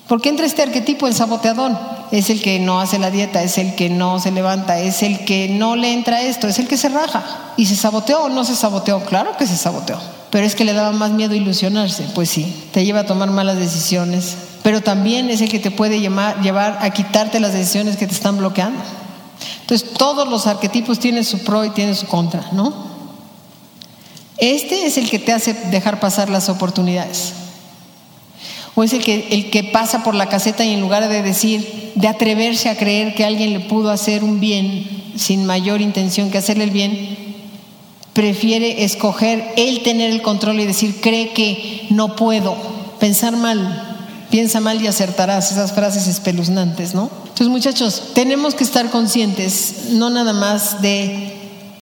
Porque 0.08 0.28
entra 0.28 0.44
este 0.44 0.62
arquetipo, 0.62 1.06
el 1.06 1.14
saboteador. 1.14 1.72
Es 2.10 2.30
el 2.30 2.40
que 2.40 2.58
no 2.58 2.80
hace 2.80 2.98
la 2.98 3.10
dieta, 3.10 3.42
es 3.42 3.58
el 3.58 3.74
que 3.74 3.90
no 3.90 4.18
se 4.18 4.30
levanta, 4.30 4.78
es 4.78 5.02
el 5.02 5.24
que 5.24 5.48
no 5.48 5.76
le 5.76 5.92
entra 5.92 6.22
esto, 6.22 6.48
es 6.48 6.58
el 6.58 6.66
que 6.66 6.76
se 6.76 6.88
raja. 6.88 7.52
¿Y 7.56 7.66
se 7.66 7.76
saboteó 7.76 8.24
o 8.24 8.28
no 8.28 8.44
se 8.44 8.56
saboteó? 8.56 9.04
Claro 9.04 9.36
que 9.36 9.46
se 9.46 9.56
saboteó. 9.56 9.98
Pero 10.30 10.46
es 10.46 10.54
que 10.54 10.64
le 10.64 10.72
daba 10.72 10.92
más 10.92 11.10
miedo 11.10 11.34
ilusionarse. 11.34 12.04
Pues 12.14 12.30
sí, 12.30 12.68
te 12.72 12.84
lleva 12.84 13.00
a 13.00 13.06
tomar 13.06 13.30
malas 13.30 13.58
decisiones, 13.58 14.36
pero 14.62 14.82
también 14.82 15.30
es 15.30 15.40
el 15.40 15.48
que 15.48 15.58
te 15.58 15.70
puede 15.70 16.00
llevar 16.00 16.78
a 16.80 16.90
quitarte 16.90 17.40
las 17.40 17.52
decisiones 17.52 17.96
que 17.96 18.06
te 18.06 18.14
están 18.14 18.38
bloqueando. 18.38 18.80
Entonces, 19.60 19.92
todos 19.92 20.28
los 20.28 20.46
arquetipos 20.46 20.98
tienen 20.98 21.24
su 21.24 21.40
pro 21.40 21.64
y 21.64 21.70
tienen 21.70 21.94
su 21.94 22.06
contra, 22.06 22.48
¿no? 22.52 22.72
Este 24.38 24.86
es 24.86 24.96
el 24.96 25.10
que 25.10 25.18
te 25.18 25.32
hace 25.32 25.52
dejar 25.52 26.00
pasar 26.00 26.30
las 26.30 26.48
oportunidades. 26.48 27.34
O 28.78 28.84
es 28.84 28.92
el 28.92 29.02
que, 29.02 29.70
pasa 29.72 30.04
por 30.04 30.14
la 30.14 30.28
caseta 30.28 30.64
y 30.64 30.72
en 30.72 30.80
lugar 30.80 31.08
de 31.08 31.20
decir, 31.20 31.90
de 31.96 32.06
atreverse 32.06 32.68
a 32.68 32.76
creer 32.76 33.12
que 33.12 33.24
alguien 33.24 33.52
le 33.52 33.58
pudo 33.58 33.90
hacer 33.90 34.22
un 34.22 34.38
bien 34.38 35.12
sin 35.16 35.46
mayor 35.46 35.80
intención 35.80 36.30
que 36.30 36.38
hacerle 36.38 36.62
el 36.62 36.70
bien, 36.70 37.16
prefiere 38.12 38.84
escoger 38.84 39.52
él 39.56 39.82
tener 39.82 40.12
el 40.12 40.22
control 40.22 40.60
y 40.60 40.64
decir, 40.66 41.00
cree 41.00 41.30
que 41.30 41.88
no 41.90 42.14
puedo, 42.14 42.56
pensar 43.00 43.36
mal, 43.36 43.96
Piensa 44.30 44.60
mal 44.60 44.80
y 44.80 44.86
acertarás, 44.86 45.50
esas 45.50 45.72
frases 45.72 46.06
espeluznantes, 46.06 46.94
¿no? 46.94 47.10
Entonces, 47.22 47.48
muchachos, 47.48 48.10
tenemos 48.14 48.54
que 48.54 48.62
estar 48.62 48.90
conscientes, 48.90 49.86
no 49.90 50.08
nada 50.08 50.34
más 50.34 50.82
de 50.82 51.34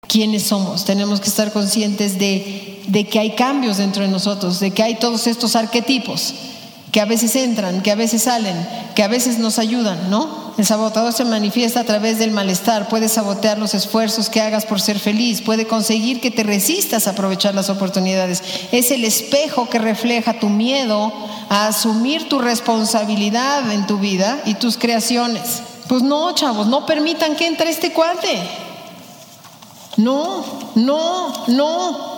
quiénes 0.07 0.43
somos, 0.43 0.85
tenemos 0.85 1.19
que 1.19 1.27
estar 1.27 1.51
conscientes 1.51 2.17
de 2.17 3.07
que 3.11 3.19
hay 3.19 3.31
cambios 3.31 3.77
dentro 3.77 4.03
de 4.03 4.09
nosotros, 4.09 4.61
de 4.61 4.71
que 4.71 4.83
hay 4.83 4.95
todos 4.95 5.27
estos 5.27 5.57
arquetipos 5.57 6.35
que 6.95 7.01
a 7.01 7.05
veces 7.05 7.35
entran, 7.35 7.81
que 7.81 7.91
a 7.91 7.95
veces 7.95 8.21
salen, 8.21 8.55
que 8.95 9.03
a 9.03 9.09
veces 9.09 9.37
nos 9.37 9.59
ayudan, 9.59 10.09
¿no? 10.09 10.53
El 10.57 10.65
sabotador 10.65 11.11
se 11.11 11.25
manifiesta 11.25 11.81
a 11.81 11.83
través 11.83 12.19
del 12.19 12.31
malestar, 12.31 12.87
puede 12.87 13.09
sabotear 13.09 13.57
los 13.57 13.73
esfuerzos 13.73 14.29
que 14.29 14.39
hagas 14.39 14.65
por 14.65 14.79
ser 14.79 14.97
feliz, 14.97 15.41
puede 15.41 15.67
conseguir 15.67 16.21
que 16.21 16.31
te 16.31 16.43
resistas 16.43 17.05
a 17.05 17.09
aprovechar 17.09 17.53
las 17.53 17.69
oportunidades. 17.69 18.41
Es 18.71 18.91
el 18.91 19.03
espejo 19.03 19.67
que 19.69 19.77
refleja 19.77 20.39
tu 20.39 20.47
miedo 20.47 21.11
a 21.49 21.67
asumir 21.67 22.29
tu 22.29 22.39
responsabilidad 22.39 23.69
en 23.73 23.85
tu 23.87 23.97
vida 23.97 24.39
y 24.45 24.53
tus 24.53 24.77
creaciones. 24.77 25.63
Pues 25.89 26.01
no, 26.01 26.33
chavos, 26.33 26.67
no 26.67 26.85
permitan 26.85 27.35
que 27.35 27.45
entre 27.45 27.71
este 27.71 27.91
cuate. 27.91 28.39
No, 29.97 30.45
no, 30.75 31.45
no. 31.47 32.15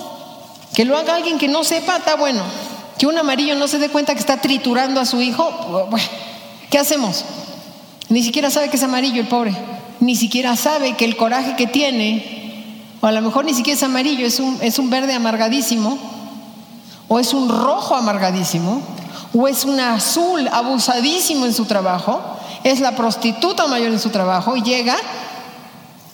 Que 0.75 0.85
lo 0.85 0.95
haga 0.95 1.15
alguien 1.15 1.39
que 1.39 1.47
no 1.47 1.63
sepa, 1.63 1.97
está 1.97 2.15
bueno. 2.15 2.43
Que 2.97 3.05
un 3.05 3.17
amarillo 3.17 3.55
no 3.55 3.67
se 3.67 3.77
dé 3.77 3.89
cuenta 3.89 4.13
que 4.13 4.19
está 4.19 4.37
triturando 4.37 4.99
a 4.99 5.05
su 5.05 5.21
hijo, 5.21 5.89
¿qué 6.69 6.79
hacemos? 6.79 7.25
Ni 8.09 8.23
siquiera 8.23 8.49
sabe 8.49 8.69
que 8.69 8.77
es 8.77 8.83
amarillo 8.83 9.21
el 9.21 9.27
pobre. 9.27 9.55
Ni 9.99 10.15
siquiera 10.15 10.55
sabe 10.55 10.95
que 10.95 11.05
el 11.05 11.15
coraje 11.17 11.55
que 11.55 11.67
tiene, 11.67 12.75
o 13.01 13.07
a 13.07 13.11
lo 13.11 13.21
mejor 13.21 13.45
ni 13.45 13.53
siquiera 13.53 13.77
es 13.77 13.83
amarillo, 13.83 14.25
es 14.25 14.39
un, 14.39 14.57
es 14.61 14.79
un 14.79 14.89
verde 14.89 15.13
amargadísimo, 15.13 15.97
o 17.07 17.19
es 17.19 17.33
un 17.33 17.49
rojo 17.49 17.95
amargadísimo, 17.95 18.81
o 19.33 19.47
es 19.47 19.65
un 19.65 19.79
azul 19.79 20.47
abusadísimo 20.51 21.45
en 21.45 21.53
su 21.53 21.65
trabajo, 21.65 22.21
es 22.63 22.79
la 22.79 22.95
prostituta 22.95 23.67
mayor 23.67 23.91
en 23.91 23.99
su 23.99 24.09
trabajo 24.09 24.55
y 24.55 24.63
llega 24.63 24.95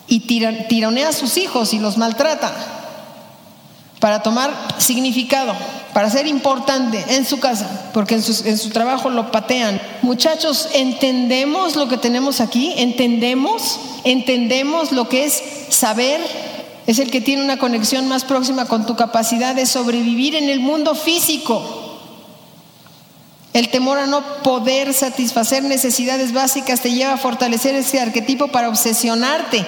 y 0.06 0.20
tironea 0.20 1.08
a 1.08 1.12
sus 1.12 1.36
hijos 1.38 1.72
y 1.72 1.78
los 1.78 1.96
maltrata 1.96 2.73
para 4.04 4.20
tomar 4.20 4.52
significado, 4.76 5.54
para 5.94 6.10
ser 6.10 6.26
importante 6.26 7.02
en 7.08 7.24
su 7.24 7.40
casa, 7.40 7.88
porque 7.94 8.16
en 8.16 8.22
su, 8.22 8.46
en 8.46 8.58
su, 8.58 8.68
trabajo 8.68 9.08
lo 9.08 9.30
patean. 9.30 9.80
Muchachos, 10.02 10.68
¿entendemos 10.74 11.74
lo 11.74 11.88
que 11.88 11.96
tenemos 11.96 12.42
aquí? 12.42 12.74
¿Entendemos? 12.76 13.80
¿Entendemos 14.04 14.92
lo 14.92 15.08
que 15.08 15.24
es 15.24 15.42
saber? 15.70 16.20
Es 16.86 16.98
el 16.98 17.10
que 17.10 17.22
tiene 17.22 17.42
una 17.42 17.58
conexión 17.58 18.06
más 18.06 18.24
próxima 18.24 18.66
con 18.66 18.84
tu 18.84 18.94
capacidad 18.94 19.54
de 19.54 19.64
sobrevivir 19.64 20.34
en 20.34 20.50
el 20.50 20.60
mundo 20.60 20.94
físico. 20.94 21.62
El 23.54 23.70
temor 23.70 23.96
a 23.96 24.06
no 24.06 24.22
poder 24.42 24.92
satisfacer 24.92 25.62
necesidades 25.62 26.34
básicas 26.34 26.82
te 26.82 26.92
lleva 26.92 27.14
a 27.14 27.16
fortalecer 27.16 27.74
ese 27.74 28.00
arquetipo 28.00 28.48
para 28.48 28.68
obsesionarte. 28.68 29.64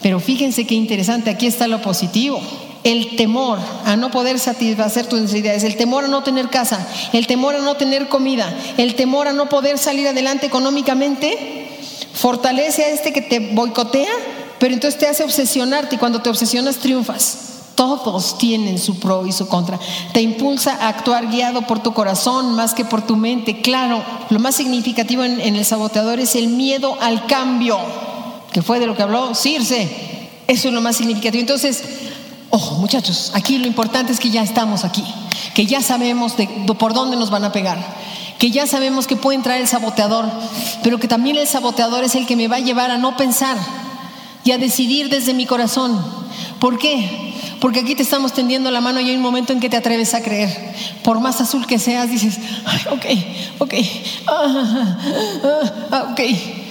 Pero 0.00 0.18
fíjense 0.18 0.66
qué 0.66 0.74
interesante, 0.74 1.30
aquí 1.30 1.46
está 1.46 1.68
lo 1.68 1.80
positivo 1.80 2.42
el 2.84 3.16
temor 3.16 3.58
a 3.84 3.96
no 3.96 4.10
poder 4.10 4.38
satisfacer 4.38 5.06
tus 5.06 5.20
necesidades, 5.20 5.64
el 5.64 5.76
temor 5.76 6.04
a 6.04 6.08
no 6.08 6.22
tener 6.22 6.48
casa, 6.48 6.86
el 7.12 7.26
temor 7.26 7.54
a 7.54 7.60
no 7.60 7.76
tener 7.76 8.08
comida, 8.08 8.52
el 8.76 8.94
temor 8.94 9.28
a 9.28 9.32
no 9.32 9.48
poder 9.48 9.78
salir 9.78 10.08
adelante 10.08 10.46
económicamente, 10.46 11.68
fortalece 12.12 12.84
a 12.84 12.88
este 12.88 13.12
que 13.12 13.22
te 13.22 13.38
boicotea, 13.40 14.12
pero 14.58 14.74
entonces 14.74 14.98
te 14.98 15.06
hace 15.06 15.24
obsesionarte 15.24 15.94
y 15.94 15.98
cuando 15.98 16.22
te 16.22 16.30
obsesionas 16.30 16.76
triunfas. 16.76 17.48
Todos 17.74 18.36
tienen 18.36 18.78
su 18.78 19.00
pro 19.00 19.26
y 19.26 19.32
su 19.32 19.48
contra. 19.48 19.80
Te 20.12 20.20
impulsa 20.20 20.76
a 20.78 20.88
actuar 20.88 21.28
guiado 21.28 21.62
por 21.62 21.82
tu 21.82 21.94
corazón 21.94 22.54
más 22.54 22.74
que 22.74 22.84
por 22.84 23.02
tu 23.02 23.16
mente. 23.16 23.62
Claro, 23.62 24.04
lo 24.28 24.38
más 24.38 24.56
significativo 24.56 25.24
en, 25.24 25.40
el 25.40 25.64
saboteador 25.64 26.20
es 26.20 26.36
el 26.36 26.48
miedo 26.48 26.98
al 27.00 27.26
cambio, 27.26 27.78
que 28.52 28.60
fue 28.60 28.78
de 28.78 28.86
lo 28.86 28.94
que 28.94 29.02
habló 29.02 29.34
Circe. 29.34 29.88
Eso 30.46 30.68
es 30.68 30.74
lo 30.74 30.82
más 30.82 30.96
significativo. 30.96 31.40
Entonces, 31.40 31.82
Ojo, 32.54 32.74
muchachos, 32.74 33.30
aquí 33.32 33.56
lo 33.56 33.66
importante 33.66 34.12
es 34.12 34.20
que 34.20 34.28
ya 34.28 34.42
estamos 34.42 34.84
aquí, 34.84 35.02
que 35.54 35.64
ya 35.64 35.80
sabemos 35.80 36.36
de, 36.36 36.46
por 36.78 36.92
dónde 36.92 37.16
nos 37.16 37.30
van 37.30 37.44
a 37.44 37.50
pegar, 37.50 37.82
que 38.38 38.50
ya 38.50 38.66
sabemos 38.66 39.06
que 39.06 39.16
puede 39.16 39.36
entrar 39.36 39.58
el 39.58 39.66
saboteador, 39.66 40.26
pero 40.82 40.98
que 40.98 41.08
también 41.08 41.38
el 41.38 41.46
saboteador 41.46 42.04
es 42.04 42.14
el 42.14 42.26
que 42.26 42.36
me 42.36 42.48
va 42.48 42.56
a 42.56 42.60
llevar 42.60 42.90
a 42.90 42.98
no 42.98 43.16
pensar 43.16 43.56
y 44.44 44.50
a 44.50 44.58
decidir 44.58 45.08
desde 45.08 45.32
mi 45.32 45.46
corazón. 45.46 45.98
¿Por 46.60 46.78
qué? 46.78 47.32
Porque 47.58 47.80
aquí 47.80 47.94
te 47.94 48.02
estamos 48.02 48.34
tendiendo 48.34 48.70
la 48.70 48.82
mano 48.82 49.00
y 49.00 49.08
hay 49.08 49.16
un 49.16 49.22
momento 49.22 49.54
en 49.54 49.60
que 49.60 49.70
te 49.70 49.78
atreves 49.78 50.12
a 50.12 50.20
creer. 50.20 50.74
Por 51.02 51.20
más 51.20 51.40
azul 51.40 51.66
que 51.66 51.78
seas, 51.78 52.10
dices, 52.10 52.38
ok, 52.90 53.06
ok, 53.60 53.74
ah, 54.26 54.98
ah, 55.42 55.72
ah, 55.90 56.08
ok. 56.12 56.61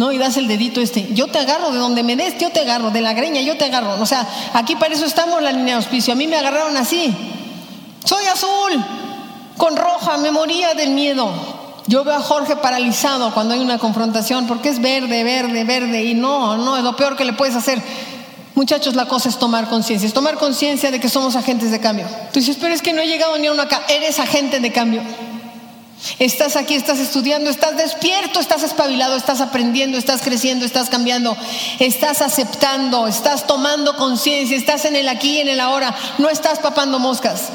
¿No? 0.00 0.12
Y 0.12 0.16
das 0.16 0.38
el 0.38 0.48
dedito 0.48 0.80
este, 0.80 1.12
yo 1.12 1.26
te 1.26 1.38
agarro 1.38 1.72
de 1.72 1.78
donde 1.78 2.02
me 2.02 2.16
des, 2.16 2.38
yo 2.38 2.48
te 2.48 2.60
agarro, 2.60 2.90
de 2.90 3.02
la 3.02 3.12
greña, 3.12 3.42
yo 3.42 3.58
te 3.58 3.66
agarro. 3.66 4.00
O 4.00 4.06
sea, 4.06 4.26
aquí 4.54 4.74
para 4.74 4.94
eso 4.94 5.04
estamos 5.04 5.42
la 5.42 5.52
línea 5.52 5.74
de 5.74 5.84
auspicio. 5.84 6.14
A 6.14 6.16
mí 6.16 6.26
me 6.26 6.38
agarraron 6.38 6.74
así. 6.78 7.14
Soy 8.02 8.24
azul, 8.24 8.82
con 9.58 9.76
roja, 9.76 10.16
me 10.16 10.30
moría 10.30 10.72
del 10.72 10.92
miedo. 10.92 11.30
Yo 11.86 12.02
veo 12.02 12.14
a 12.14 12.20
Jorge 12.20 12.56
paralizado 12.56 13.34
cuando 13.34 13.52
hay 13.52 13.60
una 13.60 13.76
confrontación 13.76 14.46
porque 14.46 14.70
es 14.70 14.80
verde, 14.80 15.22
verde, 15.22 15.64
verde 15.64 16.02
y 16.02 16.14
no, 16.14 16.56
no, 16.56 16.78
es 16.78 16.82
lo 16.82 16.96
peor 16.96 17.14
que 17.14 17.26
le 17.26 17.34
puedes 17.34 17.54
hacer. 17.54 17.78
Muchachos, 18.54 18.94
la 18.94 19.04
cosa 19.04 19.28
es 19.28 19.38
tomar 19.38 19.68
conciencia, 19.68 20.06
es 20.06 20.14
tomar 20.14 20.36
conciencia 20.36 20.90
de 20.90 20.98
que 20.98 21.10
somos 21.10 21.36
agentes 21.36 21.70
de 21.70 21.78
cambio. 21.78 22.06
Tú 22.32 22.38
dices, 22.38 22.56
pero 22.58 22.74
es 22.74 22.80
que 22.80 22.94
no 22.94 23.02
he 23.02 23.06
llegado 23.06 23.36
ni 23.36 23.48
a 23.48 23.52
uno 23.52 23.60
acá, 23.60 23.82
eres 23.86 24.18
agente 24.18 24.60
de 24.60 24.72
cambio. 24.72 25.02
Estás 26.18 26.56
aquí, 26.56 26.74
estás 26.74 26.98
estudiando, 26.98 27.50
estás 27.50 27.76
despierto, 27.76 28.40
estás 28.40 28.62
espabilado, 28.62 29.16
estás 29.16 29.40
aprendiendo, 29.40 29.98
estás 29.98 30.22
creciendo, 30.22 30.64
estás 30.64 30.88
cambiando, 30.88 31.36
estás 31.78 32.22
aceptando, 32.22 33.06
estás 33.06 33.46
tomando 33.46 33.96
conciencia, 33.96 34.56
estás 34.56 34.86
en 34.86 34.96
el 34.96 35.08
aquí 35.08 35.36
y 35.36 35.40
en 35.40 35.48
el 35.48 35.60
ahora, 35.60 35.94
no 36.18 36.28
estás 36.28 36.58
papando 36.58 36.98
moscas. 36.98 37.50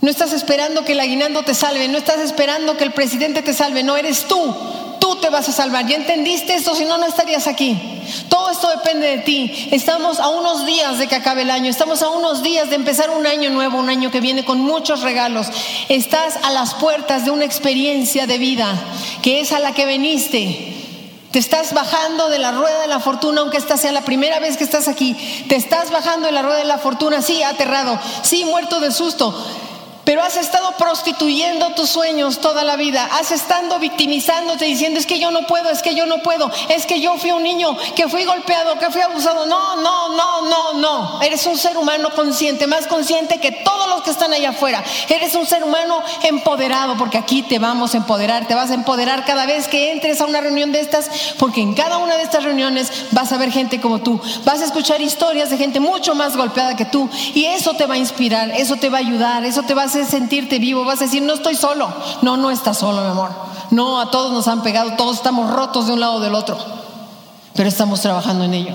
No 0.00 0.10
estás 0.10 0.32
esperando 0.32 0.84
que 0.84 0.92
el 0.92 1.00
aguinaldo 1.00 1.42
te 1.42 1.54
salve, 1.54 1.88
no 1.88 1.98
estás 1.98 2.20
esperando 2.20 2.76
que 2.76 2.84
el 2.84 2.92
presidente 2.92 3.42
te 3.42 3.52
salve, 3.52 3.82
no 3.82 3.96
eres 3.96 4.26
tú. 4.26 4.54
Tú 5.06 5.14
te 5.14 5.30
vas 5.30 5.48
a 5.48 5.52
salvar. 5.52 5.86
¿Ya 5.86 5.94
entendiste 5.94 6.52
esto? 6.54 6.74
Si 6.74 6.84
no, 6.84 6.98
no 6.98 7.06
estarías 7.06 7.46
aquí. 7.46 7.78
Todo 8.28 8.50
esto 8.50 8.68
depende 8.68 9.06
de 9.06 9.18
ti. 9.18 9.68
Estamos 9.70 10.18
a 10.18 10.30
unos 10.30 10.66
días 10.66 10.98
de 10.98 11.06
que 11.06 11.14
acabe 11.14 11.42
el 11.42 11.50
año. 11.52 11.70
Estamos 11.70 12.02
a 12.02 12.08
unos 12.08 12.42
días 12.42 12.70
de 12.70 12.74
empezar 12.74 13.10
un 13.10 13.24
año 13.24 13.50
nuevo, 13.50 13.78
un 13.78 13.88
año 13.88 14.10
que 14.10 14.20
viene 14.20 14.44
con 14.44 14.58
muchos 14.58 15.02
regalos. 15.02 15.46
Estás 15.88 16.40
a 16.42 16.50
las 16.50 16.74
puertas 16.74 17.24
de 17.24 17.30
una 17.30 17.44
experiencia 17.44 18.26
de 18.26 18.38
vida 18.38 18.74
que 19.22 19.38
es 19.38 19.52
a 19.52 19.60
la 19.60 19.74
que 19.74 19.86
veniste. 19.86 20.74
Te 21.30 21.38
estás 21.38 21.72
bajando 21.72 22.28
de 22.28 22.40
la 22.40 22.50
rueda 22.50 22.80
de 22.80 22.88
la 22.88 22.98
fortuna, 22.98 23.42
aunque 23.42 23.58
esta 23.58 23.76
sea 23.76 23.92
la 23.92 24.00
primera 24.00 24.40
vez 24.40 24.56
que 24.56 24.64
estás 24.64 24.88
aquí. 24.88 25.14
Te 25.48 25.54
estás 25.54 25.92
bajando 25.92 26.26
de 26.26 26.32
la 26.32 26.42
rueda 26.42 26.58
de 26.58 26.64
la 26.64 26.78
fortuna, 26.78 27.22
sí, 27.22 27.44
aterrado, 27.44 27.96
sí, 28.24 28.44
muerto 28.44 28.80
de 28.80 28.90
susto 28.90 29.32
pero 30.06 30.22
has 30.22 30.36
estado 30.36 30.72
prostituyendo 30.78 31.70
tus 31.70 31.90
sueños 31.90 32.38
toda 32.40 32.62
la 32.62 32.76
vida, 32.76 33.10
has 33.12 33.32
estado 33.32 33.56
victimizándote 33.80 34.64
diciendo 34.64 35.00
es 35.00 35.06
que 35.06 35.18
yo 35.18 35.32
no 35.32 35.46
puedo, 35.48 35.68
es 35.68 35.82
que 35.82 35.96
yo 35.96 36.06
no 36.06 36.18
puedo, 36.18 36.48
es 36.68 36.86
que 36.86 37.00
yo 37.00 37.16
fui 37.18 37.32
un 37.32 37.42
niño 37.42 37.76
que 37.96 38.08
fui 38.08 38.24
golpeado, 38.24 38.78
que 38.78 38.88
fui 38.90 39.00
abusado. 39.00 39.46
No, 39.46 39.76
no, 39.76 40.10
no, 40.10 40.42
no, 40.42 40.72
no. 40.74 41.22
Eres 41.22 41.44
un 41.46 41.58
ser 41.58 41.76
humano 41.76 42.10
consciente, 42.14 42.68
más 42.68 42.86
consciente 42.86 43.38
que 43.38 43.50
todos 43.50 43.88
los 43.88 44.02
que 44.02 44.10
están 44.10 44.32
allá 44.32 44.50
afuera. 44.50 44.84
Eres 45.08 45.34
un 45.34 45.44
ser 45.44 45.64
humano 45.64 46.00
empoderado 46.22 46.96
porque 46.96 47.18
aquí 47.18 47.42
te 47.42 47.58
vamos 47.58 47.94
a 47.94 47.96
empoderar, 47.96 48.46
te 48.46 48.54
vas 48.54 48.70
a 48.70 48.74
empoderar 48.74 49.24
cada 49.24 49.44
vez 49.44 49.66
que 49.66 49.90
entres 49.90 50.20
a 50.20 50.26
una 50.26 50.40
reunión 50.40 50.70
de 50.70 50.80
estas, 50.80 51.10
porque 51.36 51.60
en 51.62 51.74
cada 51.74 51.98
una 51.98 52.16
de 52.16 52.22
estas 52.22 52.44
reuniones 52.44 52.92
vas 53.10 53.32
a 53.32 53.38
ver 53.38 53.50
gente 53.50 53.80
como 53.80 53.98
tú, 53.98 54.20
vas 54.44 54.60
a 54.60 54.66
escuchar 54.66 55.00
historias 55.00 55.50
de 55.50 55.56
gente 55.56 55.80
mucho 55.80 56.14
más 56.14 56.36
golpeada 56.36 56.76
que 56.76 56.84
tú 56.84 57.10
y 57.34 57.46
eso 57.46 57.74
te 57.74 57.86
va 57.86 57.94
a 57.94 57.98
inspirar, 57.98 58.50
eso 58.50 58.76
te 58.76 58.88
va 58.88 58.98
a 58.98 59.00
ayudar, 59.00 59.44
eso 59.44 59.64
te 59.64 59.74
va 59.74 59.82
a 59.82 59.88
sentirte 60.04 60.58
vivo, 60.58 60.84
vas 60.84 61.00
a 61.00 61.04
decir, 61.04 61.22
no 61.22 61.34
estoy 61.34 61.54
solo. 61.54 61.88
No, 62.22 62.36
no 62.36 62.50
estás 62.50 62.78
solo, 62.78 63.02
mi 63.02 63.08
amor. 63.08 63.30
No, 63.70 64.00
a 64.00 64.10
todos 64.10 64.32
nos 64.32 64.48
han 64.48 64.62
pegado, 64.62 64.92
todos 64.96 65.16
estamos 65.16 65.50
rotos 65.50 65.86
de 65.86 65.92
un 65.92 66.00
lado 66.00 66.14
o 66.14 66.20
del 66.20 66.34
otro. 66.34 66.58
Pero 67.54 67.68
estamos 67.68 68.00
trabajando 68.00 68.44
en 68.44 68.54
ello. 68.54 68.74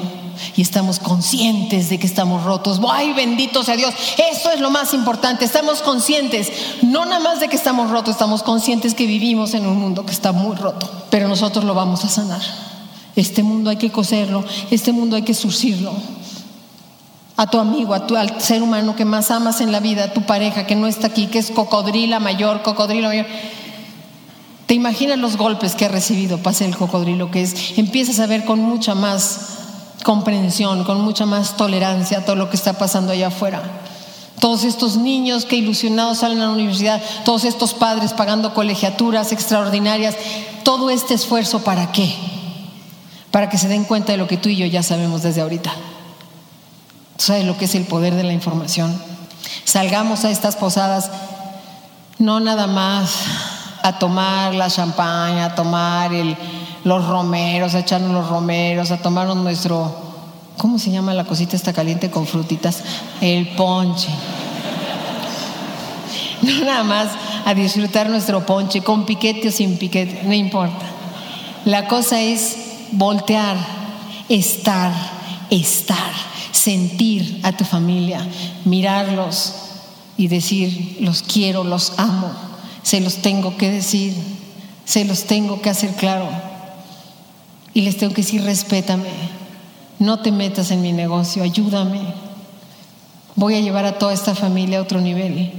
Y 0.55 0.61
estamos 0.61 0.99
conscientes 0.99 1.89
de 1.89 1.99
que 1.99 2.07
estamos 2.07 2.43
rotos. 2.43 2.79
¡Ay, 2.89 3.13
bendito 3.13 3.63
sea 3.63 3.75
Dios! 3.75 3.93
Eso 4.31 4.51
es 4.51 4.59
lo 4.59 4.71
más 4.71 4.93
importante. 4.93 5.45
Estamos 5.45 5.81
conscientes, 5.81 6.51
no 6.81 7.05
nada 7.05 7.19
más 7.19 7.39
de 7.39 7.47
que 7.47 7.55
estamos 7.55 7.91
rotos, 7.91 8.15
estamos 8.15 8.41
conscientes 8.41 8.95
que 8.95 9.05
vivimos 9.05 9.53
en 9.53 9.67
un 9.67 9.77
mundo 9.77 10.05
que 10.05 10.13
está 10.13 10.31
muy 10.31 10.55
roto. 10.55 10.89
Pero 11.09 11.27
nosotros 11.27 11.63
lo 11.63 11.75
vamos 11.75 12.03
a 12.05 12.09
sanar. 12.09 12.41
Este 13.15 13.43
mundo 13.43 13.69
hay 13.69 13.77
que 13.77 13.91
coserlo, 13.91 14.43
este 14.71 14.93
mundo 14.93 15.15
hay 15.15 15.21
que 15.21 15.33
surcirlo 15.33 15.93
a 17.37 17.47
tu 17.47 17.59
amigo, 17.59 17.93
a 17.93 18.07
tu, 18.07 18.15
al 18.15 18.41
ser 18.41 18.61
humano 18.61 18.95
que 18.95 19.05
más 19.05 19.31
amas 19.31 19.61
en 19.61 19.71
la 19.71 19.79
vida, 19.79 20.05
a 20.05 20.13
tu 20.13 20.23
pareja 20.23 20.67
que 20.67 20.75
no 20.75 20.87
está 20.87 21.07
aquí, 21.07 21.27
que 21.27 21.39
es 21.39 21.51
cocodrila 21.51 22.19
mayor, 22.19 22.61
cocodrilo 22.61 23.07
mayor. 23.07 23.25
Te 24.65 24.75
imaginas 24.75 25.17
los 25.17 25.37
golpes 25.37 25.75
que 25.75 25.85
ha 25.85 25.89
recibido, 25.89 26.37
pase 26.37 26.65
el 26.65 26.77
cocodrilo, 26.77 27.31
que 27.31 27.41
es, 27.41 27.77
empiezas 27.77 28.19
a 28.19 28.27
ver 28.27 28.45
con 28.45 28.59
mucha 28.59 28.95
más 28.95 29.57
comprensión, 30.03 30.83
con 30.83 31.01
mucha 31.01 31.25
más 31.25 31.57
tolerancia 31.57 32.25
todo 32.25 32.35
lo 32.35 32.49
que 32.49 32.57
está 32.57 32.73
pasando 32.73 33.11
allá 33.11 33.27
afuera. 33.27 33.61
Todos 34.39 34.63
estos 34.63 34.97
niños 34.97 35.45
que 35.45 35.55
ilusionados 35.55 36.19
salen 36.19 36.39
a 36.41 36.45
la 36.45 36.53
universidad, 36.53 37.01
todos 37.25 37.43
estos 37.43 37.73
padres 37.73 38.13
pagando 38.13 38.53
colegiaturas 38.53 39.31
extraordinarias, 39.31 40.15
todo 40.63 40.89
este 40.89 41.13
esfuerzo 41.13 41.63
para 41.63 41.91
qué? 41.91 42.11
Para 43.29 43.49
que 43.49 43.57
se 43.57 43.67
den 43.67 43.83
cuenta 43.83 44.13
de 44.13 44.17
lo 44.17 44.27
que 44.27 44.37
tú 44.37 44.49
y 44.49 44.55
yo 44.55 44.65
ya 44.65 44.83
sabemos 44.83 45.21
desde 45.21 45.41
ahorita. 45.41 45.71
¿Sabes 47.21 47.45
lo 47.45 47.55
que 47.55 47.65
es 47.65 47.75
el 47.75 47.83
poder 47.83 48.15
de 48.15 48.23
la 48.23 48.33
información? 48.33 48.99
Salgamos 49.63 50.25
a 50.25 50.31
estas 50.31 50.55
posadas 50.55 51.11
no 52.17 52.39
nada 52.39 52.65
más 52.65 53.13
a 53.83 53.99
tomar 53.99 54.55
la 54.55 54.71
champaña, 54.71 55.45
a 55.45 55.53
tomar 55.53 56.09
los 56.83 57.07
romeros, 57.07 57.75
a 57.75 57.79
echarnos 57.81 58.11
los 58.11 58.27
romeros, 58.27 58.89
a 58.89 58.97
tomarnos 58.97 59.37
nuestro, 59.37 59.95
¿cómo 60.57 60.79
se 60.79 60.89
llama 60.89 61.13
la 61.13 61.25
cosita 61.25 61.55
esta 61.55 61.73
caliente 61.73 62.09
con 62.09 62.25
frutitas? 62.25 62.81
El 63.21 63.49
ponche. 63.49 64.09
No 66.41 66.65
nada 66.65 66.83
más 66.83 67.09
a 67.45 67.53
disfrutar 67.53 68.09
nuestro 68.09 68.43
ponche, 68.47 68.81
con 68.81 69.05
piquete 69.05 69.49
o 69.49 69.51
sin 69.51 69.77
piquete, 69.77 70.23
no 70.23 70.33
importa. 70.33 70.87
La 71.65 71.87
cosa 71.87 72.19
es 72.19 72.57
voltear, 72.93 73.57
estar, 74.27 74.91
estar 75.51 76.30
sentir 76.51 77.39
a 77.43 77.51
tu 77.51 77.63
familia, 77.63 78.27
mirarlos 78.65 79.53
y 80.17 80.27
decir, 80.27 80.97
los 81.01 81.23
quiero, 81.23 81.63
los 81.63 81.93
amo, 81.97 82.31
se 82.83 82.99
los 82.99 83.17
tengo 83.17 83.57
que 83.57 83.69
decir, 83.69 84.13
se 84.85 85.05
los 85.05 85.23
tengo 85.23 85.61
que 85.61 85.69
hacer 85.69 85.95
claro. 85.95 86.27
Y 87.73 87.81
les 87.81 87.97
tengo 87.97 88.13
que 88.13 88.21
decir, 88.21 88.43
respétame, 88.43 89.09
no 89.99 90.19
te 90.19 90.31
metas 90.31 90.71
en 90.71 90.81
mi 90.81 90.91
negocio, 90.91 91.43
ayúdame. 91.43 92.01
Voy 93.35 93.55
a 93.55 93.61
llevar 93.61 93.85
a 93.85 93.97
toda 93.97 94.13
esta 94.13 94.35
familia 94.35 94.79
a 94.79 94.81
otro 94.81 94.99
nivel, 94.99 95.51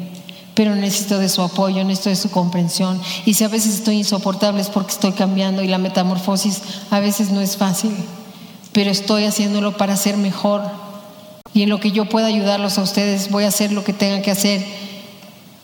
pero 0.55 0.74
necesito 0.77 1.19
de 1.19 1.31
su 1.31 1.40
apoyo, 1.40 1.82
necesito 1.85 2.10
de 2.10 2.16
su 2.16 2.31
comprensión. 2.31 3.01
Y 3.24 3.35
si 3.35 3.44
a 3.44 3.48
veces 3.48 3.74
estoy 3.74 3.97
insoportable 3.97 4.60
es 4.60 4.69
porque 4.69 4.93
estoy 4.93 5.12
cambiando 5.12 5.62
y 5.62 5.69
la 5.69 5.78
metamorfosis 5.78 6.60
a 6.90 7.01
veces 7.01 7.31
no 7.31 7.40
es 7.40 7.56
fácil 7.56 7.93
pero 8.73 8.90
estoy 8.90 9.24
haciéndolo 9.24 9.77
para 9.77 9.97
ser 9.97 10.16
mejor. 10.16 10.62
Y 11.55 11.62
en 11.62 11.69
lo 11.69 11.81
que 11.81 11.93
yo 11.93 12.07
pueda 12.07 12.27
ayudarlos 12.27 12.79
a 12.79 12.83
ustedes, 12.83 13.31
voy 13.31 13.45
a 13.45 13.49
hacer 13.49 13.73
lo 13.73 13.85
que 13.85 13.93
tenga 13.93 14.23
que 14.23 14.31
hacer. 14.31 14.65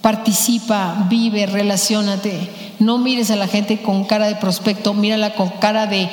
Participa, 0.02 1.06
vive, 1.08 1.46
relacionate. 1.46 2.50
No 2.78 2.98
mires 2.98 3.30
a 3.30 3.36
la 3.36 3.48
gente 3.48 3.80
con 3.80 4.04
cara 4.04 4.26
de 4.26 4.36
prospecto, 4.36 4.92
mírala 4.92 5.34
con 5.34 5.48
cara 5.48 5.86
de 5.86 6.08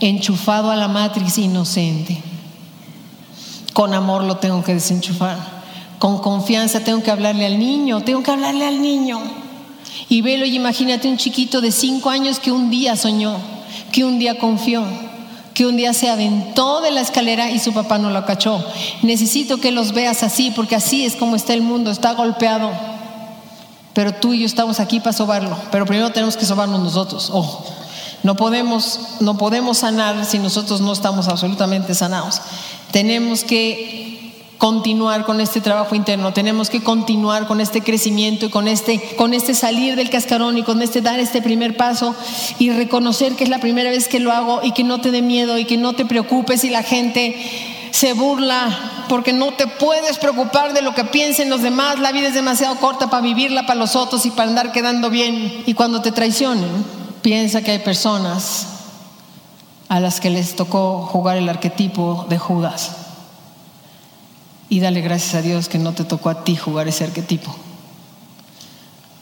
enchufado 0.00 0.70
a 0.70 0.76
la 0.76 0.88
matriz 0.88 1.38
inocente. 1.38 2.22
Con 3.72 3.92
amor 3.92 4.22
lo 4.22 4.36
tengo 4.36 4.62
que 4.62 4.74
desenchufar. 4.74 5.36
Con 5.98 6.18
confianza 6.18 6.80
tengo 6.84 7.02
que 7.02 7.10
hablarle 7.10 7.46
al 7.46 7.58
niño, 7.58 8.02
tengo 8.02 8.22
que 8.22 8.30
hablarle 8.30 8.66
al 8.66 8.80
niño. 8.80 9.20
Y 10.08 10.22
velo 10.22 10.46
y 10.46 10.54
imagínate 10.54 11.08
un 11.08 11.16
chiquito 11.16 11.60
de 11.60 11.72
cinco 11.72 12.08
años 12.10 12.38
que 12.38 12.52
un 12.52 12.70
día 12.70 12.94
soñó, 12.94 13.36
que 13.90 14.04
un 14.04 14.18
día 14.18 14.38
confió 14.38 14.84
que 15.58 15.66
un 15.66 15.76
día 15.76 15.92
se 15.92 16.08
aventó 16.08 16.80
de 16.80 16.92
la 16.92 17.00
escalera 17.00 17.50
y 17.50 17.58
su 17.58 17.72
papá 17.72 17.98
no 17.98 18.10
lo 18.10 18.24
cachó. 18.24 18.64
Necesito 19.02 19.58
que 19.58 19.72
los 19.72 19.92
veas 19.92 20.22
así, 20.22 20.52
porque 20.52 20.76
así 20.76 21.04
es 21.04 21.16
como 21.16 21.34
está 21.34 21.52
el 21.52 21.62
mundo, 21.62 21.90
está 21.90 22.12
golpeado. 22.12 22.70
Pero 23.92 24.14
tú 24.14 24.34
y 24.34 24.38
yo 24.38 24.46
estamos 24.46 24.78
aquí 24.78 25.00
para 25.00 25.14
sobarlo, 25.14 25.58
pero 25.72 25.84
primero 25.84 26.10
tenemos 26.10 26.36
que 26.36 26.46
sobarnos 26.46 26.80
nosotros. 26.80 27.30
Ojo, 27.32 27.66
no 28.22 28.36
podemos, 28.36 29.00
no 29.18 29.36
podemos 29.36 29.78
sanar 29.78 30.24
si 30.24 30.38
nosotros 30.38 30.80
no 30.80 30.92
estamos 30.92 31.26
absolutamente 31.26 31.92
sanados. 31.92 32.40
Tenemos 32.92 33.42
que 33.42 34.17
continuar 34.58 35.24
con 35.24 35.40
este 35.40 35.60
trabajo 35.60 35.94
interno, 35.94 36.32
tenemos 36.32 36.68
que 36.68 36.82
continuar 36.82 37.46
con 37.46 37.60
este 37.60 37.80
crecimiento 37.80 38.46
y 38.46 38.50
con 38.50 38.66
este, 38.66 39.14
con 39.16 39.32
este 39.32 39.54
salir 39.54 39.94
del 39.94 40.10
cascarón 40.10 40.58
y 40.58 40.64
con 40.64 40.82
este 40.82 41.00
dar 41.00 41.20
este 41.20 41.40
primer 41.40 41.76
paso 41.76 42.14
y 42.58 42.70
reconocer 42.70 43.34
que 43.34 43.44
es 43.44 43.50
la 43.50 43.60
primera 43.60 43.90
vez 43.90 44.08
que 44.08 44.18
lo 44.18 44.32
hago 44.32 44.60
y 44.64 44.72
que 44.72 44.82
no 44.82 45.00
te 45.00 45.12
dé 45.12 45.22
miedo 45.22 45.58
y 45.58 45.64
que 45.64 45.76
no 45.76 45.94
te 45.94 46.04
preocupes 46.04 46.62
si 46.62 46.70
la 46.70 46.82
gente 46.82 47.36
se 47.92 48.12
burla 48.12 49.04
porque 49.08 49.32
no 49.32 49.52
te 49.52 49.68
puedes 49.68 50.18
preocupar 50.18 50.74
de 50.74 50.82
lo 50.82 50.92
que 50.92 51.04
piensen 51.04 51.48
los 51.48 51.62
demás, 51.62 52.00
la 52.00 52.12
vida 52.12 52.28
es 52.28 52.34
demasiado 52.34 52.76
corta 52.76 53.08
para 53.08 53.22
vivirla 53.22 53.62
para 53.62 53.78
los 53.78 53.94
otros 53.94 54.26
y 54.26 54.30
para 54.30 54.50
andar 54.50 54.72
quedando 54.72 55.08
bien. 55.08 55.62
Y 55.66 55.74
cuando 55.74 56.02
te 56.02 56.12
traicionen, 56.12 56.68
piensa 57.22 57.62
que 57.62 57.70
hay 57.70 57.78
personas 57.78 58.66
a 59.88 60.00
las 60.00 60.20
que 60.20 60.30
les 60.30 60.56
tocó 60.56 61.06
jugar 61.06 61.36
el 61.36 61.48
arquetipo 61.48 62.26
de 62.28 62.38
Judas 62.38 63.07
y 64.68 64.80
dale 64.80 65.00
gracias 65.00 65.34
a 65.34 65.42
Dios 65.42 65.68
que 65.68 65.78
no 65.78 65.92
te 65.92 66.04
tocó 66.04 66.28
a 66.30 66.44
ti 66.44 66.56
jugar 66.56 66.88
ese 66.88 67.04
arquetipo, 67.04 67.54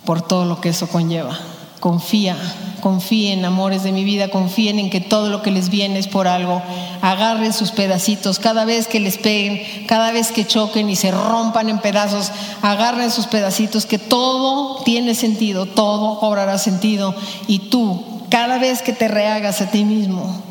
por 0.04 0.22
todo 0.22 0.44
lo 0.44 0.60
que 0.60 0.70
eso 0.70 0.88
conlleva. 0.88 1.38
confía, 1.80 2.36
confíen, 2.80 3.44
amores 3.44 3.84
de 3.84 3.92
mi 3.92 4.02
vida, 4.02 4.28
confíen 4.28 4.78
en 4.78 4.90
que 4.90 5.00
todo 5.00 5.28
lo 5.28 5.42
que 5.42 5.50
les 5.50 5.68
viene 5.68 5.98
es 5.98 6.08
por 6.08 6.26
algo. 6.26 6.62
Agarren 7.00 7.52
sus 7.52 7.70
pedacitos, 7.70 8.38
cada 8.38 8.64
vez 8.64 8.88
que 8.88 8.98
les 8.98 9.18
peguen, 9.18 9.86
cada 9.86 10.10
vez 10.10 10.32
que 10.32 10.46
choquen 10.46 10.88
y 10.90 10.96
se 10.96 11.12
rompan 11.12 11.68
en 11.68 11.78
pedazos, 11.78 12.32
agarren 12.62 13.10
sus 13.12 13.26
pedacitos, 13.26 13.86
que 13.86 13.98
todo 13.98 14.82
tiene 14.84 15.14
sentido, 15.14 15.66
todo 15.66 16.18
cobrará 16.18 16.58
sentido. 16.58 17.14
Y 17.46 17.70
tú, 17.70 18.24
cada 18.30 18.58
vez 18.58 18.82
que 18.82 18.92
te 18.92 19.06
rehagas 19.06 19.60
a 19.60 19.70
ti 19.70 19.84
mismo, 19.84 20.42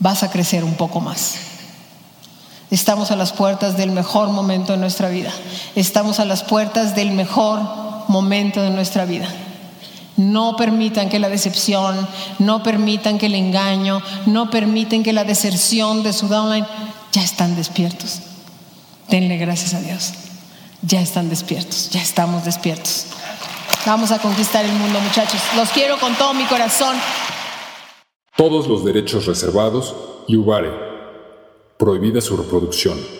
vas 0.00 0.22
a 0.22 0.30
crecer 0.30 0.64
un 0.64 0.74
poco 0.74 1.00
más. 1.00 1.55
Estamos 2.76 3.10
a 3.10 3.16
las 3.16 3.32
puertas 3.32 3.78
del 3.78 3.90
mejor 3.90 4.28
momento 4.28 4.72
de 4.72 4.78
nuestra 4.78 5.08
vida. 5.08 5.32
Estamos 5.76 6.20
a 6.20 6.26
las 6.26 6.42
puertas 6.42 6.94
del 6.94 7.10
mejor 7.10 7.58
momento 8.06 8.60
de 8.60 8.68
nuestra 8.68 9.06
vida. 9.06 9.26
No 10.18 10.56
permitan 10.56 11.08
que 11.08 11.18
la 11.18 11.30
decepción, 11.30 12.06
no 12.38 12.62
permitan 12.62 13.16
que 13.16 13.26
el 13.26 13.34
engaño, 13.34 14.02
no 14.26 14.50
permiten 14.50 15.02
que 15.02 15.14
la 15.14 15.24
deserción 15.24 16.02
de 16.02 16.12
su 16.12 16.28
downline, 16.28 16.66
ya 17.12 17.22
están 17.22 17.56
despiertos. 17.56 18.18
Denle 19.08 19.38
gracias 19.38 19.72
a 19.72 19.80
Dios. 19.80 20.12
Ya 20.82 21.00
están 21.00 21.30
despiertos, 21.30 21.88
ya 21.88 22.02
estamos 22.02 22.44
despiertos. 22.44 23.06
Vamos 23.86 24.10
a 24.10 24.18
conquistar 24.18 24.66
el 24.66 24.72
mundo, 24.72 25.00
muchachos. 25.00 25.40
Los 25.56 25.70
quiero 25.70 25.98
con 25.98 26.14
todo 26.16 26.34
mi 26.34 26.44
corazón. 26.44 26.94
Todos 28.36 28.66
los 28.66 28.84
derechos 28.84 29.24
reservados 29.24 29.94
y 30.28 30.36
Ubare. 30.36 30.85
Prohibida 31.78 32.22
su 32.22 32.38
reproducción. 32.38 33.15